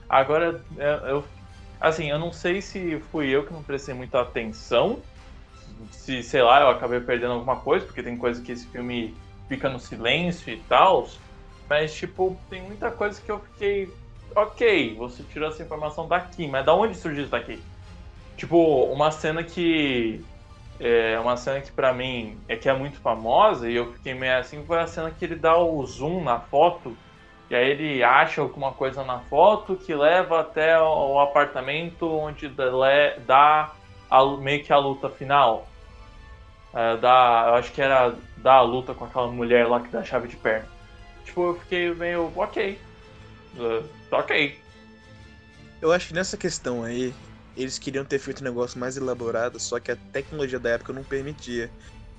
agora 0.10 0.64
é, 0.78 1.12
eu. 1.12 1.24
Assim, 1.80 2.10
eu 2.10 2.18
não 2.18 2.32
sei 2.32 2.62
se 2.62 2.99
fui 3.12 3.30
eu 3.30 3.45
que 3.45 3.53
não 3.53 3.64
prestei 3.64 3.93
muita 3.93 4.22
atenção. 4.22 5.01
Se, 5.91 6.24
sei 6.24 6.41
lá, 6.41 6.62
eu 6.62 6.70
acabei 6.70 6.99
perdendo 6.99 7.34
alguma 7.34 7.58
coisa, 7.58 7.86
porque 7.86 8.01
tem 8.01 8.18
coisa 8.18 8.41
que 8.41 8.51
esse 8.51 8.68
filme 8.68 9.16
fica 9.47 9.70
no 9.70 9.80
silêncio 9.80 10.51
e 10.51 10.58
tal. 10.64 11.08
Mas, 11.70 11.93
tipo, 11.93 12.39
tem 12.49 12.62
muita 12.62 12.89
coisa 12.89 13.22
que 13.22 13.32
eu 13.32 13.39
fiquei. 13.39 13.89
Ok, 14.36 14.95
você 14.95 15.24
tirou 15.24 15.49
essa 15.49 15.64
informação 15.64 16.08
daqui, 16.08 16.47
mas 16.47 16.66
da 16.66 16.74
onde 16.74 16.95
surgiu 16.95 17.24
isso 17.24 17.32
daqui? 17.32 17.62
Tipo, 18.36 18.86
uma 18.86 19.12
cena 19.12 19.43
que. 19.43 20.24
É 20.80 21.20
uma 21.20 21.36
cena 21.36 21.60
que 21.60 21.72
pra 21.72 21.91
mim 21.91 22.39
é 22.47 22.55
que 22.55 22.70
é 22.70 22.74
muito 22.74 22.99
famosa 22.99 23.68
e 23.68 23.76
eu 23.76 23.91
fiquei 23.93 24.14
meio 24.14 24.38
assim 24.38 24.64
foi 24.64 24.78
a 24.78 24.86
cena 24.86 25.10
que 25.10 25.26
ele 25.26 25.36
dá 25.36 25.58
o 25.58 25.84
zoom 25.88 26.24
na 26.24 26.39
foto 26.39 26.95
e 27.50 27.56
aí 27.56 27.72
ele 27.72 28.04
acha 28.04 28.41
alguma 28.41 28.72
coisa 28.72 29.04
na 29.04 29.20
foto 29.20 29.76
que 29.76 29.95
leva 29.95 30.41
até 30.41 30.80
o 30.80 31.20
apartamento 31.20 32.10
onde 32.10 32.50
dá 33.26 33.72
a, 34.10 34.26
meio 34.38 34.64
que 34.64 34.74
a 34.74 34.78
luta 34.78 35.10
final. 35.10 35.68
É, 36.74 36.93
eu 36.93 37.56
acho 37.56 37.72
que 37.72 37.82
era 37.82 38.14
dar 38.38 38.56
a 38.56 38.62
luta 38.62 38.93
com 38.93 39.06
aquela 39.06 39.28
mulher 39.28 39.68
lá 39.68 39.80
que 39.80 39.89
dá 39.89 40.04
chave 40.04 40.28
de 40.28 40.36
perna 40.36 40.78
tipo, 41.28 41.41
eu 41.41 41.60
fiquei 41.60 41.93
meio, 41.93 42.32
ok. 42.36 42.80
Uh, 43.56 43.88
ok. 44.12 44.60
Eu 45.82 45.91
acho 45.91 46.08
que 46.08 46.14
nessa 46.14 46.38
questão 46.38 46.84
aí, 46.84 47.14
eles 47.56 47.78
queriam 47.78 48.04
ter 48.04 48.20
feito 48.20 48.41
um 48.41 48.45
negócio 48.45 48.80
mais 48.80 48.98
elaborado, 48.98 49.60
só 49.60 49.80
que 49.80 49.91
a 49.91 49.95
tecnologia 50.12 50.60
da 50.60 50.72
época 50.72 50.93
não 50.93 51.04
permitia. 51.04 51.70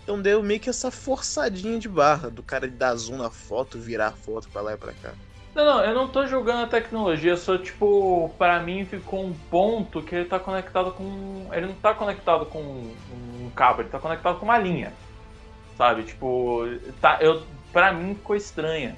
Então 0.08 0.22
deu 0.22 0.42
meio 0.42 0.58
que 0.58 0.70
essa 0.70 0.90
forçadinha 0.90 1.78
de 1.78 1.86
barra 1.86 2.30
do 2.30 2.42
cara 2.42 2.66
dar 2.66 2.94
zoom 2.94 3.18
na 3.18 3.28
foto, 3.28 3.78
virar 3.78 4.06
a 4.06 4.12
foto 4.12 4.48
pra 4.48 4.62
lá 4.62 4.72
e 4.72 4.76
pra 4.78 4.94
cá. 4.94 5.12
Não, 5.54 5.66
não, 5.66 5.84
eu 5.84 5.92
não 5.92 6.08
tô 6.08 6.26
julgando 6.26 6.62
a 6.62 6.66
tecnologia, 6.66 7.36
só 7.36 7.58
tipo, 7.58 8.34
para 8.38 8.58
mim 8.60 8.86
ficou 8.86 9.22
um 9.22 9.34
ponto 9.50 10.02
que 10.02 10.14
ele 10.14 10.24
tá 10.24 10.40
conectado 10.40 10.92
com. 10.92 11.50
Ele 11.52 11.66
não 11.66 11.74
tá 11.74 11.92
conectado 11.92 12.46
com 12.46 12.58
um 12.58 13.50
cabo, 13.54 13.82
ele 13.82 13.90
tá 13.90 13.98
conectado 13.98 14.38
com 14.38 14.46
uma 14.46 14.56
linha. 14.56 14.94
Sabe? 15.76 16.04
Tipo, 16.04 16.62
tá, 17.02 17.18
eu, 17.20 17.42
para 17.70 17.92
mim 17.92 18.14
ficou 18.14 18.34
estranha. 18.34 18.96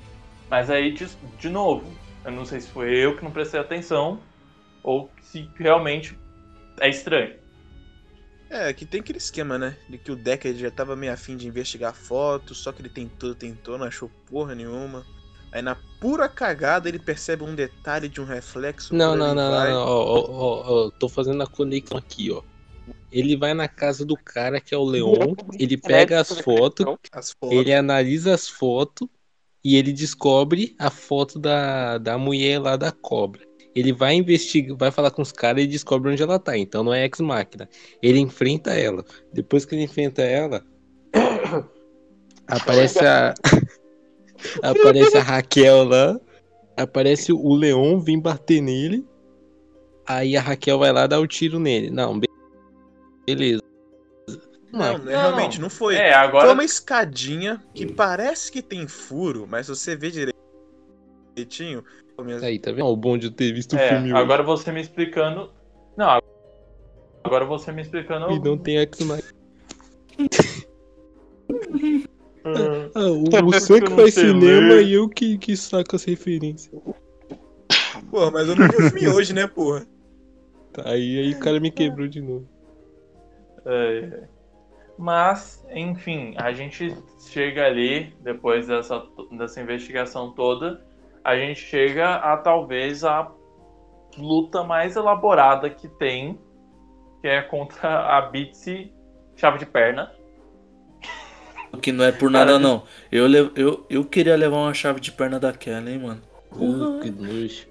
Mas 0.48 0.70
aí, 0.70 0.92
de, 0.92 1.08
de 1.40 1.48
novo, 1.48 1.92
eu 2.24 2.30
não 2.30 2.44
sei 2.44 2.60
se 2.60 2.68
foi 2.68 2.94
eu 2.94 3.16
que 3.16 3.24
não 3.24 3.32
prestei 3.32 3.58
atenção 3.58 4.20
ou 4.80 5.10
se 5.22 5.50
realmente 5.56 6.16
é 6.78 6.88
estranho. 6.88 7.34
É, 8.50 8.72
que 8.72 8.84
tem 8.84 9.00
aquele 9.00 9.18
esquema, 9.18 9.56
né? 9.56 9.76
De 9.88 9.96
que 9.96 10.10
o 10.10 10.16
Deckard 10.16 10.58
já 10.58 10.70
tava 10.72 10.96
meio 10.96 11.12
afim 11.12 11.36
de 11.36 11.46
investigar 11.46 11.94
fotos, 11.94 12.58
só 12.58 12.72
que 12.72 12.82
ele 12.82 12.88
tentou, 12.88 13.32
tentou, 13.32 13.78
não 13.78 13.86
achou 13.86 14.10
porra 14.26 14.56
nenhuma. 14.56 15.06
Aí 15.52 15.62
na 15.62 15.76
pura 16.00 16.28
cagada 16.28 16.88
ele 16.88 16.98
percebe 16.98 17.44
um 17.44 17.54
detalhe 17.54 18.08
de 18.08 18.20
um 18.20 18.24
reflexo. 18.24 18.94
Não, 18.94 19.16
não, 19.16 19.34
não, 19.34 19.50
não, 19.50 19.64
não, 19.64 19.82
ó, 19.82 20.26
ó, 20.28 20.86
ó, 20.86 20.90
tô 20.90 21.08
fazendo 21.08 21.42
a 21.42 21.46
conexão 21.46 21.96
aqui, 21.96 22.30
ó. 22.32 22.42
Ele 23.10 23.36
vai 23.36 23.54
na 23.54 23.68
casa 23.68 24.04
do 24.04 24.16
cara 24.16 24.60
que 24.60 24.74
é 24.74 24.78
o 24.78 24.84
Leon, 24.84 25.34
ele 25.58 25.76
pega 25.76 26.20
as 26.20 26.40
fotos, 26.40 26.86
As 27.12 27.32
fotos. 27.32 27.58
ele 27.58 27.72
analisa 27.72 28.34
as 28.34 28.48
fotos 28.48 29.08
e 29.64 29.76
ele 29.76 29.92
descobre 29.92 30.74
a 30.78 30.90
foto 30.90 31.38
da, 31.38 31.98
da 31.98 32.16
mulher 32.16 32.60
lá 32.60 32.76
da 32.76 32.90
cobra. 32.92 33.49
Ele 33.74 33.92
vai 33.92 34.14
investigar, 34.14 34.76
vai 34.76 34.90
falar 34.90 35.10
com 35.10 35.22
os 35.22 35.32
caras 35.32 35.62
e 35.62 35.66
descobre 35.66 36.10
onde 36.12 36.22
ela 36.22 36.38
tá. 36.38 36.56
Então 36.56 36.82
não 36.82 36.92
é 36.92 37.04
ex-máquina. 37.04 37.68
Ele 38.02 38.18
enfrenta 38.18 38.72
ela. 38.72 39.04
Depois 39.32 39.64
que 39.64 39.74
ele 39.74 39.84
enfrenta 39.84 40.22
ela, 40.22 40.64
aparece 42.46 42.98
a 43.04 43.34
aparece 44.62 45.16
a 45.16 45.22
Raquel 45.22 45.84
lá, 45.84 46.20
aparece 46.76 47.32
o 47.32 47.54
Leon 47.54 48.00
vem 48.00 48.18
bater 48.18 48.60
nele. 48.60 49.06
Aí 50.06 50.36
a 50.36 50.40
Raquel 50.40 50.78
vai 50.78 50.92
lá 50.92 51.06
dar 51.06 51.20
o 51.20 51.26
tiro 51.26 51.60
nele. 51.60 51.90
Não, 51.90 52.18
be- 52.18 52.26
beleza. 53.26 53.62
Não, 54.72 54.98
Não, 54.98 55.04
realmente 55.04 55.60
não 55.60 55.70
foi. 55.70 55.96
É, 55.96 56.14
agora. 56.14 56.46
Foi 56.46 56.54
uma 56.54 56.64
escadinha 56.64 57.62
que 57.74 57.86
parece 57.86 58.50
que 58.50 58.62
tem 58.62 58.86
furo, 58.86 59.46
mas 59.48 59.66
se 59.66 59.74
você 59.74 59.96
vê 59.96 60.10
direitinho. 61.36 61.84
Menos- 62.24 62.42
Aí, 62.42 62.58
tá 62.58 62.70
vendo? 62.72 62.86
O 62.86 62.96
bom 62.96 63.16
de 63.18 63.30
ter 63.30 63.52
visto 63.52 63.74
o 63.74 63.78
É, 63.78 63.88
filme 63.88 64.12
agora 64.12 64.42
você 64.42 64.72
me 64.72 64.80
explicando. 64.80 65.50
Não, 65.96 66.20
agora 67.24 67.44
você 67.44 67.72
me 67.72 67.82
explicando. 67.82 68.26
hoje. 68.26 68.36
E 68.36 68.40
não 68.44 68.56
tem 68.58 68.76
ex-máquina. 68.76 69.30
Ah, 72.42 72.90
Ah, 72.94 73.10
o, 73.10 73.54
É 73.54 73.60
Sam 73.60 73.76
eu 73.76 73.84
que 73.84 73.94
faz 73.94 74.14
cinema 74.14 74.74
ler. 74.74 74.86
e 74.86 74.94
eu 74.94 75.06
que, 75.10 75.36
que 75.36 75.54
saco 75.54 75.94
as 75.94 76.04
referências. 76.04 76.72
Porra, 78.10 78.30
mas 78.30 78.48
eu 78.48 78.56
não 78.56 78.66
vi 78.66 78.76
o 78.76 78.90
filme 78.90 79.08
hoje, 79.08 79.34
né, 79.34 79.46
porra? 79.46 79.86
Tá, 80.72 80.88
aí, 80.88 81.18
aí 81.18 81.34
o 81.34 81.38
cara 81.38 81.60
me 81.60 81.70
quebrou 81.70 82.08
de 82.08 82.22
novo. 82.22 82.48
É. 83.66 84.22
Mas, 84.96 85.62
enfim, 85.70 86.32
a 86.38 86.50
gente 86.52 86.96
chega 87.18 87.66
ali, 87.66 88.14
depois 88.20 88.66
dessa, 88.66 89.06
dessa 89.32 89.60
investigação 89.60 90.32
toda, 90.32 90.82
a 91.24 91.36
gente 91.36 91.60
chega 91.60 92.16
a 92.16 92.36
talvez 92.36 93.04
a 93.04 93.30
luta 94.18 94.62
mais 94.62 94.96
elaborada 94.96 95.70
que 95.70 95.88
tem, 95.88 96.38
que 97.20 97.28
é 97.28 97.42
contra 97.42 98.16
a 98.16 98.22
Bitsy 98.22 98.92
chave 99.36 99.58
de 99.58 99.66
perna. 99.66 100.12
Que 101.80 101.92
não 101.92 102.04
é 102.04 102.10
por 102.10 102.30
nada, 102.30 102.46
Cara, 102.52 102.58
não. 102.58 102.82
Eu, 103.12 103.28
eu, 103.54 103.86
eu 103.88 104.04
queria 104.04 104.36
levar 104.36 104.56
uma 104.56 104.74
chave 104.74 104.98
de 105.00 105.12
perna 105.12 105.38
daquela, 105.38 105.88
hein, 105.88 105.98
mano. 106.00 106.20
Uh, 106.52 106.98
que 107.00 107.10
nojo. 107.10 107.66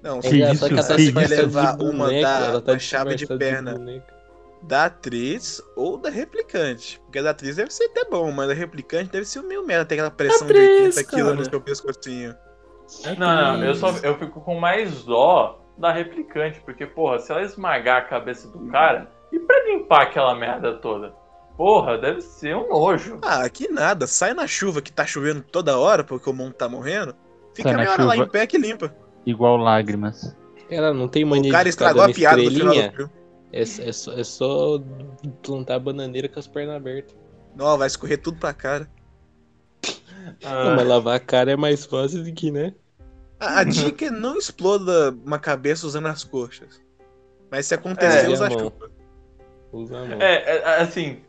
Não, 0.00 0.18
É 0.18 0.22
Que 0.22 0.36
engraçado 0.36 1.00
isso, 1.00 1.12
que 1.12 1.18
ela 1.18 1.24
isso. 1.24 1.34
levar 1.42 1.76
de 1.76 1.84
uma 1.84 1.92
boneca, 2.06 2.52
da- 2.52 2.60
tá 2.60 2.72
uma 2.72 2.78
chave 2.78 3.16
de 3.16 3.26
perna. 3.26 3.72
boneca. 3.72 4.14
da 4.62 4.84
atriz 4.84 5.60
ou 5.74 5.96
da 5.98 6.08
replicante. 6.08 7.00
Porque 7.00 7.18
a 7.18 7.22
da 7.22 7.30
atriz 7.30 7.56
deve 7.56 7.72
ser 7.72 7.84
até 7.86 8.04
bom, 8.04 8.30
mas 8.30 8.48
a 8.48 8.54
replicante 8.54 9.10
deve 9.10 9.24
ser 9.24 9.42
meio 9.42 9.66
merda, 9.66 9.86
tem 9.86 9.96
aquela 9.98 10.10
pressão 10.10 10.46
Atriz, 10.46 10.94
de 10.94 11.00
80 11.00 11.04
quilos 11.04 11.36
no 11.36 11.44
seu 11.50 11.60
pescocinho. 11.60 12.34
Não, 13.18 13.58
não, 13.58 13.64
eu, 13.64 13.74
só, 13.74 13.90
eu 14.02 14.18
fico 14.18 14.40
com 14.40 14.58
mais 14.58 15.04
dó 15.04 15.60
da 15.78 15.92
replicante, 15.92 16.60
porque, 16.60 16.86
porra, 16.86 17.18
se 17.18 17.32
ela 17.32 17.42
esmagar 17.42 17.98
a 17.98 18.04
cabeça 18.04 18.48
do 18.48 18.66
cara, 18.66 19.10
e 19.32 19.38
pra 19.38 19.64
limpar 19.64 20.02
aquela 20.02 20.34
merda 20.34 20.74
toda? 20.74 21.14
Porra, 21.56 21.98
deve 21.98 22.20
ser 22.20 22.56
um 22.56 22.68
nojo. 22.68 23.18
Ah, 23.22 23.48
que 23.48 23.68
nada, 23.68 24.06
sai 24.06 24.34
na 24.34 24.46
chuva 24.46 24.80
que 24.80 24.92
tá 24.92 25.04
chovendo 25.06 25.42
toda 25.42 25.78
hora 25.78 26.02
porque 26.02 26.28
o 26.28 26.32
mundo 26.32 26.54
tá 26.54 26.68
morrendo. 26.68 27.14
Fica 27.54 27.68
Sai 27.68 27.72
na 27.72 27.78
meia 27.78 27.92
hora 27.92 28.04
lá 28.04 28.16
em 28.16 28.28
pé 28.28 28.46
que 28.46 28.56
limpa. 28.56 28.94
Igual 29.26 29.56
lágrimas. 29.56 30.34
Ela 30.70 30.94
não 30.94 31.08
tem 31.08 31.24
mania 31.24 31.50
O 31.50 31.52
cara 31.52 31.64
de 31.64 31.70
estragou 31.70 32.02
a 32.02 32.08
piada 32.08 32.42
no 32.42 32.50
final 32.50 32.74
do 32.74 32.92
filme. 32.92 33.12
É, 33.52 33.62
é 33.62 33.92
só, 33.92 34.12
é 34.12 34.24
só 34.24 34.80
plantar 35.42 35.78
bananeira 35.80 36.28
com 36.28 36.38
as 36.38 36.46
pernas 36.46 36.76
abertas. 36.76 37.16
Não, 37.54 37.76
vai 37.76 37.88
escorrer 37.88 38.22
tudo 38.22 38.38
pra 38.38 38.54
cara. 38.54 38.88
Não, 40.42 40.76
mas 40.76 40.86
lavar 40.86 41.16
a 41.16 41.20
cara 41.20 41.52
é 41.52 41.56
mais 41.56 41.84
fácil 41.84 42.22
do 42.24 42.32
que, 42.32 42.50
né? 42.50 42.74
A, 43.38 43.60
a 43.60 43.64
dica 43.64 44.06
é 44.06 44.10
não 44.10 44.36
exploda 44.36 45.10
uma 45.24 45.38
cabeça 45.38 45.86
usando 45.86 46.06
as 46.06 46.22
coxas. 46.24 46.80
Mas 47.50 47.66
se 47.66 47.74
acontecer, 47.74 48.26
É, 48.26 48.28
usa 48.28 48.46
a 48.46 48.50
chuva. 48.50 48.90
Usa 49.72 49.98
a 49.98 50.04
mão. 50.04 50.20
É, 50.20 50.56
é, 50.58 50.80
assim, 50.80 51.20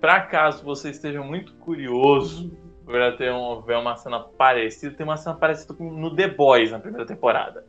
pra 0.00 0.20
caso 0.22 0.62
você 0.64 0.90
esteja 0.90 1.20
muito 1.22 1.52
curioso 1.54 2.52
pra 2.86 3.12
ter 3.12 3.32
um, 3.32 3.60
ver 3.62 3.76
uma 3.78 3.96
cena 3.96 4.20
parecida, 4.20 4.94
tem 4.94 5.04
uma 5.04 5.16
cena 5.16 5.34
parecida 5.34 5.74
com- 5.74 5.90
no 5.90 6.14
The 6.14 6.28
Boys 6.28 6.70
na 6.70 6.78
primeira 6.78 7.06
temporada. 7.06 7.64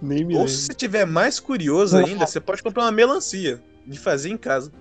Nem 0.00 0.24
me 0.24 0.32
Ou 0.34 0.40
lembro. 0.40 0.48
se 0.48 0.66
você 0.66 0.74
tiver 0.74 1.04
mais 1.06 1.38
curioso 1.38 1.96
ainda, 1.98 2.26
você 2.26 2.40
pode 2.40 2.62
comprar 2.62 2.84
uma 2.84 2.92
melancia 2.92 3.62
de 3.86 3.98
fazer 3.98 4.30
em 4.30 4.36
casa. 4.36 4.72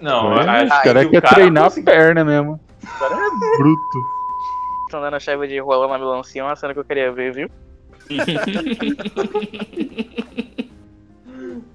Não, 0.00 0.38
É, 0.40 0.48
acho 0.64 0.66
o 0.66 0.82
cara 0.82 1.04
que 1.04 1.10
quer 1.10 1.18
o 1.18 1.22
cara 1.22 1.34
treinar 1.34 1.64
conseguiu- 1.64 1.92
a 1.92 1.96
perna 1.96 2.24
mesmo. 2.24 2.60
O 2.82 2.98
cara 2.98 3.14
é 3.16 3.30
bruto. 3.58 3.98
Estão 4.86 5.00
dando 5.00 5.14
a 5.16 5.20
chave 5.20 5.46
de 5.46 5.58
rola 5.60 5.86
na 5.88 5.98
melancia, 5.98 6.40
é 6.40 6.44
uma 6.44 6.56
cena 6.56 6.72
que 6.74 6.80
eu 6.80 6.84
queria 6.84 7.12
ver, 7.12 7.32
viu? 7.32 7.50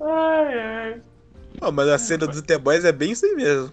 Ai, 0.02 0.60
ai. 0.60 1.02
Pô, 1.60 1.72
mas 1.72 1.88
a 1.88 1.98
cena 1.98 2.28
dos 2.28 2.42
The 2.42 2.58
Boys 2.58 2.86
é 2.86 2.92
bem 2.92 3.12
isso 3.12 3.26
aí 3.26 3.36
mesmo. 3.36 3.72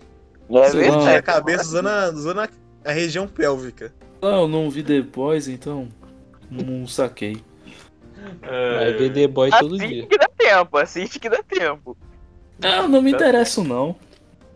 É 0.50 0.64
Sim. 0.70 0.78
Tira 0.80 0.94
a 0.94 0.98
verdade. 0.98 1.22
cabeça 1.22 1.64
usando 1.64 1.88
a, 1.88 2.10
usando 2.10 2.40
a, 2.40 2.48
a 2.84 2.92
região 2.92 3.26
pélvica. 3.26 3.92
Não, 4.20 4.42
eu 4.42 4.48
não 4.48 4.70
vi 4.70 4.82
The 4.82 5.02
Boys, 5.02 5.48
então 5.48 5.88
não 6.50 6.86
saquei. 6.86 7.42
Vai 8.40 8.92
ver 8.92 9.12
The 9.12 9.26
Boy 9.26 9.50
todo 9.50 9.74
Assiste 9.74 9.88
dia. 9.94 10.06
que 10.06 10.18
dá 10.18 10.28
tempo, 10.36 10.76
assiste 10.78 11.18
que 11.18 11.28
dá 11.28 11.42
tempo. 11.42 11.96
Ah, 12.62 12.86
não 12.86 13.02
me 13.02 13.10
interesso 13.12 13.64
não. 13.64 13.96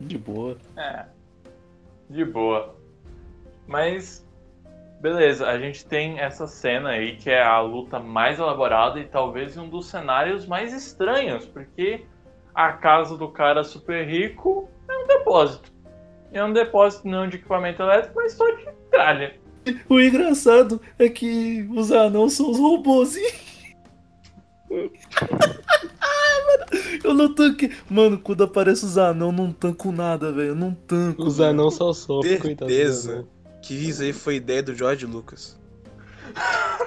De 0.01 0.17
boa. 0.17 0.57
É. 0.77 1.05
De 2.09 2.25
boa. 2.25 2.77
Mas. 3.67 4.25
Beleza, 5.01 5.47
a 5.47 5.59
gente 5.59 5.85
tem 5.85 6.19
essa 6.19 6.47
cena 6.47 6.91
aí 6.91 7.17
que 7.17 7.29
é 7.29 7.43
a 7.43 7.61
luta 7.61 8.01
mais 8.01 8.39
elaborada 8.39 8.99
e 8.99 9.05
talvez 9.05 9.57
um 9.57 9.69
dos 9.69 9.89
cenários 9.89 10.47
mais 10.47 10.73
estranhos, 10.73 11.45
porque 11.45 12.07
a 12.55 12.73
casa 12.73 13.17
do 13.17 13.29
cara 13.29 13.63
super 13.63 14.09
rico 14.09 14.71
é 14.89 14.97
um 14.97 15.07
depósito. 15.07 15.71
É 16.33 16.43
um 16.43 16.53
depósito 16.53 17.07
não 17.07 17.29
de 17.29 17.37
equipamento 17.37 17.83
elétrico, 17.83 18.17
mas 18.17 18.33
só 18.33 18.51
de 18.51 18.67
tralha. 18.91 19.39
O 19.89 20.01
engraçado 20.01 20.81
é 20.99 21.09
que 21.09 21.69
os 21.75 21.93
anãos 21.93 22.33
são 22.33 22.51
os 22.51 22.59
robôs. 22.59 23.17
eu 27.05 27.15
não 27.15 27.35
tanque. 27.35 27.71
Mano, 27.89 28.19
quando 28.19 28.45
aparece 28.45 28.85
os 28.85 28.99
anãos, 28.99 29.31
eu 29.31 29.37
não 29.45 29.53
tanco 29.53 29.93
nada, 29.93 30.33
velho. 30.33 30.49
Eu 30.49 30.55
não 30.55 30.73
tanco. 30.73 31.23
Os 31.23 31.41
anãos 31.41 31.75
só 31.75 31.93
sofrem, 31.93 32.39
coitado. 32.39 32.71
Certeza 32.71 33.27
que 33.67 33.75
isso 33.75 34.03
aí 34.03 34.13
foi 34.13 34.37
ideia 34.37 34.63
do 34.63 34.75
George 34.75 35.07
Lucas. 35.07 35.59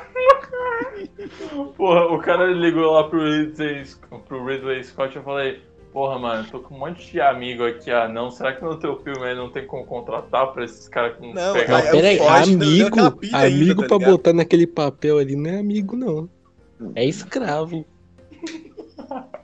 Porra, 1.76 2.06
o 2.06 2.20
cara 2.20 2.48
ligou 2.48 2.92
lá 2.92 3.04
pro 3.10 3.24
Ridley, 3.24 3.84
pro 4.28 4.46
Ridley 4.46 4.84
Scott 4.84 5.16
e 5.16 5.18
eu 5.20 5.24
falei, 5.24 5.62
porra, 5.92 6.20
mano, 6.20 6.48
tô 6.50 6.60
com 6.60 6.76
um 6.76 6.80
monte 6.80 7.12
de 7.12 7.22
amigo 7.22 7.66
aqui, 7.66 7.92
ah 7.92 8.08
não, 8.08 8.30
será 8.32 8.54
que 8.54 8.64
no 8.64 8.78
teu 8.78 8.98
filme 8.98 9.24
aí 9.24 9.36
não 9.36 9.50
tem 9.50 9.66
como 9.66 9.86
contratar 9.86 10.52
pra 10.54 10.66
esses 10.66 10.88
caras 10.88 11.16
que 11.18 11.22
não, 11.22 11.34
Não, 11.34 11.54
pegar 11.54 11.80
Não, 11.80 11.88
É, 11.88 11.92
pera 11.92 12.08
aí, 12.10 12.20
o 12.20 12.24
Ford 12.24 12.46
deu 12.58 12.68
amigo, 12.68 13.12
pilha 13.18 13.38
ainda, 13.38 13.56
amigo 13.56 13.82
tá 13.82 13.88
pra 13.88 13.98
ligado? 13.98 14.12
botar 14.12 14.34
naquele 14.34 14.68
papel 14.68 15.18
ali 15.18 15.36
não 15.36 15.50
é 15.50 15.60
amigo, 15.60 15.96
não. 15.96 16.30
É 16.96 17.06
escravo. 17.06 17.86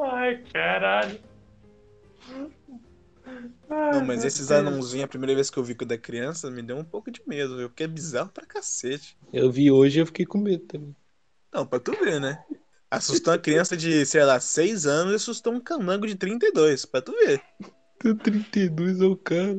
Ai, 0.00 0.42
caralho. 0.52 1.20
Ai, 3.70 3.92
Não, 3.92 4.04
mas 4.04 4.24
esses 4.24 4.50
anãozinhos, 4.50 5.04
a 5.04 5.08
primeira 5.08 5.34
vez 5.34 5.50
que 5.50 5.58
eu 5.58 5.64
vi 5.64 5.74
quando 5.74 5.92
era 5.92 6.00
criança, 6.00 6.50
me 6.50 6.62
deu 6.62 6.76
um 6.76 6.84
pouco 6.84 7.10
de 7.10 7.22
medo, 7.26 7.56
viu? 7.56 7.68
Porque 7.68 7.84
é 7.84 7.88
bizarro 7.88 8.30
pra 8.30 8.46
cacete. 8.46 9.16
Eu 9.32 9.50
vi 9.50 9.70
hoje 9.70 9.98
e 9.98 10.02
eu 10.02 10.06
fiquei 10.06 10.26
com 10.26 10.38
medo 10.38 10.64
também. 10.64 10.94
Não, 11.52 11.66
pra 11.66 11.78
tu 11.78 11.92
ver, 11.92 12.20
né? 12.20 12.44
Assustou 12.90 13.32
uma 13.32 13.38
criança 13.38 13.76
de, 13.76 14.04
sei 14.06 14.24
lá, 14.24 14.38
6 14.40 14.86
anos 14.86 15.12
e 15.12 15.16
assustou 15.16 15.52
um 15.52 15.60
canango 15.60 16.06
de 16.06 16.14
32, 16.14 16.84
pra 16.84 17.02
tu 17.02 17.12
ver. 17.12 17.42
Tem 17.98 18.16
32 18.16 19.00
é 19.00 19.04
o 19.04 19.16
cara. 19.16 19.58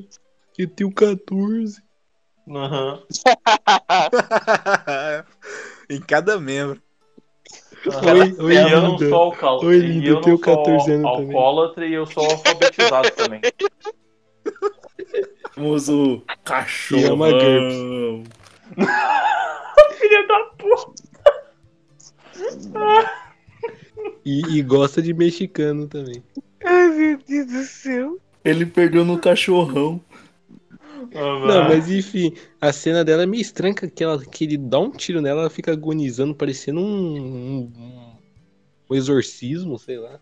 Eu 0.58 0.70
tenho 0.70 0.94
14. 0.94 1.84
Aham, 2.48 3.04
em 5.90 6.00
cada 6.00 6.40
membro. 6.40 6.82
Oi, 7.88 8.36
oi, 8.40 8.54
e 8.54 8.72
eu 8.72 8.82
não 8.82 8.98
sou 8.98 9.14
alcal... 9.14 9.64
Oi, 9.64 9.76
e 9.76 9.80
linda, 9.80 10.08
eu 10.08 10.16
eu 10.16 10.22
tenho 10.22 10.38
não 10.38 10.44
sou 10.44 10.58
14 10.58 10.92
anos 10.92 11.12
também. 11.12 11.28
alcoólatra 11.28 11.86
e 11.86 11.94
eu 11.94 12.06
sou 12.06 12.24
alfabetizado 12.26 13.12
também. 13.12 13.42
Famoso 15.54 16.22
cachorro. 16.44 17.14
ama 17.14 17.30
GURPS. 17.32 17.76
Filha 19.98 20.28
da 20.28 20.40
puta. 20.58 20.94
E, 24.26 24.58
e 24.58 24.62
gosta 24.62 25.02
de 25.02 25.14
mexicano 25.14 25.88
também. 25.88 26.22
Ai, 26.66 26.90
meu 26.90 27.18
Deus 27.28 27.48
do 27.48 27.64
céu. 27.64 28.18
Ele 28.44 28.66
perdeu 28.66 29.06
no 29.06 29.18
cachorrão. 29.20 30.02
Não, 31.14 31.64
mas 31.64 31.90
enfim, 31.90 32.34
a 32.60 32.72
cena 32.72 33.04
dela 33.04 33.24
é 33.24 33.26
meio 33.26 33.42
estranha, 33.42 33.74
que, 33.74 34.04
ela, 34.04 34.24
que 34.24 34.44
ele 34.44 34.58
dá 34.58 34.80
um 34.80 34.92
tiro 34.92 35.22
nela, 35.22 35.42
ela 35.42 35.50
fica 35.50 35.72
agonizando, 35.72 36.36
parecendo 36.36 36.80
um, 36.80 37.18
um, 37.18 38.18
um 38.90 38.96
exorcismo, 38.96 39.78
sei 39.78 39.98
lá. 39.98 40.20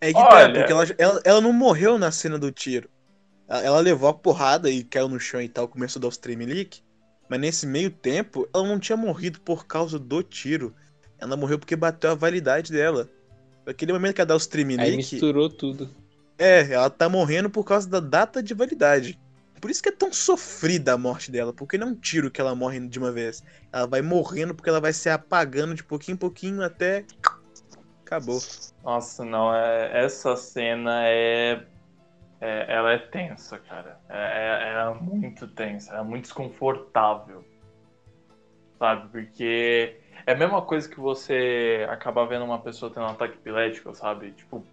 É 0.00 0.08
que 0.08 0.14
tá, 0.14 0.28
Olha. 0.34 0.54
porque 0.54 0.72
ela, 0.72 0.84
ela, 0.98 1.22
ela 1.24 1.40
não 1.40 1.52
morreu 1.52 1.98
na 1.98 2.10
cena 2.10 2.38
do 2.38 2.50
tiro. 2.50 2.88
Ela, 3.48 3.62
ela 3.62 3.80
levou 3.80 4.08
a 4.08 4.14
porrada 4.14 4.68
e 4.68 4.82
caiu 4.82 5.08
no 5.08 5.20
chão 5.20 5.40
e 5.40 5.48
tal, 5.48 5.68
começou 5.68 6.00
a 6.00 6.02
dar 6.02 6.08
os 6.08 6.16
tremelique. 6.16 6.82
Mas 7.28 7.40
nesse 7.40 7.66
meio 7.66 7.90
tempo, 7.90 8.48
ela 8.54 8.66
não 8.66 8.78
tinha 8.78 8.96
morrido 8.96 9.40
por 9.40 9.66
causa 9.66 9.98
do 9.98 10.22
tiro. 10.22 10.74
Ela 11.18 11.36
morreu 11.36 11.58
porque 11.58 11.76
bateu 11.76 12.10
a 12.10 12.14
validade 12.14 12.72
dela. 12.72 13.08
Naquele 13.64 13.92
momento 13.92 14.14
que 14.14 14.20
ela 14.20 14.26
dá 14.26 14.36
os 14.36 14.44
Aí 14.44 14.50
tremelique, 14.50 14.96
misturou 14.96 15.48
tudo. 15.48 15.88
é, 16.36 16.72
ela 16.72 16.90
tá 16.90 17.08
morrendo 17.08 17.48
por 17.48 17.64
causa 17.64 17.88
da 17.88 18.00
data 18.00 18.42
de 18.42 18.52
validade. 18.54 19.18
Por 19.62 19.70
isso 19.70 19.80
que 19.80 19.90
é 19.90 19.92
tão 19.92 20.12
sofrida 20.12 20.92
a 20.92 20.98
morte 20.98 21.30
dela, 21.30 21.52
porque 21.52 21.78
não 21.78 21.86
é 21.86 21.90
um 21.92 21.94
tiro 21.94 22.32
que 22.32 22.40
ela 22.40 22.52
morre 22.52 22.80
de 22.88 22.98
uma 22.98 23.12
vez. 23.12 23.44
Ela 23.72 23.86
vai 23.86 24.02
morrendo 24.02 24.56
porque 24.56 24.68
ela 24.68 24.80
vai 24.80 24.92
se 24.92 25.08
apagando 25.08 25.72
de 25.72 25.84
pouquinho 25.84 26.16
em 26.16 26.18
pouquinho 26.18 26.64
até. 26.64 27.06
Acabou. 28.04 28.40
Nossa, 28.82 29.24
não, 29.24 29.54
é, 29.54 30.04
essa 30.04 30.34
cena 30.34 31.06
é, 31.06 31.64
é- 32.40 32.74
Ela 32.74 32.94
é 32.94 32.98
tensa, 32.98 33.56
cara. 33.56 34.00
É, 34.08 34.16
é- 34.16 34.72
ela 34.72 34.96
é 34.96 35.00
muito 35.00 35.46
tensa, 35.46 35.94
é 35.94 36.02
muito 36.02 36.24
desconfortável. 36.24 37.44
Sabe? 38.80 39.12
Porque 39.12 39.96
é 40.26 40.32
a 40.32 40.36
mesma 40.36 40.60
coisa 40.60 40.88
que 40.88 40.98
você 40.98 41.86
acabar 41.88 42.24
vendo 42.24 42.44
uma 42.44 42.60
pessoa 42.60 42.92
tendo 42.92 43.04
um 43.04 43.10
ataque 43.10 43.34
epilético, 43.34 43.94
sabe? 43.94 44.32
Tipo, 44.32 44.66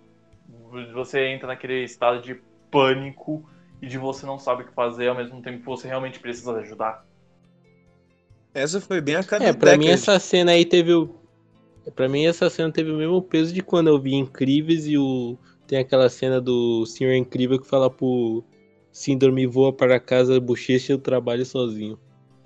você 0.96 1.28
entra 1.28 1.46
naquele 1.46 1.84
estado 1.84 2.24
de 2.24 2.42
pânico 2.72 3.48
e 3.82 3.88
de 3.88 3.98
você 3.98 4.26
não 4.26 4.38
sabe 4.38 4.64
o 4.64 4.68
que 4.68 4.74
fazer 4.74 5.08
ao 5.08 5.16
mesmo 5.16 5.42
tempo 5.42 5.60
que 5.60 5.66
você 5.66 5.88
realmente 5.88 6.20
precisa 6.20 6.52
ajudar. 6.54 7.06
Essa 8.54 8.82
foi 8.82 9.00
bem 9.00 9.16
a 9.16 9.24
cara 9.24 9.46
É, 9.46 9.54
pra 9.54 9.78
mim 9.78 9.88
essa 9.88 10.20
cena 10.20 10.52
aí 10.52 10.66
teve 10.66 10.94
o. 10.94 11.16
Pra 11.96 12.10
mim 12.10 12.26
essa 12.26 12.50
cena 12.50 12.72
teve 12.72 12.92
o 12.92 12.98
mesmo 12.98 13.22
peso 13.22 13.54
de 13.54 13.62
quando 13.62 13.88
eu 13.88 14.00
vi 14.00 14.16
Incríveis 14.16 14.88
e 14.88 14.98
o. 14.98 15.38
Tem 15.68 15.80
aquela 15.80 16.10
cena 16.10 16.42
do 16.42 16.86
Senhor 16.86 17.14
Incrível 17.14 17.60
que 17.60 17.68
fala 17.68 17.90
pro 17.90 18.44
Síndrome 18.92 19.46
voa 19.46 19.72
para 19.72 20.00
casa, 20.00 20.40
bochecha 20.40 20.94
eu 20.94 20.98
trabalho 20.98 21.46
sozinho. 21.46 21.98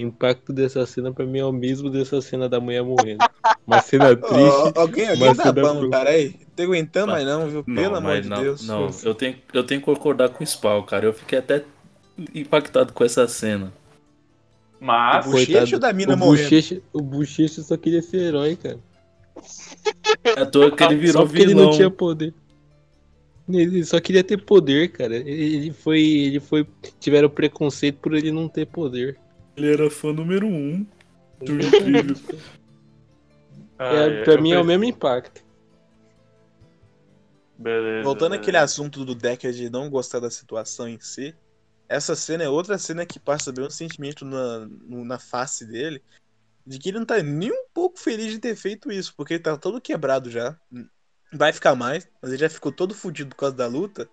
O 0.04 0.08
impacto 0.08 0.52
dessa 0.54 0.86
cena 0.86 1.12
pra 1.12 1.26
mim 1.26 1.40
é 1.40 1.46
o 1.46 1.52
mesmo 1.52 1.90
dessa 1.90 2.22
cena 2.22 2.50
da 2.50 2.60
mulher 2.60 2.84
morrendo. 2.84 3.24
Uma 3.66 3.82
cena 3.82 4.16
triste. 4.16 4.34
alguém 4.76 5.08
alguém 5.08 5.20
mas 5.20 5.38
dá 5.38 5.44
você 5.44 5.52
dá 5.54 5.62
bom, 5.62 5.80
pro- 5.80 5.90
cara 5.90 6.10
aí. 6.10 6.30
Não 6.40 6.56
tô 6.56 6.64
aguentando 6.64 7.06
Tá. 7.08 7.12
mais 7.14 7.26
não, 7.26 7.50
viu? 7.50 7.64
Pelo 7.64 7.76
Não, 7.78 7.86
amor 7.96 8.02
mas 8.02 8.24
de 8.24 8.30
não, 8.30 8.42
Deus. 8.42 8.68
Não, 8.68 8.90
eu 9.04 9.16
tenho, 9.16 9.36
eu 9.54 9.64
tenho 9.64 9.80
que 9.82 9.86
concordar 9.86 10.30
com 10.30 10.44
o 10.44 10.48
Spawn, 10.48 10.84
cara. 10.84 11.06
Eu 11.06 11.14
fiquei 11.14 11.40
até 11.40 11.64
impactado 12.36 12.94
com 12.94 13.04
essa 13.04 13.28
cena. 13.28 13.72
Mas. 14.80 15.26
O 15.26 15.32
bochecho 15.32 15.80
da 15.80 15.94
mina 15.94 16.14
o 16.14 16.18
morrendo. 16.18 16.82
o 16.92 17.02
bochecha 17.02 17.62
só 17.64 17.78
queria 17.78 18.02
ser 18.02 18.18
herói, 18.18 18.56
cara. 18.56 18.80
É 20.24 20.46
toa 20.46 20.70
que 20.72 20.84
ele 20.84 20.96
virou 20.96 21.26
só 21.26 21.26
vilão. 21.26 21.44
ele 21.50 21.54
não 21.56 21.72
tinha 21.72 21.90
poder. 21.90 22.34
Ele 23.50 23.84
só 23.84 24.00
queria 24.00 24.24
ter 24.24 24.38
poder, 24.38 24.90
cara. 24.92 25.16
Ele 25.16 25.72
foi. 25.72 26.02
Ele 26.02 26.40
foi. 26.40 26.66
Tiveram 27.00 27.30
preconceito 27.30 27.98
por 28.00 28.14
ele 28.14 28.32
não 28.32 28.48
ter 28.48 28.66
poder. 28.66 29.18
Ele 29.56 29.72
era 29.74 29.90
fã 29.90 30.12
número 30.14 30.48
um 30.48 30.84
do 31.40 31.54
Incrível. 31.54 32.16
ai, 33.78 34.10
É, 34.22 34.24
pra 34.24 34.34
eu 34.34 34.42
mim 34.42 34.52
é 34.52 34.56
o 34.58 34.62
pensei- 34.62 34.78
mesmo 34.78 34.84
impacto. 34.86 35.44
Beleza. 37.58 38.04
Voltando 38.04 38.32
beleza. 38.32 38.42
àquele 38.42 38.58
assunto 38.58 39.06
do 39.06 39.14
Decker 39.16 39.52
de 39.52 39.70
não 39.70 39.90
gostar 39.90 40.20
da 40.20 40.30
situação 40.30 40.88
em 40.88 41.00
si, 41.00 41.36
essa 41.88 42.16
cena 42.16 42.44
é 42.44 42.50
outra 42.50 42.78
cena 42.78 43.06
que 43.06 43.20
passa 43.20 43.52
bem 43.52 43.66
um 43.66 43.70
sentimento 43.70 44.26
na, 44.26 44.60
no- 44.60 45.06
na 45.06 45.20
face 45.20 45.66
dele, 45.66 46.02
de 46.66 46.80
que 46.80 46.90
ele 46.90 47.00
não 47.00 47.06
tá 47.06 47.22
nem 47.22 47.52
um 47.52 47.66
pouco 47.74 48.00
feliz 48.00 48.32
de 48.32 48.40
ter 48.40 48.56
feito 48.56 48.92
isso, 48.92 49.14
porque 49.16 49.36
ele 49.36 49.44
tá 49.44 49.56
todo 49.58 49.80
quebrado 49.82 50.32
já. 50.32 50.58
Vai 51.32 51.52
ficar 51.54 51.76
mais, 51.76 52.08
mas 52.22 52.32
ele 52.32 52.40
já 52.42 52.50
ficou 52.50 52.72
todo 52.72 52.94
fudido 52.96 53.30
por 53.32 53.36
causa 53.38 53.56
da 53.56 53.68
luta. 53.68 54.10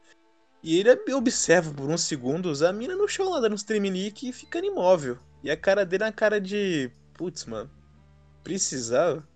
E 0.62 0.79
ele 0.79 0.91
observa 1.15 1.73
por 1.73 1.89
uns 1.89 2.03
segundos 2.03 2.62
a 2.62 2.73
mina 2.73 2.95
no 2.95 3.09
chão 3.09 3.31
lá 3.31 3.41
dando 3.41 3.55
uns 3.55 3.62
tremelique 3.62 4.29
e 4.29 4.33
ficando 4.33 4.67
imóvel. 4.67 5.19
E 5.43 5.51
a 5.51 5.57
cara 5.57 5.85
dele 5.87 6.05
é 6.05 6.07
uma 6.07 6.12
cara 6.12 6.41
de. 6.41 6.91
Putz, 7.15 7.47
mano. 7.47 7.71
Precisava. 8.43 9.27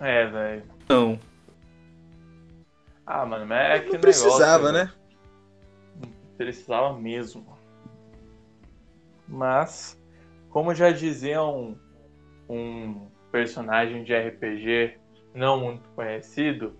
É, 0.00 0.26
velho. 0.26 0.64
Não. 0.88 1.18
Ah, 3.06 3.24
mano, 3.24 3.46
mas 3.46 3.70
é 3.70 3.80
que 3.80 3.92
não 3.92 4.00
precisava, 4.00 4.70
negócio, 4.70 4.72
né? 4.72 4.92
Precisava 6.36 6.98
mesmo. 6.98 7.58
Mas, 9.26 9.98
como 10.50 10.74
já 10.74 10.90
dizia 10.90 11.42
um, 11.42 11.76
um 12.48 13.08
personagem 13.32 14.04
de 14.04 14.14
RPG 14.14 14.98
não 15.34 15.60
muito 15.60 15.88
conhecido, 15.90 16.74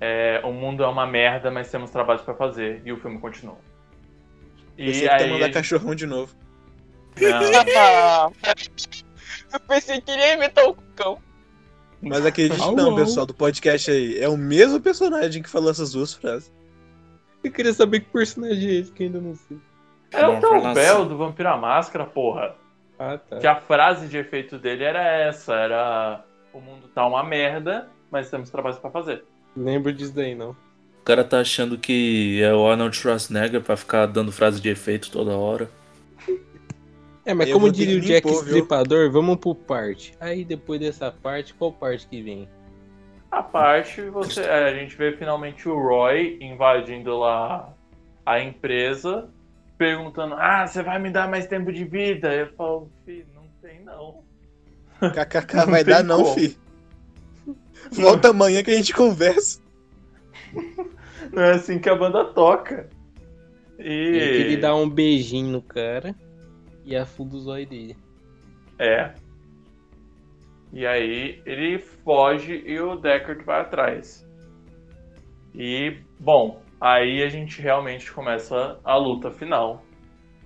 é, 0.00 0.40
o 0.44 0.52
mundo 0.52 0.82
é 0.82 0.88
uma 0.88 1.06
merda, 1.06 1.50
mas 1.50 1.70
temos 1.70 1.90
trabalhos 1.90 2.22
pra 2.22 2.34
fazer. 2.34 2.82
E 2.84 2.92
o 2.92 2.96
filme 2.96 3.20
continua. 3.20 3.58
E 4.76 4.90
ia 4.90 5.14
aí, 5.14 5.30
mandar 5.30 5.50
cachorrão 5.52 5.94
de 5.94 6.06
novo. 6.06 6.34
Não, 7.20 8.32
Eu 9.52 9.60
pensei 9.60 10.00
que 10.00 10.10
ele 10.10 10.22
ia 10.22 10.34
imitar 10.34 10.68
o 10.68 10.74
cão. 10.96 11.18
Mas 12.00 12.26
acredite 12.26 12.74
não, 12.74 12.96
pessoal 12.96 13.26
do 13.26 13.34
podcast 13.34 13.90
aí. 13.90 14.18
É 14.18 14.28
o 14.28 14.36
mesmo 14.36 14.80
personagem 14.80 15.42
que 15.42 15.48
falou 15.48 15.70
essas 15.70 15.92
duas 15.92 16.12
frases. 16.12 16.52
Eu 17.44 17.52
queria 17.52 17.72
saber 17.72 18.00
que 18.00 18.10
personagem 18.10 18.68
é 18.68 18.74
esse 18.74 18.92
que 18.92 19.04
ainda 19.04 19.20
não 19.20 19.34
sei. 19.34 19.58
Era 20.10 20.30
o 20.30 20.66
assim. 20.66 21.08
do 21.08 21.16
Vampiro 21.16 21.48
à 21.48 21.56
Máscara, 21.56 22.04
porra. 22.04 22.54
Ah, 22.98 23.18
tá. 23.18 23.38
Que 23.38 23.46
a 23.46 23.56
frase 23.56 24.06
de 24.06 24.18
efeito 24.18 24.58
dele 24.58 24.84
era 24.84 25.02
essa, 25.02 25.54
era 25.54 26.24
o 26.52 26.60
mundo 26.60 26.88
tá 26.94 27.06
uma 27.06 27.24
merda, 27.24 27.88
mas 28.10 28.30
temos 28.30 28.50
trabalho 28.50 28.76
pra 28.76 28.90
fazer. 28.90 29.24
Lembro 29.56 29.92
disso 29.92 30.14
daí, 30.14 30.34
não. 30.34 30.50
O 30.50 31.04
cara 31.04 31.24
tá 31.24 31.40
achando 31.40 31.78
que 31.78 32.40
é 32.42 32.54
o 32.54 32.68
Arnold 32.68 32.96
Schwarzenegger 32.96 33.60
pra 33.60 33.76
ficar 33.76 34.06
dando 34.06 34.30
frase 34.30 34.60
de 34.60 34.68
efeito 34.68 35.10
toda 35.10 35.32
hora. 35.32 35.68
É, 37.24 37.32
mas 37.32 37.48
Eu 37.48 37.54
como 37.54 37.70
diria 37.70 37.98
o 37.98 38.00
Jack 38.00 38.26
viu? 38.26 38.40
Stripador, 38.40 39.10
vamos 39.10 39.36
por 39.36 39.54
parte. 39.54 40.12
Aí 40.18 40.44
depois 40.44 40.80
dessa 40.80 41.10
parte, 41.10 41.54
qual 41.54 41.72
parte 41.72 42.06
que 42.06 42.20
vem? 42.20 42.48
A 43.30 43.42
parte, 43.42 44.02
você, 44.10 44.42
é, 44.42 44.68
a 44.68 44.74
gente 44.74 44.96
vê 44.96 45.16
finalmente 45.16 45.68
o 45.68 45.78
Roy 45.78 46.36
invadindo 46.40 47.16
lá 47.16 47.72
a 48.26 48.40
empresa, 48.40 49.30
perguntando: 49.78 50.34
Ah, 50.34 50.66
você 50.66 50.82
vai 50.82 50.98
me 50.98 51.10
dar 51.10 51.28
mais 51.28 51.46
tempo 51.46 51.72
de 51.72 51.84
vida? 51.84 52.34
Eu 52.34 52.52
falo: 52.54 52.90
Filho, 53.06 53.26
não 53.34 53.44
tem 53.62 53.82
não. 53.84 54.22
KKK 55.10 55.56
Não 55.56 55.66
vai 55.66 55.84
dar 55.84 56.02
não, 56.02 56.24
como. 56.24 56.34
fi. 56.34 56.58
Volta 57.92 58.30
amanhã 58.30 58.62
que 58.62 58.70
a 58.70 58.74
gente 58.74 58.92
conversa. 58.92 59.60
Não 61.32 61.42
é 61.42 61.52
assim 61.52 61.78
que 61.78 61.88
a 61.88 61.94
banda 61.94 62.24
toca. 62.24 62.88
E... 63.78 63.90
ele 63.90 64.56
dá 64.56 64.74
um 64.74 64.88
beijinho 64.88 65.50
no 65.50 65.62
cara 65.62 66.14
e 66.84 66.96
afunda 66.96 67.36
o 67.36 67.40
zóio 67.40 67.66
dele. 67.66 67.96
É. 68.78 69.14
E 70.72 70.86
aí 70.86 71.42
ele 71.44 71.78
foge 71.78 72.62
e 72.66 72.80
o 72.80 72.96
Deckard 72.96 73.44
vai 73.44 73.60
atrás. 73.60 74.26
E, 75.54 75.98
bom, 76.18 76.62
aí 76.80 77.22
a 77.22 77.28
gente 77.28 77.60
realmente 77.60 78.10
começa 78.10 78.80
a 78.82 78.96
luta 78.96 79.30
final. 79.30 79.84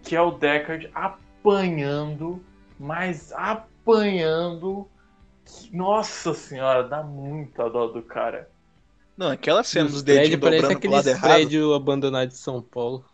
Que 0.03 0.17
é 0.17 0.21
o 0.21 0.33
Deckard 0.33 0.91
apanhando, 0.95 2.45
mas 2.79 3.33
apanhando. 3.33 4.89
Nossa 5.73 6.35
senhora, 6.35 6.83
dá 6.83 7.03
muita 7.03 7.71
dó 7.71 7.87
do 7.87 8.03
cara. 8.03 8.51
Não, 9.17 9.31
aquela 9.31 9.63
cena 9.65 9.87
Os 9.87 9.93
dos 9.93 10.03
dedinhos 10.03 10.41
parece 10.41 10.63
dobrando 10.63 10.81
pro 10.81 10.91
lado 10.91 11.01
aqueles 11.01 11.07
errado. 11.07 11.23
prédios 11.23 11.75
abandonados 11.75 12.35
de 12.35 12.41
São 12.41 12.61
Paulo. 12.61 13.05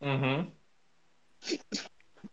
Uhum. 0.00 0.50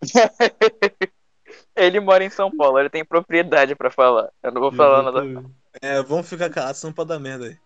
Ele 1.76 2.00
mora 2.00 2.24
em 2.24 2.30
São 2.30 2.50
Paulo, 2.56 2.80
ele 2.80 2.90
tem 2.90 3.06
propriedade 3.06 3.76
pra 3.76 3.92
falar. 3.92 4.30
Eu 4.42 4.52
não 4.52 4.60
vou 4.62 4.72
falar 4.72 5.04
nada. 5.04 5.46
É, 5.82 6.02
vamos 6.02 6.28
ficar 6.28 6.50
calados, 6.50 6.80
senão 6.82 6.92
pode 6.92 7.10
dar 7.10 7.20
merda 7.20 7.46
aí. 7.46 7.58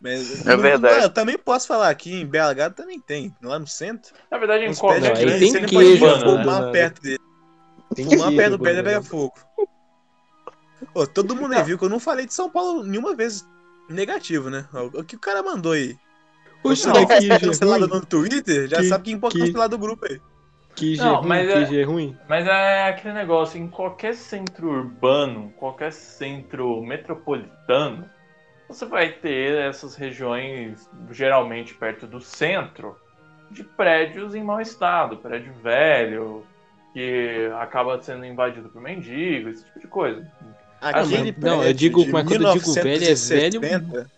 Mas, 0.00 0.46
É 0.46 0.54
verdade. 0.56 1.02
Eu 1.02 1.08
também 1.10 1.38
posso 1.38 1.66
falar 1.66 1.88
aqui, 1.88 2.12
em 2.14 2.26
BH 2.26 2.74
também 2.76 3.00
tem, 3.00 3.34
lá 3.42 3.58
no 3.58 3.66
centro. 3.66 4.12
Na 4.30 4.36
verdade, 4.36 4.64
em 4.64 4.68
aí 4.68 5.24
grandes, 5.24 5.40
tem 5.40 5.50
você 5.52 5.60
pode 5.60 5.96
abandonado. 5.96 6.20
fumar 6.20 6.34
abandonado. 6.34 6.72
perto 6.72 7.02
dele. 7.02 7.18
Tem 7.94 8.04
Fumar 8.04 8.18
queijo 8.28 8.36
perto 8.36 8.50
do 8.50 8.54
abandonado. 8.56 8.84
pega 8.84 9.02
fogo. 9.02 9.34
Ô, 10.94 11.06
todo 11.06 11.34
mundo 11.34 11.54
aí 11.54 11.62
viu 11.62 11.78
que 11.78 11.84
eu 11.84 11.88
não 11.88 11.98
falei 12.00 12.26
de 12.26 12.34
São 12.34 12.50
Paulo 12.50 12.84
nenhuma 12.84 13.14
vez 13.16 13.46
negativo, 13.88 14.50
né? 14.50 14.68
O 14.74 15.00
o 15.00 15.04
que 15.04 15.16
o 15.16 15.20
cara 15.20 15.42
mandou 15.42 15.72
aí? 15.72 15.96
Oxe, 16.62 16.82
Você 16.82 16.88
não 16.88 17.00
é 17.34 17.38
cancelado 17.40 17.86
no 17.88 18.04
Twitter, 18.04 18.68
já 18.68 18.78
Que- 18.78 18.88
sabe 18.88 19.04
quem 19.04 19.18
pode 19.18 19.34
que- 19.36 19.40
cancelar 19.46 19.68
do 19.70 19.78
grupo 19.78 20.04
aí. 20.06 20.20
Não, 20.98 21.14
é 21.14 21.16
ruim? 21.18 21.28
mas 21.28 21.48
é- 21.48 21.52
Queijo 21.52 21.80
é 21.80 21.82
ruim? 21.84 22.18
Mas 22.28 22.46
é 22.46 22.88
aquele 22.88 23.14
negócio, 23.14 23.60
em 23.60 23.68
qualquer 23.68 24.14
centro 24.14 24.68
urbano, 24.68 25.52
qualquer 25.56 25.92
centro 25.92 26.82
metropolitano, 26.82 28.08
você 28.68 28.86
vai 28.86 29.10
ter 29.12 29.56
essas 29.58 29.94
regiões, 29.94 30.88
geralmente 31.10 31.74
perto 31.74 32.06
do 32.06 32.20
centro, 32.20 32.96
de 33.50 33.62
prédios 33.62 34.34
em 34.34 34.42
mau 34.42 34.60
estado, 34.60 35.18
prédio 35.18 35.52
velho, 35.62 36.44
que 36.92 37.50
acaba 37.60 38.00
sendo 38.02 38.24
invadido 38.24 38.68
por 38.68 38.80
mendigo, 38.80 39.48
esse 39.50 39.64
tipo 39.64 39.80
de 39.80 39.86
coisa. 39.86 40.26
Aquele 40.80 41.32
mas- 41.32 41.36
não, 41.38 41.54
eu 41.56 41.58
prédio 41.60 41.74
digo- 41.74 42.04
de 42.04 42.12
mas 42.12 42.26
quando 42.26 42.42
eu 42.46 42.52
digo 42.52 42.72
velho, 42.72 42.88
é 42.88 42.98
1970, 42.98 44.10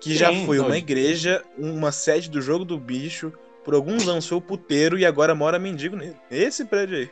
Que 0.00 0.14
já 0.14 0.28
Sim, 0.30 0.46
foi 0.46 0.60
uma 0.60 0.76
igreja, 0.78 1.42
uma 1.58 1.90
sede 1.90 2.30
do 2.30 2.40
jogo 2.40 2.64
do 2.64 2.78
bicho, 2.78 3.32
por 3.64 3.74
alguns 3.74 4.08
anos 4.08 4.26
foi 4.26 4.38
o 4.38 4.42
puteiro 4.42 4.98
e 4.98 5.04
agora 5.04 5.34
mora 5.34 5.58
mendigo 5.58 5.96
nele. 5.96 6.16
Esse 6.30 6.64
prédio 6.64 6.98
aí. 6.98 7.10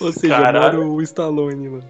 Ou 0.00 0.12
seja, 0.12 0.40
Caralho. 0.40 0.78
mora 0.78 0.88
o 0.88 1.02
Stallone 1.02 1.68
lá. 1.68 1.82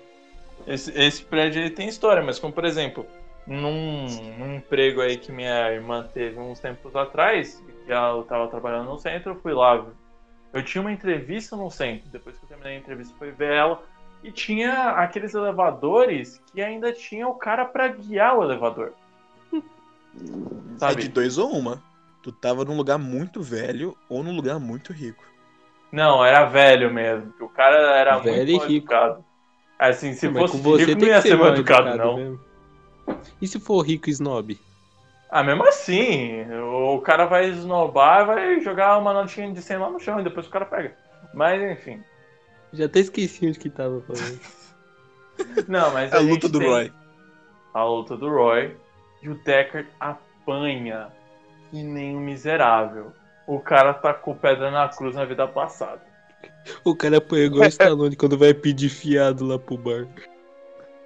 Esse, 0.66 0.92
esse 0.98 1.22
prédio 1.24 1.62
ele 1.62 1.70
tem 1.70 1.88
história, 1.88 2.22
mas 2.22 2.38
como 2.38 2.52
por 2.52 2.64
exemplo, 2.64 3.06
num, 3.46 4.06
num 4.38 4.56
emprego 4.56 5.00
aí 5.00 5.16
que 5.16 5.32
minha 5.32 5.72
irmã 5.72 6.06
teve 6.12 6.38
uns 6.38 6.60
tempos 6.60 6.94
atrás, 6.94 7.62
que 7.84 7.92
ela 7.92 8.16
eu 8.16 8.22
tava 8.22 8.48
trabalhando 8.48 8.90
no 8.90 8.98
centro, 8.98 9.32
eu 9.32 9.36
fui 9.36 9.52
lá. 9.52 9.84
Eu 10.52 10.64
tinha 10.64 10.80
uma 10.80 10.92
entrevista 10.92 11.56
no 11.56 11.70
centro, 11.70 12.08
depois 12.10 12.36
que 12.36 12.44
eu 12.44 12.48
terminei 12.48 12.76
a 12.76 12.78
entrevista 12.78 13.14
fui 13.18 13.30
ver 13.30 13.52
ela, 13.52 13.82
e 14.22 14.30
tinha 14.30 14.90
aqueles 14.90 15.34
elevadores 15.34 16.42
que 16.52 16.60
ainda 16.60 16.92
tinha 16.92 17.26
o 17.26 17.34
cara 17.34 17.64
pra 17.64 17.88
guiar 17.88 18.36
o 18.36 18.44
elevador. 18.44 18.92
É 19.52 20.78
Sabe? 20.78 21.02
de 21.02 21.08
dois 21.08 21.38
ou 21.38 21.50
uma. 21.50 21.82
Tu 22.22 22.32
tava 22.32 22.64
num 22.64 22.76
lugar 22.76 22.98
muito 22.98 23.42
velho 23.42 23.96
ou 24.08 24.22
num 24.22 24.34
lugar 24.36 24.58
muito 24.60 24.92
rico. 24.92 25.24
Não, 25.92 26.24
era 26.24 26.44
velho 26.46 26.92
mesmo. 26.92 27.34
O 27.40 27.48
cara 27.48 27.76
era 27.96 28.18
Velho 28.18 28.36
muito 28.36 28.50
e 28.50 28.74
rico. 28.74 28.92
educado. 28.92 29.24
Assim, 29.78 30.12
se 30.14 30.28
Mas 30.28 30.42
fosse 30.42 30.56
com 30.56 30.58
você 30.62 30.84
rico, 30.84 31.00
tem 31.00 31.08
não 31.08 31.08
ia 31.08 31.22
que 31.22 31.28
ser 31.28 31.36
mal 31.36 31.46
mal 31.46 31.54
educado, 31.54 31.96
não. 31.96 32.16
mesmo. 32.16 32.40
E 33.40 33.48
se 33.48 33.58
for 33.58 33.80
rico 33.82 34.08
e 34.08 34.12
snob? 34.12 34.58
Ah, 35.30 35.42
mesmo 35.42 35.66
assim, 35.66 36.44
o 36.52 37.00
cara 37.00 37.24
vai 37.26 37.48
esnobar, 37.48 38.26
vai 38.26 38.60
jogar 38.60 38.98
uma 38.98 39.12
notinha 39.12 39.52
de 39.52 39.62
100 39.62 39.78
lá 39.78 39.90
no 39.90 40.00
chão 40.00 40.20
e 40.20 40.24
depois 40.24 40.46
o 40.46 40.50
cara 40.50 40.66
pega. 40.66 40.96
Mas 41.32 41.62
enfim. 41.62 42.02
Já 42.72 42.86
até 42.86 43.00
esqueci 43.00 43.46
onde 43.46 43.58
que 43.58 43.70
tava 43.70 44.00
falando. 44.02 44.40
Não, 45.68 45.92
mas 45.92 46.12
É 46.12 46.16
a 46.16 46.18
a, 46.18 46.22
luta 46.22 46.48
do 46.48 46.58
tem 46.58 46.68
Roy. 46.68 46.92
A 47.72 47.84
luta 47.84 48.16
do 48.16 48.28
Roy. 48.28 48.76
E 49.22 49.28
o 49.28 49.34
Deckard 49.44 49.88
apanha 50.00 51.12
que 51.70 51.82
nem 51.82 52.16
um 52.16 52.20
miserável. 52.20 53.12
O 53.46 53.58
cara 53.60 53.94
tacou 53.94 54.34
pedra 54.34 54.70
na 54.70 54.88
cruz 54.88 55.14
na 55.14 55.24
vida 55.24 55.46
passada. 55.46 56.02
O 56.84 56.94
cara 56.94 57.20
põe 57.20 57.40
igual 57.40 57.64
o 57.64 57.68
Stallone 57.68 58.16
quando 58.16 58.38
vai 58.38 58.54
pedir 58.54 58.88
fiado 58.88 59.44
lá 59.46 59.58
pro 59.58 59.78
bar. 59.78 60.06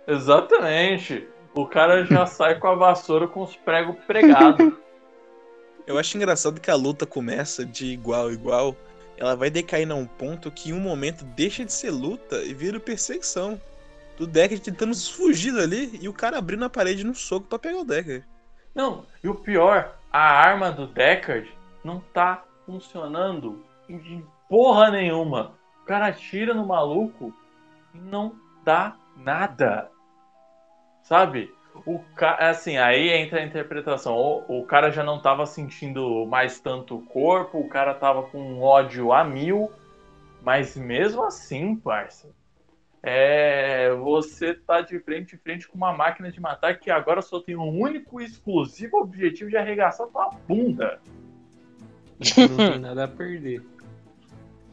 Exatamente. 0.07 1.27
O 1.55 1.67
cara 1.67 2.05
já 2.05 2.27
sai 2.27 2.59
com 2.59 2.69
a 2.69 2.75
vassoura 2.75 3.29
com 3.29 3.43
os 3.43 3.57
pregos 3.57 3.97
pregados. 4.07 4.73
Eu 5.87 5.99
acho 5.99 6.17
engraçado 6.17 6.61
que 6.61 6.71
a 6.71 6.75
luta 6.75 7.05
começa 7.05 7.65
de 7.65 7.87
igual 7.87 8.29
a 8.29 8.33
igual. 8.33 8.77
Ela 9.17 9.37
vai 9.37 9.51
decair 9.51 9.91
a 9.91 9.95
um 9.95 10.07
ponto 10.07 10.51
que 10.51 10.71
em 10.71 10.73
um 10.73 10.81
momento 10.81 11.25
deixa 11.25 11.65
de 11.65 11.73
ser 11.73 11.91
luta 11.91 12.37
e 12.43 12.55
vira 12.55 12.81
perseguição. 12.81 13.61
Do 14.17 14.27
Decker 14.27 14.59
tentando 14.61 14.97
fugir 14.97 15.53
dali 15.53 15.99
e 16.01 16.09
o 16.09 16.13
cara 16.13 16.39
abrindo 16.39 16.65
a 16.65 16.71
parede 16.71 17.05
no 17.05 17.15
soco 17.15 17.47
pra 17.47 17.59
pegar 17.59 17.79
o 17.79 17.85
Decker. 17.85 18.25
Não, 18.75 19.07
e 19.23 19.29
o 19.29 19.35
pior, 19.35 19.97
a 20.15 20.21
arma 20.21 20.71
do 20.71 20.87
Deckard 20.87 21.53
não 21.83 21.99
tá 21.99 22.45
funcionando 22.65 23.65
em 23.89 24.25
porra 24.49 24.89
nenhuma. 24.93 25.55
O 25.83 25.87
cara 25.87 26.07
atira 26.07 26.55
no 26.55 26.65
maluco 26.65 27.35
e 27.93 27.99
não 27.99 28.33
dá 28.65 28.95
nada. 29.17 29.91
Sabe? 31.03 31.53
O 31.85 31.99
ca... 32.15 32.37
Assim, 32.37 32.77
aí 32.77 33.09
entra 33.11 33.41
a 33.41 33.45
interpretação. 33.45 34.15
O, 34.15 34.61
o 34.61 34.65
cara 34.65 34.93
já 34.93 35.03
não 35.03 35.21
tava 35.21 35.47
sentindo 35.47 36.25
mais 36.27 36.61
tanto 36.61 36.97
o 36.97 37.05
corpo, 37.07 37.59
o 37.59 37.69
cara 37.69 37.93
tava 37.93 38.23
com 38.23 38.39
um 38.39 38.63
ódio 38.63 39.13
a 39.13 39.25
mil. 39.25 39.69
Mas 40.41 40.77
mesmo 40.77 41.25
assim, 41.25 41.75
parça, 41.75 42.31
é, 43.07 43.95
você 43.97 44.55
tá 44.55 44.81
de 44.81 44.99
frente 44.99 45.35
em 45.35 45.39
frente 45.39 45.69
com 45.69 45.77
uma 45.77 45.93
máquina 45.93 46.33
de 46.33 46.41
matar 46.41 46.79
que 46.79 46.91
agora 46.91 47.21
só 47.21 47.39
tem 47.39 47.55
um 47.55 47.79
único 47.79 48.19
e 48.19 48.25
exclusivo 48.25 48.97
objetivo 48.97 49.51
de 49.51 49.59
arregaçar 49.59 50.07
tua 50.07 50.31
bunda. 50.49 50.99
Não 52.19 52.57
tem 52.57 52.79
nada 52.79 53.05
a 53.05 53.09
perder. 53.09 53.63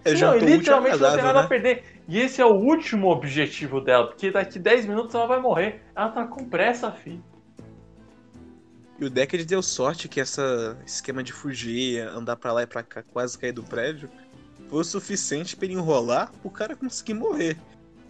Eu 0.05 0.15
já 0.15 0.31
não, 0.31 0.39
tô 0.39 0.45
e 0.45 0.57
literalmente 0.57 0.97
não 0.97 1.13
tem 1.13 1.23
nada 1.23 1.39
a 1.39 1.41
né? 1.43 1.49
perder. 1.49 1.83
E 2.07 2.19
esse 2.19 2.41
é 2.41 2.45
o 2.45 2.53
último 2.53 3.09
objetivo 3.09 3.81
dela, 3.81 4.07
porque 4.07 4.31
daqui 4.31 4.57
10 4.57 4.85
minutos 4.85 5.13
ela 5.13 5.27
vai 5.27 5.41
morrer. 5.41 5.81
Ela 5.93 6.09
tá 6.09 6.25
com 6.25 6.47
pressa, 6.47 6.89
fi. 6.89 7.21
E 8.97 9.03
o 9.03 9.09
Decker 9.09 9.43
deu 9.45 9.61
sorte 9.61 10.07
que 10.07 10.21
essa 10.21 10.77
esquema 10.85 11.21
de 11.21 11.33
fugir, 11.33 11.99
andar 12.07 12.37
pra 12.37 12.53
lá 12.53 12.63
e 12.63 12.67
pra 12.67 12.81
cá, 12.81 13.03
quase 13.03 13.37
cair 13.37 13.51
do 13.51 13.63
prédio, 13.63 14.09
foi 14.69 14.79
o 14.79 14.83
suficiente 14.85 15.57
pra 15.57 15.65
ele 15.65 15.73
enrolar 15.73 16.31
pro 16.41 16.49
cara 16.49 16.77
conseguir 16.77 17.15
morrer. 17.15 17.57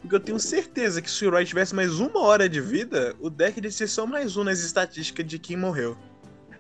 Porque 0.02 0.16
eu 0.16 0.20
tenho 0.20 0.40
certeza 0.40 1.02
que 1.02 1.10
se 1.10 1.26
o 1.26 1.32
Roy 1.32 1.46
tivesse 1.46 1.76
mais 1.76 2.00
uma 2.00 2.22
hora 2.22 2.50
de 2.50 2.60
vida, 2.60 3.16
o 3.20 3.30
Decker 3.30 3.66
ia 3.66 3.72
ser 3.72 3.88
só 3.88 4.06
mais 4.06 4.36
um 4.36 4.44
nas 4.44 4.60
estatísticas 4.60 5.26
de 5.26 5.38
quem 5.38 5.56
morreu. 5.56 5.96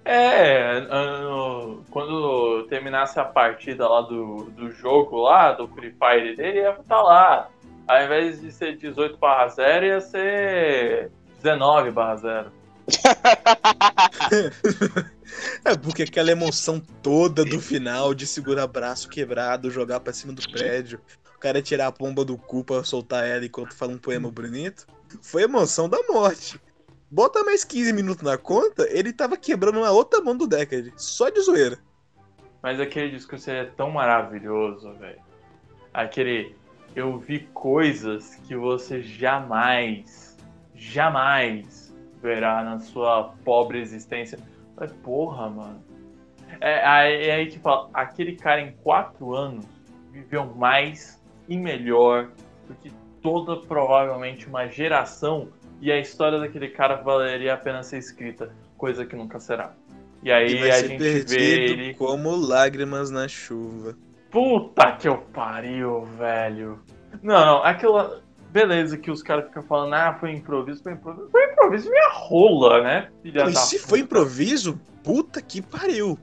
É, 0.05 0.87
ah, 0.89 1.75
quando 1.89 2.65
terminasse 2.69 3.19
a 3.19 3.25
partida 3.25 3.87
lá 3.87 4.01
do, 4.01 4.51
do 4.55 4.71
jogo 4.71 5.21
lá, 5.21 5.53
do 5.53 5.67
Free 5.67 5.91
Fire 5.91 6.35
dele, 6.35 6.59
ia 6.59 6.71
estar 6.71 7.01
lá. 7.01 7.49
Ao 7.87 8.03
invés 8.03 8.41
de 8.41 8.51
ser 8.51 8.77
18 8.77 9.17
barra 9.17 9.47
0, 9.47 9.85
ia 9.85 10.01
ser 10.01 11.11
19 11.41 11.91
barra 11.91 12.15
0. 12.15 12.51
É 15.63 15.77
porque 15.77 16.03
aquela 16.03 16.31
emoção 16.31 16.81
toda 17.01 17.45
do 17.45 17.61
final 17.61 18.13
de 18.13 18.27
segurar 18.27 18.67
braço 18.67 19.07
quebrado, 19.07 19.71
jogar 19.71 19.99
pra 19.99 20.11
cima 20.11 20.33
do 20.33 20.41
prédio, 20.49 20.99
cara 21.41 21.61
tirar 21.61 21.87
a 21.87 21.91
pomba 21.91 22.23
do 22.23 22.37
cu 22.37 22.63
pra 22.63 22.83
soltar 22.83 23.27
ela 23.27 23.45
enquanto 23.45 23.73
fala 23.73 23.91
um 23.91 23.97
poema 23.97 24.31
bonito, 24.31 24.85
foi 25.21 25.43
emoção 25.43 25.89
da 25.89 25.97
morte. 26.07 26.61
Bota 27.09 27.43
mais 27.43 27.63
15 27.63 27.91
minutos 27.91 28.23
na 28.23 28.37
conta, 28.37 28.87
ele 28.89 29.11
tava 29.11 29.35
quebrando 29.35 29.79
uma 29.79 29.91
outra 29.91 30.21
mão 30.21 30.37
do 30.37 30.47
Deckard, 30.47 30.93
só 30.95 31.29
de 31.29 31.41
zoeira. 31.41 31.77
Mas 32.61 32.79
aquele 32.79 33.09
discurso 33.11 33.49
é 33.49 33.65
tão 33.65 33.89
maravilhoso, 33.89 34.93
velho. 34.93 35.19
Aquele. 35.93 36.55
Eu 36.95 37.17
vi 37.17 37.39
coisas 37.53 38.35
que 38.47 38.55
você 38.55 39.01
jamais, 39.01 40.37
jamais 40.75 41.93
verá 42.21 42.63
na 42.63 42.79
sua 42.79 43.33
pobre 43.43 43.79
existência. 43.79 44.37
Mas, 44.75 44.91
porra, 45.03 45.49
mano. 45.49 45.83
É 46.59 46.85
aí, 46.85 47.27
é 47.27 47.35
aí 47.35 47.47
que 47.47 47.59
fala: 47.59 47.89
aquele 47.93 48.35
cara 48.35 48.61
em 48.61 48.73
quatro 48.83 49.33
anos 49.33 49.65
viveu 50.11 50.45
mais 50.45 51.20
e 51.51 51.57
melhor 51.57 52.29
do 52.67 52.73
que 52.75 52.91
toda 53.21 53.57
provavelmente 53.57 54.47
uma 54.47 54.67
geração. 54.67 55.49
E 55.81 55.91
a 55.91 55.99
história 55.99 56.39
daquele 56.39 56.69
cara 56.69 56.95
valeria 56.95 57.53
a 57.53 57.57
pena 57.57 57.83
ser 57.83 57.97
escrita, 57.97 58.53
coisa 58.77 59.05
que 59.05 59.15
nunca 59.15 59.39
será. 59.39 59.73
E 60.23 60.29
E 60.29 60.31
aí 60.31 60.59
vai 60.59 60.71
a 60.71 60.81
gente 60.81 60.97
vê 61.23 61.63
ele. 61.65 61.93
como 61.95 62.35
lágrimas 62.35 63.09
na 63.09 63.27
chuva. 63.27 63.97
Puta 64.29 64.91
que 64.93 65.07
eu 65.07 65.17
pariu, 65.33 66.03
velho. 66.17 66.79
Não, 67.21 67.45
não, 67.45 67.63
aquela. 67.63 68.21
Beleza, 68.51 68.97
que 68.97 69.09
os 69.09 69.23
caras 69.23 69.45
ficam 69.45 69.63
falando, 69.63 69.93
ah, 69.93 70.17
foi 70.19 70.31
improviso, 70.33 70.83
foi 70.83 70.91
improviso. 70.93 71.29
Foi 71.31 71.43
improviso 71.51 71.89
minha 71.89 72.09
rola, 72.13 72.81
né? 72.83 73.09
Filha 73.23 73.41
e 73.49 73.53
da 73.53 73.59
se 73.61 73.77
puta. 73.77 73.89
foi 73.89 73.99
improviso, 73.99 74.79
puta 75.03 75.41
que 75.41 75.61
pariu. 75.61 76.17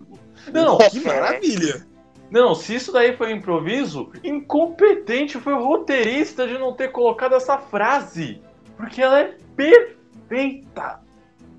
Não, 0.53 0.79
Que 0.79 1.01
maravilha. 1.01 1.87
Não, 2.31 2.55
se 2.55 2.75
isso 2.75 2.93
daí 2.93 3.17
foi 3.17 3.33
improviso, 3.33 4.13
incompetente 4.23 5.39
foi 5.39 5.55
o 5.55 5.65
roteirista 5.65 6.47
de 6.47 6.59
não 6.59 6.75
ter 6.75 6.93
colocado 6.93 7.35
essa 7.35 7.57
frase. 7.59 8.43
Porque 8.77 9.01
ela 9.01 9.21
é 9.21 9.37
perfeita. 9.57 11.01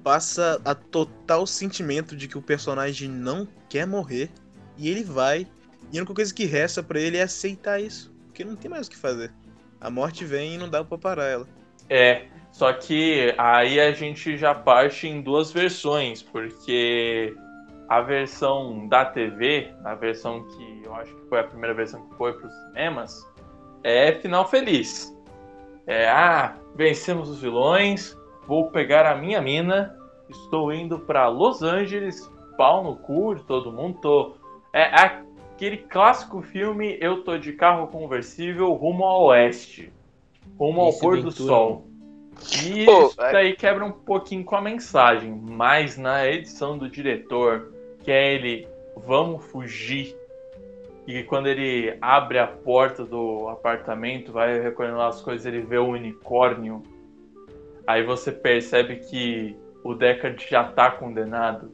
Passa 0.04 0.62
a 0.64 0.76
total 0.76 1.46
sentimento 1.48 2.16
de 2.16 2.28
que 2.28 2.38
o 2.38 2.42
personagem 2.42 3.10
não 3.10 3.48
quer 3.68 3.86
morrer 3.86 4.30
e 4.78 4.90
ele 4.90 5.04
vai. 5.04 5.48
E 5.92 5.98
a 5.98 6.02
única 6.02 6.14
coisa 6.14 6.34
que 6.34 6.46
resta 6.46 6.84
pra 6.84 7.00
ele 7.00 7.18
é 7.18 7.24
aceitar 7.24 7.82
isso. 7.82 8.14
Porque 8.28 8.46
não 8.46 8.56
tem 8.56 8.70
mais 8.70 8.88
o 8.88 8.92
que 8.92 8.98
fazer. 8.98 9.34
A 9.82 9.90
morte 9.90 10.24
vem 10.24 10.56
e 10.56 10.58
não 10.58 10.70
dá 10.70 10.84
pra 10.84 10.98
parar 10.98 11.26
ela. 11.26 11.48
É, 11.90 12.28
só 12.52 12.72
que 12.74 13.34
aí 13.38 13.80
a 13.80 13.92
gente 13.92 14.38
já 14.38 14.54
parte 14.54 15.08
em 15.08 15.22
duas 15.22 15.52
versões, 15.52 16.22
porque 16.22 17.36
a 17.90 18.02
versão 18.02 18.88
da 18.88 19.04
TV, 19.04 19.74
a 19.84 19.96
versão 19.96 20.44
que 20.44 20.82
eu 20.86 20.94
acho 20.94 21.14
que 21.16 21.28
foi 21.28 21.40
a 21.40 21.44
primeira 21.44 21.74
versão 21.74 22.08
que 22.08 22.16
foi 22.16 22.34
para 22.34 22.48
os 22.48 22.54
cinemas, 22.54 23.28
é 23.84 24.14
final 24.14 24.48
feliz. 24.48 25.12
É, 25.88 26.08
ah, 26.08 26.56
vencemos 26.76 27.30
os 27.30 27.42
vilões, 27.42 28.16
vou 28.46 28.70
pegar 28.70 29.08
a 29.08 29.16
minha 29.16 29.42
mina, 29.42 29.98
estou 30.30 30.72
indo 30.72 31.00
para 31.00 31.28
Los 31.28 31.64
Angeles, 31.64 32.32
pau 32.56 32.84
no 32.84 32.96
cu 32.96 33.34
de 33.34 33.44
todo 33.44 33.72
mundo, 33.72 33.98
tô... 34.00 34.36
É 34.72 34.84
aquele 34.84 35.78
clássico 35.78 36.44
filme, 36.44 36.96
eu 37.02 37.24
tô 37.24 37.40
de 37.40 37.54
carro 37.54 37.88
conversível 37.88 38.72
rumo 38.74 39.04
ao 39.04 39.24
oeste, 39.24 39.92
rumo 40.60 40.82
ao 40.82 40.94
pôr 40.94 41.24
do 41.24 41.32
sol. 41.32 41.88
E 42.64 42.84
isso 42.84 43.18
daí 43.18 43.56
quebra 43.56 43.84
um 43.84 43.92
pouquinho 43.92 44.46
com 44.46 44.56
a 44.56 44.62
mensagem, 44.62 45.32
mas 45.32 45.98
na 45.98 46.28
edição 46.28 46.78
do 46.78 46.88
diretor, 46.88 47.79
que 48.04 48.12
é 48.12 48.34
ele, 48.34 48.68
vamos 48.96 49.44
fugir, 49.46 50.16
e 51.08 51.24
quando 51.24 51.48
ele 51.48 51.98
abre 52.02 52.38
a 52.40 52.48
porta 52.48 53.04
do 53.04 53.48
apartamento, 53.50 54.32
vai 54.32 54.60
recolhendo 54.62 54.98
lá 54.98 55.08
as 55.08 55.22
coisas, 55.22 55.46
ele 55.46 55.62
vê 55.62 55.78
o 55.78 55.88
unicórnio, 55.90 56.84
aí 57.88 58.04
você 58.04 58.32
percebe 58.32 58.98
que 58.98 59.56
o 59.84 59.94
Deckard 59.96 60.46
já 60.50 60.64
tá 60.66 60.92
condenado. 60.92 61.72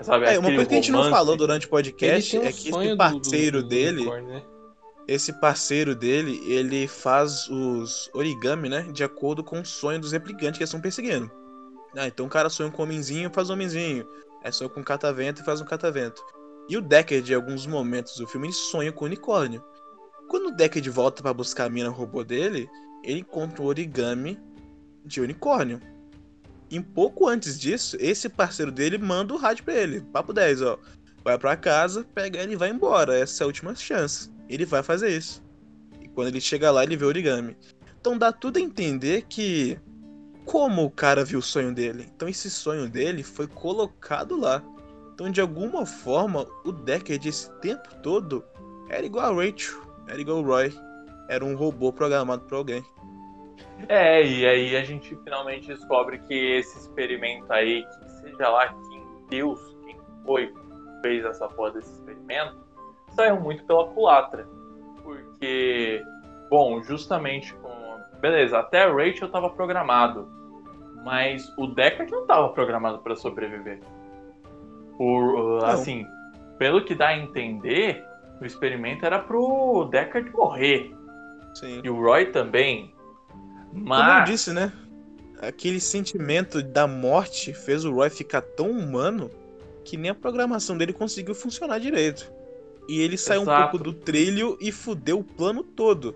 Sabe, 0.00 0.26
É, 0.26 0.38
uma 0.38 0.48
coisa 0.48 0.66
que 0.66 0.74
a 0.74 0.76
gente 0.76 0.92
não 0.92 0.98
romance. 1.00 1.16
falou 1.16 1.36
durante 1.36 1.66
o 1.66 1.68
podcast 1.68 2.38
um 2.38 2.42
é 2.42 2.52
que 2.52 2.68
esse 2.68 2.88
do- 2.88 2.96
parceiro 2.96 3.58
do- 3.58 3.62
do 3.64 3.68
dele, 3.68 3.96
unicórnio, 4.02 4.28
né? 4.28 4.42
esse 5.08 5.32
parceiro 5.40 5.94
dele, 5.96 6.40
ele 6.46 6.86
faz 6.86 7.48
os 7.48 8.08
origami, 8.14 8.68
né? 8.68 8.82
De 8.92 9.02
acordo 9.02 9.42
com 9.42 9.60
o 9.60 9.64
sonho 9.66 9.98
dos 10.00 10.12
replicantes 10.12 10.56
que 10.56 10.62
eles 10.62 10.68
estão 10.70 10.80
perseguindo. 10.80 11.28
Ah, 11.96 12.06
então 12.06 12.26
o 12.26 12.28
cara 12.28 12.48
sonha 12.48 12.70
com 12.70 12.82
um 12.82 12.84
homenzinho, 12.84 13.28
faz 13.30 13.50
um 13.50 13.54
homenzinho. 13.54 14.06
É 14.42 14.52
sonha 14.52 14.70
com 14.70 14.80
um 14.80 14.84
catavento 14.84 15.42
e 15.42 15.44
faz 15.44 15.60
um 15.60 15.64
catavento. 15.64 16.24
E 16.68 16.76
o 16.76 16.80
Deckard, 16.80 17.32
em 17.32 17.34
alguns 17.34 17.66
momentos 17.66 18.16
do 18.16 18.26
filme, 18.26 18.48
ele 18.48 18.54
sonha 18.54 18.92
com 18.92 19.04
o 19.04 19.08
unicórnio. 19.08 19.64
Quando 20.28 20.48
o 20.48 20.54
Deckard 20.54 20.88
volta 20.90 21.22
pra 21.22 21.32
buscar 21.32 21.64
a 21.64 21.70
mina 21.70 21.88
robô 21.88 22.22
dele, 22.22 22.68
ele 23.02 23.20
encontra 23.20 23.62
um 23.62 23.66
origami 23.66 24.38
de 25.04 25.20
unicórnio. 25.20 25.80
E 26.70 26.78
um 26.78 26.82
pouco 26.82 27.26
antes 27.26 27.58
disso, 27.58 27.96
esse 27.98 28.28
parceiro 28.28 28.70
dele 28.70 28.98
manda 28.98 29.32
o 29.32 29.38
rádio 29.38 29.64
pra 29.64 29.74
ele. 29.74 30.02
Papo 30.02 30.32
10, 30.32 30.62
ó. 30.62 30.78
Vai 31.24 31.38
pra 31.38 31.56
casa, 31.56 32.04
pega 32.14 32.40
ele 32.42 32.52
e 32.52 32.56
vai 32.56 32.70
embora. 32.70 33.18
Essa 33.18 33.42
é 33.42 33.44
a 33.44 33.46
última 33.46 33.74
chance. 33.74 34.30
Ele 34.48 34.66
vai 34.66 34.82
fazer 34.82 35.16
isso. 35.16 35.42
E 36.02 36.08
quando 36.08 36.28
ele 36.28 36.40
chega 36.40 36.70
lá, 36.70 36.84
ele 36.84 36.96
vê 36.96 37.04
o 37.04 37.08
origami. 37.08 37.56
Então 38.00 38.16
dá 38.16 38.32
tudo 38.32 38.58
a 38.58 38.60
entender 38.60 39.22
que. 39.28 39.78
Como 40.48 40.82
o 40.82 40.90
cara 40.90 41.26
viu 41.26 41.40
o 41.40 41.42
sonho 41.42 41.74
dele? 41.74 42.08
Então 42.16 42.26
esse 42.26 42.48
sonho 42.48 42.88
dele 42.88 43.22
foi 43.22 43.46
colocado 43.46 44.34
lá. 44.34 44.62
Então 45.12 45.30
de 45.30 45.42
alguma 45.42 45.84
forma, 45.84 46.46
o 46.64 46.72
Deckard 46.72 47.28
esse 47.28 47.52
tempo 47.60 47.94
todo 48.02 48.42
era 48.88 49.04
igual 49.04 49.26
a 49.26 49.44
Rachel, 49.44 49.82
era 50.08 50.18
igual 50.18 50.38
o 50.38 50.42
Roy. 50.42 50.72
Era 51.28 51.44
um 51.44 51.54
robô 51.54 51.92
programado 51.92 52.46
pra 52.46 52.56
alguém. 52.56 52.82
É, 53.90 54.24
e 54.24 54.46
aí 54.46 54.74
a 54.74 54.82
gente 54.82 55.14
finalmente 55.22 55.66
descobre 55.66 56.18
que 56.20 56.32
esse 56.32 56.78
experimento 56.78 57.52
aí, 57.52 57.84
que 57.84 58.10
seja 58.12 58.48
lá 58.48 58.68
quem 58.68 59.06
Deus, 59.28 59.60
quem 59.84 59.96
foi 60.24 60.50
fez 61.02 61.26
essa 61.26 61.46
porra 61.48 61.72
desse 61.72 61.92
experimento, 61.92 62.56
saiu 63.10 63.38
muito 63.38 63.62
pela 63.64 63.86
culatra. 63.88 64.48
Porque, 65.02 66.02
bom, 66.48 66.82
justamente 66.82 67.54
com. 67.56 67.68
Beleza, 68.18 68.58
até 68.58 68.90
Rachel 68.90 69.28
tava 69.28 69.50
programado. 69.50 70.37
Mas 71.04 71.52
o 71.56 71.66
Deckard 71.68 72.10
não 72.10 72.26
tava 72.26 72.48
programado 72.50 72.98
para 72.98 73.16
sobreviver. 73.16 73.80
O, 74.98 75.58
assim, 75.64 76.06
pelo 76.58 76.84
que 76.84 76.94
dá 76.94 77.08
a 77.08 77.18
entender, 77.18 78.04
o 78.40 78.44
experimento 78.44 79.06
era 79.06 79.18
pro 79.18 79.88
Deckard 79.90 80.30
morrer. 80.32 80.94
Sim. 81.54 81.80
E 81.82 81.88
o 81.88 82.00
Roy 82.00 82.26
também. 82.26 82.92
Como 83.70 83.80
eu 83.80 83.88
Mas. 83.88 84.30
disse, 84.30 84.52
né? 84.52 84.72
Aquele 85.40 85.80
sentimento 85.80 86.62
da 86.62 86.86
morte 86.86 87.52
fez 87.52 87.84
o 87.84 87.92
Roy 87.92 88.10
ficar 88.10 88.42
tão 88.42 88.70
humano 88.70 89.30
que 89.84 89.96
nem 89.96 90.10
a 90.10 90.14
programação 90.14 90.76
dele 90.76 90.92
conseguiu 90.92 91.34
funcionar 91.34 91.78
direito. 91.78 92.30
E 92.88 93.00
ele 93.00 93.16
saiu 93.16 93.42
um 93.42 93.44
pouco 93.44 93.78
do 93.78 93.92
trilho 93.92 94.56
e 94.60 94.72
fudeu 94.72 95.20
o 95.20 95.24
plano 95.24 95.62
todo. 95.62 96.14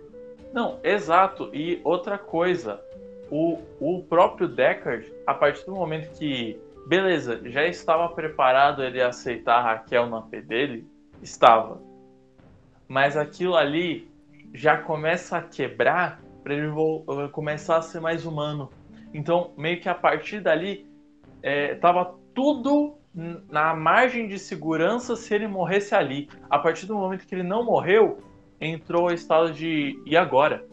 Não, 0.53 0.79
exato. 0.83 1.51
E 1.55 1.81
outra 1.85 2.19
coisa, 2.19 2.83
o, 3.35 3.59
o 3.81 4.03
próprio 4.03 4.47
Deckard, 4.47 5.11
a 5.27 5.33
partir 5.33 5.65
do 5.65 5.73
momento 5.73 6.13
que, 6.19 6.61
beleza, 6.87 7.41
já 7.47 7.67
estava 7.67 8.07
preparado 8.11 8.85
ele 8.85 9.01
aceitar 9.01 9.57
a 9.57 9.63
Raquel 9.63 10.07
no 10.07 10.17
AP 10.17 10.33
dele, 10.43 10.87
estava. 11.23 11.81
Mas 12.87 13.17
aquilo 13.17 13.57
ali 13.57 14.07
já 14.53 14.77
começa 14.77 15.39
a 15.39 15.43
quebrar 15.43 16.21
para 16.45 16.53
ele 16.53 16.69
vol- 16.69 17.07
começar 17.31 17.79
a 17.79 17.83
ser 17.83 18.01
mais 18.01 18.27
humano. 18.27 18.69
Então, 19.15 19.53
meio 19.57 19.81
que 19.81 19.89
a 19.89 19.95
partir 19.95 20.41
dali, 20.41 20.87
é, 21.43 21.75
tava 21.77 22.15
tudo 22.35 22.99
na 23.49 23.75
margem 23.75 24.29
de 24.29 24.39
segurança 24.39 25.17
se 25.17 25.35
ele 25.35 25.49
morresse 25.49 25.95
ali. 25.95 26.29
A 26.51 26.59
partir 26.59 26.85
do 26.85 26.97
momento 26.97 27.27
que 27.27 27.35
ele 27.35 27.43
não 27.43 27.65
morreu, 27.65 28.19
entrou 28.61 29.05
o 29.07 29.11
estado 29.11 29.55
de 29.55 29.99
e 30.05 30.19
agora? 30.19 30.71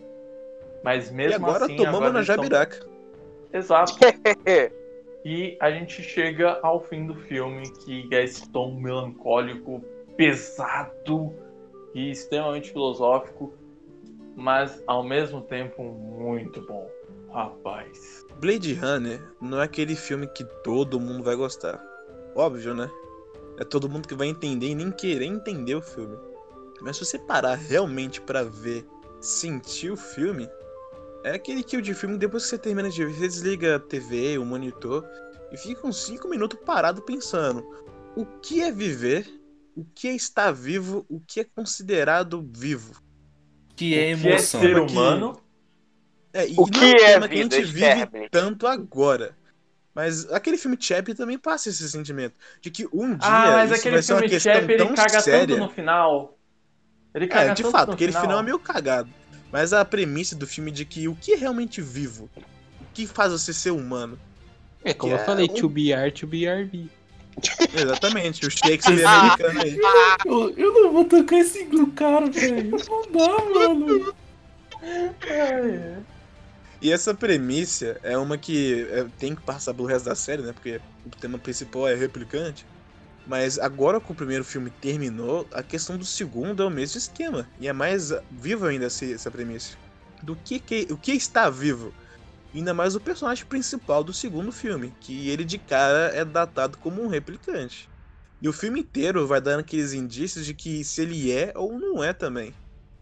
Mas 0.84 1.12
mesmo 1.12 1.32
e 1.32 1.36
agora 1.36 1.66
assim, 1.66 1.76
tomamos 1.76 1.96
agora 1.98 2.14
na 2.14 2.20
eles 2.20 2.28
tão- 2.28 2.36
jabiraca. 2.36 2.86
Exato. 3.54 3.94
E 5.26 5.58
a 5.60 5.70
gente 5.70 6.02
chega 6.02 6.60
ao 6.64 6.82
fim 6.82 7.06
do 7.06 7.14
filme, 7.14 7.70
que 7.84 8.08
é 8.16 8.24
esse 8.24 8.48
tom 8.50 8.80
melancólico, 8.80 9.84
pesado 10.16 11.36
e 11.94 12.12
extremamente 12.12 12.72
filosófico, 12.72 13.54
mas 14.36 14.82
ao 14.88 15.04
mesmo 15.04 15.42
tempo 15.42 15.84
muito 15.84 16.62
bom. 16.62 16.90
Rapaz. 17.34 18.26
Blade 18.40 18.74
Runner 18.74 19.22
não 19.42 19.60
é 19.62 19.66
aquele 19.66 19.96
filme 19.96 20.26
que 20.28 20.46
todo 20.64 21.00
mundo 21.00 21.22
vai 21.22 21.36
gostar. 21.36 21.84
Óbvio, 22.34 22.74
né? 22.74 22.90
É 23.58 23.66
todo 23.66 23.90
mundo 23.90 24.08
que 24.08 24.16
vai 24.16 24.28
entender 24.28 24.68
e 24.68 24.76
nem 24.76 24.90
querer 24.90 25.26
entender 25.26 25.76
o 25.76 25.82
filme. 25.82 26.18
Mas 26.82 26.96
se 26.96 27.06
você 27.06 27.20
parar 27.20 27.56
realmente 27.56 28.22
pra 28.22 28.42
ver, 28.44 28.86
sentir 29.20 29.92
o 29.92 29.98
filme, 29.98 30.50
É 31.24 31.32
aquele 31.32 31.64
kill 31.64 31.82
de 31.82 31.94
filme 31.94 32.18
depois 32.18 32.44
que 32.44 32.50
você 32.50 32.58
termina 32.58 32.90
de 32.90 33.06
ver, 33.06 33.14
você 33.14 33.28
desliga 33.28 33.76
a 33.76 33.80
TV, 33.80 34.38
o 34.38 34.46
monitor 34.46 35.06
e 35.52 35.58
fica 35.58 35.86
uns 35.86 36.04
5 36.06 36.28
minutos 36.30 36.60
parado 36.66 37.02
pensando: 37.02 37.66
o 38.16 38.26
que 38.26 38.62
é 38.62 38.72
viver? 38.72 39.28
O 39.76 39.84
que 39.86 40.08
é 40.08 40.14
estar 40.16 40.52
vivo? 40.52 41.06
O 41.10 41.20
que 41.20 41.42
é 41.42 41.44
considerado 41.44 42.42
vivo? 42.56 43.02
Que 43.76 43.98
é 43.98 44.12
O 44.12 44.14
que 44.14 44.28
é 44.30 44.40
emoção. 44.40 44.62
ser 44.62 44.78
humano? 44.80 45.42
É, 46.34 46.48
e 46.48 46.56
O 46.58 46.68
que 46.68 46.86
um 46.86 46.96
é 46.96 46.96
tema 46.96 47.28
que 47.28 47.38
a 47.40 47.44
gente 47.44 47.64
vive 47.64 48.04
Sterling? 48.04 48.30
tanto 48.30 48.68
agora. 48.68 49.36
Mas 49.94 50.32
aquele 50.32 50.58
filme 50.58 50.78
Chappie 50.80 51.16
também 51.16 51.38
passa 51.38 51.70
esse 51.70 51.90
sentimento 51.90 52.36
de 52.62 52.72
que 52.72 52.88
um 52.94 53.18
dia 53.18 53.28
Ah, 53.28 53.52
mas 53.58 53.72
isso 53.72 53.80
aquele 53.80 53.96
vai 53.96 54.02
ser 54.04 54.14
uma 54.14 54.20
filme 54.20 54.30
questão 54.30 54.62
Chap, 54.62 54.72
ele 54.72 54.78
tão 54.78 54.94
caga 54.94 55.22
séria. 55.22 55.56
tanto 55.56 55.58
no 55.58 55.70
final. 55.70 56.38
Ele 57.14 57.28
caga 57.28 57.52
É, 57.52 57.54
de 57.54 57.64
tanto 57.64 57.72
fato, 57.72 57.88
no 57.88 57.94
aquele 57.94 58.12
final. 58.12 58.22
final 58.22 58.40
é 58.40 58.44
meio 58.44 58.60
cagado. 58.60 59.10
Mas 59.52 59.74
a 59.74 59.84
premissa 59.84 60.36
do 60.36 60.46
filme 60.46 60.72
de 60.72 60.86
que 60.86 61.08
o 61.08 61.16
que 61.16 61.34
é 61.34 61.36
realmente 61.38 61.82
vivo? 61.82 62.30
O 62.38 62.86
que 62.94 63.08
faz 63.08 63.32
você 63.32 63.54
ser 63.54 63.72
humano? 63.72 64.20
É 64.84 64.94
como 64.94 65.14
Que 65.14 65.20
eu 65.20 65.22
é 65.22 65.26
falei, 65.26 65.46
um- 65.50 65.54
to 65.54 65.68
be 65.70 65.92
art, 65.94 66.20
to 66.20 66.28
be 66.28 66.46
RB. 66.48 66.88
Exatamente, 67.74 68.46
o 68.46 68.52
Shakespeare 68.52 69.06
americano 69.06 69.62
aí. 69.62 69.80
Eu, 70.26 70.50
eu 70.58 70.74
não 70.74 70.92
vou 70.92 71.06
tocar 71.06 71.38
esse 71.40 71.66
cara, 71.96 72.30
velho. 72.30 72.72
Não 72.72 73.12
dá, 73.12 73.46
mano. 73.46 74.14
E 76.82 76.92
essa 76.92 77.14
premissa 77.14 78.00
é 78.04 78.18
uma 78.18 78.38
que 78.38 78.88
é, 78.92 79.06
tem 79.18 79.36
que 79.36 79.42
passar 79.42 79.74
pelo 79.74 79.88
resto 79.88 80.06
da 80.06 80.16
série, 80.16 80.42
né? 80.42 80.54
Porque 80.54 80.80
o 81.06 81.10
tema 81.10 81.38
principal 81.38 81.88
é 81.88 81.96
replicante. 81.96 82.66
Mas 83.30 83.60
agora 83.60 84.02
que 84.02 84.12
o 84.12 84.16
primeiro 84.16 84.44
filme 84.46 84.72
terminou, 84.72 85.48
a 85.54 85.64
questão 85.64 85.98
do 85.98 86.06
segundo 86.06 86.64
é 86.64 86.66
o 86.66 86.70
mesmo 86.72 86.98
esquema. 86.98 87.52
E 87.60 87.68
é 87.68 87.74
mais 87.74 88.10
vivo 88.32 88.66
ainda 88.66 88.88
essa, 88.88 89.32
premissa. 89.32 89.78
Do 90.22 90.36
que, 90.38 90.60
que 90.60 90.88
o 90.92 90.98
que 91.00 91.12
está 91.14 91.50
vivo? 91.50 91.96
Ainda 92.54 92.74
mais 92.74 92.96
o 92.96 93.02
personagem 93.02 93.46
principal 93.46 94.04
do 94.04 94.14
segundo 94.14 94.52
filme, 94.52 94.96
que 95.00 95.30
ele 95.30 95.46
de 95.46 95.60
cara 95.60 96.12
é 96.16 96.26
datado 96.26 96.78
como 96.80 97.02
um 97.04 97.08
replicante. 97.08 97.92
E 98.42 98.50
o 98.50 98.54
filme 98.54 98.82
inteiro 98.82 99.28
vai 99.28 99.42
dando 99.42 99.62
aqueles 99.62 99.94
indícios 99.94 100.46
de 100.46 100.54
que 100.56 100.84
se 100.86 101.02
ele 101.04 101.32
é 101.32 101.54
ou 101.56 101.80
não 101.80 102.04
é 102.04 102.14
também. 102.14 102.58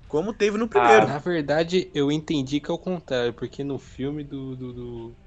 Como 0.08 0.34
teve 0.34 0.58
no 0.58 0.70
primeiro. 0.70 1.08
Na 1.08 1.18
verdade, 1.18 1.91
eu 1.94 2.12
entendi 2.12 2.60
que 2.60 2.70
é 2.72 2.74
o 2.74 2.78
contrário, 2.80 3.34
porque 3.34 3.64
no 3.64 3.80
filme 3.80 4.24
do. 4.24 4.56
do. 4.56 4.74
do, 4.74 5.18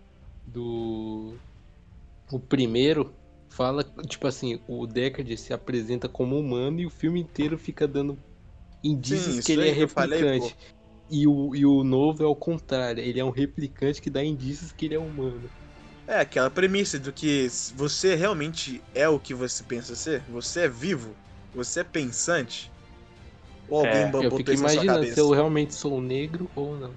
do- 0.46 1.40
o 2.32 2.40
primeiro 2.40 3.19
fala, 3.50 3.84
tipo 4.06 4.26
assim, 4.26 4.60
o 4.66 4.86
Deckard 4.86 5.36
se 5.36 5.52
apresenta 5.52 6.08
como 6.08 6.38
humano 6.38 6.80
e 6.80 6.86
o 6.86 6.90
filme 6.90 7.20
inteiro 7.20 7.58
fica 7.58 7.86
dando 7.86 8.18
indícios 8.82 9.38
isso 9.38 9.46
que 9.46 9.52
ele 9.52 9.68
é 9.68 9.82
eu 9.82 9.88
falei, 9.88 10.22
replicante. 10.22 10.56
e, 11.10 11.26
o, 11.26 11.54
e 11.54 11.66
o 11.66 11.84
novo 11.84 12.22
é 12.22 12.26
o 12.26 12.34
contrário, 12.34 13.02
ele 13.02 13.20
é 13.20 13.24
um 13.24 13.30
replicante 13.30 14.00
que 14.00 14.08
dá 14.08 14.24
indícios 14.24 14.72
que 14.72 14.86
ele 14.86 14.94
é 14.94 14.98
humano. 14.98 15.50
É 16.06 16.18
aquela 16.18 16.50
premissa 16.50 16.98
do 16.98 17.12
que 17.12 17.46
você 17.76 18.14
realmente 18.14 18.82
é 18.94 19.08
o 19.08 19.18
que 19.18 19.34
você 19.34 19.62
pensa 19.62 19.94
ser? 19.94 20.22
Você 20.30 20.62
é 20.62 20.68
vivo? 20.68 21.14
Você 21.54 21.80
é 21.80 21.84
pensante? 21.84 22.70
Ou 23.68 23.80
alguém 23.80 24.06
É, 24.06 24.26
eu 24.26 24.36
fico 24.36 24.50
imaginando 24.52 24.94
cabeça? 24.94 25.14
se 25.14 25.20
eu 25.20 25.30
realmente 25.30 25.74
sou 25.74 26.00
negro 26.00 26.50
ou 26.56 26.76
não. 26.76 26.94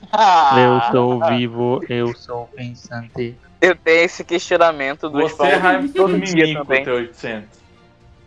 Eu 0.56 0.80
sou 0.90 1.20
vivo, 1.26 1.84
eu 1.88 2.14
sou 2.16 2.46
pensante. 2.48 3.38
Eu 3.60 3.76
tenho 3.76 4.04
esse 4.04 4.24
questionamento 4.24 5.08
do 5.08 5.20
Você, 5.20 5.34
Spawn 5.34 5.58
Raim, 5.58 5.88
todo 5.88 6.18
dia 6.20 6.54
também. 6.54 6.84
T800. 6.84 7.44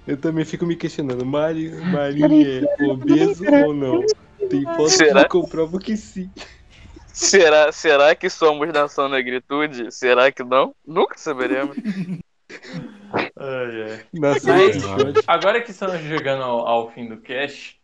Eu 0.05 0.18
também 0.18 0.43
fico 0.45 0.65
me 0.65 0.76
questionando, 0.76 1.26
Mari, 1.26 1.72
Marinho 1.72 2.68
é 2.80 2.84
obeso 2.84 3.43
ou 3.65 3.73
não? 3.73 4.03
Tem 4.49 4.64
foto 4.64 4.89
Será? 4.89 5.23
que 5.23 5.30
comprova 5.30 5.80
que 5.80 5.95
sim. 5.95 6.30
Será, 7.07 7.72
será 7.72 8.14
que 8.15 8.30
somos 8.30 8.72
nação 8.73 9.07
negritude? 9.07 9.91
Será 9.91 10.31
que 10.31 10.43
não? 10.43 10.76
Nunca 10.85 11.18
saberemos. 11.18 11.77
Ai, 13.35 13.84
ai. 13.84 14.05
Nossa, 14.14 14.53
Mas-. 14.53 15.23
Agora 15.27 15.61
que 15.61 15.72
estamos 15.72 15.99
chegando 16.01 16.43
ao, 16.43 16.68
ao 16.68 16.91
fim 16.91 17.07
do 17.07 17.18
cast, 17.18 17.80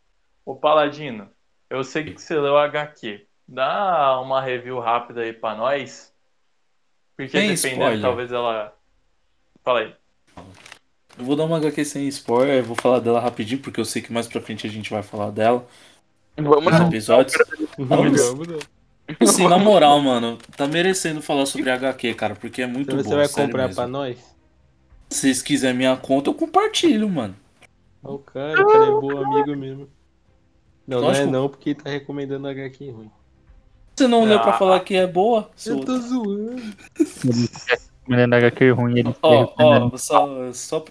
ô 0.46 0.56
Paladino, 0.56 1.30
eu 1.70 1.84
sei 1.84 2.04
que 2.04 2.22
você 2.22 2.36
leu 2.36 2.58
a 2.58 2.66
HQ. 2.66 3.26
Dá 3.48 4.20
uma 4.22 4.42
review 4.42 4.80
rápida 4.80 5.22
aí 5.22 5.34
pra 5.34 5.56
nós. 5.56 6.14
Porque 7.28 7.30
Tem 7.32 7.48
dependendo, 7.48 8.00
spoiler? 8.00 8.00
talvez 8.00 8.32
ela. 8.32 8.74
Fala 9.64 9.82
aí. 9.82 9.96
Eu 11.18 11.26
vou 11.26 11.36
dar 11.36 11.46
uma 11.46 11.58
HQ 11.58 11.84
sem 11.86 12.08
spoiler, 12.08 12.60
eu 12.60 12.64
vou 12.64 12.76
falar 12.76 13.00
dela 13.00 13.20
rapidinho, 13.20 13.62
porque 13.62 13.80
eu 13.80 13.86
sei 13.86 14.02
que 14.02 14.12
mais 14.14 14.28
pra 14.28 14.42
frente 14.42 14.66
a 14.66 14.70
gente 14.70 14.90
vai 14.90 15.04
falar 15.04 15.32
dela 15.32 15.68
Vamos 16.38 16.72
nos 16.72 16.80
não. 16.80 16.88
episódios. 16.88 17.36
Vamos, 17.78 18.18
vamos, 18.18 18.48
vamos. 18.48 18.70
Assim, 19.20 19.48
na 19.48 19.58
moral, 19.60 20.00
mano, 20.02 20.38
tá 20.56 20.68
merecendo 20.68 21.22
falar 21.22 21.46
sobre 21.46 21.70
HQ, 21.72 22.14
cara, 22.16 22.36
porque 22.36 22.62
é 22.62 22.68
muito 22.68 22.96
Então 22.96 23.02
bom. 23.02 23.04
você 23.04 23.16
vai 23.16 23.28
sério 23.28 23.30
comprar 23.30 23.64
mesmo. 23.64 23.76
pra 23.76 23.88
nós? 23.88 24.38
Se 25.12 25.20
vocês 25.22 25.42
quiserem 25.44 25.78
minha 25.78 25.96
conta, 25.98 26.30
eu 26.32 26.34
compartilho, 26.34 27.08
mano. 27.08 27.36
Ó, 28.04 28.16
o 28.16 28.20
cara, 28.20 28.62
o 28.62 28.66
cara 28.66 28.86
é 28.88 28.92
bom 28.92 29.18
amigo 29.18 29.56
mesmo. 29.56 29.90
Não, 30.88 31.04
não 31.04 31.16
é 31.16 31.26
Lógico. 31.26 31.28
não, 31.28 31.50
porque 31.50 31.76
tá 31.76 31.90
recomendando 31.90 32.48
HQ 32.48 32.92
ruim. 32.92 33.12
Você 34.00 34.08
não 34.08 34.24
leu 34.24 34.40
pra 34.40 34.52
Ah. 34.52 34.58
falar 34.58 34.80
que 34.80 34.96
é 34.96 35.06
boa? 35.06 35.50
Eu 35.66 35.82
tô 35.82 35.98
zoando. 36.00 36.56
Recomendando 38.00 38.36
HQ 38.36 38.70
ruim, 38.72 39.00
ele 39.00 39.14
Ó, 39.22 39.98
só, 39.98 40.54
só, 40.54 40.86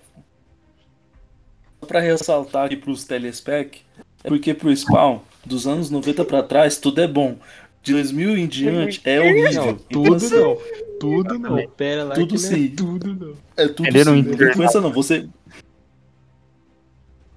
pra 1.87 2.01
ressaltar 2.01 2.67
aqui 2.67 2.77
pros 2.77 3.05
telespec, 3.05 3.81
é 4.23 4.29
porque 4.29 4.53
pro 4.53 4.71
Spawn, 4.77 5.21
dos 5.43 5.67
anos 5.67 5.89
90 5.89 6.23
pra 6.23 6.43
trás, 6.43 6.77
tudo 6.77 7.01
é 7.01 7.09
bom. 7.09 7.37
De 7.83 7.93
2000 7.95 8.37
em 8.37 8.47
diante 8.47 9.01
é 9.07 9.19
horrível. 9.21 9.65
Não, 9.65 9.71
Então, 9.71 9.87
tudo 9.91 10.15
assim, 10.17 10.35
não. 10.39 10.59
Tudo 11.01 11.39
não. 11.39 11.69
Pera 11.69 12.05
lá 12.05 12.15
Tudo 12.15 12.35
não 12.35 12.45
é 12.45 12.47
sim. 12.47 12.69
tudo 12.69 13.15
não. 13.15 13.35
É 13.57 13.69
tudo 13.69 13.89
Entenderam 13.89 14.13
sim. 14.13 14.21
o 14.21 14.25
Não 14.25 14.33
internal? 14.35 14.57
pensa 14.59 14.81
não, 14.83 14.93
você... 14.93 15.27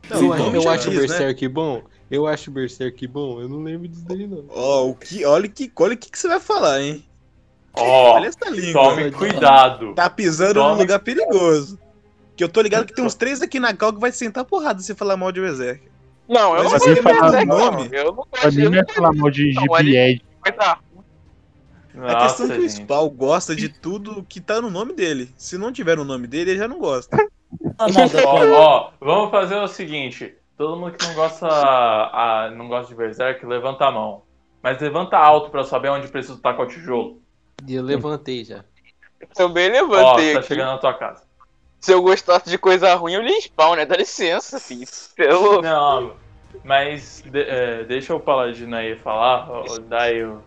Não, 0.10 0.18
eu 0.20 0.32
o 0.32 0.38
nome 0.38 0.58
eu 0.58 0.62
já 0.64 0.72
acho 0.74 0.90
diz, 0.90 1.00
né? 1.00 1.08
Berserk 1.08 1.48
bom. 1.48 1.82
Eu 2.12 2.28
acho 2.28 2.52
Berserk 2.52 3.08
bom. 3.08 3.40
Eu 3.42 3.48
não 3.48 3.64
lembro 3.64 3.88
disso 3.88 4.04
daí 4.06 4.28
não. 4.28 4.44
Ó, 4.50 4.88
o 4.90 4.96
que, 4.96 5.24
olha 5.26 5.46
o 5.48 5.50
que, 5.50 5.72
olha 5.80 5.94
o 5.94 5.98
que, 5.98 6.12
que 6.12 6.20
você 6.20 6.28
vai 6.28 6.40
falar, 6.42 6.82
hein? 6.82 7.06
Ó, 7.74 8.16
Olha 8.16 8.28
essa 8.28 8.50
língua. 8.50 8.84
tome 8.84 9.12
cuidado. 9.12 9.94
Tá 9.96 10.10
pisando 10.10 10.56
Tome- 10.56 10.74
num 10.74 10.78
lugar 10.82 11.00
perigoso. 11.00 11.80
Que 12.36 12.44
eu 12.44 12.50
tô 12.50 12.60
ligado 12.62 12.86
que 12.86 12.94
tem 12.94 13.06
uns 13.06 13.16
três 13.16 13.42
aqui 13.42 13.60
na 13.62 13.74
cal 13.74 13.94
que 13.94 14.00
vai 14.00 14.12
sentar 14.12 14.44
porrada 14.44 14.80
se 14.82 14.88
você 14.88 14.96
falar 14.96 15.16
mal 15.16 15.32
de 15.32 15.40
Berserk. 15.40 15.90
Não, 16.28 16.56
eu 16.58 16.64
Mas 16.64 16.72
não 16.74 16.80
você 16.80 16.90
gosto 16.90 16.96
de 16.96 17.02
fala 17.02 17.22
Berserk, 17.32 17.46
o 17.46 17.48
não. 17.58 17.72
nome? 17.72 17.90
Eu 17.94 18.06
não 18.06 18.14
gosto 18.16 18.60
não 18.60 18.94
falar 18.94 19.14
mal 19.14 19.30
de 19.32 19.54
coisa 19.56 20.78
A 22.04 22.24
questão 22.28 22.46
é 22.52 22.58
que 22.58 22.66
o. 22.66 22.70
Spawn 22.70 23.10
gosta 23.10 23.56
de 23.56 23.70
tudo 23.70 24.26
que 24.28 24.40
tá 24.42 24.62
no 24.62 24.70
nome 24.70 24.94
dele. 24.94 25.34
Se 25.38 25.58
não 25.58 25.72
tiver 25.72 25.96
no 25.98 26.04
nome 26.06 26.28
dele, 26.28 26.52
ele 26.52 26.60
já 26.60 26.68
não 26.68 26.80
gosta. 26.80 27.16
Dá 27.18 27.86
Ó, 28.26 28.38
pra- 28.40 28.52
ó, 28.52 28.92
vamos 29.00 29.32
fazer 29.32 29.56
o 29.56 29.68
seguinte. 29.68 30.36
Todo 30.62 30.78
mundo 30.78 30.96
que 30.96 31.08
não 31.08 31.16
gosta, 31.16 31.48
a, 31.48 32.52
não 32.52 32.68
gosta 32.68 32.90
de 32.90 32.94
Berserk, 32.94 33.44
levanta 33.48 33.84
a 33.84 33.92
mão. 33.92 34.22
Mas 34.62 34.80
levanta 34.80 35.18
alto 35.18 35.50
pra 35.50 35.62
eu 35.62 35.66
saber 35.66 35.90
onde 35.90 36.08
preciso 36.08 36.40
tacar 36.40 36.68
o 36.68 36.70
tijolo. 36.70 37.20
E 37.68 37.74
eu 37.74 37.82
levantei 37.82 38.44
já. 38.46 38.64
também 39.34 39.72
Ó, 39.72 39.74
levantei 39.74 40.34
tá 40.34 40.40
aqui. 40.40 40.50
chegando 40.50 40.74
na 40.74 40.78
tua 40.78 40.94
casa. 40.94 41.24
Se 41.80 41.92
eu 41.92 42.04
gostasse 42.04 42.48
de 42.48 42.60
coisa 42.60 42.94
ruim, 42.94 43.14
eu 43.14 43.24
li 43.24 43.42
spawn, 43.42 43.76
né? 43.76 43.88
Dá 43.88 43.98
licença, 43.98 44.60
filho. 44.60 44.86
Pelo... 45.16 45.64
Não, 45.64 46.14
mas 46.64 47.24
de- 47.26 47.42
é, 47.42 47.84
deixa 47.84 48.14
o 48.14 48.20
Paladino 48.20 48.76
aí 48.76 48.96
falar. 49.00 49.50
ó, 49.50 49.64
Daí 49.90 50.20
eu 50.20 50.44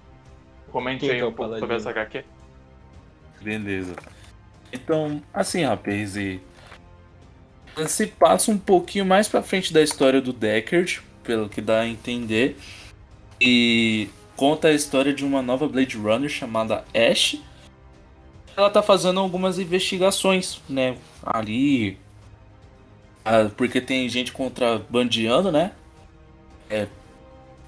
comente 0.71 1.11
aí 1.11 1.19
é 1.19 1.25
o 1.25 1.31
um 1.31 1.33
pouco 1.33 1.59
sobre 1.59 1.75
essa 1.75 1.91
HQ. 1.91 2.25
Beleza. 3.43 3.97
Então, 4.73 5.21
assim, 5.33 5.65
rapaz, 5.65 6.17
e... 6.17 6.41
se 7.87 8.07
passa 8.07 8.51
um 8.51 8.59
pouquinho 8.59 9.05
mais 9.05 9.29
pra 9.29 9.43
frente 9.43 9.73
da 9.73 9.83
história 9.83 10.21
do 10.21 10.33
Deckard, 10.33 11.03
pelo 11.23 11.49
que 11.49 11.61
dá 11.61 11.81
a 11.81 11.89
entender, 11.89 12.57
e 13.41 14.09
conta 14.37 14.69
a 14.69 14.73
história 14.73 15.13
de 15.13 15.25
uma 15.25 15.43
nova 15.43 15.69
Blade 15.69 15.97
Runner 15.97 16.29
chamada 16.29 16.85
Ash. 16.95 17.41
Ela 18.57 18.71
tá 18.71 18.83
fazendo 18.83 19.19
algumas 19.19 19.59
investigações, 19.59 20.61
né, 20.69 20.97
ali, 21.25 21.99
porque 23.57 23.81
tem 23.81 24.09
gente 24.09 24.33
contrabandeando, 24.33 25.51
né, 25.51 25.73
é, 26.71 26.87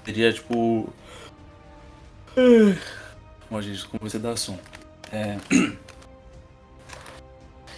seria 0.05 0.31
tipo... 0.31 0.93
Bom, 3.49 3.61
gente, 3.61 3.85
como 3.87 4.09
você 4.09 4.19
dá 4.19 4.35
som. 4.35 4.59
É, 5.11 5.37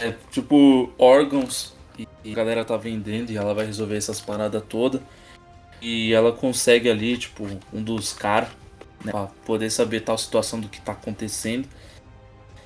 é 0.00 0.14
tipo 0.32 0.92
órgãos 0.98 1.72
e 2.24 2.32
a 2.32 2.34
galera 2.34 2.64
tá 2.64 2.76
vendendo 2.76 3.30
e 3.30 3.36
ela 3.36 3.54
vai 3.54 3.66
resolver 3.66 3.96
essas 3.96 4.20
paradas 4.20 4.62
todas. 4.68 5.00
E 5.80 6.12
ela 6.12 6.32
consegue 6.32 6.90
ali, 6.90 7.16
tipo, 7.16 7.46
um 7.72 7.82
dos 7.82 8.12
caras, 8.12 8.50
né, 9.04 9.12
pra 9.12 9.26
poder 9.46 9.70
saber 9.70 10.00
tal 10.00 10.18
situação 10.18 10.60
do 10.60 10.68
que 10.68 10.80
tá 10.80 10.92
acontecendo. 10.92 11.66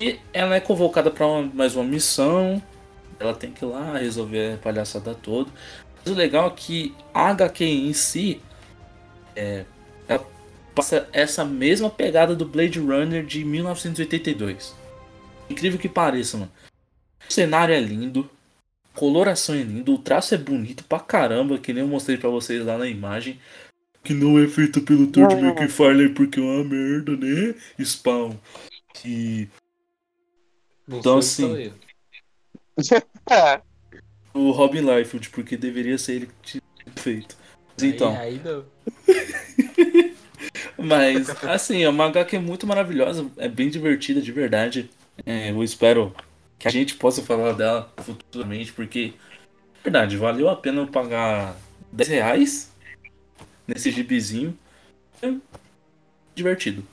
E 0.00 0.18
ela 0.32 0.56
é 0.56 0.60
convocada 0.60 1.10
pra 1.10 1.26
uma- 1.26 1.50
mais 1.54 1.76
uma 1.76 1.84
missão. 1.84 2.60
Ela 3.18 3.34
tem 3.34 3.52
que 3.52 3.64
ir 3.64 3.68
lá 3.68 3.96
resolver 3.96 4.54
a 4.54 4.56
palhaçada 4.56 5.14
toda. 5.14 5.50
Mas 6.04 6.12
o 6.12 6.16
legal 6.16 6.48
é 6.48 6.50
que 6.50 6.94
a 7.12 7.28
HQ 7.30 7.64
em 7.64 7.92
si 7.92 8.40
é, 9.36 9.64
ela 10.08 10.24
passa 10.74 11.08
essa 11.12 11.44
mesma 11.44 11.88
pegada 11.88 12.34
do 12.34 12.44
Blade 12.44 12.80
Runner 12.80 13.24
de 13.24 13.44
1982. 13.44 14.74
Incrível 15.48 15.78
que 15.78 15.88
pareça, 15.88 16.36
mano. 16.36 16.52
O 17.28 17.32
cenário 17.32 17.74
é 17.74 17.80
lindo, 17.80 18.28
coloração 18.94 19.54
é 19.54 19.62
linda, 19.62 19.90
o 19.90 19.98
traço 19.98 20.34
é 20.34 20.38
bonito 20.38 20.84
pra 20.84 21.00
caramba, 21.00 21.58
que 21.58 21.72
nem 21.72 21.82
eu 21.82 21.88
mostrei 21.88 22.16
pra 22.16 22.30
vocês 22.30 22.64
lá 22.64 22.78
na 22.78 22.86
imagem. 22.86 23.38
Que 24.02 24.12
não 24.12 24.38
é 24.38 24.46
feito 24.46 24.82
pelo 24.82 25.06
Todd 25.06 25.34
McFarlane 25.34 26.10
porque 26.10 26.38
é 26.38 26.42
uma 26.42 26.62
merda, 26.62 27.16
né? 27.16 27.54
Spawn. 27.82 28.36
E 29.04 29.48
Não 30.86 30.98
Então, 30.98 31.18
assim, 31.18 31.72
o 34.34 34.50
Robin 34.50 34.80
Liefeld, 34.80 35.30
porque 35.30 35.56
deveria 35.56 35.96
ser 35.96 36.14
ele 36.14 36.26
que 36.26 36.60
tinha 36.60 36.62
feito. 36.96 37.36
Mas 37.76 37.82
Então, 37.82 38.16
Aí, 38.16 38.40
aí. 38.44 40.14
Mas, 40.76 41.30
assim, 41.44 41.82
é 41.82 41.88
uma 41.88 42.06
HQ 42.06 42.38
muito 42.38 42.66
maravilhosa, 42.66 43.30
é 43.38 43.48
bem 43.48 43.70
divertida, 43.70 44.20
de 44.20 44.32
verdade. 44.32 44.90
É, 45.24 45.50
eu 45.50 45.62
espero 45.64 46.14
que 46.58 46.68
a 46.68 46.70
gente 46.70 46.94
possa 46.94 47.22
falar 47.22 47.52
dela 47.52 47.92
futuramente, 47.98 48.72
porque, 48.72 49.08
de 49.08 49.82
verdade, 49.82 50.16
valeu 50.16 50.48
a 50.48 50.56
pena 50.56 50.80
eu 50.80 50.86
pagar 50.86 51.56
10 51.92 52.08
reais 52.08 52.72
nesse 53.66 53.90
gibizinho. 53.90 54.56
É 55.22 55.34
divertido. 56.34 56.84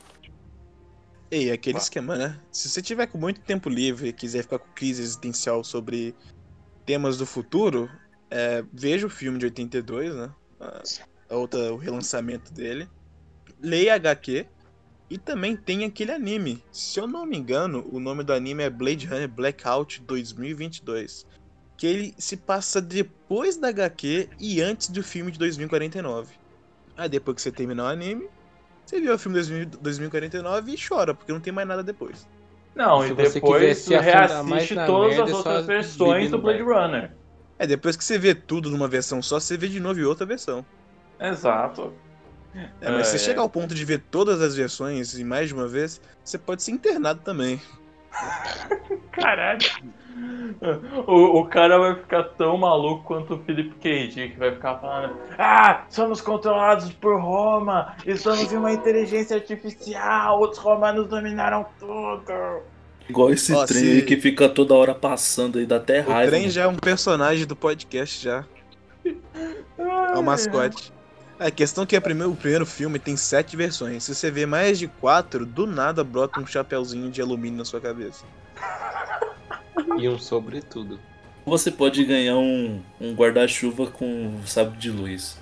Ei, 1.29 1.49
aquele 1.49 1.77
esquema, 1.77 2.17
né? 2.17 2.39
Se 2.51 2.69
você 2.69 2.81
tiver 2.81 3.07
com 3.07 3.17
muito 3.17 3.39
tempo 3.41 3.69
livre 3.69 4.09
e 4.09 4.13
quiser 4.13 4.43
ficar 4.43 4.59
com 4.59 4.67
crise 4.73 5.01
existencial 5.01 5.63
sobre 5.63 6.13
temas 6.85 7.17
do 7.17 7.25
futuro, 7.25 7.89
é, 8.29 8.63
veja 8.73 9.07
o 9.07 9.09
filme 9.09 9.39
de 9.39 9.45
82, 9.45 10.13
né? 10.13 10.29
A, 10.59 10.81
a 11.29 11.35
outra, 11.37 11.73
o 11.73 11.77
relançamento 11.77 12.53
dele. 12.53 12.87
Leia 13.61 13.95
HQ. 13.95 14.45
E 15.11 15.17
também 15.17 15.57
tem 15.57 15.83
aquele 15.83 16.13
anime. 16.13 16.63
Se 16.71 16.97
eu 16.97 17.05
não 17.05 17.25
me 17.25 17.37
engano, 17.37 17.85
o 17.91 17.99
nome 17.99 18.23
do 18.23 18.31
anime 18.31 18.63
é 18.63 18.69
Blade 18.69 19.05
Runner 19.05 19.27
Blackout 19.27 20.01
2022. 20.03 21.27
Que 21.75 21.85
ele 21.85 22.15
se 22.17 22.37
passa 22.37 22.81
depois 22.81 23.57
da 23.57 23.67
HQ 23.67 24.29
e 24.39 24.61
antes 24.61 24.87
do 24.87 25.03
filme 25.03 25.29
de 25.29 25.37
2049. 25.37 26.33
Aí 26.95 27.09
depois 27.09 27.35
que 27.35 27.41
você 27.41 27.51
terminar 27.51 27.83
o 27.83 27.87
anime, 27.87 28.29
você 28.85 29.01
vê 29.01 29.09
o 29.11 29.19
filme 29.19 29.35
2000 29.35 29.65
2049 29.81 30.71
e 30.71 30.77
chora, 30.77 31.13
porque 31.13 31.33
não 31.33 31.41
tem 31.41 31.51
mais 31.51 31.67
nada 31.67 31.83
depois. 31.83 32.25
Não, 32.73 33.01
Se 33.01 33.11
e 33.11 33.13
você 33.13 33.33
depois 33.41 33.89
mais 33.89 34.05
reassiste 34.05 34.75
todas 34.75 35.17
merda, 35.17 35.23
as 35.25 35.29
é 35.29 35.35
outras 35.35 35.65
versões 35.65 36.31
do 36.31 36.37
Blade. 36.37 36.63
Runner. 36.63 37.11
É, 37.59 37.67
depois 37.67 37.97
que 37.97 38.05
você 38.05 38.17
vê 38.17 38.33
tudo 38.33 38.69
numa 38.69 38.87
versão 38.87 39.21
só, 39.21 39.41
você 39.41 39.57
vê 39.57 39.67
de 39.67 39.81
novo 39.81 39.99
em 39.99 40.03
outra 40.03 40.25
versão. 40.25 40.65
Exato. 41.19 41.93
É, 42.53 42.91
mas 42.91 42.99
É, 43.01 43.03
se 43.11 43.15
é. 43.15 43.19
chegar 43.19 43.41
ao 43.41 43.49
ponto 43.49 43.73
de 43.73 43.85
ver 43.85 44.03
todas 44.11 44.41
as 44.41 44.55
versões 44.55 45.17
e 45.17 45.23
mais 45.23 45.47
de 45.47 45.53
uma 45.53 45.67
vez, 45.67 46.01
você 46.23 46.37
pode 46.37 46.61
ser 46.63 46.71
internado 46.71 47.21
também. 47.23 47.61
Caralho. 49.11 49.59
O, 51.07 51.39
o 51.39 51.45
cara 51.47 51.79
vai 51.79 51.95
ficar 51.95 52.23
tão 52.23 52.57
maluco 52.57 53.03
quanto 53.05 53.35
o 53.35 53.39
Philip 53.43 53.73
K. 53.79 54.07
Dick, 54.09 54.33
que 54.33 54.39
vai 54.39 54.51
ficar 54.53 54.77
falando: 54.79 55.15
Ah, 55.37 55.85
somos 55.89 56.19
controlados 56.21 56.91
por 56.91 57.19
Roma, 57.21 57.95
estamos 58.05 58.51
em 58.51 58.57
uma 58.57 58.71
inteligência 58.73 59.37
artificial, 59.37 60.41
os 60.41 60.57
romanos 60.57 61.07
dominaram 61.07 61.65
tudo. 61.79 62.61
Igual 63.09 63.31
esse 63.31 63.53
Ó, 63.53 63.65
trem 63.65 63.79
se- 63.83 63.91
aí 63.91 64.01
que 64.03 64.17
fica 64.17 64.47
toda 64.49 64.73
hora 64.75 64.93
passando 64.93 65.57
aí, 65.57 65.65
dá 65.65 65.77
até 65.77 66.01
O 66.01 66.09
raiva. 66.11 66.29
trem 66.31 66.41
mano. 66.41 66.51
já 66.53 66.63
é 66.63 66.67
um 66.67 66.75
personagem 66.75 67.45
do 67.47 67.55
podcast 67.55 68.23
já. 68.23 68.45
É 69.05 70.17
o 70.17 70.21
mascote. 70.21 70.93
É, 71.41 71.47
a 71.47 71.51
questão 71.51 71.83
é 71.83 71.87
que 71.87 71.95
a 71.95 72.01
primeiro, 72.01 72.31
o 72.31 72.35
primeiro 72.35 72.65
filme 72.65 72.99
tem 72.99 73.17
sete 73.17 73.57
versões. 73.57 74.03
Se 74.03 74.13
você 74.13 74.29
vê 74.29 74.45
mais 74.45 74.77
de 74.77 74.87
quatro, 74.87 75.45
do 75.45 75.65
nada 75.65 76.03
brota 76.03 76.39
um 76.39 76.45
chapeuzinho 76.45 77.09
de 77.09 77.21
alumínio 77.21 77.57
na 77.57 77.65
sua 77.65 77.81
cabeça. 77.81 78.23
E 79.97 80.07
um 80.07 80.17
sobretudo. 80.17 80.99
Você 81.45 81.71
pode 81.71 82.03
ganhar 82.05 82.35
um, 82.37 82.81
um 82.99 83.13
guarda-chuva 83.13 83.87
com 83.87 84.39
sabre 84.45 84.77
de 84.77 84.89
luz. 84.91 85.37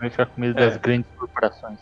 Vai 0.00 0.10
ficar 0.10 0.26
com 0.26 0.40
medo 0.40 0.58
É. 0.58 0.68
das 0.68 0.76
grandes 0.78 1.06
corporações. 1.16 1.78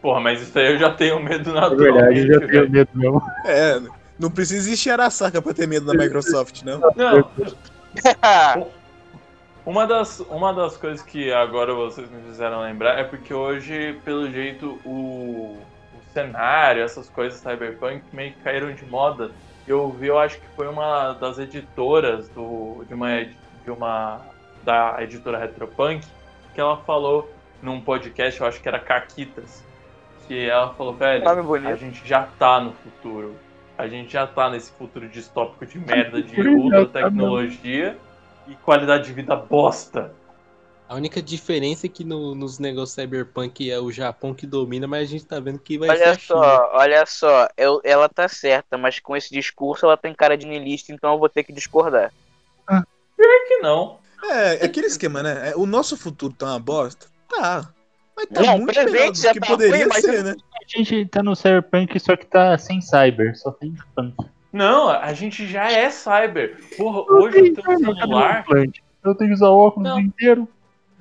Porra, 0.00 0.20
mas 0.20 0.40
isso 0.40 0.58
aí 0.58 0.72
eu 0.72 0.78
já 0.78 0.90
tenho 0.92 1.22
medo 1.22 1.50
É 1.50 1.52
naturalmente. 1.54 1.94
verdade, 1.94 2.20
eu 2.20 2.26
já 2.26 2.38
tenho 2.40 2.50
velho. 2.50 2.70
medo 2.70 2.90
mesmo. 2.94 3.22
É, 3.44 3.80
não 4.18 4.30
precisa 4.30 4.66
existir 4.66 4.90
Arasaka 4.90 5.40
pra 5.42 5.52
ter 5.54 5.68
medo 5.68 5.86
da 5.86 5.92
Microsoft, 5.94 6.62
não. 6.62 6.80
Não, 6.96 7.30
Uma 9.68 9.86
das, 9.86 10.20
uma 10.20 10.54
das 10.54 10.78
coisas 10.78 11.02
que 11.02 11.30
agora 11.30 11.74
vocês 11.74 12.10
me 12.10 12.22
fizeram 12.22 12.62
lembrar 12.62 12.98
é 12.98 13.04
porque 13.04 13.34
hoje, 13.34 14.00
pelo 14.02 14.26
jeito, 14.30 14.80
o, 14.82 15.58
o 15.92 16.02
cenário, 16.10 16.82
essas 16.82 17.10
coisas 17.10 17.38
cyberpunk 17.38 18.02
meio 18.10 18.32
que 18.32 18.40
caíram 18.40 18.72
de 18.72 18.86
moda. 18.86 19.30
Eu 19.66 19.90
vi, 19.90 20.06
eu 20.06 20.18
acho 20.18 20.40
que 20.40 20.46
foi 20.56 20.66
uma 20.66 21.12
das 21.12 21.38
editoras 21.38 22.30
do, 22.30 22.82
de, 22.88 22.94
uma, 22.94 23.22
de 23.22 23.70
uma 23.70 24.22
da 24.64 25.02
editora 25.02 25.36
Retropunk 25.36 26.06
que 26.54 26.60
ela 26.62 26.78
falou 26.78 27.30
num 27.60 27.78
podcast, 27.78 28.40
eu 28.40 28.46
acho 28.46 28.62
que 28.62 28.68
era 28.68 28.80
Caquitas, 28.80 29.62
que 30.26 30.48
ela 30.48 30.72
falou, 30.72 30.94
velho, 30.94 31.28
a 31.68 31.76
gente 31.76 32.08
já 32.08 32.26
tá 32.38 32.58
no 32.58 32.72
futuro. 32.72 33.36
A 33.76 33.86
gente 33.86 34.10
já 34.10 34.26
tá 34.26 34.48
nesse 34.48 34.72
futuro 34.72 35.06
distópico 35.10 35.66
de 35.66 35.78
merda 35.78 36.22
de 36.22 36.40
ultra 36.40 36.86
tecnologia 36.86 37.98
e 38.48 38.54
qualidade 38.56 39.04
de 39.06 39.12
vida 39.12 39.36
bosta. 39.36 40.12
A 40.88 40.94
única 40.94 41.20
diferença 41.20 41.86
é 41.86 41.88
que 41.90 42.02
no- 42.02 42.34
nos 42.34 42.58
negócios 42.58 42.94
cyberpunk 42.94 43.70
é 43.70 43.78
o 43.78 43.92
Japão 43.92 44.32
que 44.34 44.46
domina, 44.46 44.86
mas 44.86 45.02
a 45.02 45.10
gente 45.12 45.26
tá 45.26 45.38
vendo 45.38 45.58
que 45.58 45.76
vai 45.78 45.88
ser 45.94 46.02
Olha 46.02 46.10
a 46.10 46.18
China. 46.18 46.40
só, 46.40 46.70
olha 46.72 47.06
só, 47.06 47.48
eu- 47.58 47.80
ela 47.84 48.08
tá 48.08 48.26
certa, 48.26 48.78
mas 48.78 48.98
com 48.98 49.14
esse 49.14 49.30
discurso 49.30 49.84
ela 49.84 49.98
tem 49.98 50.14
cara 50.14 50.36
de 50.36 50.46
niilista, 50.46 50.90
então 50.90 51.12
eu 51.12 51.18
vou 51.18 51.28
ter 51.28 51.44
que 51.44 51.52
discordar. 51.52 52.10
Por 52.66 53.48
que 53.48 53.58
não? 53.58 53.98
É, 54.24 54.62
é 54.62 54.64
aquele 54.64 54.86
esquema, 54.86 55.22
né? 55.22 55.50
É, 55.50 55.56
O 55.56 55.66
nosso 55.66 55.96
futuro 55.96 56.32
tá 56.32 56.46
uma 56.46 56.58
bosta? 56.58 57.06
Tá. 57.28 57.68
Mas 58.16 58.26
tá 58.26 58.40
Não, 58.42 58.58
muito 58.58 58.72
presente 58.72 58.92
melhor 58.92 59.14
já 59.14 59.28
do 59.30 59.34
que 59.34 59.40
tá 59.40 59.46
poderia 59.46 59.76
ruim, 59.78 59.88
mas 59.88 60.04
ser, 60.04 60.24
né? 60.24 60.34
A 60.54 60.78
gente 60.78 61.06
tá 61.06 61.22
no 61.22 61.36
Cyberpunk, 61.36 62.00
só 62.00 62.16
que 62.16 62.24
tá 62.26 62.56
sem 62.56 62.80
cyber, 62.80 63.36
só 63.38 63.50
tem 63.52 63.74
punk. 63.94 64.14
Não, 64.58 64.88
a 64.90 65.12
gente 65.12 65.46
já 65.46 65.70
é 65.70 65.88
cyber. 65.88 66.58
Porra, 66.76 67.02
hoje 67.12 67.38
o 67.38 67.54
teu 67.54 67.78
celular, 67.78 68.40
implante? 68.40 68.82
Eu 69.04 69.14
tenho 69.14 69.30
que 69.30 69.34
usar 69.36 69.50
óculos 69.50 69.88
Não. 69.88 69.96
o 69.96 70.00
dia 70.00 70.08
inteiro. 70.08 70.48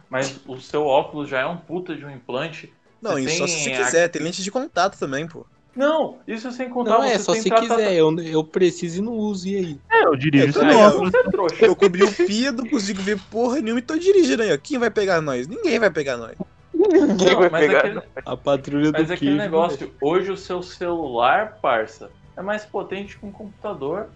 mas 0.10 0.40
o 0.48 0.60
seu 0.62 0.86
óculos 0.86 1.28
já 1.28 1.40
é 1.40 1.46
um 1.48 1.58
puta 1.58 1.96
de 1.96 2.06
um 2.06 2.10
implante. 2.12 2.72
Não, 3.02 3.14
Você 3.14 3.22
e 3.22 3.30
só 3.38 3.48
se 3.48 3.60
você 3.60 3.72
a- 3.72 3.78
quiser, 3.84 4.08
tem 4.10 4.22
lente 4.22 4.44
de 4.44 4.52
contato 4.52 4.98
também, 5.00 5.28
pô. 5.28 5.44
Não, 5.76 6.20
isso 6.28 6.52
sem 6.52 6.70
contar 6.70 6.92
Não, 6.92 7.04
é 7.04 7.18
só 7.18 7.34
tem 7.34 7.42
se 7.42 7.50
quiser. 7.52 7.94
Eu, 7.94 8.16
eu 8.20 8.44
preciso 8.44 9.00
e 9.00 9.02
não 9.04 9.14
uso, 9.14 9.48
e 9.48 9.56
aí? 9.56 9.78
É, 9.92 10.06
eu 10.06 10.16
dirijo 10.16 10.46
É, 10.46 10.50
isso 10.50 10.62
é 10.64 11.32
trouxa. 11.32 11.66
Eu 11.66 11.76
cobri 11.76 12.04
o 12.04 12.08
fio, 12.12 12.52
não 12.52 12.68
consigo 12.68 13.02
ver 13.02 13.20
porra 13.32 13.60
nenhuma 13.60 13.80
e 13.80 13.84
tô 13.84 13.98
dirigindo 13.98 14.44
aí, 14.44 14.54
ó. 14.54 14.58
Quem 14.58 14.78
vai 14.78 14.90
pegar 14.92 15.20
nós? 15.20 15.48
Ninguém 15.48 15.80
vai 15.80 15.90
pegar 15.90 16.16
nós. 16.18 16.36
Ninguém 16.74 17.34
Não, 17.34 17.40
vai 17.40 17.50
mas 17.50 17.68
pegar. 17.68 17.80
aquele, 17.80 18.02
A 18.26 18.38
patrulha 18.38 18.92
mas 18.92 19.08
do 19.08 19.12
é 19.14 19.16
aquele 19.16 19.32
queijo, 19.32 19.44
negócio, 19.44 19.94
hoje 20.02 20.32
o 20.32 20.38
seu 20.38 20.62
celular, 20.64 21.58
parça, 21.62 22.10
é 22.38 22.42
mais 22.42 22.64
potente 22.64 23.18
que 23.18 23.26
um 23.26 23.32
computador. 23.32 24.10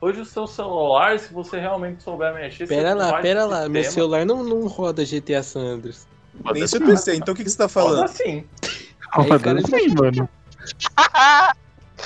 Hoje 0.00 0.20
o 0.20 0.24
seu 0.24 0.46
celular, 0.46 1.18
se 1.18 1.32
você 1.32 1.58
realmente 1.58 2.02
souber 2.02 2.34
mexer, 2.34 2.66
Pera 2.66 2.90
você 2.92 2.98
lá, 2.98 3.20
pera 3.22 3.44
lá. 3.44 3.68
Meu 3.68 3.82
sistema. 3.82 3.92
celular 4.06 4.26
não, 4.26 4.42
não 4.42 4.66
roda 4.66 5.04
GTA 5.04 5.42
San 5.42 5.60
Andreas. 5.60 6.06
Nem 6.52 6.66
seu 6.66 6.80
PC, 6.80 7.14
então 7.16 7.32
o 7.32 7.36
que, 7.36 7.44
que 7.44 7.50
você 7.50 7.56
tá 7.56 7.64
Roda 7.64 7.72
falando? 7.72 8.04
assim. 8.04 8.44
Aí, 9.12 9.28
Mas 9.28 9.42
cara, 9.42 9.60
sim, 9.62 9.88
mano. 9.94 10.28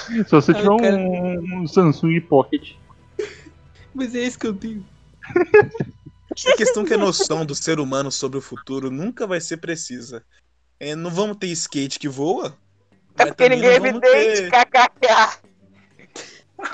Se 0.04 0.22
você 0.30 0.54
tiver 0.54 0.76
cara- 0.76 0.96
um, 0.96 1.62
um 1.62 1.66
Samsung 1.66 2.20
Pocket. 2.20 2.74
Mas 3.92 4.14
é 4.14 4.20
isso 4.20 4.38
que 4.38 4.46
eu 4.46 4.54
tenho. 4.54 4.86
A 6.46 6.56
questão 6.56 6.84
que 6.84 6.94
a 6.94 6.98
noção 6.98 7.44
do 7.44 7.54
ser 7.56 7.80
humano 7.80 8.12
sobre 8.12 8.38
o 8.38 8.42
futuro 8.42 8.88
nunca 8.90 9.26
vai 9.26 9.40
ser 9.40 9.56
precisa. 9.56 10.24
É, 10.78 10.94
não 10.94 11.10
vamos 11.10 11.38
ter 11.38 11.48
skate 11.48 11.98
que 11.98 12.08
voa? 12.08 12.56
É 13.18 13.26
porque 13.26 13.48
ninguém 13.48 13.70
é 13.70 13.74
evidente, 13.76 14.02
ter- 14.02 14.50
kkk. 14.50 15.49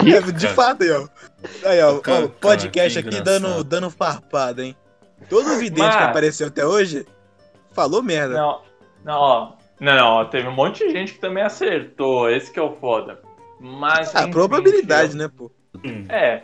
É, 0.06 0.20
de 0.32 0.48
fato 0.48 0.82
aí, 0.82 0.90
ó. 0.90 1.08
Aí, 1.64 1.82
ó, 1.82 1.98
Cara, 2.00 2.24
ó, 2.26 2.28
podcast 2.28 2.94
cara, 3.02 3.10
que 3.10 3.16
aqui 3.16 3.24
dando, 3.24 3.64
dando 3.64 3.90
farpada, 3.90 4.64
hein? 4.64 4.76
Todo 5.28 5.56
vidente 5.58 5.80
Mas- 5.86 5.96
que 5.96 6.02
apareceu 6.02 6.46
até 6.48 6.64
hoje 6.66 7.06
falou 7.72 8.02
merda. 8.02 8.34
Não, 8.34 8.62
não, 9.04 9.14
ó. 9.20 9.52
Não, 9.78 9.94
não, 9.96 10.06
ó, 10.06 10.24
teve 10.24 10.48
um 10.48 10.52
monte 10.52 10.86
de 10.86 10.90
gente 10.92 11.12
que 11.14 11.18
também 11.18 11.42
acertou. 11.42 12.30
Esse 12.30 12.50
que 12.50 12.58
é 12.58 12.62
o 12.62 12.74
foda. 12.76 13.20
Mas. 13.60 14.14
a 14.14 14.22
enfim, 14.22 14.30
probabilidade, 14.30 15.12
chegamos- 15.12 15.14
né, 15.14 15.28
pô? 15.36 15.50
É. 16.12 16.42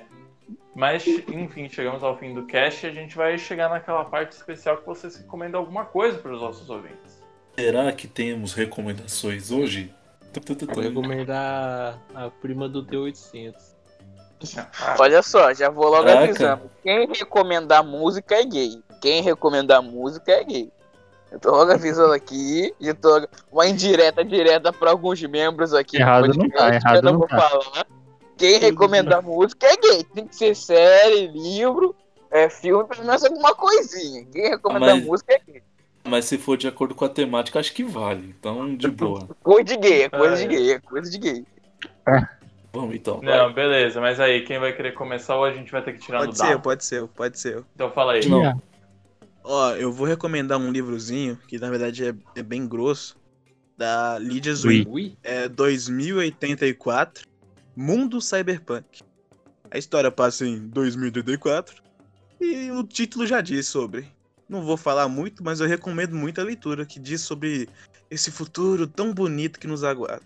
Mas, 0.75 1.07
enfim, 1.07 1.69
chegamos 1.69 2.03
ao 2.03 2.17
fim 2.19 2.33
do 2.33 2.47
cast 2.47 2.87
e 2.87 2.89
a 2.89 2.93
gente 2.93 3.15
vai 3.15 3.37
chegar 3.37 3.69
naquela 3.69 4.05
parte 4.07 4.33
especial 4.33 4.79
que 4.79 4.87
você 4.87 5.07
recomenda 5.09 5.59
alguma 5.59 5.85
coisa 5.85 6.19
para 6.19 6.33
os 6.33 6.41
nossos 6.41 6.69
ouvintes. 6.71 7.23
Será 7.59 7.93
que 7.93 8.09
temos 8.09 8.55
recomendações 8.55 9.51
hoje? 9.51 9.93
Vou 10.75 10.83
recomendar 10.83 11.99
a 12.15 12.31
prima 12.31 12.69
do 12.69 12.85
T800. 12.87 13.55
Ah, 14.81 14.97
Olha 14.99 15.23
só, 15.23 15.53
já 15.55 15.69
vou 15.71 15.89
logo 15.89 16.05
Caraca. 16.05 16.25
avisando. 16.25 16.71
Quem 16.83 17.07
recomendar 17.07 17.85
música 17.85 18.35
é 18.37 18.45
gay. 18.45 18.83
Quem 19.01 19.23
recomendar 19.23 19.83
música 19.83 20.33
é 20.33 20.43
gay. 20.43 20.73
Eu 21.31 21.39
tô 21.39 21.51
logo 21.51 21.71
avisando 21.73 22.13
aqui. 22.13 22.75
E 22.81 22.93
tô 22.95 23.27
uma 23.53 23.67
indireta 23.67 24.25
direta 24.25 24.73
pra 24.73 24.91
alguns 24.91 25.23
membros 25.23 25.73
aqui. 25.73 25.97
do 25.97 26.03
Errado 26.03 26.27
não 26.29 26.49
tá, 26.49 26.57
podcast, 26.59 26.81
que 26.81 26.87
errado 26.89 26.97
eu 26.97 27.03
não 27.03 27.13
não 27.13 27.19
vou 27.21 27.29
tá. 27.29 27.41
falar. 27.41 27.87
Quem 28.37 28.59
recomenda 28.59 29.23
música 29.23 29.67
é 29.67 29.77
gay. 29.77 30.05
Tem 30.05 30.27
que 30.27 30.35
ser 30.35 30.57
série, 30.57 31.29
livro, 31.29 31.95
é 32.31 32.49
filme, 32.49 32.85
pelo 32.89 33.05
menos 33.05 33.23
alguma 33.25 33.55
coisinha. 33.55 34.25
Quem 34.33 34.49
recomenda 34.51 34.97
Mas- 34.97 35.05
música 35.05 35.35
é 35.35 35.39
gay. 35.47 35.63
Mas 36.05 36.25
se 36.25 36.37
for 36.39 36.57
de 36.57 36.67
acordo 36.67 36.95
com 36.95 37.05
a 37.05 37.09
temática, 37.09 37.59
acho 37.61 37.73
que 37.73 37.85
vale. 37.85 38.35
Então, 38.39 38.75
de 38.77 38.89
boa. 38.91 39.29
Coisa 39.43 39.65
de 39.65 39.77
gay, 39.77 40.03
é 40.03 40.09
coisa 40.09 40.35
Ah, 40.35 40.37
de 40.37 40.45
é. 40.45 40.47
gay, 40.49 40.71
é 40.73 40.81
coisa 40.81 41.11
de 41.11 41.19
gay. 41.19 41.47
Vamos 42.73 42.95
então. 42.95 43.21
Não, 43.23 43.53
beleza, 43.53 44.01
mas 44.01 44.19
aí, 44.19 44.43
quem 44.45 44.59
vai 44.59 44.73
querer 44.73 44.93
começar 44.93 45.37
ou 45.37 45.45
a 45.45 45.53
gente 45.53 45.71
vai 45.71 45.83
ter 45.83 45.93
que 45.93 45.99
tirar 46.01 46.19
Pode 46.21 46.31
no 46.33 46.37
ser, 46.37 46.49
dado? 46.53 46.63
pode 46.63 46.85
ser, 46.85 47.07
pode 47.09 47.39
ser. 47.39 47.65
Então 47.75 47.91
fala 47.91 48.13
aí. 48.15 48.27
Não. 48.27 48.61
Ó, 49.45 49.71
eu 49.73 49.93
vou 49.93 50.07
recomendar 50.07 50.59
um 50.59 50.71
livrozinho, 50.73 51.37
que 51.49 51.59
na 51.59 51.69
verdade 51.69 52.09
é, 52.09 52.15
é 52.37 52.43
bem 52.43 52.67
grosso, 52.67 53.17
da 53.77 54.19
Lydia 54.19 54.55
Zwin. 54.55 54.87
Ui. 54.89 55.17
É 55.23 55.49
2084, 55.49 57.27
Mundo 57.77 58.21
Cyberpunk. 58.21 59.03
A 59.71 59.79
história 59.79 60.11
passa 60.11 60.47
em 60.47 60.69
2084 60.69 61.83
e 62.41 62.71
o 62.71 62.85
título 62.85 63.27
já 63.27 63.41
diz 63.41 63.67
sobre. 63.67 64.07
Não 64.53 64.61
vou 64.61 64.77
falar 64.77 65.09
muito, 65.09 65.43
mas 65.43 65.61
eu 65.61 65.67
recomendo 65.67 66.15
muito 66.15 66.39
a 66.39 66.45
leitura 66.45 66.85
que 66.85 67.01
diz 67.01 67.23
sobre 67.23 67.71
esse 68.11 68.31
futuro 68.31 68.87
tão 68.87 69.11
bonito 69.15 69.59
que 69.59 69.67
nos 69.67 69.83
aguarda. 69.83 70.21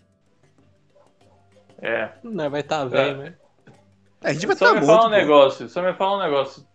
É. 1.81 2.09
Não, 2.25 2.51
vai 2.51 2.65
tá 2.65 2.85
velho, 2.85 3.19
né? 3.19 3.35
A 4.21 4.33
gente 4.33 4.45
vai 4.49 4.57
Só 4.57 4.67
estar 4.67 4.81
me 4.81 4.85
fala 4.87 5.07
um 5.07 5.11
pô. 5.11 5.17
negócio, 5.17 5.69
só 5.69 5.81
me 5.81 5.93
fala 5.95 6.17
um 6.17 6.23
negócio. 6.25 6.67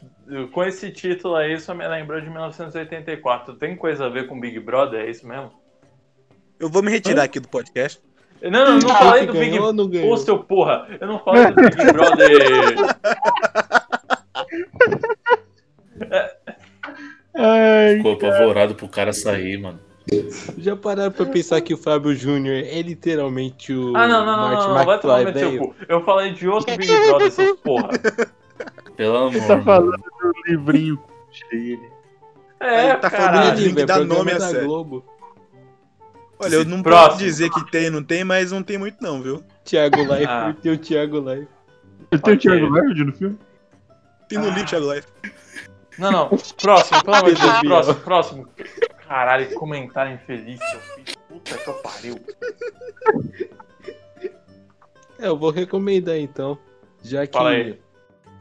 Com 0.54 0.64
esse 0.64 0.90
título 0.92 1.36
aí, 1.36 1.60
só 1.60 1.74
me 1.74 1.86
lembrou 1.86 2.22
de 2.22 2.30
1984. 2.30 3.56
Tem 3.56 3.76
coisa 3.76 4.06
a 4.06 4.10
ver 4.10 4.28
com 4.28 4.40
Big 4.40 4.58
Brother? 4.62 5.02
É 5.02 5.10
isso 5.10 5.28
mesmo? 5.28 5.52
Eu 6.58 6.70
vou 6.70 6.82
me 6.82 6.90
retirar 6.90 7.24
aqui 7.24 7.42
do 7.42 7.50
podcast. 7.50 8.02
Não, 8.42 8.50
não, 8.50 8.76
eu 8.76 8.80
não 8.80 8.92
Ah, 8.92 8.96
falei 8.96 9.26
do 9.26 9.34
Big 9.34 9.50
ganhou? 9.50 10.10
Ô, 10.10 10.16
seu 10.16 10.42
porra! 10.42 10.88
Eu 11.02 11.06
não 11.06 11.20
falei 11.20 11.48
do 11.48 11.56
Big 11.56 11.76
Brother. 11.92 12.32
Ai, 17.34 17.98
Ficou 17.98 18.14
apavorado 18.14 18.76
pro 18.76 18.88
cara 18.88 19.14
sair, 19.14 19.58
mano. 19.58 19.80
Já 20.58 20.76
pararam 20.76 21.12
pra 21.12 21.26
pensar 21.28 21.62
que 21.62 21.74
o 21.74 21.78
Fábio 21.78 22.14
Júnior 22.16 22.56
é 22.56 22.82
literalmente 22.82 23.72
o 23.74 23.96
Ah, 23.96 24.08
não, 24.08 24.26
não, 24.26 24.36
não, 24.36 24.42
Martin 24.50 24.68
não, 24.68 24.76
não, 24.78 24.86
vai 24.86 25.00
tomar 25.00 25.34
meu. 25.34 25.76
Eu 25.88 26.04
falei 26.04 26.34
de 26.34 26.48
outro 26.48 26.76
Big 26.76 26.92
Brother, 27.08 27.32
seus 27.32 27.60
porra. 27.60 27.90
Pelo 28.98 29.16
amor. 29.18 29.32
você 29.34 29.40
tá 29.48 29.56
mano. 29.56 29.64
falando 29.64 29.92
do 29.98 30.34
livrinho 30.48 31.00
dele. 31.50 31.80
É, 32.60 32.90
Ele 32.90 32.96
tá 32.98 33.10
falando 33.10 33.26
caralho. 33.32 33.56
de- 33.56 33.64
tem 33.66 33.76
que 33.76 33.86
dar 33.86 33.96
programa 33.98 34.20
nome 34.20 34.32
à 34.32 34.38
da 34.38 34.48
série. 34.50 34.66
Globo. 34.66 35.06
Olha, 36.40 36.56
eu 36.56 36.66
não 36.66 36.82
Próximo. 36.82 37.08
posso 37.12 37.20
dizer 37.24 37.50
que 37.52 37.72
tem, 37.72 37.90
não 37.92 38.04
tem, 38.04 38.24
mas 38.24 38.52
não 38.52 38.64
tem 38.64 38.78
muito 38.78 38.98
não, 39.02 39.22
viu? 39.22 39.44
Thiago 39.64 40.02
Life, 40.02 40.26
Ah. 40.28 40.56
tem 40.62 40.72
o 40.72 40.78
Thiago 40.78 41.20
Life. 41.20 41.48
Ele 42.12 42.22
tem 42.22 42.34
o 42.34 42.36
Ok. 42.36 42.38
Thiago 42.38 42.70
Lerde 42.74 43.04
no 43.06 43.14
filme? 43.14 43.38
Tem 44.28 44.40
no 44.40 44.50
livro, 44.50 44.66
Thiago 44.66 44.92
Life. 44.94 45.08
Não, 45.98 46.12
não. 46.12 46.30
Próximo, 46.62 47.04
pelo 47.04 47.16
amor 47.16 47.34
de 47.34 47.42
Deus. 47.42 47.62
Próximo, 47.62 47.96
próximo. 47.96 48.48
Caralho, 49.08 49.48
que 49.48 49.56
comentário 49.56 50.14
infeliz, 50.14 50.60
seu 50.60 50.80
filho. 50.80 51.18
Puta 51.28 51.58
que 51.58 51.68
eu 51.68 51.74
pariu. 51.76 52.20
É, 55.20 55.28
eu 55.28 55.38
vou 55.38 55.52
recomendar 55.52 56.18
então. 56.18 56.58
Já 57.04 57.28
que 57.28 57.34
Fala 57.38 57.52
aí. 57.52 57.80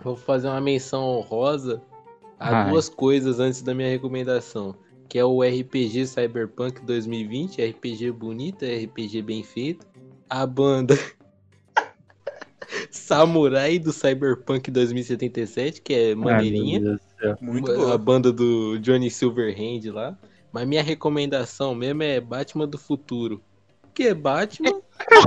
vou 0.03 0.17
fazer 0.17 0.49
uma 0.49 0.61
menção 0.61 1.03
honrosa 1.05 1.83
a 2.39 2.51
Vai. 2.51 2.71
duas 2.71 2.89
coisas 2.89 3.39
antes 3.39 3.63
da 3.63 3.75
minha 3.75 3.89
recomendação. 3.89 4.75
Que 5.09 5.19
é 5.19 5.25
o 5.25 5.43
RPG 5.43 6.07
Cyberpunk 6.07 6.81
2020, 6.83 7.63
RPG 7.63 8.13
bonita, 8.13 8.65
RPG 8.65 9.23
bem 9.23 9.43
feito. 9.43 9.87
A 10.29 10.47
banda 10.47 10.97
Samurai 12.91 13.79
do 13.79 13.93
Cyberpunk 13.93 14.71
2077, 14.71 15.81
que 15.83 15.95
é 15.95 16.15
maneirinha. 16.15 16.81
Do 16.81 17.01
céu. 17.21 17.37
Muito 17.41 17.71
a 17.71 17.77
boa. 17.77 17.99
banda 17.99 18.33
do 18.33 18.79
Johnny 18.79 19.11
Silverhand 19.11 19.93
lá. 19.93 20.17
Mas 20.53 20.67
minha 20.67 20.83
recomendação 20.83 21.75
mesmo 21.75 22.03
é 22.03 22.21
Batman 22.21 22.67
do 22.67 22.79
Futuro. 22.79 23.41
Que 23.95 24.05
é 24.05 24.15
Batman. 24.15 24.81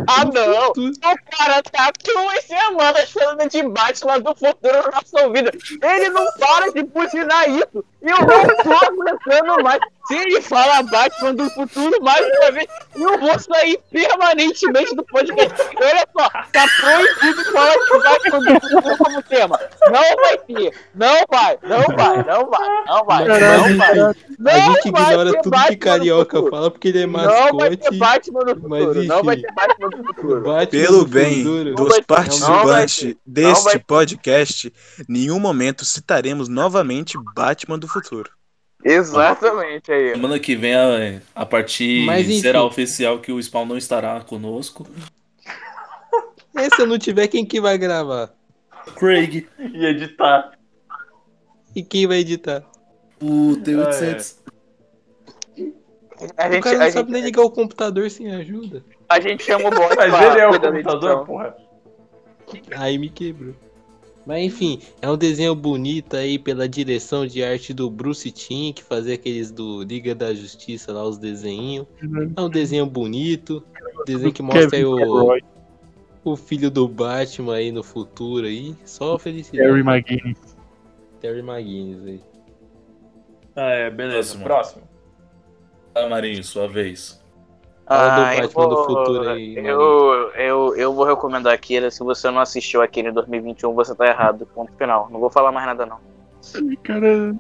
Ah, 0.08 0.26
não! 0.32 0.72
O 0.72 1.38
cara 1.38 1.62
tá 1.64 1.92
duas 2.04 2.44
semanas 2.46 3.12
falando 3.12 3.50
de 3.50 3.64
Batman 3.64 4.20
do 4.20 4.36
futuro 4.36 4.84
na 4.84 4.92
nossa 4.92 5.30
vida. 5.30 5.52
Ele 5.82 6.10
não 6.10 6.26
para 6.34 6.72
de 6.72 6.84
buzinar 6.84 7.50
isso. 7.50 7.84
E 8.02 8.10
eu 8.10 8.18
não 8.18 8.28
tô 8.64 8.86
aguentando 8.86 9.64
mais. 9.64 9.80
Se 10.08 10.16
ele 10.16 10.42
fala 10.42 10.84
Batman 10.84 11.34
do 11.36 11.50
futuro 11.52 12.04
mais 12.04 12.26
uma 12.38 12.52
vez, 12.52 12.68
eu 12.94 13.18
vou 13.18 13.40
sair 13.40 13.80
permanentemente 13.90 14.94
do 14.96 15.04
podcast. 15.06 15.54
Olha 15.78 16.06
só, 16.12 16.30
tá 16.52 16.66
proibido 16.82 17.52
falar 17.54 17.76
de 17.78 18.04
Batman 18.04 18.40
do 18.40 18.60
futuro 18.60 18.98
como 18.98 19.24
tema. 19.24 19.60
Não 19.90 20.16
vai 20.18 20.38
ter. 20.40 20.74
Não 20.94 21.24
vai, 21.30 21.58
não 21.64 21.84
vai, 21.96 22.18
não 22.24 22.50
vai, 22.50 22.86
não 22.86 23.06
vai, 23.06 23.26
não 23.26 23.78
vai. 23.78 23.98
enfim, 23.98 24.36
Não 24.40 24.52
a 24.52 24.60
gente 24.60 24.92
vai 24.92 25.04
ignora 25.04 25.32
ter 25.32 25.42
tudo 25.42 25.52
Batman 25.52 25.70
que 25.70 25.78
carioca 25.78 26.50
fala 26.50 26.72
porque 26.72 26.88
ele 26.90 27.04
é 27.04 27.08
Não 27.08 27.58
vai 27.58 27.78
ter 27.78 27.92
mascote. 27.92 27.98
Batman 27.98 28.40
no 28.42 28.46
mas 28.68 28.84
futuro. 28.84 29.04
Não 29.06 29.24
vai 29.24 29.38
ter 29.38 29.54
Batman 29.54 29.63
no 29.80 30.04
futuro. 30.08 30.42
Batman 30.42 30.82
Pelo 30.82 31.00
do 31.00 31.08
bem 31.08 31.44
futuro. 31.44 31.76
Dos 31.76 32.00
participantes 32.02 33.16
deste 33.26 33.80
podcast, 33.80 34.74
em 35.00 35.06
nenhum 35.08 35.40
momento 35.40 35.86
citaremos 35.86 36.48
novamente 36.48 37.18
Batman 37.36 37.80
do 37.80 37.88
futuro. 37.88 38.32
Exatamente 38.84 39.92
aí. 39.92 40.12
Semana 40.12 40.38
que 40.40 40.56
vem, 40.56 40.76
a, 40.76 41.22
a 41.36 41.46
partir 41.46 42.06
Mas, 42.06 42.26
enfim. 42.28 42.42
será 42.42 42.64
oficial 42.64 43.20
que 43.20 43.32
o 43.32 43.42
Spawn 43.42 43.66
não 43.66 43.78
estará 43.78 44.20
conosco. 44.22 44.86
E 46.56 46.70
se 46.76 46.84
eu 46.84 46.86
não 46.86 47.00
tiver, 47.00 47.28
quem 47.28 47.44
que 47.44 47.60
vai 47.60 47.80
gravar? 47.80 48.32
Craig, 48.96 49.48
E 49.58 49.86
editar. 49.88 50.52
E 51.76 51.82
quem 51.82 52.06
vai 52.06 52.20
editar? 52.20 52.64
o 53.20 53.56
T800. 53.58 54.36
A 56.38 56.48
o 56.48 56.52
gente, 56.52 56.62
cara 56.62 56.76
a, 56.76 56.78
não 56.78 56.86
gente, 56.86 56.94
sabe 56.94 57.12
nem 57.12 57.24
ligar 57.24 57.42
o 57.42 57.50
computador 57.50 58.10
sem 58.12 58.32
ajuda. 58.36 58.84
A 59.10 59.20
gente 59.20 59.44
chama 59.44 59.68
o 59.68 59.72
bot 59.72 59.96
Mas 59.96 60.14
ele 60.14 60.40
é 60.40 60.48
o 60.48 60.52
computador, 60.52 60.80
edição. 60.80 61.26
porra. 61.26 61.58
Aí 62.76 62.98
me 62.98 63.10
quebrou. 63.10 63.54
Mas 64.26 64.44
enfim, 64.44 64.80
é 65.02 65.10
um 65.10 65.18
desenho 65.18 65.54
bonito 65.54 66.16
aí 66.16 66.40
pela 66.40 66.68
direção 66.68 67.28
de 67.28 67.44
arte 67.44 67.74
do 67.74 67.90
Bruce 67.90 68.32
Timm, 68.32 68.72
que 68.72 68.82
fazia 68.82 69.16
aqueles 69.16 69.52
do 69.52 69.84
Liga 69.84 70.16
da 70.16 70.34
Justiça 70.34 70.94
lá, 70.94 71.04
os 71.04 71.18
desenhinhos. 71.18 71.86
É 72.36 72.42
um 72.42 72.50
desenho 72.50 72.86
bonito, 72.86 73.62
desenho 74.06 74.32
que 74.32 74.42
mostra 74.42 74.78
aí 74.78 74.86
o, 74.86 75.38
o 76.24 76.36
filho 76.38 76.72
do 76.72 76.88
Batman 76.88 77.56
aí 77.56 77.72
no 77.72 77.84
futuro 77.84 78.48
aí. 78.48 78.74
Só 78.86 79.20
felicidade. 79.20 79.68
Terry 79.68 79.82
McGuinness. 79.82 80.58
Terry 81.20 81.40
McGuinness 81.40 82.08
aí. 82.08 82.22
Ah, 83.56 83.70
é, 83.72 83.90
beleza. 83.90 84.38
Próximo. 84.38 84.44
Próximo. 84.46 84.84
Ah, 85.94 86.08
Marinho, 86.08 86.44
sua 86.44 86.68
vez. 86.68 87.23
Fala 87.96 88.16
do 88.16 88.22
Ah, 88.22 88.36
eu 88.36 88.42
Batman 88.44 88.64
do 88.70 88.76
vou- 88.76 88.86
futuro 88.86 89.30
aí, 89.30 89.56
Eu, 89.58 90.32
eu, 90.36 90.76
eu 90.76 90.94
vou 90.94 91.06
recomendar 91.06 91.54
Akira. 91.54 91.90
Se 91.92 92.00
você 92.04 92.30
não 92.32 92.40
assistiu 92.40 92.82
Akira 92.82 93.10
em 93.10 93.14
2021, 93.14 93.74
você 93.74 93.94
tá 93.96 94.08
errado. 94.08 94.46
Ponto 94.54 94.72
final. 94.78 95.08
Não 95.12 95.20
vou 95.20 95.30
falar 95.30 95.52
mais 95.52 95.66
nada, 95.66 95.86
não. 95.86 95.98
Cara, 96.84 97.36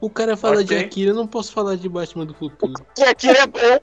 O 0.00 0.08
cara 0.10 0.36
fala 0.36 0.62
de 0.62 0.74
Ok. 0.74 0.84
Akira, 0.86 1.10
eu 1.10 1.14
não 1.14 1.26
posso 1.26 1.52
falar 1.52 1.76
de 1.76 1.88
Batman 1.88 2.24
do 2.26 2.34
futuro. 2.34 2.72
Que 2.94 3.02
Akira 3.04 3.38
é 3.40 3.46
bom. 3.46 3.80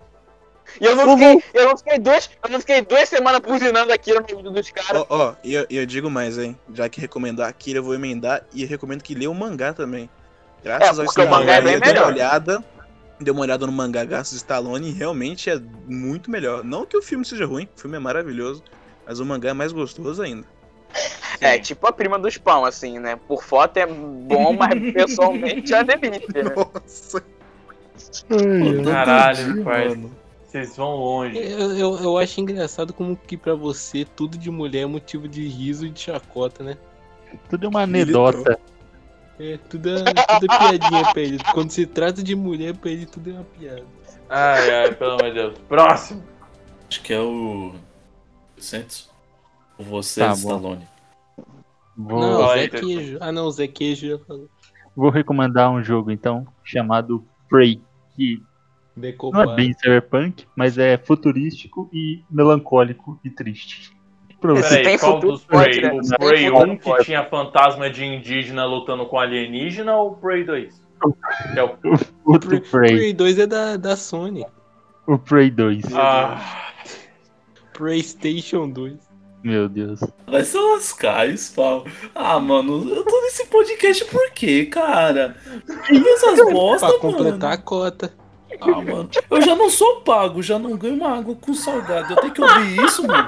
E 0.82 0.86
eu 0.86 0.96
não 0.96 1.16
fiquei, 1.16 1.44
eu 1.54 1.70
não 1.70 1.78
fiquei, 1.78 2.00
dois, 2.00 2.30
eu 2.44 2.50
não 2.50 2.60
fiquei 2.60 2.82
duas 2.82 3.08
semanas 3.08 3.40
buzinando 3.42 3.94
Akira 3.94 4.20
no 4.20 4.26
vídeo 4.26 4.52
dos 4.52 4.72
caras. 4.72 5.06
Ó, 5.10 5.18
ó, 5.30 5.34
e 5.44 5.54
eu, 5.54 5.66
eu 5.70 5.86
digo 5.86 6.10
mais, 6.10 6.38
hein? 6.40 6.58
Já 6.74 6.90
que 6.90 7.00
recomendar 7.00 7.48
Akira, 7.50 7.80
eu 7.80 7.84
vou 7.84 7.94
emendar 7.94 8.44
e 8.54 8.66
recomendo 8.66 9.04
que 9.04 9.14
lê 9.14 9.28
o 9.28 9.34
mangá 9.34 9.74
também. 9.74 10.10
Graças 10.64 10.98
É, 10.98 11.02
ao 11.02 11.06
porque 11.06 11.22
o 11.22 11.24
Stallone, 11.24 11.46
mangá 11.46 11.58
é 11.58 11.62
bem 11.62 11.74
eu 11.76 11.80
dei 11.82 11.90
uma 11.92 11.94
melhor. 11.94 12.08
olhada, 12.14 12.64
dei 13.20 13.32
uma 13.32 13.42
olhada 13.42 13.66
no 13.66 13.72
mangá 13.72 14.04
Gastos 14.04 14.38
Stallone 14.38 14.90
e 14.90 14.92
realmente 14.92 15.50
é 15.50 15.60
muito 15.88 16.30
melhor. 16.30 16.64
Não 16.64 16.86
que 16.86 16.98
o 16.98 17.02
filme 17.02 17.26
seja 17.26 17.46
ruim, 17.46 17.68
o 17.76 17.80
filme 17.80 17.98
é 17.98 18.00
maravilhoso, 18.00 18.64
mas 19.06 19.20
o 19.20 19.26
mangá 19.26 19.50
é 19.50 19.54
mais 19.54 19.72
gostoso 19.72 20.22
ainda. 20.22 20.46
É, 21.42 21.58
tipo 21.60 21.86
a 21.86 21.92
prima 21.92 22.18
dos 22.18 22.38
pão, 22.38 22.64
assim, 22.64 23.00
né? 23.00 23.20
Por 23.28 23.44
foto 23.44 23.78
é 23.78 23.86
bom, 23.86 24.54
mas 24.54 24.80
pessoalmente 24.94 25.74
é 25.74 25.84
delícia, 25.84 26.44
né? 26.44 26.54
Nossa, 26.56 27.24
ai. 28.30 28.84
Caralho, 28.84 29.64
pai. 29.64 29.90
mano. 29.90 30.12
Vocês 30.46 30.78
vão 30.78 30.96
longe. 30.96 31.38
Eu, 31.38 31.76
eu, 31.76 31.98
eu 31.98 32.18
acho 32.18 32.40
engraçado 32.40 32.94
como 32.94 33.18
que 33.18 33.36
pra 33.36 33.54
você 33.56 34.06
tudo 34.16 34.38
de 34.38 34.50
mulher 34.50 34.84
é 34.84 34.86
motivo 34.86 35.28
de 35.28 35.46
riso 35.46 35.86
e 35.86 35.90
de 35.90 36.00
chacota, 36.00 36.64
né? 36.64 36.78
tudo 37.50 37.66
é 37.66 37.70
uma 37.70 37.82
anedota. 37.82 38.58
É, 39.40 39.57
tudo 39.70 39.90
é, 39.90 40.03
tudo 40.03 40.45
é 40.52 40.57
piadinha 40.60 41.12
pra 41.12 41.22
ele. 41.22 41.38
Quando 41.53 41.70
se 41.72 41.86
trata 41.86 42.24
de 42.24 42.36
mulher, 42.36 42.74
pra 42.76 42.90
ele 42.91 43.06
tudo 43.06 43.30
é 43.30 43.34
uma 43.34 43.44
piada. 43.44 43.84
Ai, 44.30 44.70
ai, 44.86 44.95
pelo 44.95 45.12
amor 45.12 45.24
de 45.26 45.34
Deus. 45.34 45.57
Próximo. 45.68 46.24
Acho 46.90 47.02
que 47.02 47.14
é 47.14 47.20
o. 47.20 47.74
800? 48.56 49.10
O 49.78 49.84
você, 49.84 50.22
Tá. 50.22 50.32
Stallone. 50.34 50.88
Vou, 51.98 52.20
não, 52.20 52.40
Fala 52.40 52.57
Zé. 52.57 52.68
Queijo. 52.70 53.18
Ah, 53.22 53.32
não, 53.32 53.52
Zé 53.52 53.68
Queijo 53.68 54.07
já 54.10 54.20
falou. 54.26 54.49
vou 54.95 55.10
recomendar 55.10 55.70
um 55.72 55.84
jogo 55.84 56.12
então 56.12 56.48
chamado 56.64 57.26
Prey. 57.49 57.82
que 58.16 58.41
não 59.34 59.41
é 59.41 59.56
bem 59.56 59.74
cyberpunk, 59.74 60.45
mas 60.56 60.78
é 60.78 60.98
futurístico 60.98 61.90
e 61.91 62.24
melancólico 62.30 63.20
e 63.24 63.30
triste. 63.30 63.91
Você. 64.53 64.69
Peraí, 64.69 64.84
tem 64.84 64.97
qual 64.99 65.13
futuro, 65.13 65.31
dos 65.34 65.45
Prey? 65.45 65.81
né? 65.81 65.91
O 65.93 66.17
Prey 66.26 66.49
futuro, 66.49 66.72
1 66.72 66.77
que 66.77 67.03
tinha 67.05 67.23
fantasma 67.26 67.89
de 67.89 68.05
indígena 68.05 68.65
lutando 68.65 69.05
com 69.07 69.17
alienígena 69.19 69.95
ou 69.95 70.11
o 70.11 70.15
Prey 70.15 70.43
2? 70.43 70.84
Que 71.53 71.59
é 71.59 71.63
o... 71.63 71.76
Outro 72.26 72.61
Prey. 72.61 72.95
Prey 72.95 73.13
2 73.13 73.39
é 73.39 73.47
da, 73.47 73.77
da 73.77 73.95
Sony. 73.95 74.45
O 75.07 75.17
Prey 75.17 75.49
2. 75.51 75.84
Ah, 75.95 76.72
PlayStation 77.73 78.69
2. 78.69 78.93
Meu 79.43 79.69
Deus. 79.69 79.99
Vai 80.26 80.43
se 80.43 80.57
lascar, 80.57 81.27
Spawn. 81.38 81.84
Ah, 82.15 82.39
mano, 82.39 82.89
eu 82.89 83.03
tô 83.05 83.22
nesse 83.22 83.45
podcast 83.45 84.03
por 84.05 84.31
quê, 84.31 84.65
cara? 84.65 85.35
Que 85.88 85.97
essas 86.09 86.39
bosta, 86.51 86.88
Pra 86.88 86.97
completar 86.99 87.39
mano? 87.39 87.53
a 87.53 87.57
cota. 87.57 88.13
Ah, 88.61 88.82
mano, 88.82 89.10
eu 89.30 89.41
já 89.41 89.56
não 89.56 89.69
sou 89.69 90.02
pago, 90.02 90.41
já 90.41 90.57
não 90.57 90.76
ganho 90.77 90.95
uma 90.95 91.18
água 91.18 91.36
com 91.36 91.53
salgado. 91.53 92.14
Eu 92.14 92.18
tenho 92.18 92.34
que 92.34 92.41
ouvir 92.41 92.84
isso, 92.84 93.06
mano. 93.06 93.27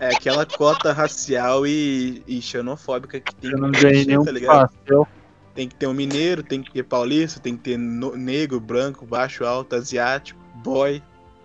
É 0.00 0.08
aquela 0.14 0.44
cota 0.46 0.92
racial 0.92 1.66
e, 1.66 2.22
e 2.26 2.40
xenofóbica 2.42 3.18
que 3.20 3.34
tem 3.34 3.50
Eu 3.50 3.58
não 3.58 3.70
que 3.72 3.80
ganhei 3.80 4.00
ter, 4.04 4.06
nenhum 4.08 4.24
tá 4.24 4.30
ligado? 4.32 4.68
pastel. 4.70 5.08
Tem 5.54 5.68
que 5.68 5.74
ter 5.74 5.86
um 5.86 5.92
mineiro, 5.94 6.42
tem 6.42 6.62
que 6.62 6.72
ter 6.72 6.82
paulista, 6.82 7.38
tem 7.40 7.56
que 7.56 7.62
ter 7.62 7.76
no- 7.78 8.16
negro, 8.16 8.58
branco, 8.58 9.04
baixo, 9.04 9.44
alto, 9.44 9.76
asiático, 9.76 10.40
boy. 10.56 11.02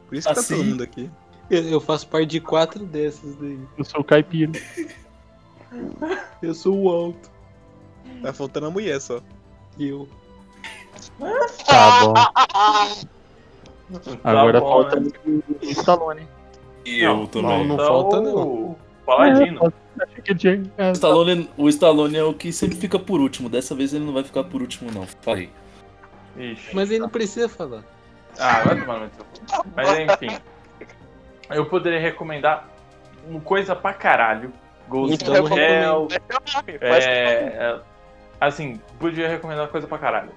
Por 0.07 0.15
isso 0.15 0.27
que 0.27 0.33
tá 0.33 0.39
Assim? 0.39 0.55
todo 0.55 0.65
mundo 0.65 0.83
aqui. 0.83 1.09
Eu, 1.49 1.63
eu 1.69 1.81
faço 1.81 2.07
parte 2.07 2.27
de 2.27 2.39
quatro 2.39 2.85
dessas 2.85 3.35
daí. 3.35 3.59
Eu 3.77 3.83
sou 3.85 4.03
caipira. 4.03 4.51
Eu 6.41 6.53
sou 6.53 6.77
o 6.83 6.89
alto. 6.89 7.29
Tá 8.21 8.31
faltando 8.33 8.67
a 8.67 8.71
mulher 8.71 8.99
só. 9.01 9.21
Eu. 9.79 10.07
Tá 11.65 12.01
bom. 12.01 12.13
tá 12.13 12.29
Agora 14.23 14.59
bom, 14.59 14.67
falta 14.69 14.99
né? 14.99 15.09
o 15.25 15.65
Stallone. 15.65 16.27
E 16.85 17.03
Não, 17.03 17.21
eu 17.21 17.27
também. 17.27 17.65
não 17.67 17.75
Então, 17.75 17.87
falta, 17.87 18.21
não. 18.21 18.35
o 18.35 18.77
Paladino. 19.05 19.73
Que 20.23 20.35
tinha. 20.35 20.63
é, 20.77 20.89
O 20.89 20.93
Stallone, 20.93 21.49
o 21.57 21.67
Stallone 21.69 22.17
é 22.17 22.23
o 22.23 22.33
que 22.33 22.51
sempre 22.53 22.75
fica 22.77 22.99
por 22.99 23.19
último. 23.19 23.49
Dessa 23.49 23.73
vez 23.73 23.93
ele 23.93 24.05
não 24.05 24.13
vai 24.13 24.23
ficar 24.23 24.43
por 24.43 24.61
último, 24.61 24.91
não. 24.91 25.05
Falei. 25.21 25.49
Ixi. 26.37 26.75
Mas 26.75 26.91
ele 26.91 26.99
não 26.99 27.09
precisa 27.09 27.49
falar. 27.49 27.83
Ah, 28.39 28.61
vai 28.63 28.79
tomar 28.79 28.99
no 28.99 29.09
seu 29.15 29.25
cu. 29.25 29.67
Mas 29.75 29.99
enfim. 29.99 30.37
Eu 31.49 31.65
poderia 31.65 31.99
recomendar 31.99 32.67
uma 33.27 33.39
coisa 33.41 33.75
pra 33.75 33.93
caralho. 33.93 34.53
Ghost. 34.87 35.23
Pode- 35.25 35.59
É, 35.59 36.79
é, 36.79 37.79
assim, 38.39 38.79
podia 38.99 39.27
recomendar 39.27 39.67
coisa 39.69 39.87
pra 39.87 39.97
caralho. 39.97 40.29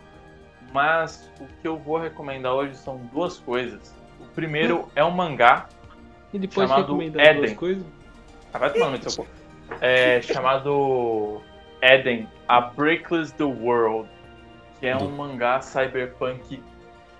Mas 0.72 1.30
o 1.40 1.46
que 1.46 1.66
eu 1.66 1.76
vou 1.76 1.98
recomendar 1.98 2.52
hoje 2.54 2.76
são 2.76 2.98
duas 3.12 3.38
coisas. 3.38 3.94
O 4.20 4.26
primeiro 4.34 4.88
é 4.94 5.04
um 5.04 5.10
mangá. 5.10 5.68
Ele 6.32 6.46
pode 6.46 6.68
Chamado 6.68 7.02
Eden. 7.02 7.54
duas? 7.56 7.84
Ah, 8.52 8.58
vai 8.58 8.72
tomar 8.72 8.90
no 8.90 9.10
seu 9.10 9.24
cu. 9.24 9.30
É 9.80 10.20
chamado 10.22 11.40
Eden, 11.82 12.28
A 12.46 12.60
Breakless 12.60 13.32
the 13.34 13.44
World. 13.44 14.08
Que 14.78 14.86
é 14.86 14.96
um 14.96 15.10
mangá 15.10 15.60
cyberpunk 15.60 16.62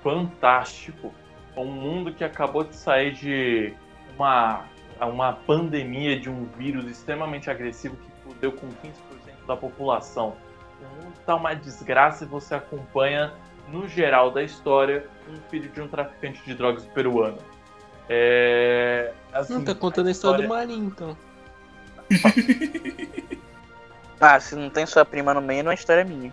fantástico. 0.03 1.13
Um 1.57 1.67
mundo 1.67 2.13
que 2.13 2.25
acabou 2.25 2.65
de 2.65 2.75
sair 2.75 3.13
de 3.13 3.75
uma, 4.17 4.65
uma 5.01 5.33
pandemia 5.33 6.19
de 6.19 6.31
um 6.31 6.45
vírus 6.57 6.87
extremamente 6.87 7.51
agressivo 7.51 7.97
que 7.97 8.11
fudeu 8.23 8.53
com 8.53 8.69
15% 8.69 9.47
da 9.47 9.57
população. 9.57 10.37
Tá 11.31 11.37
uma 11.37 11.55
desgraça 11.55 12.25
e 12.25 12.27
você 12.27 12.57
acompanha, 12.57 13.33
no 13.69 13.87
geral 13.87 14.33
da 14.33 14.43
história, 14.43 15.07
um 15.29 15.37
filho 15.49 15.71
de 15.71 15.81
um 15.81 15.87
traficante 15.87 16.43
de 16.45 16.57
drogas 16.57 16.85
peruano. 16.87 17.39
É. 18.09 19.13
assim, 19.33 19.55
Não, 19.55 19.65
tá 19.65 19.73
contando 19.73 20.09
a 20.09 20.11
história 20.11 20.43
do 20.43 20.49
Marinho, 20.49 20.87
então. 20.87 21.17
Ah, 24.21 24.39
se 24.41 24.57
não 24.57 24.69
tem 24.69 24.85
sua 24.85 25.05
prima 25.05 25.33
no 25.33 25.41
meio, 25.41 25.63
não 25.63 25.71
é 25.71 25.75
história 25.75 26.05
minha. 26.05 26.33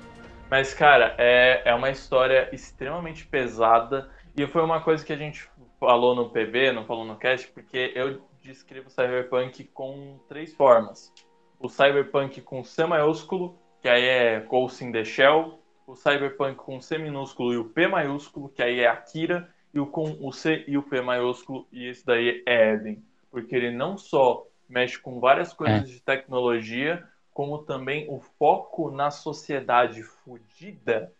Mas, 0.49 0.73
cara, 0.73 1.13
é, 1.17 1.61
é 1.63 1.73
uma 1.75 1.91
história 1.91 2.49
extremamente 2.51 3.25
pesada. 3.25 4.09
E 4.35 4.45
foi 4.47 4.63
uma 4.63 4.81
coisa 4.81 5.05
que 5.05 5.13
a 5.13 5.17
gente 5.17 5.47
falou 5.79 6.15
no 6.15 6.29
PB, 6.29 6.73
não 6.73 6.85
falou 6.85 7.05
no 7.05 7.15
cast, 7.15 7.47
porque 7.49 7.93
eu 7.95 8.21
descrevo 8.41 8.87
o 8.87 8.89
Cyberpunk 8.89 9.63
com 9.65 10.19
três 10.27 10.53
formas. 10.55 11.13
O 11.59 11.69
Cyberpunk 11.69 12.41
com 12.41 12.61
C 12.63 12.83
maiúsculo, 12.85 13.57
que 13.81 13.89
aí 13.89 14.05
é 14.05 14.39
Ghost 14.39 14.83
in 14.83 14.91
the 14.91 15.03
Shell. 15.03 15.59
O 15.85 15.95
Cyberpunk 15.95 16.55
com 16.55 16.81
C 16.81 16.97
minúsculo 16.97 17.53
e 17.53 17.57
o 17.57 17.65
P 17.65 17.87
maiúsculo, 17.87 18.49
que 18.49 18.61
aí 18.61 18.79
é 18.79 18.87
Akira. 18.87 19.49
E 19.73 19.79
o 19.79 19.85
com 19.85 20.17
o 20.21 20.31
C 20.31 20.63
e 20.67 20.77
o 20.77 20.83
P 20.83 21.01
maiúsculo, 21.01 21.67
e 21.71 21.87
esse 21.87 22.05
daí 22.05 22.43
é 22.45 22.73
Eden. 22.73 23.03
Porque 23.29 23.55
ele 23.55 23.71
não 23.71 23.97
só 23.97 24.45
mexe 24.67 24.97
com 24.97 25.19
várias 25.19 25.53
coisas 25.53 25.89
de 25.89 25.99
tecnologia, 26.01 27.03
como 27.33 27.59
também 27.59 28.07
o 28.09 28.19
foco 28.19 28.89
na 28.89 29.11
sociedade 29.11 30.01
fudida, 30.01 31.13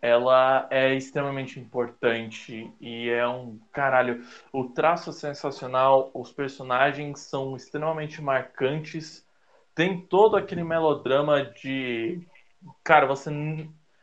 ela 0.00 0.68
é 0.70 0.94
extremamente 0.94 1.58
importante 1.58 2.72
e 2.80 3.08
é 3.08 3.26
um 3.26 3.58
caralho. 3.72 4.24
O 4.52 4.64
traço 4.64 5.10
é 5.10 5.12
sensacional, 5.12 6.10
os 6.14 6.30
personagens 6.32 7.20
são 7.20 7.56
extremamente 7.56 8.22
marcantes, 8.22 9.25
tem 9.76 10.00
todo 10.00 10.36
aquele 10.36 10.64
melodrama 10.64 11.44
de. 11.44 12.20
Cara, 12.82 13.06
você. 13.06 13.30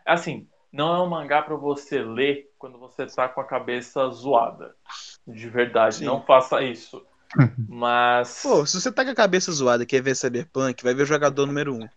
Assim, 0.05 0.47
não 0.71 0.95
é 0.95 1.01
um 1.01 1.09
mangá 1.09 1.41
pra 1.41 1.55
você 1.55 2.01
ler 2.01 2.49
quando 2.57 2.77
você 2.79 3.05
tá 3.07 3.27
com 3.27 3.41
a 3.41 3.45
cabeça 3.45 4.07
zoada. 4.09 4.73
De 5.27 5.49
verdade, 5.49 5.95
Sim. 5.95 6.05
não 6.05 6.21
faça 6.21 6.61
isso. 6.63 7.05
Mas. 7.67 8.41
Pô, 8.43 8.65
se 8.65 8.79
você 8.79 8.91
tá 8.91 9.03
com 9.03 9.11
a 9.11 9.15
cabeça 9.15 9.51
zoada 9.51 9.83
e 9.83 9.85
quer 9.85 10.01
ver 10.01 10.15
Cyberpunk, 10.15 10.83
vai 10.83 10.93
ver 10.93 11.03
o 11.03 11.07
jogador 11.07 11.45
número 11.45 11.73
1. 11.75 11.89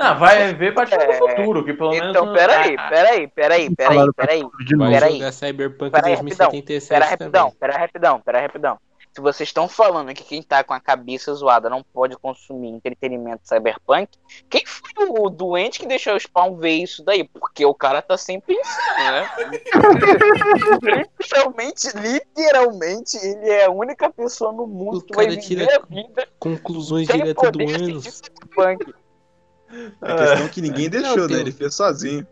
Ah, 0.00 0.14
vai 0.14 0.54
ver 0.54 0.72
Batman 0.74 0.98
do 0.98 1.12
É, 1.12 1.18
Futuro, 1.18 1.64
que 1.64 1.72
pelo 1.74 1.90
menos. 1.90 2.10
Então, 2.10 2.32
peraí, 2.32 2.76
Ah, 2.78 2.88
peraí, 2.88 3.26
peraí, 3.28 3.74
peraí, 3.74 4.12
peraí. 4.14 4.42
Novo. 4.42 4.52
Vai 4.78 4.92
Peraí. 4.92 5.12
jogar 5.18 5.32
Cyberpunk 5.32 5.90
Peraí, 5.90 6.14
2077 6.14 6.88
Pera 6.88 7.16
também. 7.16 7.42
rapidão, 7.42 7.50
pera 7.58 7.78
rapidão, 7.78 8.20
pera 8.20 8.40
rapidão. 8.40 8.78
Se 9.18 9.22
vocês 9.22 9.48
estão 9.48 9.68
falando 9.68 10.14
que 10.14 10.22
quem 10.22 10.40
tá 10.40 10.62
com 10.62 10.72
a 10.72 10.78
cabeça 10.78 11.34
zoada 11.34 11.68
não 11.68 11.82
pode 11.82 12.16
consumir 12.16 12.68
entretenimento 12.68 13.40
cyberpunk, 13.48 14.16
quem 14.48 14.62
foi 14.64 15.08
o 15.08 15.28
doente 15.28 15.80
que 15.80 15.88
deixou 15.88 16.14
o 16.14 16.20
Spawn 16.20 16.54
ver 16.56 16.84
isso 16.84 17.04
daí? 17.04 17.24
Porque 17.24 17.66
o 17.66 17.74
cara 17.74 18.00
tá 18.00 18.16
sempre 18.16 18.54
insano, 18.54 19.10
né? 19.10 19.28
literalmente, 21.18 21.88
literalmente, 21.96 23.16
ele 23.16 23.50
é 23.50 23.64
a 23.64 23.70
única 23.72 24.08
pessoa 24.08 24.52
no 24.52 24.68
mundo 24.68 24.98
O 24.98 25.02
que 25.02 25.16
vai 25.16 25.26
viver 25.26 25.68
a 25.68 25.80
vida 25.80 26.28
Conclusões 26.38 27.08
direto 27.08 27.50
do 27.50 27.64
assistir 27.64 28.00
cyberpunk. 28.12 28.94
A 30.00 30.14
questão 30.14 30.46
é 30.46 30.48
que 30.48 30.62
ninguém 30.62 30.88
Não, 30.88 31.00
deixou, 31.02 31.26
tem- 31.26 31.38
né? 31.38 31.42
Ele 31.42 31.50
fez 31.50 31.74
sozinho. 31.74 32.24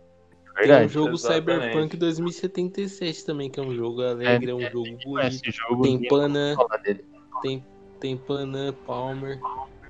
Tem 0.56 0.86
um 0.86 0.88
jogo 0.88 1.14
Exatamente. 1.14 1.62
Cyberpunk 1.62 1.96
2077 1.96 3.26
também, 3.26 3.50
que 3.50 3.60
é 3.60 3.62
um 3.62 3.74
jogo 3.74 4.02
alegre, 4.02 4.50
é, 4.50 4.54
um 4.54 4.60
jogo 4.60 4.96
bonito. 5.04 5.20
Esse 5.20 5.50
jogo. 5.50 5.82
Tem 5.82 5.92
ninguém 5.94 6.08
Pana, 6.08 6.54
fala 6.56 6.78
dele. 6.78 7.04
tem, 7.42 7.64
tem 8.00 8.16
Pana, 8.16 8.74
Palmer. 8.86 9.38